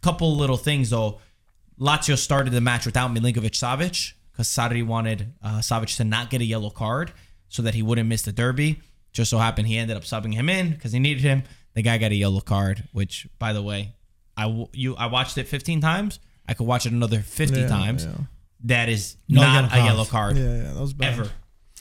Couple 0.00 0.34
little 0.34 0.56
things 0.56 0.88
though. 0.88 1.20
Lazio 1.78 2.16
started 2.16 2.54
the 2.54 2.62
match 2.62 2.86
without 2.86 3.12
Milinkovic 3.12 3.52
Savic 3.52 4.14
because 4.40 4.48
Sarri 4.48 4.84
wanted 4.86 5.34
uh, 5.42 5.58
Savic 5.58 5.96
to 5.98 6.04
not 6.04 6.30
get 6.30 6.40
a 6.40 6.44
yellow 6.44 6.70
card 6.70 7.12
so 7.48 7.62
that 7.62 7.74
he 7.74 7.82
wouldn't 7.82 8.08
miss 8.08 8.22
the 8.22 8.32
derby. 8.32 8.80
Just 9.12 9.30
so 9.30 9.38
happened 9.38 9.66
he 9.68 9.76
ended 9.76 9.96
up 9.96 10.04
subbing 10.04 10.32
him 10.34 10.48
in 10.48 10.70
because 10.70 10.92
he 10.92 10.98
needed 10.98 11.22
him. 11.22 11.42
The 11.74 11.82
guy 11.82 11.98
got 11.98 12.10
a 12.10 12.14
yellow 12.14 12.40
card, 12.40 12.84
which, 12.92 13.28
by 13.38 13.52
the 13.52 13.60
way, 13.62 13.92
I 14.36 14.42
w- 14.44 14.68
you 14.72 14.96
I 14.96 15.06
watched 15.06 15.36
it 15.36 15.46
15 15.46 15.80
times. 15.80 16.20
I 16.48 16.54
could 16.54 16.66
watch 16.66 16.86
it 16.86 16.92
another 16.92 17.20
50 17.20 17.60
Yeah, 17.60 17.68
times. 17.68 18.04
yeah. 18.06 18.12
That 18.64 18.88
is 18.88 19.16
No 19.28 19.40
not 19.42 19.70
yellow 19.72 19.82
a 19.82 19.86
yellow 19.86 20.04
card 20.04 20.36
Yeah, 20.36 20.44
yeah, 20.56 20.72
that 20.72 20.80
was 20.80 20.92
bad. 20.94 21.12
ever. 21.12 21.30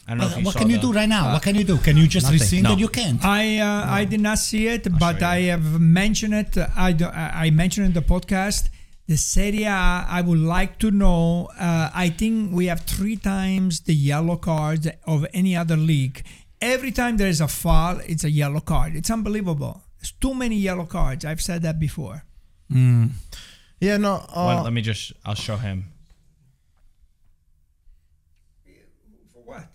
I 0.08 0.12
don't 0.12 0.18
know 0.20 0.26
if 0.26 0.32
What, 0.32 0.40
you 0.40 0.46
what 0.46 0.54
saw 0.54 0.60
can 0.60 0.70
you 0.70 0.76
the- 0.78 0.82
do 0.82 0.94
right 0.94 1.08
now? 1.10 1.34
what 1.34 1.42
can 1.44 1.56
you 1.56 1.64
do? 1.64 1.78
Can 1.78 1.96
you 1.98 2.08
just 2.08 2.26
Nothing. 2.26 2.40
rescind 2.40 2.64
No. 2.64 2.74
it? 2.74 2.80
You 2.80 2.88
can't. 2.90 3.24
I 3.24 3.60
uh, 3.60 3.86
I 4.00 4.06
did 4.06 4.22
not 4.22 4.40
see 4.40 4.68
it, 4.68 4.88
but 5.00 5.22
I 5.24 5.42
have 5.54 5.80
mentioned 5.80 6.34
it. 6.34 6.58
I 6.76 6.92
do, 6.94 7.06
I 7.06 7.46
I 7.46 7.50
mentioned 7.52 7.86
in 7.88 7.94
the 7.94 8.02
podcast. 8.02 8.70
The 9.10 9.18
Serie 9.18 9.64
A, 9.64 10.06
I 10.08 10.22
would 10.22 10.38
like 10.38 10.78
to 10.80 10.92
know. 10.92 11.50
Uh, 11.60 11.90
I 11.96 12.10
think 12.10 12.54
we 12.54 12.68
have 12.68 12.82
three 12.82 13.16
times 13.16 13.80
the 13.82 13.96
yellow 13.96 14.36
cards 14.38 14.88
of 15.06 15.26
any 15.34 15.56
other 15.56 15.76
league. 15.76 16.24
Every 16.62 16.92
time 16.92 17.18
there 17.18 17.28
is 17.28 17.42
a 17.42 17.48
foul, 17.48 18.02
it's 18.06 18.24
a 18.24 18.30
yellow 18.30 18.60
card. 18.60 18.96
It's 18.96 19.10
unbelievable. 19.10 19.82
There's 19.98 20.12
too 20.12 20.36
many 20.36 20.58
yellow 20.58 20.86
cards. 20.86 21.26
I've 21.26 21.42
said 21.42 21.64
that 21.64 21.80
before. 21.80 22.24
Yeah, 22.70 23.98
no. 23.98 24.14
Uh, 24.30 24.46
Well, 24.46 24.64
let 24.66 24.74
me 24.74 24.82
just. 24.84 25.14
I'll 25.26 25.34
show 25.34 25.56
him. 25.58 25.86
For 29.34 29.40
what? 29.44 29.70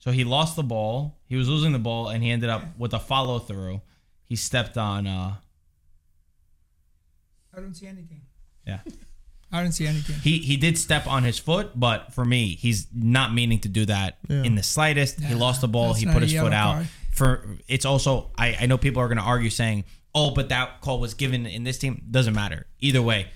So 0.00 0.10
he 0.10 0.22
lost 0.24 0.54
the 0.54 0.62
ball. 0.62 1.16
He 1.24 1.36
was 1.36 1.48
losing 1.48 1.72
the 1.72 1.78
ball, 1.78 2.10
and 2.10 2.22
he 2.22 2.30
ended 2.30 2.50
up 2.50 2.62
with 2.76 2.92
a 2.92 2.98
follow 3.00 3.38
through. 3.38 3.80
He 4.24 4.36
stepped 4.36 4.76
on. 4.76 5.06
uh 5.06 5.36
I 7.56 7.60
don't 7.60 7.74
see 7.74 7.86
anything. 7.86 8.25
Yeah. 8.66 8.78
I 9.52 9.62
didn't 9.62 9.74
see 9.74 9.86
anything. 9.86 10.16
He 10.22 10.38
he 10.38 10.56
did 10.56 10.76
step 10.76 11.06
on 11.06 11.22
his 11.22 11.38
foot, 11.38 11.70
but 11.78 12.12
for 12.12 12.24
me, 12.24 12.56
he's 12.56 12.88
not 12.92 13.32
meaning 13.32 13.60
to 13.60 13.68
do 13.68 13.86
that 13.86 14.18
Yeah. 14.28 14.42
in 14.42 14.54
the 14.56 14.62
slightest. 14.62 15.20
he 15.20 15.34
lost 15.34 15.60
the 15.60 15.68
ball. 15.68 15.88
that's 15.88 16.00
He 16.00 16.06
put 16.06 16.22
his 16.22 16.32
foot 16.32 16.52
out. 16.52 16.74
card. 16.74 16.88
For 17.12 17.46
it's 17.68 17.84
also 17.86 18.30
I, 18.36 18.56
I 18.60 18.66
know 18.66 18.76
people 18.76 19.00
are 19.00 19.06
going 19.08 19.18
to 19.18 19.24
argue 19.24 19.48
saying, 19.48 19.84
"Oh, 20.14 20.32
but 20.32 20.48
that 20.50 20.80
call 20.80 20.98
was 21.00 21.14
given 21.14 21.46
in 21.46 21.62
this 21.64 21.78
team." 21.78 22.02
Doesn't 22.10 22.34
matter. 22.34 22.66
Either 22.80 23.00
way, 23.00 23.28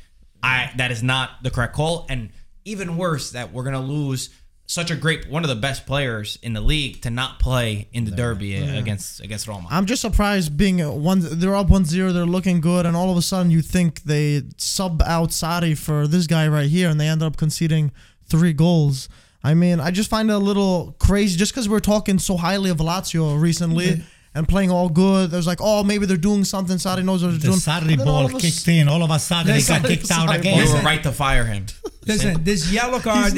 I 0.42 0.72
that 0.76 0.90
is 0.90 1.02
not 1.02 1.42
the 1.44 1.50
correct 1.50 1.74
call. 1.74 2.06
And 2.10 2.30
even 2.64 2.96
worse, 2.96 3.30
that 3.30 3.52
we're 3.52 3.62
going 3.64 3.74
to 3.74 3.80
lose 3.80 4.30
such 4.70 4.88
a 4.92 4.94
great 4.94 5.28
one 5.28 5.42
of 5.42 5.48
the 5.48 5.56
best 5.56 5.84
players 5.84 6.38
in 6.44 6.52
the 6.52 6.60
league 6.60 7.02
to 7.02 7.10
not 7.10 7.40
play 7.40 7.88
in 7.92 8.04
the 8.04 8.12
derby 8.12 8.56
uh, 8.56 8.78
against 8.78 9.18
against 9.20 9.48
Roma. 9.48 9.66
I'm 9.68 9.84
just 9.84 10.00
surprised 10.00 10.56
being 10.56 10.78
one. 11.02 11.18
They're 11.22 11.56
up 11.56 11.66
1-0, 11.66 12.12
They're 12.12 12.24
looking 12.24 12.60
good, 12.60 12.86
and 12.86 12.96
all 12.96 13.10
of 13.10 13.16
a 13.16 13.22
sudden 13.22 13.50
you 13.50 13.62
think 13.62 14.04
they 14.04 14.42
sub 14.58 15.02
out 15.02 15.30
Sarri 15.30 15.76
for 15.76 16.06
this 16.06 16.28
guy 16.28 16.46
right 16.46 16.70
here, 16.70 16.88
and 16.88 17.00
they 17.00 17.08
end 17.08 17.20
up 17.20 17.36
conceding 17.36 17.90
three 18.26 18.52
goals. 18.52 19.08
I 19.42 19.54
mean, 19.54 19.80
I 19.80 19.90
just 19.90 20.08
find 20.08 20.30
it 20.30 20.34
a 20.34 20.38
little 20.38 20.94
crazy 21.00 21.36
just 21.36 21.52
because 21.52 21.68
we're 21.68 21.80
talking 21.80 22.20
so 22.20 22.36
highly 22.36 22.70
of 22.70 22.76
Lazio 22.76 23.40
recently 23.40 24.04
and 24.34 24.48
playing 24.48 24.70
all 24.70 24.88
good. 24.88 25.30
There's 25.30 25.46
like, 25.46 25.58
oh, 25.60 25.82
maybe 25.82 26.06
they're 26.06 26.16
doing 26.16 26.44
something. 26.44 26.76
Sarri 26.76 27.04
knows 27.04 27.22
what 27.22 27.30
they're 27.30 27.38
The 27.38 27.46
doing. 27.48 27.58
Sarri 27.58 27.92
And 27.92 28.00
all 28.02 28.06
ball 28.06 28.34
of 28.36 28.40
kicked 28.40 28.68
in. 28.68 28.88
All 28.88 29.02
of 29.02 29.10
a 29.10 29.18
sudden, 29.18 29.54
he 29.54 29.62
got 29.62 29.82
kicked 29.84 30.10
out 30.10 30.34
again. 30.34 30.58
we 30.58 30.64
ball. 30.64 30.74
were 30.74 30.82
right 30.82 31.02
to 31.02 31.12
fire 31.12 31.44
him. 31.44 31.66
Listen, 32.06 32.42
this 32.44 32.72
yellow 32.72 32.98
card 33.00 33.34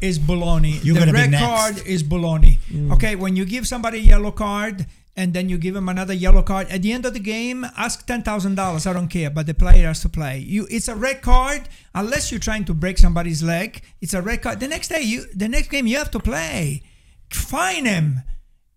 is 0.00 0.18
baloney. 0.18 0.82
You're 0.84 0.94
the 0.94 1.00
gonna 1.00 1.12
be 1.12 1.18
red 1.18 1.30
next. 1.30 1.44
card 1.44 1.86
is 1.86 2.02
baloney. 2.02 2.58
Mm. 2.70 2.92
Okay, 2.94 3.16
when 3.16 3.36
you 3.36 3.44
give 3.44 3.66
somebody 3.66 3.98
a 3.98 4.02
yellow 4.02 4.30
card 4.30 4.86
and 5.16 5.34
then 5.34 5.48
you 5.48 5.58
give 5.58 5.74
him 5.74 5.88
another 5.88 6.14
yellow 6.14 6.42
card, 6.42 6.68
at 6.68 6.80
the 6.82 6.92
end 6.92 7.04
of 7.04 7.12
the 7.12 7.20
game, 7.20 7.66
ask 7.76 8.06
ten 8.06 8.22
thousand 8.22 8.54
dollars. 8.54 8.86
I 8.86 8.92
don't 8.92 9.08
care, 9.08 9.30
but 9.30 9.46
the 9.46 9.54
player 9.54 9.88
has 9.88 10.00
to 10.02 10.08
play. 10.08 10.38
You, 10.38 10.66
it's 10.70 10.88
a 10.88 10.94
red 10.94 11.20
card 11.22 11.68
unless 11.94 12.30
you're 12.30 12.40
trying 12.40 12.64
to 12.66 12.74
break 12.74 12.96
somebody's 12.98 13.42
leg. 13.42 13.82
It's 14.00 14.14
a 14.14 14.22
red 14.22 14.42
card. 14.42 14.60
The 14.60 14.68
next 14.68 14.88
day, 14.88 15.02
you, 15.02 15.26
the 15.34 15.48
next 15.48 15.68
game, 15.68 15.86
you 15.86 15.98
have 15.98 16.10
to 16.12 16.20
play. 16.20 16.82
Fine 17.30 17.84
him. 17.84 18.22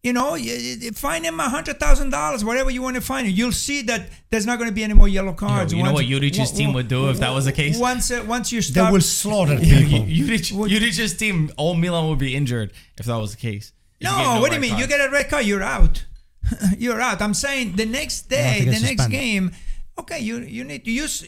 You 0.04 0.14
know, 0.14 0.34
you, 0.34 0.54
you- 0.54 0.92
fine 0.94 1.24
him 1.24 1.40
a 1.40 1.48
hundred 1.48 1.80
thousand 1.80 2.10
dollars, 2.10 2.44
whatever 2.44 2.72
you 2.72 2.82
want 2.82 2.96
to 2.96 3.02
find 3.02 3.28
him. 3.28 3.34
You'll 3.36 3.52
see 3.52 3.84
that 3.84 4.10
there's 4.32 4.48
not 4.48 4.58
going 4.58 4.68
to 4.70 4.74
be 4.74 4.84
any 4.84 4.96
more 4.96 5.08
yellow 5.08 5.34
cards. 5.34 5.72
you 5.74 5.80
know 5.84 5.92
Once- 5.94 6.08
what 6.10 6.22
Juric's 6.22 6.52
team 6.52 6.74
would 6.74 6.88
do 6.88 7.10
if 7.12 7.20
that 7.20 7.30
was 7.32 7.46
the 7.46 7.52
case? 7.52 7.78
Once, 7.78 8.10
uh, 8.10 8.24
once 8.28 8.52
you 8.52 8.62
They 8.62 8.72
start, 8.74 8.94
will 8.94 9.02
slaughter 9.02 9.54
You, 9.62 9.86
people. 9.86 10.68
you, 10.68 10.80
Juric's 10.80 11.14
team, 11.14 11.52
all 11.56 11.76
Milan 11.76 12.10
would 12.10 12.18
be 12.18 12.36
injured 12.36 12.72
if 12.98 13.06
that 13.06 13.18
was 13.18 13.36
the 13.36 13.42
case. 13.42 13.74
If 14.00 14.08
you 14.10 14.16
gave 14.16 14.26
No, 14.26 14.42
what 14.42 14.50
do 14.50 14.56
you 14.56 14.62
mean? 14.62 14.72
card. 14.72 14.82
You 14.82 14.88
get 14.88 15.08
a 15.08 15.12
red 15.12 15.30
card, 15.30 15.46
you're 15.46 15.62
out. 15.62 16.06
you're 16.80 17.00
out. 17.00 17.22
I'm 17.22 17.36
saying 17.36 17.74
the 17.76 17.86
next 17.86 18.24
day, 18.24 18.62
the 18.66 18.72
next 18.72 18.80
suspended. 19.06 19.12
game, 19.12 19.52
okay, 20.00 20.20
you 20.20 20.40
you 20.40 20.64
need 20.64 20.84
to 20.86 20.92
use 20.92 21.24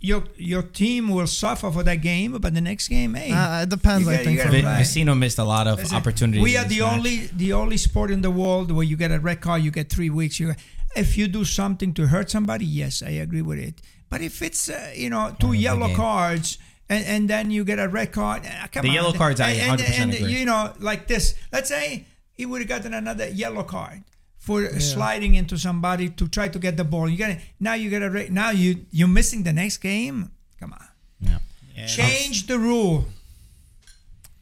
your 0.00 0.24
your 0.36 0.62
team 0.62 1.08
will 1.08 1.26
suffer 1.26 1.70
for 1.70 1.82
that 1.82 1.96
game, 2.02 2.32
but 2.38 2.54
the 2.54 2.60
next 2.60 2.88
game, 2.88 3.14
hey, 3.14 3.32
Uh, 3.32 3.62
it 3.62 3.68
depends, 3.68 4.06
You 4.06 4.12
I 4.12 4.16
think. 4.18 4.36
you 4.36 4.42
for 4.42 4.44
gotta 4.44 4.62
Vi- 4.62 4.68
me. 4.68 4.74
play. 4.74 4.82
Vecino 4.82 5.18
missed 5.18 5.38
a 5.38 5.44
lot 5.44 5.66
of 5.66 5.78
Listen, 5.78 5.96
opportunities. 5.96 6.42
We 6.42 6.56
are 6.56 6.64
the 6.64 6.80
match. 6.80 6.92
only 6.92 7.16
the 7.36 7.52
only 7.52 7.76
sport 7.76 8.10
in 8.10 8.20
the 8.22 8.30
world 8.30 8.70
where 8.70 8.84
you 8.84 8.96
get 8.96 9.10
a 9.10 9.18
red 9.18 9.40
card, 9.40 9.62
you 9.62 9.70
get 9.70 9.88
three 9.90 10.10
weeks. 10.10 10.38
You, 10.38 10.54
if 10.94 11.16
you 11.18 11.28
do 11.28 11.44
something 11.44 11.92
to 11.94 12.06
hurt 12.08 12.30
somebody, 12.30 12.64
yes, 12.66 13.02
I 13.02 13.10
agree 13.26 13.42
with 13.42 13.58
it. 13.58 13.80
But 14.10 14.20
if 14.20 14.42
it's 14.42 14.68
uh, 14.68 14.92
you 14.94 15.10
know 15.10 15.34
two 15.40 15.52
yellow 15.52 15.94
cards. 15.94 16.58
And, 16.88 17.04
and 17.04 17.28
then 17.28 17.50
you 17.50 17.64
get 17.64 17.80
a 17.80 17.88
red 17.88 18.12
card. 18.12 18.46
uh, 18.46 18.68
Come 18.70 18.82
The 18.82 18.90
on. 18.90 18.94
yellow 18.94 19.12
cards, 19.12 19.40
I 19.40 19.50
And- 19.50 19.80
and- 19.80 19.80
100% 19.80 19.98
and, 20.02 20.14
agree. 20.14 20.38
You 20.38 20.44
know, 20.44 20.72
like 20.78 21.08
this. 21.08 21.34
Let's 21.52 21.68
say 21.68 22.06
he 22.32 22.46
would 22.46 22.60
have 22.60 22.68
gotten 22.68 22.94
another 22.94 23.26
yellow 23.28 23.64
card 23.64 24.04
for 24.46 24.64
sliding 24.78 25.34
into 25.34 25.58
somebody 25.58 26.08
to 26.10 26.28
try 26.28 26.46
to 26.46 26.58
get 26.58 26.76
the 26.76 26.84
ball. 26.84 27.08
You 27.08 27.16
get 27.16 27.30
it. 27.30 27.38
Now 27.58 27.74
you 27.74 27.90
get 27.90 28.02
a 28.02 28.08
red. 28.08 28.30
Now 28.32 28.50
you 28.50 28.86
you're 28.92 29.08
missing 29.08 29.42
the 29.42 29.52
next 29.52 29.78
game. 29.78 30.30
Come 30.60 30.72
on. 30.72 30.86
Yeah. 31.20 31.86
Change 31.86 32.46
the 32.46 32.58
rule. 32.58 33.04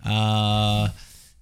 Uh, 0.05 0.88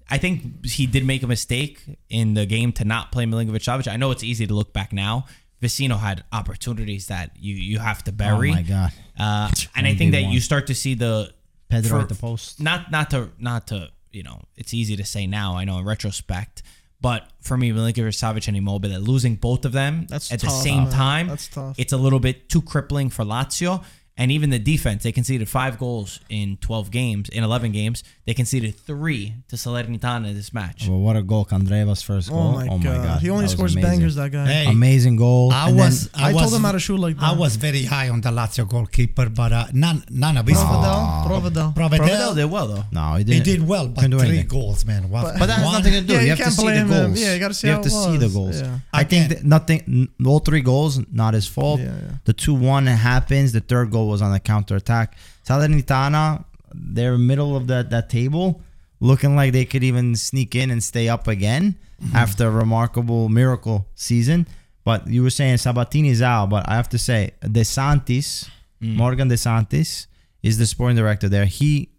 I 0.08 0.18
think 0.18 0.64
he 0.64 0.86
did 0.86 1.04
make 1.04 1.22
a 1.22 1.26
mistake 1.26 1.82
in 2.08 2.34
the 2.34 2.46
game 2.46 2.72
to 2.74 2.84
not 2.84 3.10
play 3.10 3.24
Milinkovic 3.26 3.64
Savic. 3.64 3.90
I 3.90 3.96
know 3.96 4.10
it's 4.12 4.22
easy 4.22 4.46
to 4.46 4.54
look 4.54 4.72
back 4.72 4.92
now. 4.92 5.26
Vecino 5.60 5.98
had 5.98 6.24
opportunities 6.32 7.08
that 7.08 7.30
you 7.38 7.54
you 7.54 7.78
have 7.78 8.02
to 8.04 8.12
bury. 8.12 8.50
Oh 8.50 8.54
my 8.54 8.62
god. 8.62 8.92
Uh, 9.18 9.50
and 9.76 9.86
I 9.86 9.94
think 9.94 10.12
that 10.12 10.24
1v1. 10.24 10.32
you 10.32 10.40
start 10.40 10.66
to 10.68 10.74
see 10.74 10.94
the 10.94 11.32
Pedro 11.68 11.98
for- 11.98 12.02
at 12.02 12.08
the 12.08 12.14
post. 12.14 12.60
Not 12.60 12.90
not 12.90 13.10
to 13.10 13.30
not 13.38 13.66
to 13.68 13.90
you 14.12 14.22
know 14.22 14.40
it's 14.56 14.72
easy 14.72 14.96
to 14.96 15.04
say 15.04 15.26
now. 15.26 15.56
I 15.56 15.64
know 15.64 15.78
in 15.78 15.84
retrospect, 15.84 16.62
but 17.02 17.28
for 17.40 17.56
me, 17.56 17.72
Milinkovic 17.72 18.14
Savic 18.14 18.48
and 18.48 18.56
Immobile, 18.56 18.90
that 18.90 19.02
losing 19.02 19.34
both 19.36 19.64
of 19.64 19.72
them 19.72 20.06
That's 20.08 20.32
at 20.32 20.40
the 20.40 20.48
same 20.48 20.84
man. 20.84 20.92
time, 20.92 21.28
That's 21.28 21.48
tough. 21.48 21.74
it's 21.78 21.92
a 21.92 21.96
little 21.98 22.20
bit 22.20 22.48
too 22.48 22.62
crippling 22.62 23.10
for 23.10 23.24
Lazio. 23.24 23.84
And 24.18 24.30
even 24.30 24.50
the 24.50 24.58
defense, 24.58 25.04
they 25.04 25.10
conceded 25.12 25.48
five 25.48 25.78
goals 25.78 26.20
in 26.28 26.58
12 26.58 26.90
games, 26.90 27.28
in 27.30 27.42
11 27.42 27.72
games. 27.72 28.04
They 28.26 28.34
conceded 28.34 28.78
three 28.78 29.34
to 29.48 29.56
Salernitana 29.56 30.28
in 30.28 30.34
this 30.34 30.52
match. 30.52 30.86
Well, 30.86 30.98
what 31.00 31.16
a 31.16 31.22
goal! 31.22 31.46
Candreva's 31.46 32.02
first 32.02 32.28
goal. 32.28 32.58
Oh 32.60 32.66
goal. 32.68 32.78
my, 32.78 32.84
god. 32.84 33.22
He 33.22 33.30
only 33.30 33.46
That 33.46 33.50
scores 33.52 33.74
bangers, 33.74 34.14
that 34.16 34.30
guy. 34.30 34.46
Hey, 34.46 34.66
Amazing 34.70 35.16
goal. 35.16 35.50
I 35.52 35.68
And 35.70 35.78
was, 35.78 36.08
then- 36.10 36.22
I, 36.24 36.28
I 36.28 36.32
was, 36.34 36.42
told 36.42 36.54
him 36.54 36.62
how 36.62 36.72
to 36.72 36.78
shoot 36.78 36.98
like 36.98 37.16
that. 37.16 37.24
I 37.24 37.32
was 37.32 37.56
very 37.56 37.84
high 37.84 38.10
on 38.10 38.20
the 38.20 38.28
Lazio 38.28 38.68
goalkeeper, 38.68 39.30
but 39.30 39.50
uh, 39.52 39.66
none, 39.72 40.04
none 40.10 40.36
of 40.36 40.46
his 40.46 40.58
Provedel. 40.58 41.26
Provedel. 41.26 41.74
Provedel, 41.74 41.98
Provedel 41.98 42.34
did 42.34 42.44
well 42.50 42.66
though. 42.68 42.84
no, 42.92 43.14
he 43.14 43.24
he 43.24 43.40
did. 43.40 43.44
did 43.44 43.66
well, 43.66 43.88
but 43.88 44.02
Couldn't 44.02 44.18
three 44.20 44.42
goals, 44.42 44.84
man. 44.84 45.08
What, 45.08 45.38
But 45.38 45.46
that 45.46 45.56
has 45.56 45.64
one- 45.64 45.72
nothing 45.74 45.94
to 45.94 46.00
do. 46.02 46.12
Yeah, 46.12 46.20
you 46.20 46.24
you 46.26 46.34
have 46.36 46.38
to 46.44 46.50
see 46.50 46.56
the 46.58 46.62
blame 46.62 46.86
him. 46.86 47.06
goals. 47.08 47.20
Yeah, 47.20 47.32
you 47.34 47.40
gotta 47.40 47.54
see 47.54 47.66
You 47.66 47.72
have 47.72 47.82
to 47.82 47.88
it 47.88 47.90
see 47.90 48.16
the 48.18 48.28
goals. 48.28 48.60
Yeah. 48.60 48.78
I 48.92 49.04
think 49.04 49.42
nothing. 49.42 50.08
All 50.24 50.38
three 50.40 50.60
goals, 50.60 51.00
not 51.10 51.32
his 51.34 51.46
fault. 51.46 51.80
Yeah, 51.80 51.86
yeah. 51.86 52.10
The 52.24 52.34
two 52.34 52.54
one 52.54 52.86
happens. 52.86 53.52
The 53.52 53.60
third 53.60 53.90
goal 53.90 54.01
was 54.08 54.22
on 54.22 54.32
the 54.32 54.40
counter 54.40 54.76
attack. 54.76 55.16
Salernitana, 55.46 56.44
they're 56.74 57.18
middle 57.18 57.56
of 57.56 57.66
that 57.68 57.90
that 57.90 58.08
table, 58.10 58.60
looking 59.00 59.36
like 59.36 59.52
they 59.52 59.64
could 59.64 59.84
even 59.84 60.16
sneak 60.16 60.54
in 60.54 60.70
and 60.70 60.82
stay 60.82 61.08
up 61.08 61.28
again 61.28 61.76
Mm-hmm. 62.02 62.16
after 62.16 62.48
a 62.48 62.50
remarkable 62.50 63.28
miracle 63.28 63.86
season. 63.94 64.48
But 64.84 65.06
you 65.06 65.22
were 65.22 65.30
saying 65.30 65.58
Sabatini's 65.58 66.20
out, 66.20 66.50
but 66.50 66.68
I 66.68 66.74
have 66.74 66.88
to 66.88 66.98
say 66.98 67.30
De 67.48 67.64
Sanctis, 67.64 68.50
Mm. 68.82 68.96
Morgan 68.96 69.28
De 69.28 69.36
Sanctis, 69.36 70.08
is 70.42 70.58
the 70.58 70.66
sporting 70.66 70.96
director 70.96 71.28
there. 71.28 71.44
He 71.44 71.90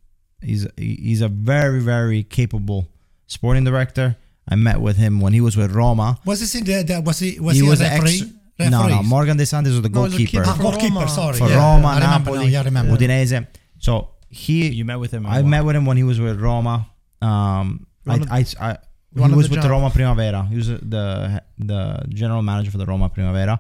he's 0.42 0.68
he's 0.76 1.22
a 1.22 1.30
very 1.30 1.80
very 1.80 2.22
capable 2.24 2.90
sporting 3.28 3.64
director. 3.64 4.18
I 4.50 4.56
met 4.56 4.82
with 4.82 4.98
him 4.98 5.22
when 5.22 5.32
he 5.32 5.40
was 5.40 5.56
with 5.56 5.72
Roma. 5.72 6.20
Was 6.26 6.42
this 6.42 6.54
in 6.56 6.66
the, 6.66 6.84
the 6.84 7.00
was 7.00 7.20
he 7.20 7.40
was 7.40 7.56
he 7.56 7.64
he, 7.64 7.70
was 7.70 7.80
a 7.80 7.86
an 7.86 8.02
referee? 8.02 8.34
Ex. 8.64 8.72
No, 8.72 8.88
no. 8.88 9.04
Morgan 9.04 9.38
De 9.38 9.46
Sanctis 9.46 9.74
was 9.74 9.82
the 9.82 9.90
No, 9.90 10.04
he's 10.06 10.14
a 10.14 10.18
goalkeeper 10.18 10.32
keeper 10.32 10.44
Ah, 10.48 10.54
for 10.56 10.62
goalkeeper, 10.64 10.96
Roma. 10.96 11.10
sorry. 11.10 11.38
for 11.38 11.50
yeah. 11.50 11.58
Roma, 11.58 11.88
I 11.88 11.94
remember 11.96 12.32
Napoli, 12.32 12.38
now, 12.40 12.52
yeah, 12.52 12.62
I 12.62 12.64
remember. 12.64 12.98
Udinese. 12.98 13.48
So 13.80 14.10
he, 14.30 14.70
You 14.70 14.86
met 14.86 15.00
with 15.00 15.12
him. 15.12 15.26
I 15.26 15.42
met 15.44 15.64
with 15.66 15.76
him 15.76 15.86
when 15.86 15.98
he 15.98 16.04
was 16.04 16.20
with 16.20 16.40
Roma. 16.40 16.88
Um, 17.22 17.88
I, 18.08 18.10
wanted- 18.18 18.30
I, 18.32 18.46
I, 18.60 18.78
he 19.16 19.20
was 19.22 19.48
the 19.50 19.56
with 19.56 19.62
the. 19.62 19.70
Roma 19.70 19.90
Primavera. 19.92 20.46
He 20.50 20.56
was 20.56 20.68
the 20.68 21.42
the 21.60 22.04
general 22.10 22.42
manager 22.42 22.72
for 22.72 22.78
the 22.80 22.86
Roma 22.86 23.10
Primavera. 23.10 23.60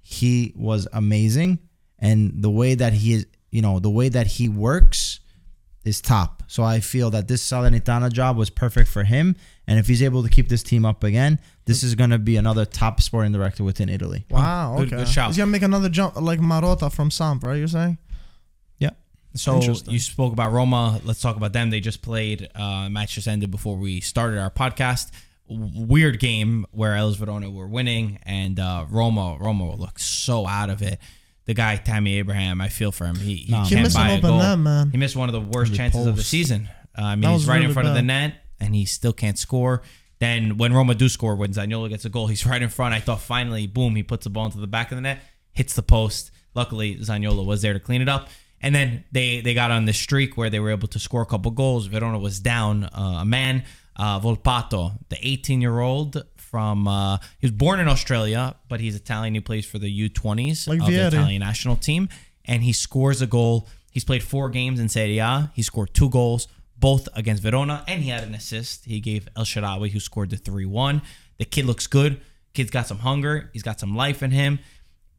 He 0.00 0.52
was 0.56 0.88
amazing, 0.92 1.58
and 1.98 2.32
the 2.42 2.50
way 2.50 2.74
that 2.74 2.92
he 2.94 3.12
is, 3.14 3.26
you 3.50 3.60
know, 3.62 3.78
the 3.78 3.90
way 3.90 4.08
that 4.08 4.26
he 4.26 4.48
works 4.48 5.20
is 5.84 6.00
top. 6.00 6.42
So 6.46 6.62
I 6.62 6.80
feel 6.80 7.10
that 7.10 7.28
this 7.28 7.42
Salernitana 7.48 8.10
job 8.12 8.36
was 8.36 8.48
perfect 8.50 8.88
for 8.88 9.04
him, 9.04 9.36
and 9.66 9.78
if 9.78 9.86
he's 9.88 10.02
able 10.02 10.22
to 10.22 10.28
keep 10.28 10.48
this 10.48 10.62
team 10.62 10.84
up 10.84 11.02
again, 11.04 11.38
this 11.64 11.82
is 11.82 11.94
going 11.94 12.10
to 12.10 12.18
be 12.18 12.36
another 12.36 12.64
top 12.64 13.00
sporting 13.00 13.32
director 13.32 13.64
within 13.64 13.88
Italy. 13.88 14.24
Wow. 14.30 14.76
Okay. 14.78 14.90
good 14.96 15.08
shout. 15.08 15.28
He's 15.28 15.36
gonna 15.38 15.50
make 15.50 15.62
another 15.62 15.88
jump 15.88 16.20
like 16.20 16.38
Marotta 16.40 16.92
from 16.92 17.10
Samp, 17.10 17.42
right? 17.44 17.56
You're 17.56 17.66
saying? 17.68 17.98
Yeah. 18.78 18.90
So 19.34 19.60
you 19.88 19.98
spoke 19.98 20.32
about 20.32 20.52
Roma. 20.52 21.00
Let's 21.04 21.20
talk 21.20 21.36
about 21.36 21.52
them. 21.52 21.70
They 21.70 21.80
just 21.80 22.00
played. 22.02 22.48
Uh, 22.54 22.88
match 22.88 23.14
just 23.16 23.26
ended 23.28 23.50
before 23.50 23.76
we 23.76 24.00
started 24.00 24.38
our 24.38 24.50
podcast. 24.50 25.10
Weird 25.48 26.18
game 26.18 26.66
where 26.72 26.96
Hellas 26.96 27.14
Verona 27.16 27.48
were 27.50 27.68
winning 27.68 28.18
and 28.24 28.58
uh, 28.58 28.84
Roma 28.90 29.36
Roma 29.40 29.76
looked 29.76 30.00
so 30.00 30.46
out 30.46 30.70
of 30.70 30.82
it. 30.82 30.98
The 31.44 31.54
guy 31.54 31.76
Tammy 31.76 32.18
Abraham, 32.18 32.60
I 32.60 32.68
feel 32.68 32.90
for 32.90 33.04
him. 33.06 33.14
He, 33.14 33.36
he 33.36 33.52
Nah, 33.52 33.62
He 33.64 33.74
can't 33.76 33.84
missed 33.84 33.94
buy 33.96 34.08
an 34.08 34.10
a 34.10 34.18
open 34.18 34.30
goal. 34.30 34.38
net, 34.40 34.58
man. 34.58 34.90
He 34.90 34.96
missed 34.96 35.14
one 35.14 35.28
of 35.28 35.32
the 35.32 35.40
worst 35.40 35.70
The 35.70 35.76
chances 35.78 36.04
of 36.06 36.16
the 36.16 36.24
season. 36.24 36.68
Uh, 36.98 37.02
I 37.02 37.14
mean, 37.14 37.30
he's 37.30 37.40
was 37.42 37.48
right 37.48 37.56
in 37.58 37.62
really 37.62 37.74
front 37.74 37.88
of 37.88 37.94
the 37.94 38.02
net 38.02 38.34
and 38.60 38.74
he 38.74 38.84
still 38.84 39.12
can't 39.12 39.38
score. 39.38 39.82
Then 40.18 40.56
when 40.56 40.72
Roma 40.72 40.94
do 40.94 41.08
score, 41.08 41.36
when 41.36 41.52
Zaniolo 41.52 41.88
gets 41.88 42.04
a 42.04 42.08
goal, 42.08 42.26
he's 42.26 42.46
right 42.52 42.62
in 42.62 42.68
front. 42.68 42.94
I 42.94 43.00
thought 43.00 43.20
finally, 43.20 43.66
boom, 43.66 43.96
he 43.96 44.02
puts 44.02 44.24
the 44.24 44.30
ball 44.30 44.46
into 44.46 44.58
the 44.58 44.66
back 44.66 44.92
of 44.92 44.96
the 44.96 45.02
net, 45.02 45.20
hits 45.52 45.74
the 45.74 45.82
post. 45.82 46.30
Luckily, 46.54 46.96
Zaniolo 46.96 47.44
was 47.44 47.62
there 47.62 47.72
to 47.72 47.80
clean 47.80 48.00
it 48.00 48.08
up. 48.08 48.28
And 48.62 48.74
then 48.74 49.04
they 49.12 49.42
they 49.42 49.52
got 49.52 49.70
on 49.70 49.84
this 49.84 49.98
streak 49.98 50.36
where 50.36 50.48
they 50.48 50.58
were 50.58 50.70
able 50.70 50.88
to 50.88 50.98
score 50.98 51.20
a 51.20 51.26
couple 51.26 51.50
goals. 51.50 51.86
Verona 51.86 52.18
was 52.18 52.40
down 52.40 52.84
uh, 52.84 53.18
a 53.20 53.24
man, 53.24 53.64
uh, 53.96 54.18
Volpato, 54.18 54.98
the 55.10 55.18
18 55.20 55.60
year 55.60 55.78
old 55.78 56.24
from 56.36 56.88
uh, 56.88 57.18
he 57.38 57.46
was 57.46 57.50
born 57.50 57.80
in 57.80 57.88
Australia, 57.88 58.56
but 58.68 58.80
he's 58.80 58.94
Italian. 58.96 59.34
He 59.34 59.40
plays 59.40 59.66
for 59.66 59.78
the 59.78 60.08
U20s 60.08 60.66
Like 60.66 60.80
of 60.80 60.86
the 60.86 61.06
Italian 61.06 61.40
national 61.40 61.76
team, 61.76 62.08
and 62.46 62.62
he 62.62 62.72
scores 62.72 63.20
a 63.20 63.26
goal. 63.26 63.68
He's 63.90 64.04
played 64.04 64.22
four 64.22 64.48
games 64.48 64.80
in 64.80 64.88
Serie 64.88 65.18
A. 65.18 65.50
He 65.54 65.62
scored 65.62 65.92
two 65.92 66.08
goals, 66.08 66.48
both 66.78 67.08
against 67.14 67.42
Verona, 67.42 67.84
and 67.88 68.02
he 68.02 68.10
had 68.10 68.24
an 68.24 68.34
assist. 68.34 68.84
He 68.84 69.00
gave 69.00 69.28
El 69.36 69.44
Shaarawy, 69.44 69.90
who 69.90 70.00
scored 70.00 70.30
the 70.30 70.36
3 70.36 70.66
1. 70.66 71.02
The 71.38 71.44
kid 71.44 71.64
looks 71.64 71.86
good. 71.86 72.20
Kid's 72.54 72.70
got 72.70 72.86
some 72.86 72.98
hunger. 72.98 73.50
He's 73.52 73.62
got 73.62 73.80
some 73.80 73.96
life 73.96 74.22
in 74.22 74.30
him. 74.30 74.58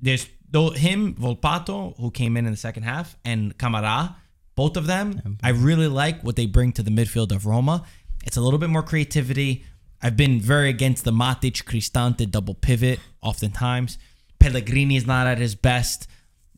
There's 0.01 0.27
though 0.49 0.71
him, 0.71 1.15
Volpato, 1.15 1.95
who 1.97 2.11
came 2.11 2.37
in 2.37 2.45
in 2.45 2.51
the 2.51 2.57
second 2.57 2.83
half, 2.83 3.15
and 3.25 3.57
Camara, 3.57 4.15
both 4.55 4.77
of 4.77 4.87
them. 4.87 5.37
I 5.43 5.49
really 5.49 5.87
like 5.87 6.23
what 6.23 6.35
they 6.35 6.45
bring 6.45 6.71
to 6.73 6.83
the 6.83 6.91
midfield 6.91 7.31
of 7.31 7.45
Roma. 7.45 7.85
It's 8.25 8.37
a 8.37 8.41
little 8.41 8.59
bit 8.59 8.69
more 8.69 8.83
creativity. 8.83 9.65
I've 10.01 10.17
been 10.17 10.39
very 10.39 10.69
against 10.69 11.05
the 11.05 11.11
Matic 11.11 11.63
Cristante 11.63 12.29
double 12.29 12.53
pivot 12.53 12.99
oftentimes. 13.21 13.97
Pellegrini 14.39 14.95
is 14.95 15.07
not 15.07 15.27
at 15.27 15.37
his 15.39 15.55
best. 15.55 16.07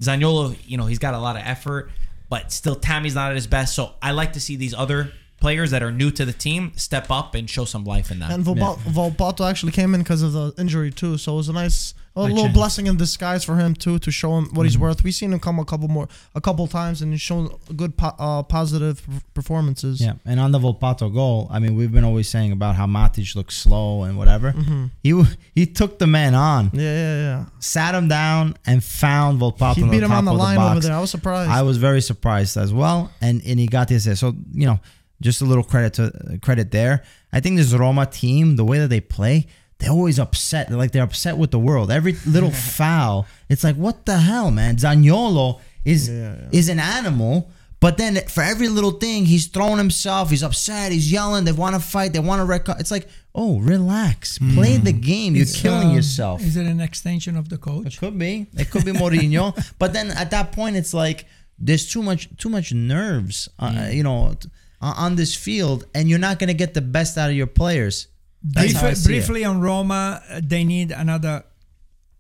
Zaniolo, 0.02 0.58
you 0.66 0.78
know, 0.78 0.86
he's 0.86 1.00
got 1.00 1.14
a 1.14 1.20
lot 1.20 1.36
of 1.36 1.42
effort, 1.46 1.92
but 2.30 2.52
still 2.52 2.76
Tammy's 2.76 3.16
not 3.16 3.32
at 3.32 3.36
his 3.36 3.48
best. 3.48 3.76
So 3.76 3.94
I 4.02 4.12
like 4.12 4.34
to 4.34 4.40
see 4.40 4.56
these 4.56 4.74
other 4.74 5.12
players 5.40 5.72
that 5.72 5.82
are 5.82 5.92
new 5.92 6.12
to 6.12 6.26
the 6.26 6.34
team 6.34 6.72
step 6.76 7.10
up 7.10 7.36
and 7.36 7.50
show 7.50 7.66
some 7.66 7.84
life 7.86 8.12
in 8.12 8.20
that. 8.20 8.32
And 8.32 8.44
Volpa- 8.46 8.78
Volpato 8.80 9.50
actually 9.50 9.72
came 9.72 9.94
in 9.96 10.02
because 10.02 10.22
of 10.22 10.34
the 10.34 10.54
injury 10.58 10.92
too, 10.92 11.18
so 11.18 11.34
it 11.34 11.38
was 11.38 11.50
a 11.50 11.54
nice, 11.54 11.94
a 12.16 12.24
little 12.24 12.44
chance. 12.44 12.54
blessing 12.54 12.88
in 12.88 12.98
disguise 12.98 13.44
for 13.46 13.56
him 13.56 13.74
too 13.74 14.00
to 14.00 14.12
show 14.12 14.38
him 14.38 14.46
what 14.46 14.52
Mm-hmm. 14.52 14.64
he's 14.66 14.78
worth. 14.78 15.04
We've 15.04 15.14
seen 15.16 15.32
him 15.32 15.40
come 15.40 15.58
a 15.60 15.66
couple 15.66 15.88
more, 15.88 16.08
a 16.36 16.42
couple 16.42 16.68
times, 16.68 17.02
and 17.02 17.12
he's 17.14 17.22
shown 17.22 17.50
good, 17.76 17.96
po- 17.96 18.16
uh, 18.20 18.44
positive 18.44 19.02
performances. 19.34 20.02
Yeah, 20.02 20.14
and 20.26 20.40
on 20.40 20.52
the 20.52 20.60
Volpato 20.60 21.14
goal, 21.14 21.48
I 21.50 21.60
mean, 21.60 21.76
we've 21.76 21.92
been 21.92 22.04
always 22.04 22.28
saying 22.28 22.52
about 22.52 22.76
how 22.76 22.86
Matic 22.86 23.36
looks 23.36 23.56
slow 23.56 24.04
and 24.04 24.18
whatever. 24.18 24.54
He 25.02 25.12
w- 25.12 25.30
he 25.56 25.66
took 25.66 26.00
the 26.00 26.08
man 26.08 26.36
on, 26.36 26.72
yeah, 26.74 26.82
yeah, 26.82 27.16
yeah. 27.22 27.46
sat 27.60 27.96
him 27.96 28.08
down, 28.10 28.56
and 28.66 28.84
found 28.84 29.40
Volpato. 29.40 29.76
He 29.76 29.84
on 29.84 29.90
beat 29.90 30.00
the 30.00 30.06
him 30.06 30.12
on 30.12 30.26
top 30.26 30.26
the 30.26 30.32
of 30.32 30.38
line 30.38 30.58
box. 30.58 30.72
over 30.78 30.88
there. 30.88 30.98
I 30.98 31.00
was 31.02 31.12
surprised. 31.12 31.50
I 31.52 31.62
was 31.62 31.78
very 31.78 32.02
surprised 32.02 32.58
as 32.58 32.74
well, 32.74 33.12
and 33.22 33.42
and 33.46 33.60
he 33.60 33.68
got 33.68 33.88
the 33.88 33.96
assist. 33.96 34.20
So 34.20 34.36
you 34.52 34.66
know, 34.66 34.80
just 35.22 35.42
a 35.42 35.46
little 35.46 35.64
credit 35.64 35.94
to 35.96 36.40
credit 36.42 36.72
there. 36.72 37.04
I 37.34 37.40
think 37.40 37.58
this 37.58 37.74
Roma 37.74 38.06
team, 38.06 38.56
the 38.56 38.66
way 38.66 38.80
that 38.80 38.88
they 38.90 39.02
play, 39.02 39.48
they're 39.80 39.92
always 39.92 40.20
upset. 40.20 40.68
They're 40.70 40.78
like 40.78 40.92
they're 40.92 41.04
upset 41.04 41.38
with 41.38 41.52
the 41.52 41.60
world. 41.60 41.92
Every 41.92 42.16
little 42.26 42.52
foul, 42.80 43.28
it's 43.50 43.64
like 43.64 43.76
what 43.76 44.06
the 44.06 44.18
hell, 44.18 44.52
man. 44.52 44.78
Zaniolo 44.78 45.60
is 45.86 46.10
Yeah, 46.10 46.36
yeah. 46.36 46.50
is 46.52 46.70
an 46.70 46.80
animal. 46.80 47.52
But 47.82 47.98
then 47.98 48.18
for 48.28 48.44
every 48.44 48.68
little 48.68 48.92
thing, 48.92 49.24
he's 49.26 49.48
throwing 49.48 49.78
himself. 49.78 50.32
He's 50.32 50.44
upset. 50.44 50.92
He's 50.92 51.10
yelling. 51.10 51.46
They 51.46 51.54
want 51.54 51.76
to 51.76 51.80
fight. 51.82 52.12
They 52.12 52.20
want 52.20 52.42
to 52.42 52.46
record. 52.46 52.76
It's 52.82 52.92
like, 52.92 53.08
oh, 53.34 53.60
relax. 53.60 54.38
Play 54.38 54.76
the 54.76 54.92
game. 54.92 55.34
You're 55.34 55.44
It's, 55.44 55.62
killing 55.62 55.88
um, 55.88 55.96
yourself. 55.96 56.42
Is 56.42 56.58
it 56.58 56.66
an 56.66 56.82
extension 56.82 57.38
of 57.38 57.48
the 57.48 57.58
coach? 57.58 57.96
It 57.96 57.98
could 57.98 58.20
be. 58.20 58.48
It 58.58 58.70
could 58.70 58.84
be 58.84 58.92
Mourinho. 58.92 59.56
but 59.80 59.94
then 59.94 60.12
at 60.12 60.30
that 60.32 60.52
point, 60.52 60.76
it's 60.76 60.94
like 60.94 61.26
there's 61.58 61.90
too 61.90 62.04
much 62.04 62.28
too 62.36 62.50
much 62.50 62.74
nerves, 62.74 63.48
uh, 63.60 63.88
you 63.90 64.04
know, 64.04 64.36
t- 64.38 64.50
on 64.82 65.16
this 65.16 65.36
field, 65.36 65.86
and 65.94 66.10
you're 66.10 66.20
not 66.20 66.40
gonna 66.40 66.54
get 66.54 66.74
the 66.74 66.82
best 66.82 67.18
out 67.18 67.30
of 67.30 67.36
your 67.36 67.48
players. 67.48 68.08
That's 68.42 68.74
how 68.74 68.88
I 68.88 68.94
Briefly, 69.04 69.44
it. 69.44 69.46
on 69.46 69.60
Roma, 69.62 70.22
uh, 70.30 70.40
they 70.44 70.64
need 70.64 70.92
another 70.92 71.44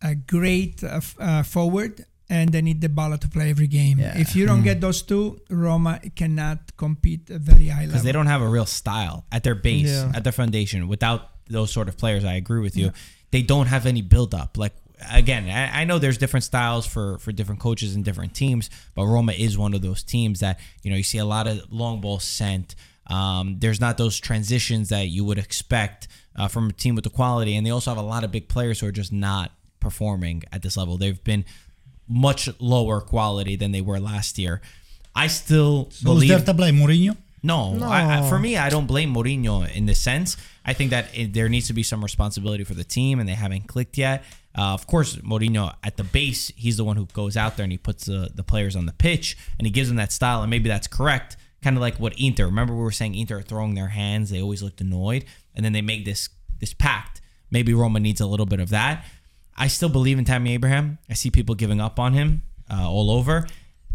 a 0.02 0.16
great 0.16 0.84
uh, 0.84 1.00
uh, 1.20 1.44
forward, 1.44 2.06
and 2.30 2.52
they 2.52 2.62
need 2.62 2.82
the 2.82 2.90
ball 2.90 3.18
to 3.18 3.28
play 3.30 3.50
every 3.50 3.68
game. 3.68 4.00
Yeah. 4.00 4.18
If 4.18 4.36
you 4.36 4.46
don't 4.46 4.64
get 4.64 4.82
those 4.82 5.02
two, 5.02 5.40
Roma 5.50 6.00
cannot 6.16 6.76
compete 6.78 7.30
at 7.30 7.42
very 7.42 7.68
high 7.68 7.82
level. 7.82 7.88
because 7.92 8.04
they 8.04 8.12
don't 8.12 8.28
have 8.28 8.42
a 8.42 8.48
real 8.48 8.66
style 8.66 9.26
at 9.32 9.44
their 9.44 9.56
base, 9.56 9.88
Yeah. 9.90 10.12
at 10.14 10.24
their 10.24 10.34
foundation. 10.34 10.88
Without 10.88 11.30
those 11.50 11.72
sort 11.72 11.88
of 11.90 11.98
players, 11.98 12.24
I 12.26 12.34
agree 12.36 12.60
with 12.62 12.76
you. 12.78 12.92
They 13.32 13.42
don't 13.42 13.68
have 13.68 13.86
any 13.86 14.02
build 14.02 14.34
up. 14.34 14.58
Like 14.58 14.74
again, 15.12 15.50
I, 15.50 15.82
I 15.82 15.84
know 15.86 16.00
there's 16.00 16.18
different 16.18 16.44
styles 16.44 16.86
for 16.86 17.18
for 17.20 17.32
different 17.32 17.62
coaches 17.62 17.96
and 17.96 18.04
different 18.04 18.34
teams, 18.34 18.70
but 18.96 19.06
Roma 19.06 19.34
is 19.34 19.58
one 19.58 19.74
of 19.74 19.82
those 19.82 20.04
teams 20.04 20.40
that 20.40 20.60
you 20.84 20.92
know 20.92 20.98
you 20.98 21.04
see 21.04 21.18
a 21.18 21.26
lot 21.26 21.48
of 21.48 21.72
long 21.72 22.02
balls 22.02 22.24
sent. 22.24 22.76
Um, 23.08 23.56
there's 23.60 23.82
not 23.82 23.98
those 23.98 24.20
transitions 24.20 24.90
that 24.90 25.08
you 25.08 25.26
would 25.26 25.40
expect 25.40 26.08
uh, 26.36 26.48
from 26.48 26.70
a 26.70 26.74
team 26.74 26.96
with 26.96 27.04
the 27.04 27.10
quality, 27.10 27.56
and 27.56 27.66
they 27.66 27.72
also 27.72 27.92
have 27.92 27.98
a 27.98 28.08
lot 28.08 28.24
of 28.24 28.32
big 28.32 28.48
players 28.48 28.80
who 28.80 28.88
are 28.88 28.92
just 28.92 29.12
not 29.12 29.52
performing 29.80 30.44
at 30.52 30.62
this 30.62 30.78
level. 30.78 30.98
They've 30.98 31.24
been 31.24 31.46
much 32.08 32.50
lower 32.60 33.02
quality 33.02 33.56
than 33.56 33.72
they 33.72 33.82
were 33.82 34.00
last 34.00 34.38
year. 34.38 34.62
I 35.16 35.28
still 35.28 35.86
Who's 35.86 36.02
believe 36.02 36.30
there 36.30 36.40
to 36.40 36.54
blame? 36.54 36.78
Mourinho? 36.78 37.18
no, 37.74 37.88
I, 37.88 38.20
I, 38.20 38.30
for 38.30 38.38
me, 38.38 38.58
I 38.58 38.70
don't 38.70 38.86
blame 38.86 39.14
Mourinho 39.14 39.70
in 39.74 39.86
this 39.86 40.00
sense. 40.00 40.36
I 40.66 40.74
think 40.74 40.92
that 40.92 41.08
it, 41.18 41.34
there 41.34 41.48
needs 41.48 41.68
to 41.68 41.74
be 41.74 41.84
some 41.84 42.04
responsibility 42.04 42.64
for 42.64 42.74
the 42.74 42.84
team, 42.84 43.20
and 43.20 43.30
they 43.30 43.34
haven't 43.34 43.68
clicked 43.68 43.98
yet. 43.98 44.24
Uh, 44.60 44.74
of 44.74 44.86
course, 44.88 45.16
Mourinho 45.18 45.74
at 45.86 45.96
the 45.96 46.04
base, 46.04 46.52
he's 46.58 46.76
the 46.76 46.84
one 46.84 46.98
who 46.98 47.06
goes 47.14 47.38
out 47.38 47.56
there 47.56 47.64
and 47.64 47.72
he 47.72 47.78
puts 47.78 48.08
the, 48.08 48.30
the 48.36 48.44
players 48.44 48.76
on 48.76 48.86
the 48.86 48.92
pitch 48.92 49.38
and 49.58 49.66
he 49.66 49.72
gives 49.72 49.88
them 49.88 49.96
that 49.96 50.12
style, 50.12 50.42
and 50.42 50.50
maybe 50.50 50.68
that's 50.68 50.88
correct. 50.88 51.38
Kind 51.62 51.78
of 51.78 51.82
like 51.82 51.96
what 51.96 52.14
Inter. 52.20 52.46
Remember, 52.48 52.76
we 52.76 52.82
were 52.82 52.92
saying 52.92 53.16
Inter 53.16 53.38
are 53.38 53.42
throwing 53.42 53.76
their 53.76 53.88
hands; 53.88 54.30
they 54.30 54.42
always 54.42 54.62
looked 54.62 54.82
annoyed, 54.82 55.24
and 55.56 55.64
then 55.64 55.72
they 55.72 55.82
make 55.82 56.04
this 56.04 56.28
this 56.60 56.74
pact. 56.74 57.22
Maybe 57.50 57.74
Roma 57.74 58.02
needs 58.02 58.20
a 58.20 58.28
little 58.28 58.46
bit 58.46 58.60
of 58.60 58.70
that. 58.70 59.06
I 59.58 59.68
still 59.68 59.88
believe 59.88 60.20
in 60.20 60.26
Tammy 60.26 60.54
Abraham. 60.54 60.98
I 61.10 61.14
see 61.14 61.32
people 61.32 61.56
giving 61.56 61.80
up 61.80 61.98
on 61.98 62.12
him 62.12 62.44
uh, 62.70 62.90
all 62.90 63.12
over. 63.12 63.48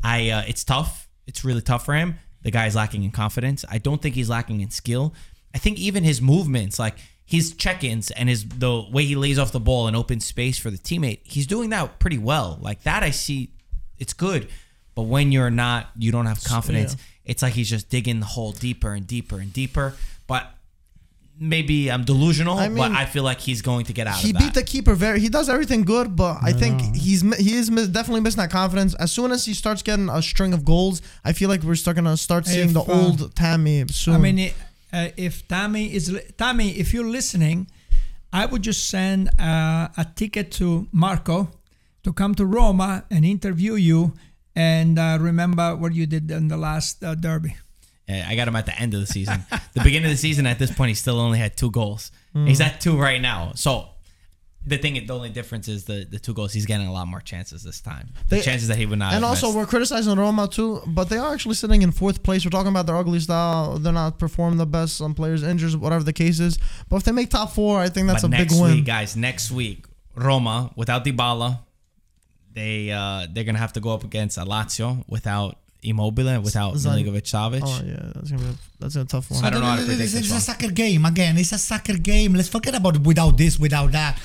I 0.03 0.31
uh, 0.31 0.45
it's 0.49 0.65
tough. 0.65 1.09
It's 1.27 1.45
really 1.45 1.63
tough 1.63 1.85
for 1.85 1.95
him. 1.95 2.17
The 2.43 2.51
guy's 2.51 2.75
lacking 2.75 3.05
in 3.05 3.11
confidence. 3.11 3.67
I 3.71 3.77
don't 3.77 4.01
think 4.01 4.15
he's 4.15 4.31
lacking 4.31 4.63
in 4.63 4.71
skill. 4.71 5.13
I 5.55 5.59
think 5.59 5.79
even 5.79 6.05
his 6.05 6.23
movements, 6.23 6.79
like 6.79 6.97
his 7.25 7.55
check-ins 7.55 8.11
and 8.11 8.29
his 8.29 8.45
the 8.47 8.85
way 8.93 9.05
he 9.05 9.17
lays 9.17 9.39
off 9.39 9.53
the 9.53 9.61
ball 9.61 9.87
and 9.87 9.97
open 9.97 10.21
space 10.21 10.59
for 10.59 10.71
the 10.71 10.79
teammate, 10.79 11.21
he's 11.23 11.47
doing 11.47 11.71
that 11.71 11.99
pretty 11.99 12.19
well. 12.19 12.59
Like 12.61 12.83
that, 12.83 13.03
I 13.03 13.11
see, 13.11 13.51
it's 13.99 14.13
good. 14.13 14.49
But 14.95 15.03
when 15.03 15.33
you're 15.33 15.51
not, 15.51 15.91
you 15.99 16.13
don't 16.13 16.27
have 16.27 16.43
confidence. 16.45 16.97
It's 17.25 17.43
like 17.43 17.55
he's 17.55 17.71
just 17.71 17.89
digging 17.89 18.21
the 18.21 18.27
hole 18.27 18.53
deeper 18.53 18.93
and 18.93 19.07
deeper 19.07 19.39
and 19.41 19.53
deeper. 19.53 19.95
But 20.27 20.55
maybe 21.39 21.91
I'm 21.91 22.05
delusional, 22.05 22.59
I 22.59 22.69
but 22.69 22.93
I 22.93 23.07
feel 23.07 23.25
like 23.25 23.41
he's 23.41 23.61
going 23.63 23.87
to 23.87 23.93
get 23.93 24.07
out 24.07 24.19
he 24.19 24.33
beat 24.33 24.55
the 24.55 24.63
keeper 24.63 24.95
very. 24.95 25.21
He 25.21 25.29
does 25.29 25.49
everything 25.49 25.83
good, 25.83 26.15
but 26.15 26.39
I 26.43 26.53
think 26.53 26.95
he's 26.95 27.23
he 27.37 27.57
is 27.57 27.71
mi- 27.71 27.89
definitely 27.89 28.21
missing 28.21 28.43
that 28.43 28.51
confidence. 28.51 28.95
As 28.95 29.11
soon 29.11 29.33
as 29.33 29.45
he 29.45 29.55
starts 29.55 29.83
getting 29.83 30.09
a 30.09 30.23
string 30.23 30.53
of 30.53 30.65
goals, 30.65 31.03
I 31.25 31.33
feel 31.33 31.49
like 31.49 31.63
we're 31.63 31.75
starting 31.75 32.05
to 32.05 32.17
start 32.17 32.47
seeing 32.47 32.69
If, 32.69 32.75
the 32.75 32.83
uh, 32.83 33.03
old 33.03 33.35
Tammy 33.35 33.85
soon. 33.89 34.15
I 34.15 34.19
mean, 34.19 34.53
uh, 34.95 35.09
if 35.17 35.47
Tammy 35.49 35.93
is 35.93 36.13
li- 36.13 36.31
Tammy, 36.39 36.71
if 36.79 36.95
you're 36.95 37.11
listening, 37.11 37.67
I 38.33 38.47
would 38.47 38.63
just 38.63 38.89
send 38.89 39.29
uh, 39.41 39.89
a 39.97 40.07
ticket 40.15 40.53
to 40.53 40.87
Marco 40.93 41.51
to 42.05 42.13
come 42.13 42.35
to 42.37 42.47
Roma 42.47 43.05
and 43.11 43.25
interview 43.25 43.75
you 43.75 44.15
and 44.55 44.99
uh, 44.99 45.19
remember 45.21 45.75
what 45.75 45.95
you 45.95 46.07
did 46.07 46.31
in 46.31 46.49
the 46.49 46.57
last 46.57 47.03
uh, 47.03 47.15
derby. 47.15 47.57
I 48.09 48.37
got 48.37 48.47
him 48.47 48.55
at 48.57 48.67
the 48.67 48.79
end 48.79 48.93
of 48.95 49.01
the 49.01 49.07
season. 49.07 49.45
the 49.75 49.81
beginning 49.81 50.05
of 50.07 50.11
the 50.11 50.19
season, 50.19 50.47
at 50.47 50.59
this 50.59 50.71
point, 50.71 50.91
he 50.91 50.95
still 50.95 51.19
only 51.19 51.39
had 51.39 51.57
two 51.57 51.71
goals. 51.71 52.13
Hmm. 52.35 52.47
He's 52.47 52.61
at 52.61 52.81
two 52.81 53.01
right 53.01 53.21
now. 53.21 53.53
So 53.57 53.89
the 54.67 54.79
thing, 54.79 54.95
the 55.07 55.15
only 55.15 55.29
difference 55.31 55.69
is 55.69 55.85
the 55.85 56.07
the 56.11 56.19
two 56.19 56.33
goals. 56.35 56.53
He's 56.53 56.67
getting 56.67 56.87
a 56.87 56.93
lot 56.93 57.07
more 57.07 57.21
chances 57.21 57.63
this 57.63 57.81
time. 57.81 58.09
The 58.29 58.37
They- 58.37 58.43
chances 58.43 58.69
that 58.69 58.79
he 58.79 58.87
would 58.87 58.99
not. 58.99 59.13
and 59.13 59.23
have 59.23 59.31
also, 59.31 59.47
missed. 59.49 59.57
we're 59.59 59.67
criticizing 59.67 60.17
Roma 60.19 60.49
too, 60.49 60.81
but 60.87 61.09
they 61.11 61.19
are 61.19 61.33
actually 61.35 61.55
sitting 61.57 61.83
in 61.83 61.93
fourth 61.93 62.23
place. 62.23 62.45
We're 62.45 62.51
talking 62.51 62.69
about 62.71 62.87
their 62.87 62.97
ugly 62.97 63.21
style. 63.21 63.79
They're 63.79 63.93
not 63.93 64.19
performing 64.19 64.59
the 64.59 64.67
best. 64.67 64.97
Some 64.97 65.15
players 65.15 65.43
injured, 65.43 65.75
whatever 65.75 66.03
the 66.05 66.13
case 66.15 66.41
is. 66.41 66.59
But 66.89 66.97
if 66.97 67.05
they 67.05 67.13
make 67.13 67.31
top 67.31 67.53
four, 67.53 67.81
I 67.81 67.89
think 67.89 68.07
that's 68.07 68.23
but 68.23 68.29
a 68.29 68.31
big 68.31 68.51
next 68.51 68.61
win. 68.61 68.77
week, 68.77 68.85
guys, 68.87 69.17
next 69.17 69.51
week, 69.51 69.85
Roma 70.15 70.71
without 70.77 71.05
Dybala, 71.05 71.59
they 72.53 72.91
uh, 72.91 73.27
they're 73.33 73.45
gonna 73.45 73.59
have 73.59 73.73
to 73.75 73.81
go 73.81 73.93
up 73.95 74.05
against 74.05 74.39
Lazio 74.39 75.05
without 75.09 75.59
Immobile, 75.83 76.41
without 76.41 76.77
Zan- 76.79 76.97
Milinkovic 76.99 77.23
Savic. 77.25 77.61
Oh 77.63 77.83
yeah, 77.85 78.13
that's 78.15 78.31
gonna 78.31 78.43
be 78.43 78.49
a, 78.49 78.55
that's 78.81 78.97
a 78.97 79.05
tough 79.05 79.31
one. 79.31 79.45
I 79.45 79.51
don't 79.51 79.61
know 79.61 79.67
how 79.67 79.77
to 79.77 79.83
predict 79.83 80.01
It's, 80.05 80.13
this 80.13 80.21
it's 80.23 80.31
a 80.31 80.35
one. 80.35 80.41
soccer 80.41 80.71
game 80.71 81.05
again. 81.05 81.37
It's 81.37 81.53
a 81.53 81.59
soccer 81.59 81.99
game. 81.99 82.33
Let's 82.35 82.49
forget 82.49 82.75
about 82.75 82.99
without 83.01 83.37
this, 83.37 83.59
without 83.59 83.93
that. 83.93 84.19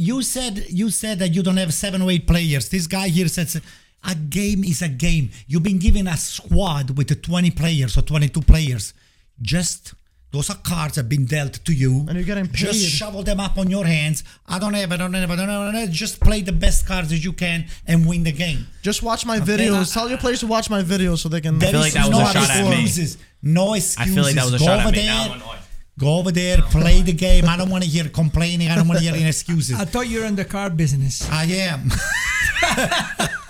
You 0.00 0.22
said 0.22 0.64
you 0.70 0.90
said 0.90 1.18
that 1.18 1.34
you 1.34 1.42
don't 1.42 1.56
have 1.56 1.74
seven 1.74 2.02
or 2.02 2.10
eight 2.10 2.26
players. 2.26 2.68
This 2.68 2.86
guy 2.86 3.08
here 3.08 3.26
says 3.28 3.60
a 4.04 4.14
game 4.14 4.62
is 4.62 4.80
a 4.80 4.88
game. 4.88 5.30
You've 5.48 5.64
been 5.64 5.80
given 5.80 6.06
a 6.06 6.16
squad 6.16 6.96
with 6.96 7.20
20 7.20 7.50
players 7.50 7.98
or 7.98 8.02
22 8.02 8.40
players. 8.42 8.94
Just 9.42 9.94
those 10.30 10.50
are 10.50 10.56
cards 10.56 10.94
that 10.94 11.02
have 11.02 11.08
been 11.08 11.24
dealt 11.24 11.54
to 11.64 11.72
you. 11.72 12.04
And 12.06 12.14
you're 12.14 12.24
getting 12.24 12.46
Just 12.52 12.80
shovel 12.90 13.22
them 13.24 13.40
up 13.40 13.58
on 13.58 13.70
your 13.70 13.84
hands. 13.86 14.22
I 14.46 14.58
don't 14.60 14.74
have, 14.74 14.92
I 14.92 14.96
don't 14.98 15.12
have, 15.14 15.30
I 15.30 15.36
don't 15.36 15.48
have. 15.48 15.60
I 15.62 15.64
don't 15.72 15.74
have. 15.74 15.90
Just 15.90 16.20
play 16.20 16.42
the 16.42 16.52
best 16.52 16.86
cards 16.86 17.08
that 17.08 17.24
you 17.24 17.32
can 17.32 17.66
and 17.86 18.06
win 18.06 18.22
the 18.24 18.32
game. 18.32 18.66
Just 18.82 19.02
watch 19.02 19.26
my 19.26 19.38
Okay, 19.38 19.56
videos. 19.56 19.90
I- 19.90 19.94
Tell 19.94 20.08
your 20.08 20.18
players 20.18 20.40
to 20.40 20.46
watch 20.46 20.70
my 20.70 20.82
videos 20.82 21.18
so 21.18 21.28
they 21.28 21.40
can. 21.40 21.58
There 21.58 21.70
feel 21.72 21.80
like 21.80 21.94
that 21.94 22.08
was 22.08 22.18
no 22.18 22.20
a 22.28 22.32
shot 22.32 22.50
at 22.50 22.64
me. 22.64 23.16
No 23.42 23.72
excuses. 23.74 23.96
I 23.98 24.04
feel 24.04 24.22
like 24.22 24.34
that 24.36 24.44
was 24.44 24.54
a 24.54 24.58
Go 24.58 24.64
shot 24.66 24.78
at 24.80 24.92
me. 24.92 24.98
there. 25.00 25.06
Now 25.06 25.24
I'm 25.24 25.32
annoyed. 25.32 25.58
Go 25.98 26.18
over 26.18 26.30
there, 26.30 26.58
play 26.62 27.02
the 27.02 27.12
game. 27.12 27.44
I 27.46 27.56
don't 27.56 27.70
want 27.70 27.82
to 27.82 27.90
hear 27.90 28.08
complaining. 28.08 28.68
I 28.68 28.76
don't 28.76 28.86
want 28.86 29.00
to 29.00 29.04
hear 29.04 29.14
any 29.14 29.26
excuses. 29.26 29.78
I 29.78 29.84
thought 29.84 30.08
you 30.08 30.20
were 30.20 30.26
in 30.26 30.36
the 30.36 30.44
car 30.44 30.70
business. 30.70 31.28
I 31.28 31.44
am. 31.68 31.90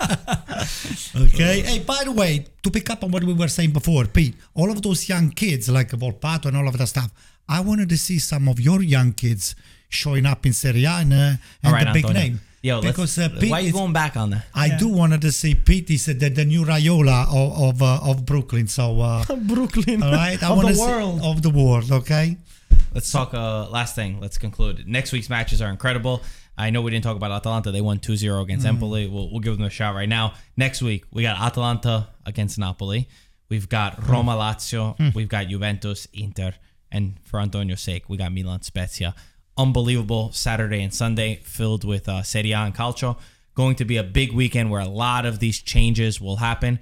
okay. 1.15 1.61
Hey, 1.61 1.79
by 1.79 2.03
the 2.03 2.11
way, 2.11 2.45
to 2.63 2.71
pick 2.71 2.89
up 2.89 3.03
on 3.03 3.11
what 3.11 3.23
we 3.23 3.33
were 3.33 3.47
saying 3.47 3.71
before, 3.71 4.05
Pete, 4.05 4.35
all 4.55 4.71
of 4.71 4.81
those 4.81 5.07
young 5.07 5.29
kids 5.29 5.69
like 5.69 5.91
Volpato 5.91 6.45
and 6.45 6.57
all 6.57 6.67
of 6.67 6.77
that 6.77 6.87
stuff, 6.87 7.11
I 7.47 7.61
wanted 7.61 7.89
to 7.89 7.97
see 7.97 8.19
some 8.19 8.47
of 8.47 8.59
your 8.59 8.81
young 8.81 9.13
kids 9.13 9.55
showing 9.89 10.25
up 10.25 10.45
in 10.45 10.53
Serie 10.53 10.85
A 10.85 10.91
and, 11.01 11.13
uh, 11.13 11.15
and 11.15 11.39
All 11.65 11.71
right, 11.73 11.85
the 11.85 11.93
big 11.93 12.05
Antonio. 12.05 12.21
name. 12.21 12.41
Yo, 12.61 12.81
because 12.81 13.17
let's, 13.17 13.33
uh, 13.35 13.39
Pete, 13.39 13.51
why 13.51 13.59
are 13.59 13.61
you 13.61 13.67
is- 13.67 13.73
going 13.73 13.93
back 13.93 14.17
on 14.17 14.31
that? 14.31 14.45
I 14.53 14.75
do 14.77 14.87
wanted 14.89 15.21
to 15.21 15.31
see 15.31 15.55
Pete. 15.55 15.87
He 15.87 15.97
said 15.97 16.19
that 16.19 16.35
the 16.35 16.43
new 16.45 16.65
Raiola 16.65 17.27
of 17.33 17.61
of, 17.61 17.81
uh, 17.81 17.99
of 18.11 18.25
Brooklyn. 18.25 18.67
So, 18.67 18.99
uh, 18.99 19.23
Brooklyn. 19.47 20.03
all 20.03 20.11
right, 20.11 20.41
I 20.43 20.49
of 20.51 20.61
the 20.61 20.67
to 20.69 20.75
see 20.75 20.81
world. 20.81 21.21
of 21.23 21.41
the 21.41 21.49
world. 21.49 21.91
Okay. 21.91 22.37
Let's 22.93 23.11
talk. 23.11 23.33
Uh, 23.33 23.69
last 23.69 23.95
thing. 23.95 24.19
Let's 24.19 24.37
conclude. 24.37 24.87
Next 24.87 25.11
week's 25.11 25.29
matches 25.29 25.61
are 25.61 25.69
incredible. 25.69 26.21
I 26.57 26.71
know 26.71 26.81
we 26.81 26.91
didn't 26.91 27.05
talk 27.05 27.15
about 27.15 27.31
Atalanta. 27.31 27.71
They 27.71 27.79
won 27.79 27.99
2-0 27.99 28.41
against 28.43 28.65
Empoli. 28.65 29.07
We'll, 29.07 29.29
we'll 29.31 29.39
give 29.39 29.55
them 29.57 29.65
a 29.65 29.69
shot 29.69 29.95
right 29.95 30.09
now. 30.09 30.33
Next 30.57 30.81
week 30.81 31.05
we 31.11 31.21
got 31.23 31.39
Atalanta 31.39 32.09
against 32.25 32.57
Napoli. 32.59 33.07
We've 33.47 33.69
got 33.69 34.05
Roma 34.07 34.33
Lazio. 34.35 35.13
We've 35.15 35.29
got 35.29 35.47
Juventus 35.47 36.07
Inter, 36.13 36.53
and 36.91 37.15
for 37.23 37.39
Antonio's 37.39 37.79
sake, 37.81 38.09
we 38.09 38.17
got 38.17 38.33
Milan 38.33 38.61
Spezia. 38.63 39.15
Unbelievable 39.59 40.31
Saturday 40.31 40.81
and 40.81 40.93
Sunday 40.93 41.41
filled 41.43 41.83
with 41.83 42.07
uh, 42.07 42.23
Serie 42.23 42.53
A 42.53 42.59
and 42.59 42.73
Calcio. 42.73 43.17
Going 43.55 43.75
to 43.75 43.83
be 43.83 43.97
a 43.97 44.03
big 44.03 44.31
weekend 44.31 44.71
where 44.71 44.79
a 44.79 44.87
lot 44.87 45.25
of 45.25 45.39
these 45.39 45.61
changes 45.61 46.21
will 46.21 46.37
happen. 46.37 46.79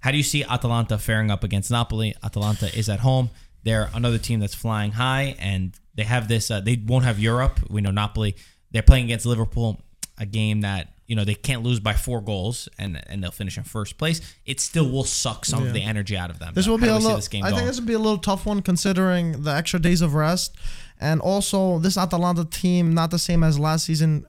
How 0.00 0.10
do 0.10 0.18
you 0.18 0.22
see 0.22 0.44
Atalanta 0.44 0.98
faring 0.98 1.30
up 1.30 1.42
against 1.42 1.70
Napoli? 1.70 2.14
Atalanta 2.22 2.66
is 2.78 2.90
at 2.90 3.00
home. 3.00 3.30
They're 3.64 3.88
another 3.94 4.18
team 4.18 4.40
that's 4.40 4.54
flying 4.54 4.92
high, 4.92 5.36
and 5.38 5.74
they 5.94 6.04
have 6.04 6.28
this. 6.28 6.50
Uh, 6.50 6.60
they 6.60 6.76
won't 6.86 7.06
have 7.06 7.18
Europe. 7.18 7.60
We 7.70 7.80
know 7.80 7.90
Napoli. 7.90 8.36
They're 8.72 8.82
playing 8.82 9.06
against 9.06 9.24
Liverpool, 9.24 9.80
a 10.18 10.26
game 10.26 10.60
that 10.60 10.92
you 11.06 11.16
know 11.16 11.24
they 11.24 11.34
can't 11.34 11.62
lose 11.62 11.80
by 11.80 11.94
four 11.94 12.20
goals, 12.20 12.68
and 12.78 13.02
and 13.08 13.22
they'll 13.22 13.30
finish 13.30 13.56
in 13.56 13.64
first 13.64 13.96
place. 13.96 14.20
It 14.44 14.60
still 14.60 14.90
will 14.90 15.04
suck 15.04 15.46
some 15.46 15.66
of 15.66 15.72
the 15.72 15.82
energy 15.82 16.16
out 16.16 16.28
of 16.28 16.38
them. 16.38 16.52
This 16.54 16.68
will 16.68 16.76
be 16.76 16.84
do 16.84 16.92
a 16.92 16.98
little. 16.98 17.16
I 17.16 17.20
think 17.20 17.66
this 17.66 17.80
will 17.80 17.86
be 17.86 17.94
a 17.94 17.98
little 17.98 18.18
tough 18.18 18.44
one 18.44 18.60
considering 18.60 19.42
the 19.42 19.50
extra 19.50 19.80
days 19.80 20.02
of 20.02 20.14
rest, 20.14 20.56
and 21.00 21.20
also 21.20 21.78
this 21.78 21.96
Atalanta 21.96 22.44
team 22.44 22.94
not 22.94 23.10
the 23.10 23.18
same 23.18 23.42
as 23.44 23.58
last 23.58 23.84
season. 23.86 24.26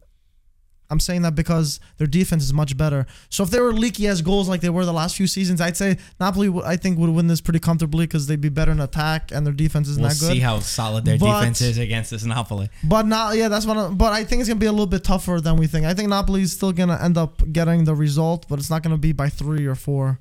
I'm 0.92 1.00
saying 1.00 1.22
that 1.22 1.36
because 1.36 1.80
their 1.98 2.08
defense 2.08 2.44
is 2.44 2.52
much 2.52 2.76
better. 2.76 3.06
So 3.30 3.44
if 3.44 3.52
they 3.52 3.60
were 3.60 3.72
leaky 3.74 4.08
as 4.08 4.24
goals 4.24 4.50
like 4.50 4.62
they 4.62 4.72
were 4.72 4.86
the 4.86 4.92
last 4.94 5.16
few 5.16 5.28
seasons, 5.28 5.62
I'd 5.62 5.78
say 5.78 5.98
Napoli. 6.20 6.50
I 6.66 6.78
think 6.78 6.98
would 6.98 7.12
win 7.12 7.28
this 7.28 7.42
pretty 7.42 7.60
comfortably 7.60 8.08
because 8.08 8.26
they'd 8.26 8.42
be 8.42 8.50
better 8.50 8.72
in 8.72 8.80
attack 8.80 9.32
and 9.32 9.46
their 9.46 9.54
defense 9.54 9.88
is 9.88 9.98
We'll 10.00 10.08
not 10.08 10.18
good. 10.20 10.32
see 10.32 10.40
how 10.40 10.60
solid 10.62 11.06
their 11.06 11.20
But- 11.20 11.42
defense 11.42 11.62
is 11.62 11.78
against 11.78 12.10
this 12.10 12.24
Napoli. 12.26 12.70
But 12.84 13.06
now, 13.06 13.34
yeah, 13.34 13.50
that's 13.50 13.68
what. 13.68 13.78
I, 13.78 13.90
but 13.90 14.14
I 14.14 14.24
think 14.24 14.40
it's 14.40 14.50
gonna 14.50 14.60
be 14.60 14.66
a 14.66 14.72
little 14.72 14.88
bit 14.88 15.04
tougher 15.04 15.40
than 15.40 15.58
we 15.58 15.68
think. 15.68 15.86
I 15.86 15.94
think 15.94 16.10
Napoli 16.10 16.42
is 16.42 16.54
still 16.54 16.72
gonna 16.72 16.98
end 17.00 17.20
up 17.20 17.44
getting 17.52 17.84
the 17.84 17.94
result, 17.94 18.48
but 18.50 18.58
it's 18.58 18.72
not 18.72 18.82
gonna 18.82 18.98
be 18.98 19.12
by 19.12 19.30
three 19.30 19.68
or 19.68 19.76
four. 19.76 20.20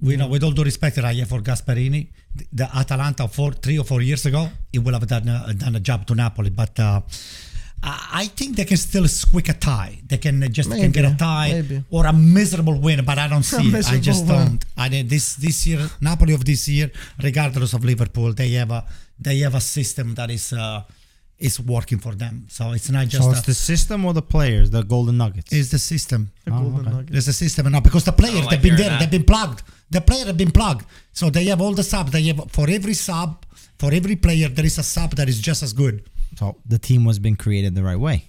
We 0.00 0.16
know, 0.16 0.28
with 0.28 0.44
all 0.44 0.52
due 0.52 0.64
respect 0.64 0.96
that 0.96 1.04
I 1.04 1.14
have 1.14 1.28
for 1.28 1.40
Gasperini, 1.40 2.06
the, 2.52 2.68
Atalanta 2.74 3.26
four, 3.26 3.52
three 3.52 3.78
or 3.78 3.84
four 3.84 4.00
years 4.00 4.24
ago, 4.26 4.48
he 4.72 4.78
would 4.78 4.94
have 4.94 5.06
done 5.06 5.28
a, 5.28 5.54
done 5.54 5.74
a 5.74 5.80
job 5.80 6.06
to 6.06 6.14
Napoli. 6.14 6.50
But 6.50 6.78
uh, 6.78 7.00
I 7.82 8.26
think 8.34 8.56
they 8.56 8.64
can 8.64 8.76
still 8.76 9.06
squeak 9.06 9.48
a 9.48 9.54
tie. 9.54 9.98
They 10.06 10.18
can 10.18 10.52
just 10.52 10.70
can 10.70 10.90
get 10.90 11.04
a 11.04 11.16
tie 11.16 11.52
maybe. 11.52 11.84
or 11.90 12.06
a 12.06 12.12
miserable 12.12 12.78
win, 12.80 13.04
but 13.04 13.18
I 13.18 13.28
don't 13.28 13.42
see 13.54 13.68
it. 13.68 13.92
I 13.92 13.98
just 13.98 14.26
win. 14.26 14.36
don't. 14.36 14.64
I 14.76 14.88
mean, 14.88 15.06
this 15.08 15.36
this 15.36 15.66
year, 15.66 15.88
Napoli 16.00 16.34
of 16.34 16.44
this 16.44 16.68
year, 16.68 16.90
regardless 17.22 17.72
of 17.74 17.84
Liverpool, 17.84 18.32
they 18.32 18.50
have 18.50 18.70
a 18.72 18.84
they 19.18 19.38
have 19.38 19.54
a 19.54 19.60
system 19.60 20.14
that 20.14 20.30
is 20.30 20.52
uh, 20.52 20.82
is 21.38 21.60
working 21.60 21.98
for 21.98 22.14
them. 22.14 22.46
So 22.48 22.72
it's 22.72 22.90
not 22.90 23.06
just 23.08 23.22
So 23.24 23.30
a, 23.30 23.32
it's 23.32 23.42
the 23.46 23.54
system 23.54 24.04
or 24.04 24.12
the 24.12 24.22
players, 24.22 24.70
the 24.70 24.82
Golden 24.82 25.16
Nuggets. 25.18 25.52
it's 25.52 25.70
the 25.70 25.78
system. 25.78 26.30
The 26.44 26.50
golden 26.50 26.84
Nuggets. 26.84 27.10
There's 27.12 27.28
a 27.28 27.32
system 27.32 27.66
and 27.66 27.72
now 27.74 27.80
because 27.80 28.04
the 28.04 28.12
players 28.12 28.44
like 28.44 28.50
they've 28.50 28.62
been 28.62 28.76
there, 28.76 28.90
that. 28.90 29.00
they've 29.00 29.10
been 29.10 29.24
plugged. 29.24 29.62
The 29.90 30.00
player 30.00 30.26
have 30.26 30.36
been 30.36 30.50
plugged. 30.50 30.84
So 31.12 31.30
they 31.30 31.44
have 31.46 31.60
all 31.60 31.74
the 31.74 31.84
subs. 31.84 32.10
They 32.10 32.22
have 32.24 32.50
for 32.50 32.68
every 32.68 32.94
sub, 32.94 33.44
for 33.78 33.92
every 33.92 34.16
player, 34.16 34.48
there 34.48 34.66
is 34.66 34.78
a 34.78 34.82
sub 34.82 35.14
that 35.16 35.28
is 35.28 35.40
just 35.40 35.62
as 35.62 35.72
good. 35.72 36.02
So 36.38 36.56
the 36.66 36.78
team 36.78 37.04
was 37.04 37.18
being 37.18 37.36
created 37.36 37.74
the 37.74 37.82
right 37.84 37.98
way. 37.98 38.24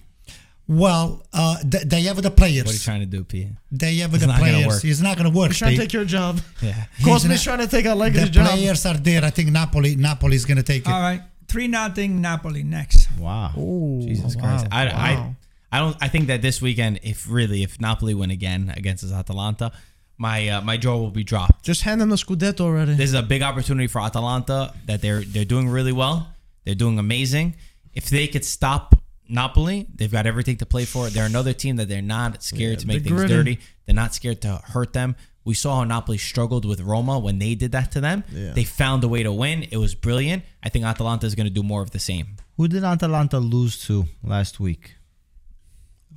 Well, 0.68 1.26
uh, 1.34 1.58
th- 1.68 1.86
they 1.86 2.02
have 2.04 2.22
the 2.22 2.30
players. 2.30 2.66
What 2.66 2.72
are 2.72 2.78
you 2.78 2.80
trying 2.80 3.00
to 3.00 3.08
do, 3.08 3.24
P? 3.24 3.50
they 3.72 3.96
have 3.98 4.14
It's 4.14 4.22
the 4.22 4.28
not 4.28 4.38
gonna 4.40 4.52
players. 4.52 4.68
work. 4.68 4.86
It's 4.86 5.02
not 5.02 5.18
going 5.18 5.32
to 5.32 5.36
work. 5.36 5.48
He's 5.50 5.58
trying 5.58 5.76
to 5.76 5.82
take 5.82 5.94
your 5.94 6.06
job. 6.06 6.40
Yeah. 6.62 6.86
Cosmi's 7.04 7.44
not- 7.46 7.56
trying 7.58 7.68
to 7.68 7.72
take 7.76 7.86
the 7.86 7.90
Allegri's 7.96 8.30
job. 8.30 8.46
The 8.46 8.52
players 8.54 8.86
are 8.86 8.94
there. 8.98 9.26
I 9.26 9.32
think 9.32 9.50
Napoli. 9.50 9.96
Napoli 9.96 10.36
is 10.36 10.46
going 10.46 10.58
to 10.58 10.64
take 10.64 10.84
it. 10.84 10.88
All 10.92 11.02
right, 11.02 11.22
three 11.50 11.68
nothing 11.68 12.22
Napoli 12.22 12.64
next. 12.64 13.10
Wow. 13.20 13.52
Jesus 13.56 14.36
wow, 14.36 14.42
Christ. 14.42 14.68
I, 14.72 14.86
wow. 14.86 14.92
I, 14.96 15.36
I 15.72 15.80
don't. 15.80 15.98
I 16.02 16.08
think 16.08 16.28
that 16.28 16.42
this 16.42 16.62
weekend, 16.62 17.00
if 17.04 17.30
really, 17.30 17.64
if 17.64 17.80
Napoli 17.80 18.14
win 18.14 18.32
again 18.32 18.74
against 18.76 19.04
Atalanta, 19.12 19.72
my 20.18 20.48
uh, 20.50 20.62
my 20.62 20.78
jaw 20.78 20.98
will 20.98 21.12
be 21.12 21.24
dropped. 21.24 21.64
Just 21.64 21.84
hand 21.84 22.02
them 22.02 22.10
the 22.10 22.16
Scudetto 22.16 22.62
already. 22.62 22.94
This 22.96 23.10
is 23.10 23.14
a 23.16 23.22
big 23.24 23.42
opportunity 23.42 23.88
for 23.88 24.02
Atalanta 24.02 24.74
that 24.86 25.02
they're 25.02 25.22
they're 25.22 25.46
doing 25.46 25.70
really 25.70 25.94
well. 25.94 26.28
They're 26.66 26.76
doing 26.76 27.00
amazing. 27.00 27.56
If 27.94 28.10
they 28.10 28.28
could 28.28 28.46
stop 28.46 28.96
Napoli, 29.28 29.88
they've 29.94 30.12
got 30.12 30.26
everything 30.26 30.58
to 30.58 30.66
play 30.66 30.86
for. 30.86 31.10
They're 31.10 31.26
another 31.26 31.54
team 31.54 31.76
that 31.78 31.88
they're 31.88 32.02
not 32.02 32.44
scared 32.44 32.74
Yeah, 32.74 32.78
to 32.80 32.88
make 32.88 33.04
things 33.04 33.16
gritty. 33.16 33.34
dirty. 33.34 33.60
They're 33.86 33.96
not 33.96 34.14
scared 34.14 34.42
to 34.42 34.62
hurt 34.64 34.94
them. 34.94 35.16
We 35.46 35.54
saw 35.56 35.78
how 35.78 35.84
Napoli 35.86 36.18
struggled 36.18 36.66
with 36.66 36.82
Roma 36.82 37.18
when 37.18 37.40
they 37.40 37.56
did 37.56 37.72
that 37.72 37.92
to 37.94 38.02
them. 38.02 38.24
Yeah. 38.32 38.54
They 38.54 38.64
found 38.66 39.04
a 39.04 39.08
way 39.08 39.24
to 39.24 39.32
win. 39.32 39.64
It 39.72 39.78
was 39.78 39.96
brilliant. 39.96 40.44
I 40.62 40.70
think 40.70 40.86
Atalanta 40.86 41.26
is 41.26 41.34
going 41.36 41.48
to 41.48 41.54
do 41.54 41.64
more 41.64 41.82
of 41.82 41.92
the 41.92 42.00
same. 42.00 42.36
Who 42.58 42.68
did 42.68 42.84
Atalanta 42.84 43.40
lose 43.40 43.84
to 43.88 44.06
last 44.24 44.60
week? 44.60 44.96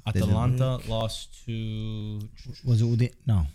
Atalanta 0.07 0.79
lost 0.89 1.45
to 1.47 2.21
Was 2.65 2.83
it 2.83 2.85
Udi- 2.87 3.13
no? 3.27 3.47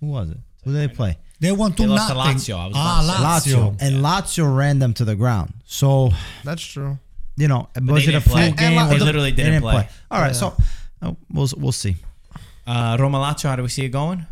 Who 0.00 0.06
was 0.06 0.30
it? 0.30 0.38
Who 0.64 0.72
did 0.72 0.88
they 0.90 0.94
play? 0.94 1.18
They 1.40 1.50
want 1.50 1.76
to 1.78 1.82
They 1.82 1.88
lost 1.88 2.08
to 2.08 2.14
nothing. 2.14 2.36
Lazio, 2.36 2.56
I 2.58 2.66
was 2.68 2.74
ah, 2.76 3.40
Lazio. 3.44 3.54
Lazio. 3.76 3.82
And 3.82 3.96
Lazio 4.04 4.56
ran 4.56 4.78
them 4.78 4.94
to 4.94 5.04
the 5.04 5.16
ground. 5.16 5.54
So 5.64 6.10
That's 6.44 6.62
true. 6.62 6.98
you 7.36 7.48
know, 7.48 7.68
was 7.74 7.84
they 8.06 8.12
it 8.12 8.16
a 8.16 8.20
didn't 8.20 8.24
play. 8.26 8.50
game? 8.52 8.78
And 8.78 8.88
They 8.90 8.94
Was 8.94 9.02
it- 9.02 9.04
literally 9.04 9.32
didn't 9.32 9.62
play. 9.62 9.88
All 10.10 10.20
right, 10.20 10.28
Yeah. 10.28 10.32
so 10.32 10.54
uh, 11.02 11.12
we'll 11.32 11.48
we'll 11.56 11.72
see. 11.72 11.96
uh, 12.66 12.96
Roma 13.00 13.18
Lazio. 13.18 13.48
How 13.48 13.56
do 13.56 13.64
we 13.64 13.68
see 13.68 13.84
it 13.84 13.88
going? 13.88 14.24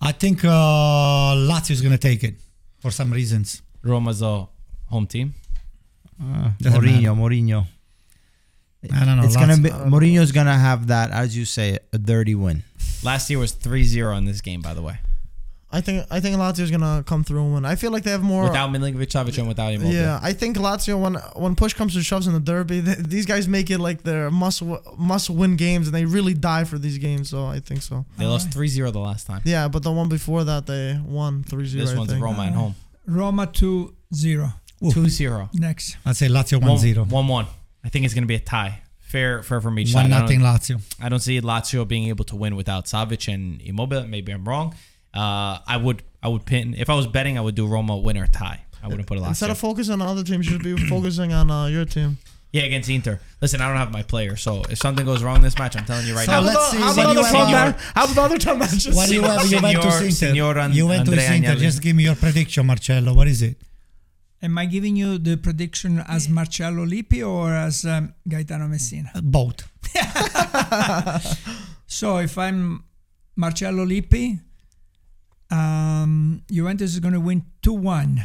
I 0.00 0.12
think 0.12 0.44
uh, 0.44 0.48
Lazio 0.48 1.70
is 1.72 1.80
going 1.80 1.92
to 1.92 1.98
take 1.98 2.22
it 2.22 2.34
for 2.80 2.90
some 2.90 3.12
reasons. 3.12 3.62
Roma's 3.82 4.22
a 4.22 4.46
home 4.86 5.06
team. 5.06 5.34
Uh, 6.22 6.50
Doesn't 6.60 6.80
Mourinho, 6.82 7.14
Mourinho. 7.16 7.66
I 8.92 9.04
don't 9.04 9.16
know. 9.16 9.24
It's 9.24 9.36
gonna 9.36 9.54
Lazio- 9.54 9.62
be 9.62 9.70
Mourinho's 9.70 10.32
gonna 10.32 10.56
have 10.56 10.86
that, 10.88 11.10
as 11.10 11.36
you 11.36 11.44
say, 11.44 11.78
a 11.92 11.98
dirty 11.98 12.34
win. 12.34 12.62
Last 13.02 13.28
year 13.30 13.38
was 13.38 13.52
3-0 13.52 14.16
in 14.18 14.24
this 14.24 14.40
game, 14.40 14.62
by 14.62 14.74
the 14.74 14.82
way. 14.82 14.98
I 15.70 15.80
think 15.80 16.06
I 16.10 16.20
think 16.20 16.36
Lazio's 16.36 16.70
gonna 16.70 17.02
come 17.04 17.24
through 17.24 17.42
and 17.42 17.54
win. 17.54 17.64
I 17.64 17.74
feel 17.74 17.90
like 17.90 18.04
they 18.04 18.12
have 18.12 18.22
more. 18.22 18.44
Without 18.44 18.70
Milinkovic 18.70 19.08
Savic 19.08 19.36
and 19.38 19.48
without 19.48 19.72
Immobile. 19.72 19.92
yeah, 19.92 20.20
I 20.22 20.32
think 20.32 20.56
Lazio 20.56 21.00
when 21.00 21.14
when 21.34 21.56
push 21.56 21.74
comes 21.74 21.94
to 21.94 22.02
shoves 22.02 22.26
in 22.28 22.32
the 22.34 22.40
derby, 22.40 22.80
th- 22.82 22.98
these 22.98 23.26
guys 23.26 23.48
make 23.48 23.68
it 23.70 23.78
like 23.78 24.02
their 24.04 24.30
must 24.30 24.60
w- 24.60 24.80
must 24.96 25.28
win 25.28 25.56
games, 25.56 25.88
and 25.88 25.94
they 25.94 26.04
really 26.04 26.34
die 26.34 26.64
for 26.64 26.78
these 26.78 26.98
games. 26.98 27.30
So 27.30 27.46
I 27.46 27.58
think 27.60 27.82
so. 27.82 28.04
They 28.16 28.26
lost 28.26 28.50
3-0 28.50 28.92
the 28.92 29.00
last 29.00 29.26
time. 29.26 29.42
Yeah, 29.44 29.66
but 29.68 29.82
the 29.82 29.90
one 29.90 30.08
before 30.08 30.44
that 30.44 30.66
they 30.66 31.00
won 31.04 31.42
3-0. 31.44 31.72
This 31.72 31.92
I 31.92 31.96
one's 31.98 32.10
think. 32.12 32.22
Roma 32.24 32.44
at 32.44 32.52
home. 32.52 32.74
Roma 33.06 33.46
2 33.46 33.94
0 34.14 34.52
2-0. 34.82 35.48
next. 35.54 35.96
I'd 36.06 36.16
say 36.16 36.28
Lazio 36.28 36.60
1 36.62 36.78
0. 36.78 37.04
1-1. 37.06 37.46
I 37.84 37.88
think 37.88 38.04
it's 38.04 38.14
going 38.14 38.22
to 38.24 38.28
be 38.28 38.34
a 38.34 38.40
tie. 38.40 38.82
Fair, 39.00 39.42
fair 39.42 39.60
from 39.60 39.78
each 39.78 39.94
1 39.94 40.04
side. 40.04 40.12
I 40.12 40.20
nothing 40.20 40.40
don't, 40.40 40.54
Lazio. 40.56 40.80
I 41.00 41.08
don't 41.08 41.20
see 41.20 41.40
Lazio 41.40 41.86
being 41.86 42.08
able 42.08 42.24
to 42.26 42.36
win 42.36 42.56
without 42.56 42.86
Savic 42.86 43.32
and 43.32 43.60
Immobile. 43.62 44.06
Maybe 44.06 44.32
I'm 44.32 44.44
wrong. 44.44 44.74
Uh, 45.16 45.58
I 45.66 45.76
would 45.76 46.02
I 46.22 46.28
would 46.28 46.44
pin 46.44 46.74
if 46.76 46.88
I 46.90 46.94
was 46.94 47.06
betting 47.06 47.38
I 47.38 47.40
would 47.40 47.54
do 47.54 47.66
Roma 47.66 47.96
win 47.96 48.16
or 48.18 48.26
tie. 48.26 48.62
I 48.82 48.88
wouldn't 48.88 49.06
put 49.08 49.18
a 49.18 49.20
lot. 49.20 49.28
Instead 49.28 49.50
of 49.50 49.58
focusing 49.58 49.94
on 49.94 50.02
other 50.02 50.22
teams, 50.22 50.46
you 50.46 50.52
should 50.52 50.62
be 50.62 50.76
focusing 50.94 51.32
on 51.32 51.50
uh, 51.50 51.66
your 51.66 51.84
team. 51.86 52.18
Yeah, 52.52 52.62
against 52.62 52.88
Inter. 52.88 53.20
Listen, 53.42 53.60
I 53.60 53.68
don't 53.68 53.76
have 53.76 53.90
my 53.92 54.02
player, 54.02 54.36
so 54.36 54.62
if 54.70 54.78
something 54.78 55.04
goes 55.04 55.22
wrong 55.22 55.42
this 55.42 55.58
match, 55.58 55.76
I'm 55.76 55.84
telling 55.84 56.06
you 56.06 56.14
right 56.14 56.24
So 56.24 56.32
now. 56.32 56.40
let's 56.40 56.70
see 56.70 56.76
How 56.78 56.86
what 56.86 56.92
about 56.98 57.12
you 57.14 57.20
other 57.20 57.28
fun 57.30 57.48
have. 57.48 57.74
match? 57.76 57.84
How 57.94 58.04
about 58.12 58.18
other 58.26 58.38
time 58.38 58.58
matches? 58.60 58.94
What 58.96 59.08
do 59.08 59.14
you 59.16 59.22
have? 59.22 59.42
Signor- 59.42 59.72
Juventus 59.72 60.00
Inter. 60.00 60.10
Signor 60.12 60.58
An- 60.58 60.72
Juventus 60.72 61.08
Andrea 61.18 61.32
Inter. 61.34 61.50
Agnelli. 61.50 61.60
Just 61.60 61.82
give 61.82 61.96
me 61.96 62.04
your 62.04 62.14
prediction, 62.14 62.66
Marcello. 62.66 63.12
What 63.14 63.26
is 63.28 63.42
it? 63.42 63.56
Am 64.42 64.56
I 64.56 64.66
giving 64.66 64.94
you 64.96 65.18
the 65.18 65.36
prediction 65.36 66.02
as 66.06 66.28
Marcello 66.28 66.84
Lippi 66.86 67.22
or 67.26 67.52
as 67.52 67.84
um, 67.84 68.14
Gaetano 68.28 68.68
Messina? 68.68 69.10
Both. 69.22 69.68
So 71.88 72.18
if 72.18 72.36
I'm 72.36 72.84
Marcello 73.36 73.84
Lippi, 73.86 74.40
um, 75.50 76.42
Juventus 76.50 76.92
is 76.94 77.00
going 77.00 77.14
to 77.14 77.20
win 77.20 77.44
2 77.62 77.72
1. 77.72 78.24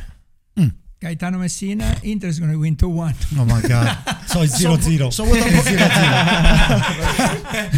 Hmm. 0.58 0.68
Gaetano 1.00 1.38
Messina, 1.40 1.96
Inter 2.04 2.28
is 2.28 2.40
going 2.40 2.52
to 2.52 2.60
win 2.60 2.76
2 2.76 2.88
1. 2.90 3.16
Oh 3.38 3.46
my 3.46 3.62
God. 3.62 3.98
so 4.28 4.42
it's 4.42 4.58
zero 4.58 4.76
zero. 4.78 5.10
So 5.10 5.24
with 5.24 5.42
It's 5.44 5.68
zero 5.70 5.80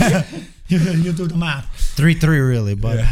zero. 0.09 0.23
you, 0.67 0.79
you 1.03 1.13
do 1.13 1.27
the 1.27 1.35
math. 1.35 1.65
Three 1.95 2.15
three 2.15 2.39
really, 2.39 2.75
but 2.75 2.99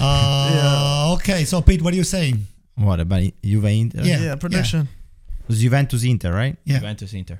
Uh, 0.00 1.14
Okay, 1.14 1.44
so 1.44 1.62
Pete, 1.62 1.80
what 1.82 1.92
are 1.94 1.96
you 1.96 2.04
saying? 2.04 2.46
what 2.76 2.98
about 3.00 3.22
Juve 3.42 3.64
Inter? 3.66 4.02
Yeah. 4.02 4.20
yeah, 4.20 4.34
prediction. 4.34 4.88
It 5.40 5.48
was 5.48 5.60
Juventus 5.60 6.02
Inter, 6.04 6.32
right? 6.34 6.56
Yeah. 6.64 6.78
Juventus 6.80 7.12
Inter. 7.14 7.38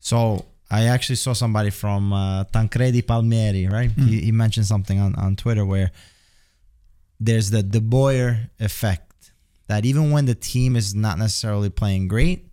So 0.00 0.44
I 0.72 0.84
actually 0.84 1.16
saw 1.16 1.34
somebody 1.34 1.68
from 1.70 2.12
uh, 2.14 2.44
Tancredi 2.44 3.02
Palmieri, 3.06 3.66
right? 3.68 3.90
He, 3.90 4.20
he 4.22 4.32
mentioned 4.32 4.64
something 4.66 4.98
on, 4.98 5.14
on 5.16 5.36
Twitter 5.36 5.64
where 5.66 5.90
there's 7.20 7.50
the 7.50 7.62
De 7.62 7.80
Boer 7.80 8.38
effect 8.58 9.32
that 9.68 9.84
even 9.84 10.10
when 10.10 10.24
the 10.24 10.34
team 10.34 10.74
is 10.76 10.94
not 10.94 11.18
necessarily 11.18 11.68
playing 11.70 12.08
great, 12.08 12.46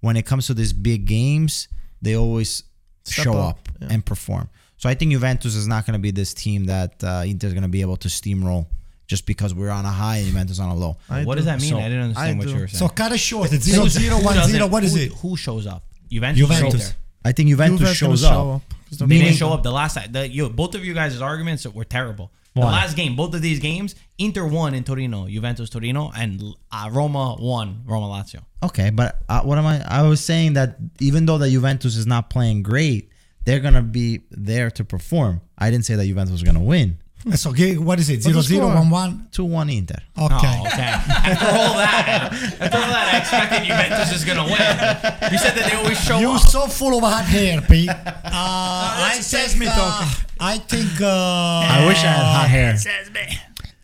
when 0.00 0.16
it 0.16 0.26
comes 0.26 0.46
to 0.48 0.54
these 0.54 0.72
big 0.72 1.06
games, 1.06 1.68
they 2.02 2.14
always 2.16 2.62
Step 3.04 3.24
show 3.24 3.32
up, 3.38 3.58
up, 3.58 3.68
yeah. 3.80 3.88
and 3.90 4.04
perform. 4.04 4.48
So 4.76 4.88
I 4.88 4.94
think 4.94 5.12
Juventus 5.12 5.54
is 5.54 5.66
not 5.66 5.86
going 5.86 5.94
to 5.94 5.98
be 5.98 6.10
this 6.10 6.34
team 6.34 6.66
that 6.66 7.02
uh, 7.02 7.24
Inter 7.26 7.48
is 7.48 7.54
going 7.54 7.62
to 7.62 7.68
be 7.68 7.80
able 7.80 7.96
to 7.98 8.08
steamroll 8.08 8.66
just 9.06 9.26
because 9.26 9.54
we're 9.54 9.70
on 9.70 9.84
a 9.84 9.90
high 9.90 10.18
and 10.18 10.26
Juventus 10.26 10.58
on 10.60 10.68
a 10.68 10.74
low. 10.74 10.96
I 11.08 11.24
what 11.24 11.34
do. 11.34 11.38
does 11.40 11.46
that 11.46 11.60
mean? 11.60 11.70
So, 11.70 11.78
I 11.78 11.82
didn't 11.84 12.02
understand 12.02 12.34
I 12.34 12.38
what 12.38 12.46
do. 12.46 12.52
you 12.54 12.60
were 12.60 12.68
saying. 12.68 12.78
So 12.78 12.86
saying. 12.86 12.96
cut 12.96 13.12
it 13.12 13.18
short. 13.18 13.52
It's 13.52 13.64
zero 13.64 13.86
zero 13.88 14.16
Who 14.18 14.24
one 14.24 14.34
doesn't- 14.34 14.52
zero. 14.52 14.66
What 14.66 14.84
is 14.84 14.94
who- 14.94 15.00
it? 15.02 15.12
Who 15.14 15.36
shows 15.36 15.66
up? 15.66 15.84
Juventus. 16.10 16.38
Juventus. 16.40 16.94
Inter. 17.24 17.28
I 17.28 17.32
think 17.32 17.48
Juventus 17.48 17.80
Juve's 17.80 18.00
gonna 18.00 18.16
shows 18.16 18.20
show 18.22 18.50
up. 18.52 18.62
'Cause 18.88 18.98
they're 18.98 19.08
They 19.08 19.18
didn't 19.18 19.36
show 19.36 19.52
up 19.52 19.62
the 19.62 19.72
last 19.72 19.94
time. 19.94 20.12
The, 20.12 20.28
you, 20.28 20.48
both 20.50 20.74
of 20.74 20.84
you 20.84 20.92
guys' 20.94 21.20
arguments 21.20 21.66
were 21.66 21.84
terrible. 21.84 22.30
The 22.54 22.60
last 22.60 22.96
game, 22.96 23.16
both 23.16 23.32
of 23.34 23.40
these 23.40 23.60
games, 23.60 23.94
Inter 24.18 24.44
won 24.46 24.74
in 24.74 24.84
Torino, 24.84 25.26
Juventus 25.26 25.70
Torino, 25.70 26.12
and 26.14 26.42
uh, 26.70 26.90
Roma 26.92 27.36
won, 27.40 27.80
Roma 27.86 28.06
Lazio. 28.08 28.40
Okay, 28.62 28.90
but 28.90 29.22
uh, 29.30 29.40
what 29.40 29.56
am 29.56 29.64
I? 29.64 29.82
I 29.88 30.02
was 30.02 30.20
saying 30.22 30.52
that 30.52 30.76
even 31.00 31.24
though 31.24 31.38
the 31.38 31.48
Juventus 31.48 31.96
is 31.96 32.06
not 32.06 32.28
playing 32.28 32.62
great, 32.62 33.08
they're 33.46 33.60
gonna 33.60 33.80
be 33.82 34.20
there 34.30 34.70
to 34.72 34.84
perform. 34.84 35.40
I 35.56 35.70
didn't 35.70 35.86
say 35.86 35.94
that 35.94 36.04
Juventus 36.06 36.30
was 36.32 36.42
gonna 36.42 36.60
win. 36.62 36.98
So 37.36 37.50
okay, 37.50 37.76
what 37.78 38.00
is 38.00 38.10
it? 38.10 38.22
Zero 38.22 38.36
the 38.36 38.42
zero 38.42 38.66
score? 38.66 38.74
one 38.80 38.90
one. 38.90 39.28
Two 39.30 39.44
one 39.44 39.70
Inter. 39.70 39.94
Okay. 40.18 40.34
Oh, 40.34 40.66
okay. 40.66 40.82
After 40.82 41.46
all 41.46 41.74
that, 41.78 42.30
after 42.60 42.76
all 42.78 42.90
that, 42.90 43.14
I 43.14 43.18
expected 43.18 43.62
Juventus 43.64 44.12
is 44.12 44.24
gonna 44.24 44.42
win. 44.44 45.32
You 45.32 45.38
said 45.38 45.54
that 45.54 45.68
they 45.70 45.76
always 45.76 46.02
show 46.02 46.18
You're 46.18 46.34
up. 46.34 46.40
so 46.42 46.66
full 46.66 46.96
of 46.98 47.04
hot 47.04 47.24
hair, 47.24 47.60
Pete. 47.60 47.88
Uh, 48.34 48.34
I 48.34 49.14
that's 49.18 49.30
think. 49.30 49.60
me 49.60 49.66
uh, 49.68 49.74
talking. 49.76 50.24
I 50.40 50.58
think. 50.58 51.00
Uh, 51.00 51.06
I 51.06 51.84
wish 51.86 51.98
I 51.98 52.06
had 52.08 52.24
hot 52.24 52.48
hair, 52.48 52.74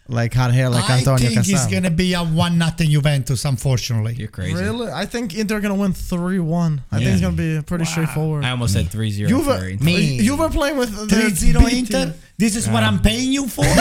like 0.09 0.33
hot 0.33 0.53
hair, 0.53 0.71
like 0.71 0.89
I 0.89 0.99
Antonio 0.99 1.29
think 1.29 1.49
it's 1.49 1.67
gonna 1.67 1.91
be 1.91 2.15
a 2.15 2.25
one 2.25 2.57
nothing 2.59 2.91
Juventus. 2.91 3.45
Unfortunately. 3.45 4.15
You're 4.15 4.29
crazy. 4.29 4.55
Really? 4.55 4.91
I 4.91 5.05
think 5.05 5.35
Inter 5.35 5.61
gonna 5.61 5.75
win 5.75 5.93
three 5.93 6.39
one. 6.39 6.83
I 6.91 6.99
think 6.99 7.11
it's 7.11 7.21
gonna 7.21 7.37
be 7.37 7.61
pretty 7.63 7.85
straightforward. 7.85 8.45
I 8.45 8.51
almost 8.51 8.73
said 8.73 8.87
mm. 8.87 8.99
3-0 8.99 9.23
for 9.23 9.29
Juve, 9.29 9.49
Inter. 9.49 9.85
Me. 9.85 10.21
you 10.21 10.37
were 10.37 10.49
playing 10.49 10.79
with 10.79 10.97
the 10.97 11.07
3 11.07 11.31
0 11.31 11.65
B 11.65 11.79
Inter. 11.81 12.15
This 12.39 12.57
is 12.57 12.69
what 12.69 12.83
I'm 12.83 13.01
paying 13.01 13.33
you 13.33 13.49
for? 13.49 13.65
oh 13.67 13.73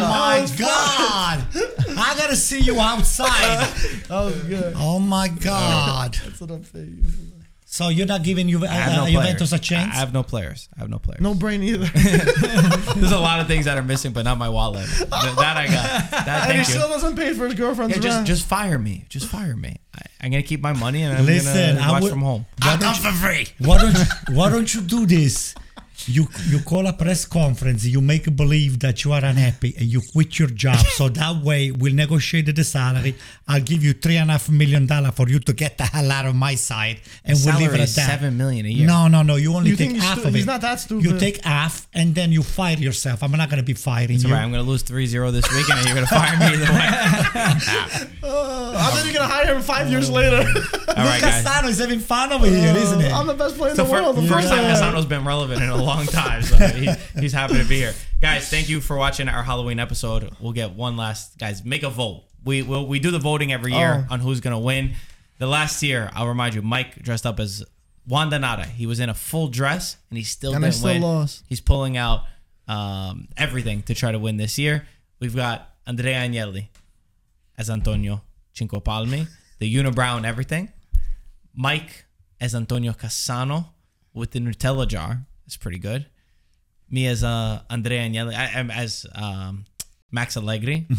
my 0.00 0.46
God. 0.58 1.44
I 1.98 2.14
gotta 2.18 2.36
see 2.36 2.60
you 2.60 2.78
outside. 2.80 3.68
That 4.08 4.24
was 4.24 4.42
good. 4.42 4.74
Oh 4.76 4.98
my 5.00 5.28
God. 5.28 6.14
That's 6.14 6.40
what 6.40 6.50
I'm 6.50 6.64
saying. 6.64 7.35
So 7.68 7.88
you're 7.88 8.06
not 8.06 8.22
giving 8.22 8.48
Juve, 8.48 8.62
I 8.62 8.66
have 8.68 8.92
no 8.96 9.02
uh, 9.02 9.06
players. 9.06 9.16
Juventus 9.24 9.52
a 9.52 9.58
chance? 9.58 9.92
I 9.92 9.98
have 9.98 10.12
no 10.14 10.22
players. 10.22 10.68
I 10.76 10.80
have 10.80 10.88
no 10.88 11.00
players. 11.00 11.20
No 11.20 11.34
brain 11.34 11.64
either. 11.64 11.86
There's 12.94 13.10
a 13.12 13.18
lot 13.18 13.40
of 13.40 13.48
things 13.48 13.64
that 13.64 13.76
are 13.76 13.82
missing, 13.82 14.12
but 14.12 14.22
not 14.24 14.38
my 14.38 14.48
wallet. 14.48 14.86
Th- 14.88 15.08
that 15.10 15.56
I 15.56 15.66
got. 15.66 16.10
That, 16.26 16.28
and 16.48 16.52
he 16.52 16.56
thank 16.58 16.68
you. 16.68 16.74
still 16.74 16.88
doesn't 16.88 17.16
pay 17.16 17.34
for 17.34 17.46
his 17.46 17.54
girlfriend's 17.54 17.96
Yeah, 17.96 18.02
just 18.02 18.14
rent. 18.16 18.26
just 18.28 18.46
fire 18.46 18.78
me. 18.78 19.04
Just 19.08 19.26
fire 19.26 19.56
me. 19.56 19.78
I, 19.94 20.00
I'm 20.20 20.30
gonna 20.30 20.44
keep 20.44 20.60
my 20.60 20.74
money 20.74 21.02
and 21.02 21.18
I'm 21.18 21.26
Listen, 21.26 21.74
gonna 21.76 21.88
I 21.88 21.90
watch 21.90 22.02
would- 22.04 22.10
from 22.10 22.22
home. 22.22 22.46
I'll 22.62 22.78
come 22.78 22.94
for 22.94 23.10
free. 23.12 23.48
Why 23.58 23.78
don't 23.82 23.94
you, 23.98 24.04
why 24.36 24.48
don't 24.50 24.72
you 24.72 24.80
do 24.82 25.04
this? 25.04 25.54
You 26.08 26.28
you 26.48 26.60
call 26.60 26.86
a 26.86 26.92
press 26.92 27.24
conference, 27.24 27.84
you 27.84 28.00
make 28.00 28.34
believe 28.36 28.78
that 28.80 29.02
you 29.04 29.12
are 29.12 29.24
unhappy, 29.24 29.74
and 29.78 29.86
you 29.86 30.02
quit 30.12 30.38
your 30.38 30.48
job. 30.48 30.76
so 30.98 31.08
that 31.08 31.42
way, 31.42 31.70
we'll 31.70 31.94
negotiate 31.94 32.54
the 32.54 32.64
salary. 32.64 33.14
I'll 33.48 33.60
give 33.62 33.82
you 33.82 33.92
three 33.94 34.16
and 34.18 34.30
a 34.30 34.34
half 34.34 34.48
million 34.50 34.86
dollar 34.86 35.10
for 35.10 35.28
you 35.28 35.38
to 35.40 35.52
get 35.52 35.78
the 35.78 35.84
hell 35.84 36.10
out 36.12 36.26
of 36.26 36.34
my 36.34 36.54
side, 36.54 37.00
and 37.24 37.36
we'll 37.44 37.54
leave 37.56 37.70
Salary 37.70 37.78
it 37.78 37.80
at 37.80 37.88
is 37.88 37.94
that. 37.96 38.06
seven 38.10 38.36
million 38.36 38.66
a 38.66 38.68
year. 38.68 38.86
No, 38.86 39.08
no, 39.08 39.22
no. 39.22 39.36
You 39.36 39.54
only 39.54 39.70
You 39.70 39.76
take 39.76 39.96
half 39.96 40.18
stu- 40.18 40.28
of 40.28 40.34
it. 40.34 40.38
he's 40.38 40.46
not 40.46 40.60
that 40.60 40.80
stupid 40.80 41.04
You 41.04 41.18
take 41.18 41.42
half, 41.44 41.88
and 41.94 42.14
then 42.14 42.30
you 42.30 42.42
fire 42.42 42.76
yourself. 42.76 43.22
I'm 43.22 43.32
not 43.32 43.48
gonna 43.50 43.62
be 43.62 43.72
firing 43.74 44.12
It's 44.12 44.22
you. 44.24 44.28
all 44.30 44.36
right. 44.36 44.42
I'm 44.44 44.50
gonna 44.50 44.62
lose 44.62 44.82
3-0 44.84 45.32
this 45.32 45.50
weekend, 45.52 45.78
and 45.78 45.86
you're 45.88 45.94
gonna 45.94 46.06
fire 46.06 46.36
me 46.38 46.46
either 46.46 46.72
way. 46.72 48.06
I'm 48.22 48.94
then 48.94 49.04
you're 49.06 49.14
gonna 49.14 49.32
hire 49.32 49.54
him 49.54 49.62
five 49.62 49.90
years 49.90 50.10
later. 50.10 50.36
All 50.38 50.94
right, 51.04 51.20
guys. 51.20 51.44
Cassano 51.44 51.68
is 51.68 51.78
having 51.78 52.00
fun 52.00 52.32
over 52.32 52.46
here, 52.46 52.74
isn't 52.76 53.00
it? 53.00 53.12
I'm 53.12 53.26
the 53.26 53.34
best 53.34 53.56
player 53.56 53.70
in 53.72 53.76
the 53.76 53.84
for, 53.84 53.90
world. 53.92 54.16
the 54.16 54.22
first 54.28 54.48
time 54.48 54.62
Yeah. 54.62 54.74
Cassano's 54.76 55.06
been 55.06 55.24
relevant 55.24 55.62
in 55.62 55.68
a 55.68 55.76
long 55.86 56.06
time, 56.06 56.42
so 56.42 56.56
he, 56.56 56.90
he's 57.20 57.32
happy 57.32 57.54
to 57.58 57.64
be 57.64 57.76
here. 57.76 57.94
Guys, 58.20 58.48
thank 58.48 58.68
you 58.68 58.80
for 58.80 58.96
watching 58.96 59.28
our 59.28 59.42
Halloween 59.42 59.78
episode. 59.78 60.30
We'll 60.40 60.52
get 60.52 60.72
one 60.72 60.96
last 60.96 61.38
guys. 61.38 61.64
Make 61.64 61.82
a 61.82 61.90
vote. 61.90 62.24
We 62.44 62.62
we'll, 62.62 62.86
we 62.86 62.98
do 62.98 63.10
the 63.10 63.18
voting 63.18 63.52
every 63.52 63.72
year 63.72 64.06
Oh. 64.08 64.14
on 64.14 64.20
who's 64.20 64.40
gonna 64.40 64.58
win. 64.60 64.94
The 65.38 65.46
last 65.46 65.82
year, 65.82 66.10
I'll 66.14 66.28
remind 66.28 66.54
you, 66.54 66.62
Mike 66.62 67.02
dressed 67.02 67.26
up 67.26 67.38
as 67.40 67.62
Wanda 68.08 68.38
Nara. 68.38 68.64
He 68.66 68.86
was 68.86 69.00
in 69.00 69.08
a 69.08 69.14
full 69.14 69.48
dress, 69.48 69.96
and 70.10 70.16
he 70.18 70.24
still 70.24 70.54
And 70.54 70.62
didn't 70.62 70.74
still 70.76 70.92
win. 70.92 71.02
lost. 71.02 71.42
He's 71.48 71.60
pulling 71.60 71.96
out 71.96 72.24
um, 72.68 73.28
everything 73.36 73.82
to 73.82 73.94
try 73.94 74.12
to 74.12 74.18
win 74.18 74.36
this 74.38 74.58
year. 74.58 74.86
We've 75.20 75.34
got 75.36 75.74
Andrea 75.86 76.16
Agnelli 76.20 76.68
as 77.58 77.68
Antonio 77.70 78.22
Cinco 78.52 78.80
Palmi, 78.80 79.26
the 79.58 79.74
unibrow 79.74 80.16
and 80.16 80.24
everything. 80.26 80.70
Mike 81.54 82.04
as 82.40 82.54
Antonio 82.54 82.92
Cassano 82.92 83.66
with 84.14 84.30
the 84.32 84.40
Nutella 84.40 84.86
jar. 84.88 85.22
It's 85.46 85.56
pretty 85.56 85.78
good. 85.78 86.06
Me 86.90 87.06
as 87.06 87.22
uh, 87.24 87.60
Andrea 87.70 88.02
Agnelli. 88.08 88.34
I 88.34 88.58
am 88.58 88.70
as 88.70 89.06
um, 89.14 89.64
Max 90.10 90.36
Allegri. 90.36 90.86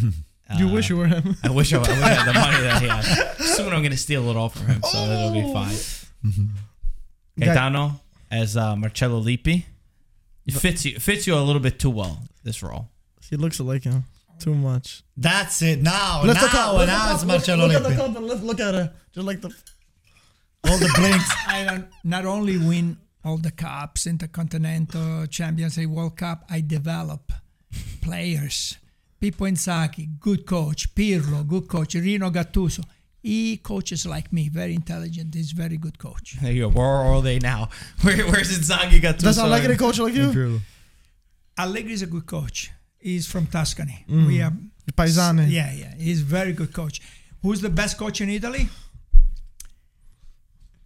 You 0.56 0.66
Uh, 0.68 0.72
wish 0.72 0.88
you 0.88 0.96
were 0.96 1.06
him. 1.06 1.36
I 1.44 1.50
wish 1.50 1.74
I, 1.74 1.76
I 1.76 1.80
wish 1.80 1.90
I 1.90 2.08
had 2.08 2.26
the 2.26 2.32
money 2.32 2.60
that 2.62 2.80
he 2.80 2.88
has. 2.88 3.54
Soon 3.56 3.70
I'm 3.70 3.82
gonna 3.82 3.98
steal 3.98 4.30
it 4.30 4.36
all 4.36 4.48
from 4.48 4.66
him, 4.66 4.82
so 4.82 4.96
it'll 4.96 5.30
be 5.34 5.52
fine. 5.52 5.76
Gaetano 7.38 8.00
as 8.30 8.56
uh, 8.56 8.74
Marcello 8.76 9.18
Lippi. 9.18 9.66
It 10.46 10.54
fits 10.54 10.86
you 10.86 10.98
fits 10.98 11.26
you 11.26 11.34
a 11.34 11.40
little 11.44 11.60
bit 11.60 11.78
too 11.78 11.90
well. 11.90 12.22
This 12.44 12.62
role. 12.62 12.88
He 13.28 13.36
looks 13.36 13.60
like 13.60 13.84
him 13.84 14.04
too 14.40 14.54
much. 14.54 15.02
That's 15.18 15.60
it. 15.60 15.82
Now, 15.82 16.22
Lift 16.24 16.40
the 16.40 16.46
now, 16.46 16.52
cup. 16.52 16.72
lift 16.74 16.86
the 16.86 16.92
now 16.92 16.98
cup, 17.04 17.12
it's 17.12 17.20
look- 17.24 17.28
Marcello 17.28 17.66
Look 17.66 17.76
at 17.76 17.82
the 17.82 17.88
Lippi. 17.90 17.96
cup 18.00 18.16
and 18.16 18.26
lift- 18.26 18.42
look 18.44 18.60
at 18.60 18.74
it. 18.74 18.90
Just 19.12 19.26
like 19.26 19.40
the. 19.42 19.48
All 20.64 20.78
the 20.78 20.90
blinks. 20.96 21.30
I 21.46 21.64
don't 21.64 21.86
not 22.04 22.24
only 22.24 22.56
win 22.56 22.96
all 23.24 23.38
the 23.38 23.50
cups, 23.50 24.06
Intercontinental, 24.06 25.26
Champions 25.26 25.76
League, 25.76 25.88
World 25.88 26.16
Cup, 26.16 26.44
I 26.50 26.60
develop 26.60 27.32
players. 28.00 28.78
Pippo 29.20 29.44
Inzaghi, 29.46 30.18
good 30.20 30.46
coach. 30.46 30.94
Pirlo, 30.94 31.46
good 31.46 31.68
coach. 31.68 31.94
Rino 31.94 32.30
Gattuso. 32.30 32.84
He 33.20 33.56
coaches 33.56 34.06
like 34.06 34.32
me, 34.32 34.48
very 34.48 34.74
intelligent. 34.74 35.34
He's 35.34 35.50
very 35.50 35.76
good 35.76 35.98
coach. 35.98 36.36
There 36.40 36.52
you 36.52 36.70
go. 36.70 36.78
Where 36.78 36.86
are 36.86 37.20
they 37.20 37.38
now? 37.40 37.68
Where, 38.02 38.16
where's 38.28 38.56
Inzaghi 38.56 39.02
got 39.02 39.18
to? 39.18 39.24
Does 39.24 39.38
Allegri 39.38 39.74
a 39.74 39.76
coach 39.76 39.98
like 39.98 40.14
you? 40.14 40.60
Allegri 41.58 41.92
is 41.92 42.02
a 42.02 42.06
good 42.06 42.26
coach. 42.26 42.70
He's 42.98 43.26
from 43.26 43.46
Tuscany. 43.46 44.04
Mm. 44.08 44.26
We 44.26 44.40
are 44.40 44.52
Paisani. 44.92 45.50
Yeah, 45.50 45.72
yeah. 45.72 45.94
He's 45.96 46.22
a 46.22 46.24
very 46.24 46.52
good 46.52 46.72
coach. 46.72 47.00
Who's 47.42 47.60
the 47.60 47.70
best 47.70 47.98
coach 47.98 48.20
in 48.20 48.28
Italy? 48.28 48.68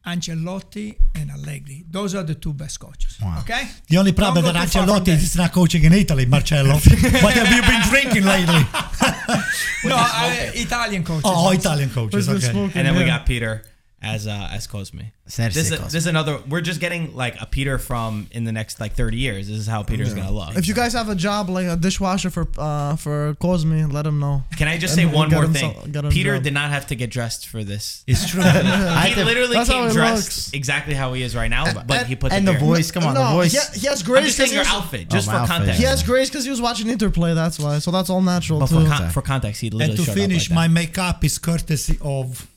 Ancelotti 0.06 0.96
and 1.14 1.30
Allegri. 1.30 1.84
Those 1.90 2.14
are 2.14 2.22
the 2.24 2.34
two 2.34 2.52
best 2.52 2.80
coaches. 2.80 3.18
Okay? 3.40 3.68
The 3.88 3.98
only 3.98 4.12
problem 4.12 4.44
Don't 4.44 4.54
that 4.54 4.72
go 4.72 4.80
too 4.80 4.86
far 4.86 4.98
Ancelotti 5.00 5.04
there. 5.04 5.16
is 5.16 5.36
not 5.36 5.52
coaching 5.52 5.84
in 5.84 5.92
Italy, 5.92 6.26
Marcello. 6.26 6.74
what 6.74 7.34
have 7.34 7.52
you 7.52 7.62
been 7.62 7.82
drinking 7.88 8.24
lately? 8.24 8.62
No, 9.84 9.96
I, 9.96 10.52
Italian 10.54 11.02
coaches. 11.02 11.22
Oh, 11.24 11.50
Italian 11.50 11.90
coaches. 11.90 12.28
Okay. 12.28 12.38
smoking? 12.38 12.76
And 12.78 12.86
then 12.86 12.96
we 12.96 13.04
got 13.04 13.26
Peter 13.26 13.62
as 14.02 14.26
uh, 14.26 14.48
as 14.52 14.66
Cosmi. 14.66 15.12
Serse 15.28 15.54
This 15.54 15.70
is, 15.70 15.78
Cosmi. 15.78 15.84
this 15.84 15.94
is 15.94 16.06
another. 16.06 16.38
We're 16.48 16.60
just 16.60 16.80
getting 16.80 17.14
like 17.14 17.40
a 17.40 17.46
Peter 17.46 17.78
from 17.78 18.26
in 18.32 18.42
the 18.44 18.50
next 18.52 18.80
like 18.80 18.94
30 18.94 19.16
years. 19.16 19.46
This 19.48 19.56
is 19.58 19.66
how 19.68 19.82
Peter's 19.84 20.12
gonna 20.12 20.32
look. 20.32 20.56
If 20.56 20.66
you 20.66 20.74
guys 20.74 20.92
have 20.94 21.08
a 21.08 21.14
job 21.14 21.48
like 21.48 21.66
a 21.66 21.76
dishwasher 21.76 22.28
for 22.28 22.48
uh 22.58 22.96
for 22.96 23.34
Cosmi, 23.40 23.90
let 23.90 24.04
him 24.04 24.18
know. 24.18 24.42
Can 24.58 24.66
I 24.66 24.76
just 24.78 24.94
say 24.96 25.06
we'll 25.06 25.14
one 25.14 25.30
more 25.30 25.44
him 25.44 25.52
thing? 25.52 25.74
some- 25.92 25.92
him 26.04 26.10
Peter 26.10 26.34
job. 26.34 26.42
did 26.42 26.52
not 26.52 26.70
have 26.70 26.88
to 26.88 26.96
get 26.96 27.10
dressed 27.10 27.46
for 27.46 27.62
this. 27.62 28.02
It's 28.08 28.28
true. 28.28 28.42
he 28.42 29.14
literally 29.22 29.54
that's 29.56 29.70
came 29.70 29.88
dressed 29.90 30.24
looks. 30.26 30.52
exactly 30.52 30.94
how 30.94 31.12
he 31.12 31.22
is 31.22 31.36
right 31.36 31.48
now, 31.48 31.64
but 31.72 31.90
and- 31.90 32.06
he 32.08 32.16
put 32.16 32.32
and 32.32 32.46
the, 32.46 32.52
the 32.54 32.58
voice, 32.58 32.90
come 32.90 33.04
on, 33.04 33.14
no, 33.14 33.24
the 33.28 33.34
voice. 33.34 33.52
He, 33.74 33.80
he 33.80 33.86
has 33.86 34.02
I'm 34.08 34.24
just 34.24 34.36
saying 34.36 34.48
'cause 34.50 34.54
your 34.56 34.64
outfit, 34.66 35.08
just 35.08 35.28
Oh, 35.28 35.30
for 35.30 35.36
outfit, 35.38 35.56
context. 35.56 35.78
He 35.80 35.86
has 35.86 36.02
grace 36.02 36.28
because 36.28 36.44
he 36.44 36.50
was 36.50 36.60
watching 36.60 36.88
Interplay. 36.88 37.34
That's 37.34 37.58
why. 37.58 37.78
So 37.78 37.90
that's 37.92 38.10
all 38.10 38.20
natural 38.22 38.58
But 38.58 38.68
too. 38.70 38.82
for, 38.84 38.88
con- 38.90 39.10
for 39.10 39.22
context, 39.22 39.60
he 39.60 39.70
literally 39.70 39.96
and 39.98 40.06
to 40.06 40.12
finish, 40.12 40.50
up 40.50 40.54
my 40.56 40.66
makeup 40.68 41.24
is 41.24 41.38
courtesy 41.38 41.98
of 42.02 42.48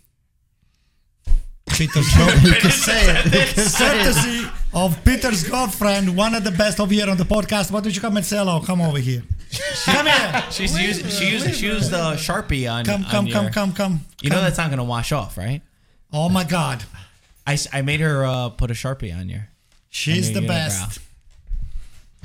Peter's 1.68 2.16
you 2.44 2.54
can 2.54 2.72
say 2.72 3.18
it. 3.18 3.26
You 3.26 3.32
can 3.32 3.66
say 3.66 4.00
it. 4.02 4.04
courtesy 4.06 4.48
of 4.74 5.04
Peter's 5.04 5.44
girlfriend, 5.48 6.16
one 6.16 6.36
of 6.36 6.44
the 6.44 6.52
best 6.52 6.80
over 6.80 6.94
here 6.94 7.10
on 7.10 7.18
the 7.18 7.24
podcast. 7.26 7.72
Why 7.72 7.80
don't 7.82 7.94
you 7.96 8.02
come 8.02 8.18
and 8.18 8.26
say 8.26 8.38
hello? 8.38 8.62
Come 8.62 8.82
over 8.82 8.98
here. 9.00 9.24
come 9.86 10.06
here. 10.06 10.16
that. 10.16 10.50
She's 10.54 10.80
used, 10.80 11.12
she 11.12 11.30
used 11.32 11.54
she 11.56 11.66
used 11.66 11.92
the 11.92 12.14
sharpie 12.16 12.72
on. 12.72 12.86
Come, 12.86 13.04
on 13.06 13.10
come, 13.10 13.28
come, 13.28 13.44
your- 13.46 13.52
come, 13.54 13.74
come. 13.74 14.00
You 14.22 14.30
know 14.30 14.36
come. 14.38 14.46
that's 14.46 14.58
not 14.58 14.70
gonna 14.70 14.84
wash 14.84 15.12
off, 15.12 15.38
right? 15.38 15.62
Oh 16.14 16.30
my 16.30 16.44
God, 16.44 16.84
I, 17.46 17.54
s- 17.54 17.68
I 17.74 17.82
made 17.82 18.00
her 18.00 18.26
uh, 18.26 18.50
put 18.50 18.72
a 18.72 18.74
sharpie 18.74 19.14
on 19.18 19.28
you. 19.30 19.42
she's 19.90 20.30
On 20.30 20.34
your 20.34 20.42
the 20.42 20.48
unibrow. 20.48 20.50
best. 20.50 21.00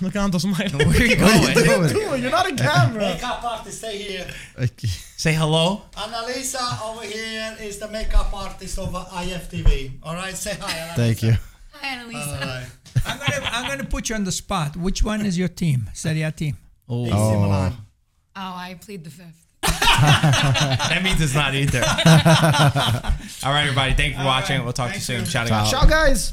Look 0.02 0.16
on 0.16 0.30
those 0.30 0.46
mic. 0.46 0.72
Where 0.72 0.86
are 0.88 1.04
you 1.04 1.16
going? 1.26 1.54
Dude, 1.54 2.20
you're 2.22 2.30
not 2.30 2.50
a 2.50 2.54
camera. 2.54 3.00
Makeup 3.02 3.44
artist, 3.44 3.78
stay 3.78 3.98
here. 3.98 4.26
Say 5.16 5.34
hello. 5.34 5.82
Annalisa 5.92 6.82
over 6.88 7.02
here 7.04 7.56
is 7.60 7.78
the 7.78 7.88
makeup 7.88 8.32
artist 8.32 8.78
of 8.78 8.92
IFTV. 8.92 9.92
All 10.02 10.14
right, 10.14 10.34
say 10.34 10.56
hi. 10.58 10.72
Annalisa. 10.72 10.96
Thank 10.96 11.22
you. 11.22 11.34
Hi, 11.72 11.96
Annalisa. 11.96 12.40
All 12.40 12.46
right. 12.46 12.66
I'm 13.06 13.18
gonna 13.18 13.50
I'm 13.52 13.68
gonna 13.68 13.84
put 13.84 14.08
you 14.08 14.14
on 14.14 14.24
the 14.24 14.32
spot. 14.32 14.76
Which 14.76 15.02
one 15.02 15.24
is 15.26 15.36
your 15.36 15.48
team? 15.48 15.90
Serie 15.92 16.22
A 16.22 16.32
team. 16.32 16.56
Oh, 16.88 17.04
AC 17.04 17.12
Milan. 17.12 17.72
Oh, 17.72 18.40
I 18.40 18.78
plead 18.80 19.04
the 19.04 19.10
fifth. 19.10 19.46
that 19.62 21.00
means 21.04 21.20
it's 21.20 21.34
not 21.34 21.54
either. 21.54 21.82
All 23.44 23.52
right, 23.52 23.62
everybody. 23.62 23.92
Thank 23.94 24.12
you 24.14 24.18
for 24.20 24.24
watching. 24.24 24.64
We'll 24.64 24.72
talk 24.72 24.90
to 24.90 24.94
you 24.96 25.00
soon. 25.02 25.24
Shout 25.26 25.50
out. 25.50 25.70
Ciao, 25.70 25.84
guys. 25.84 26.32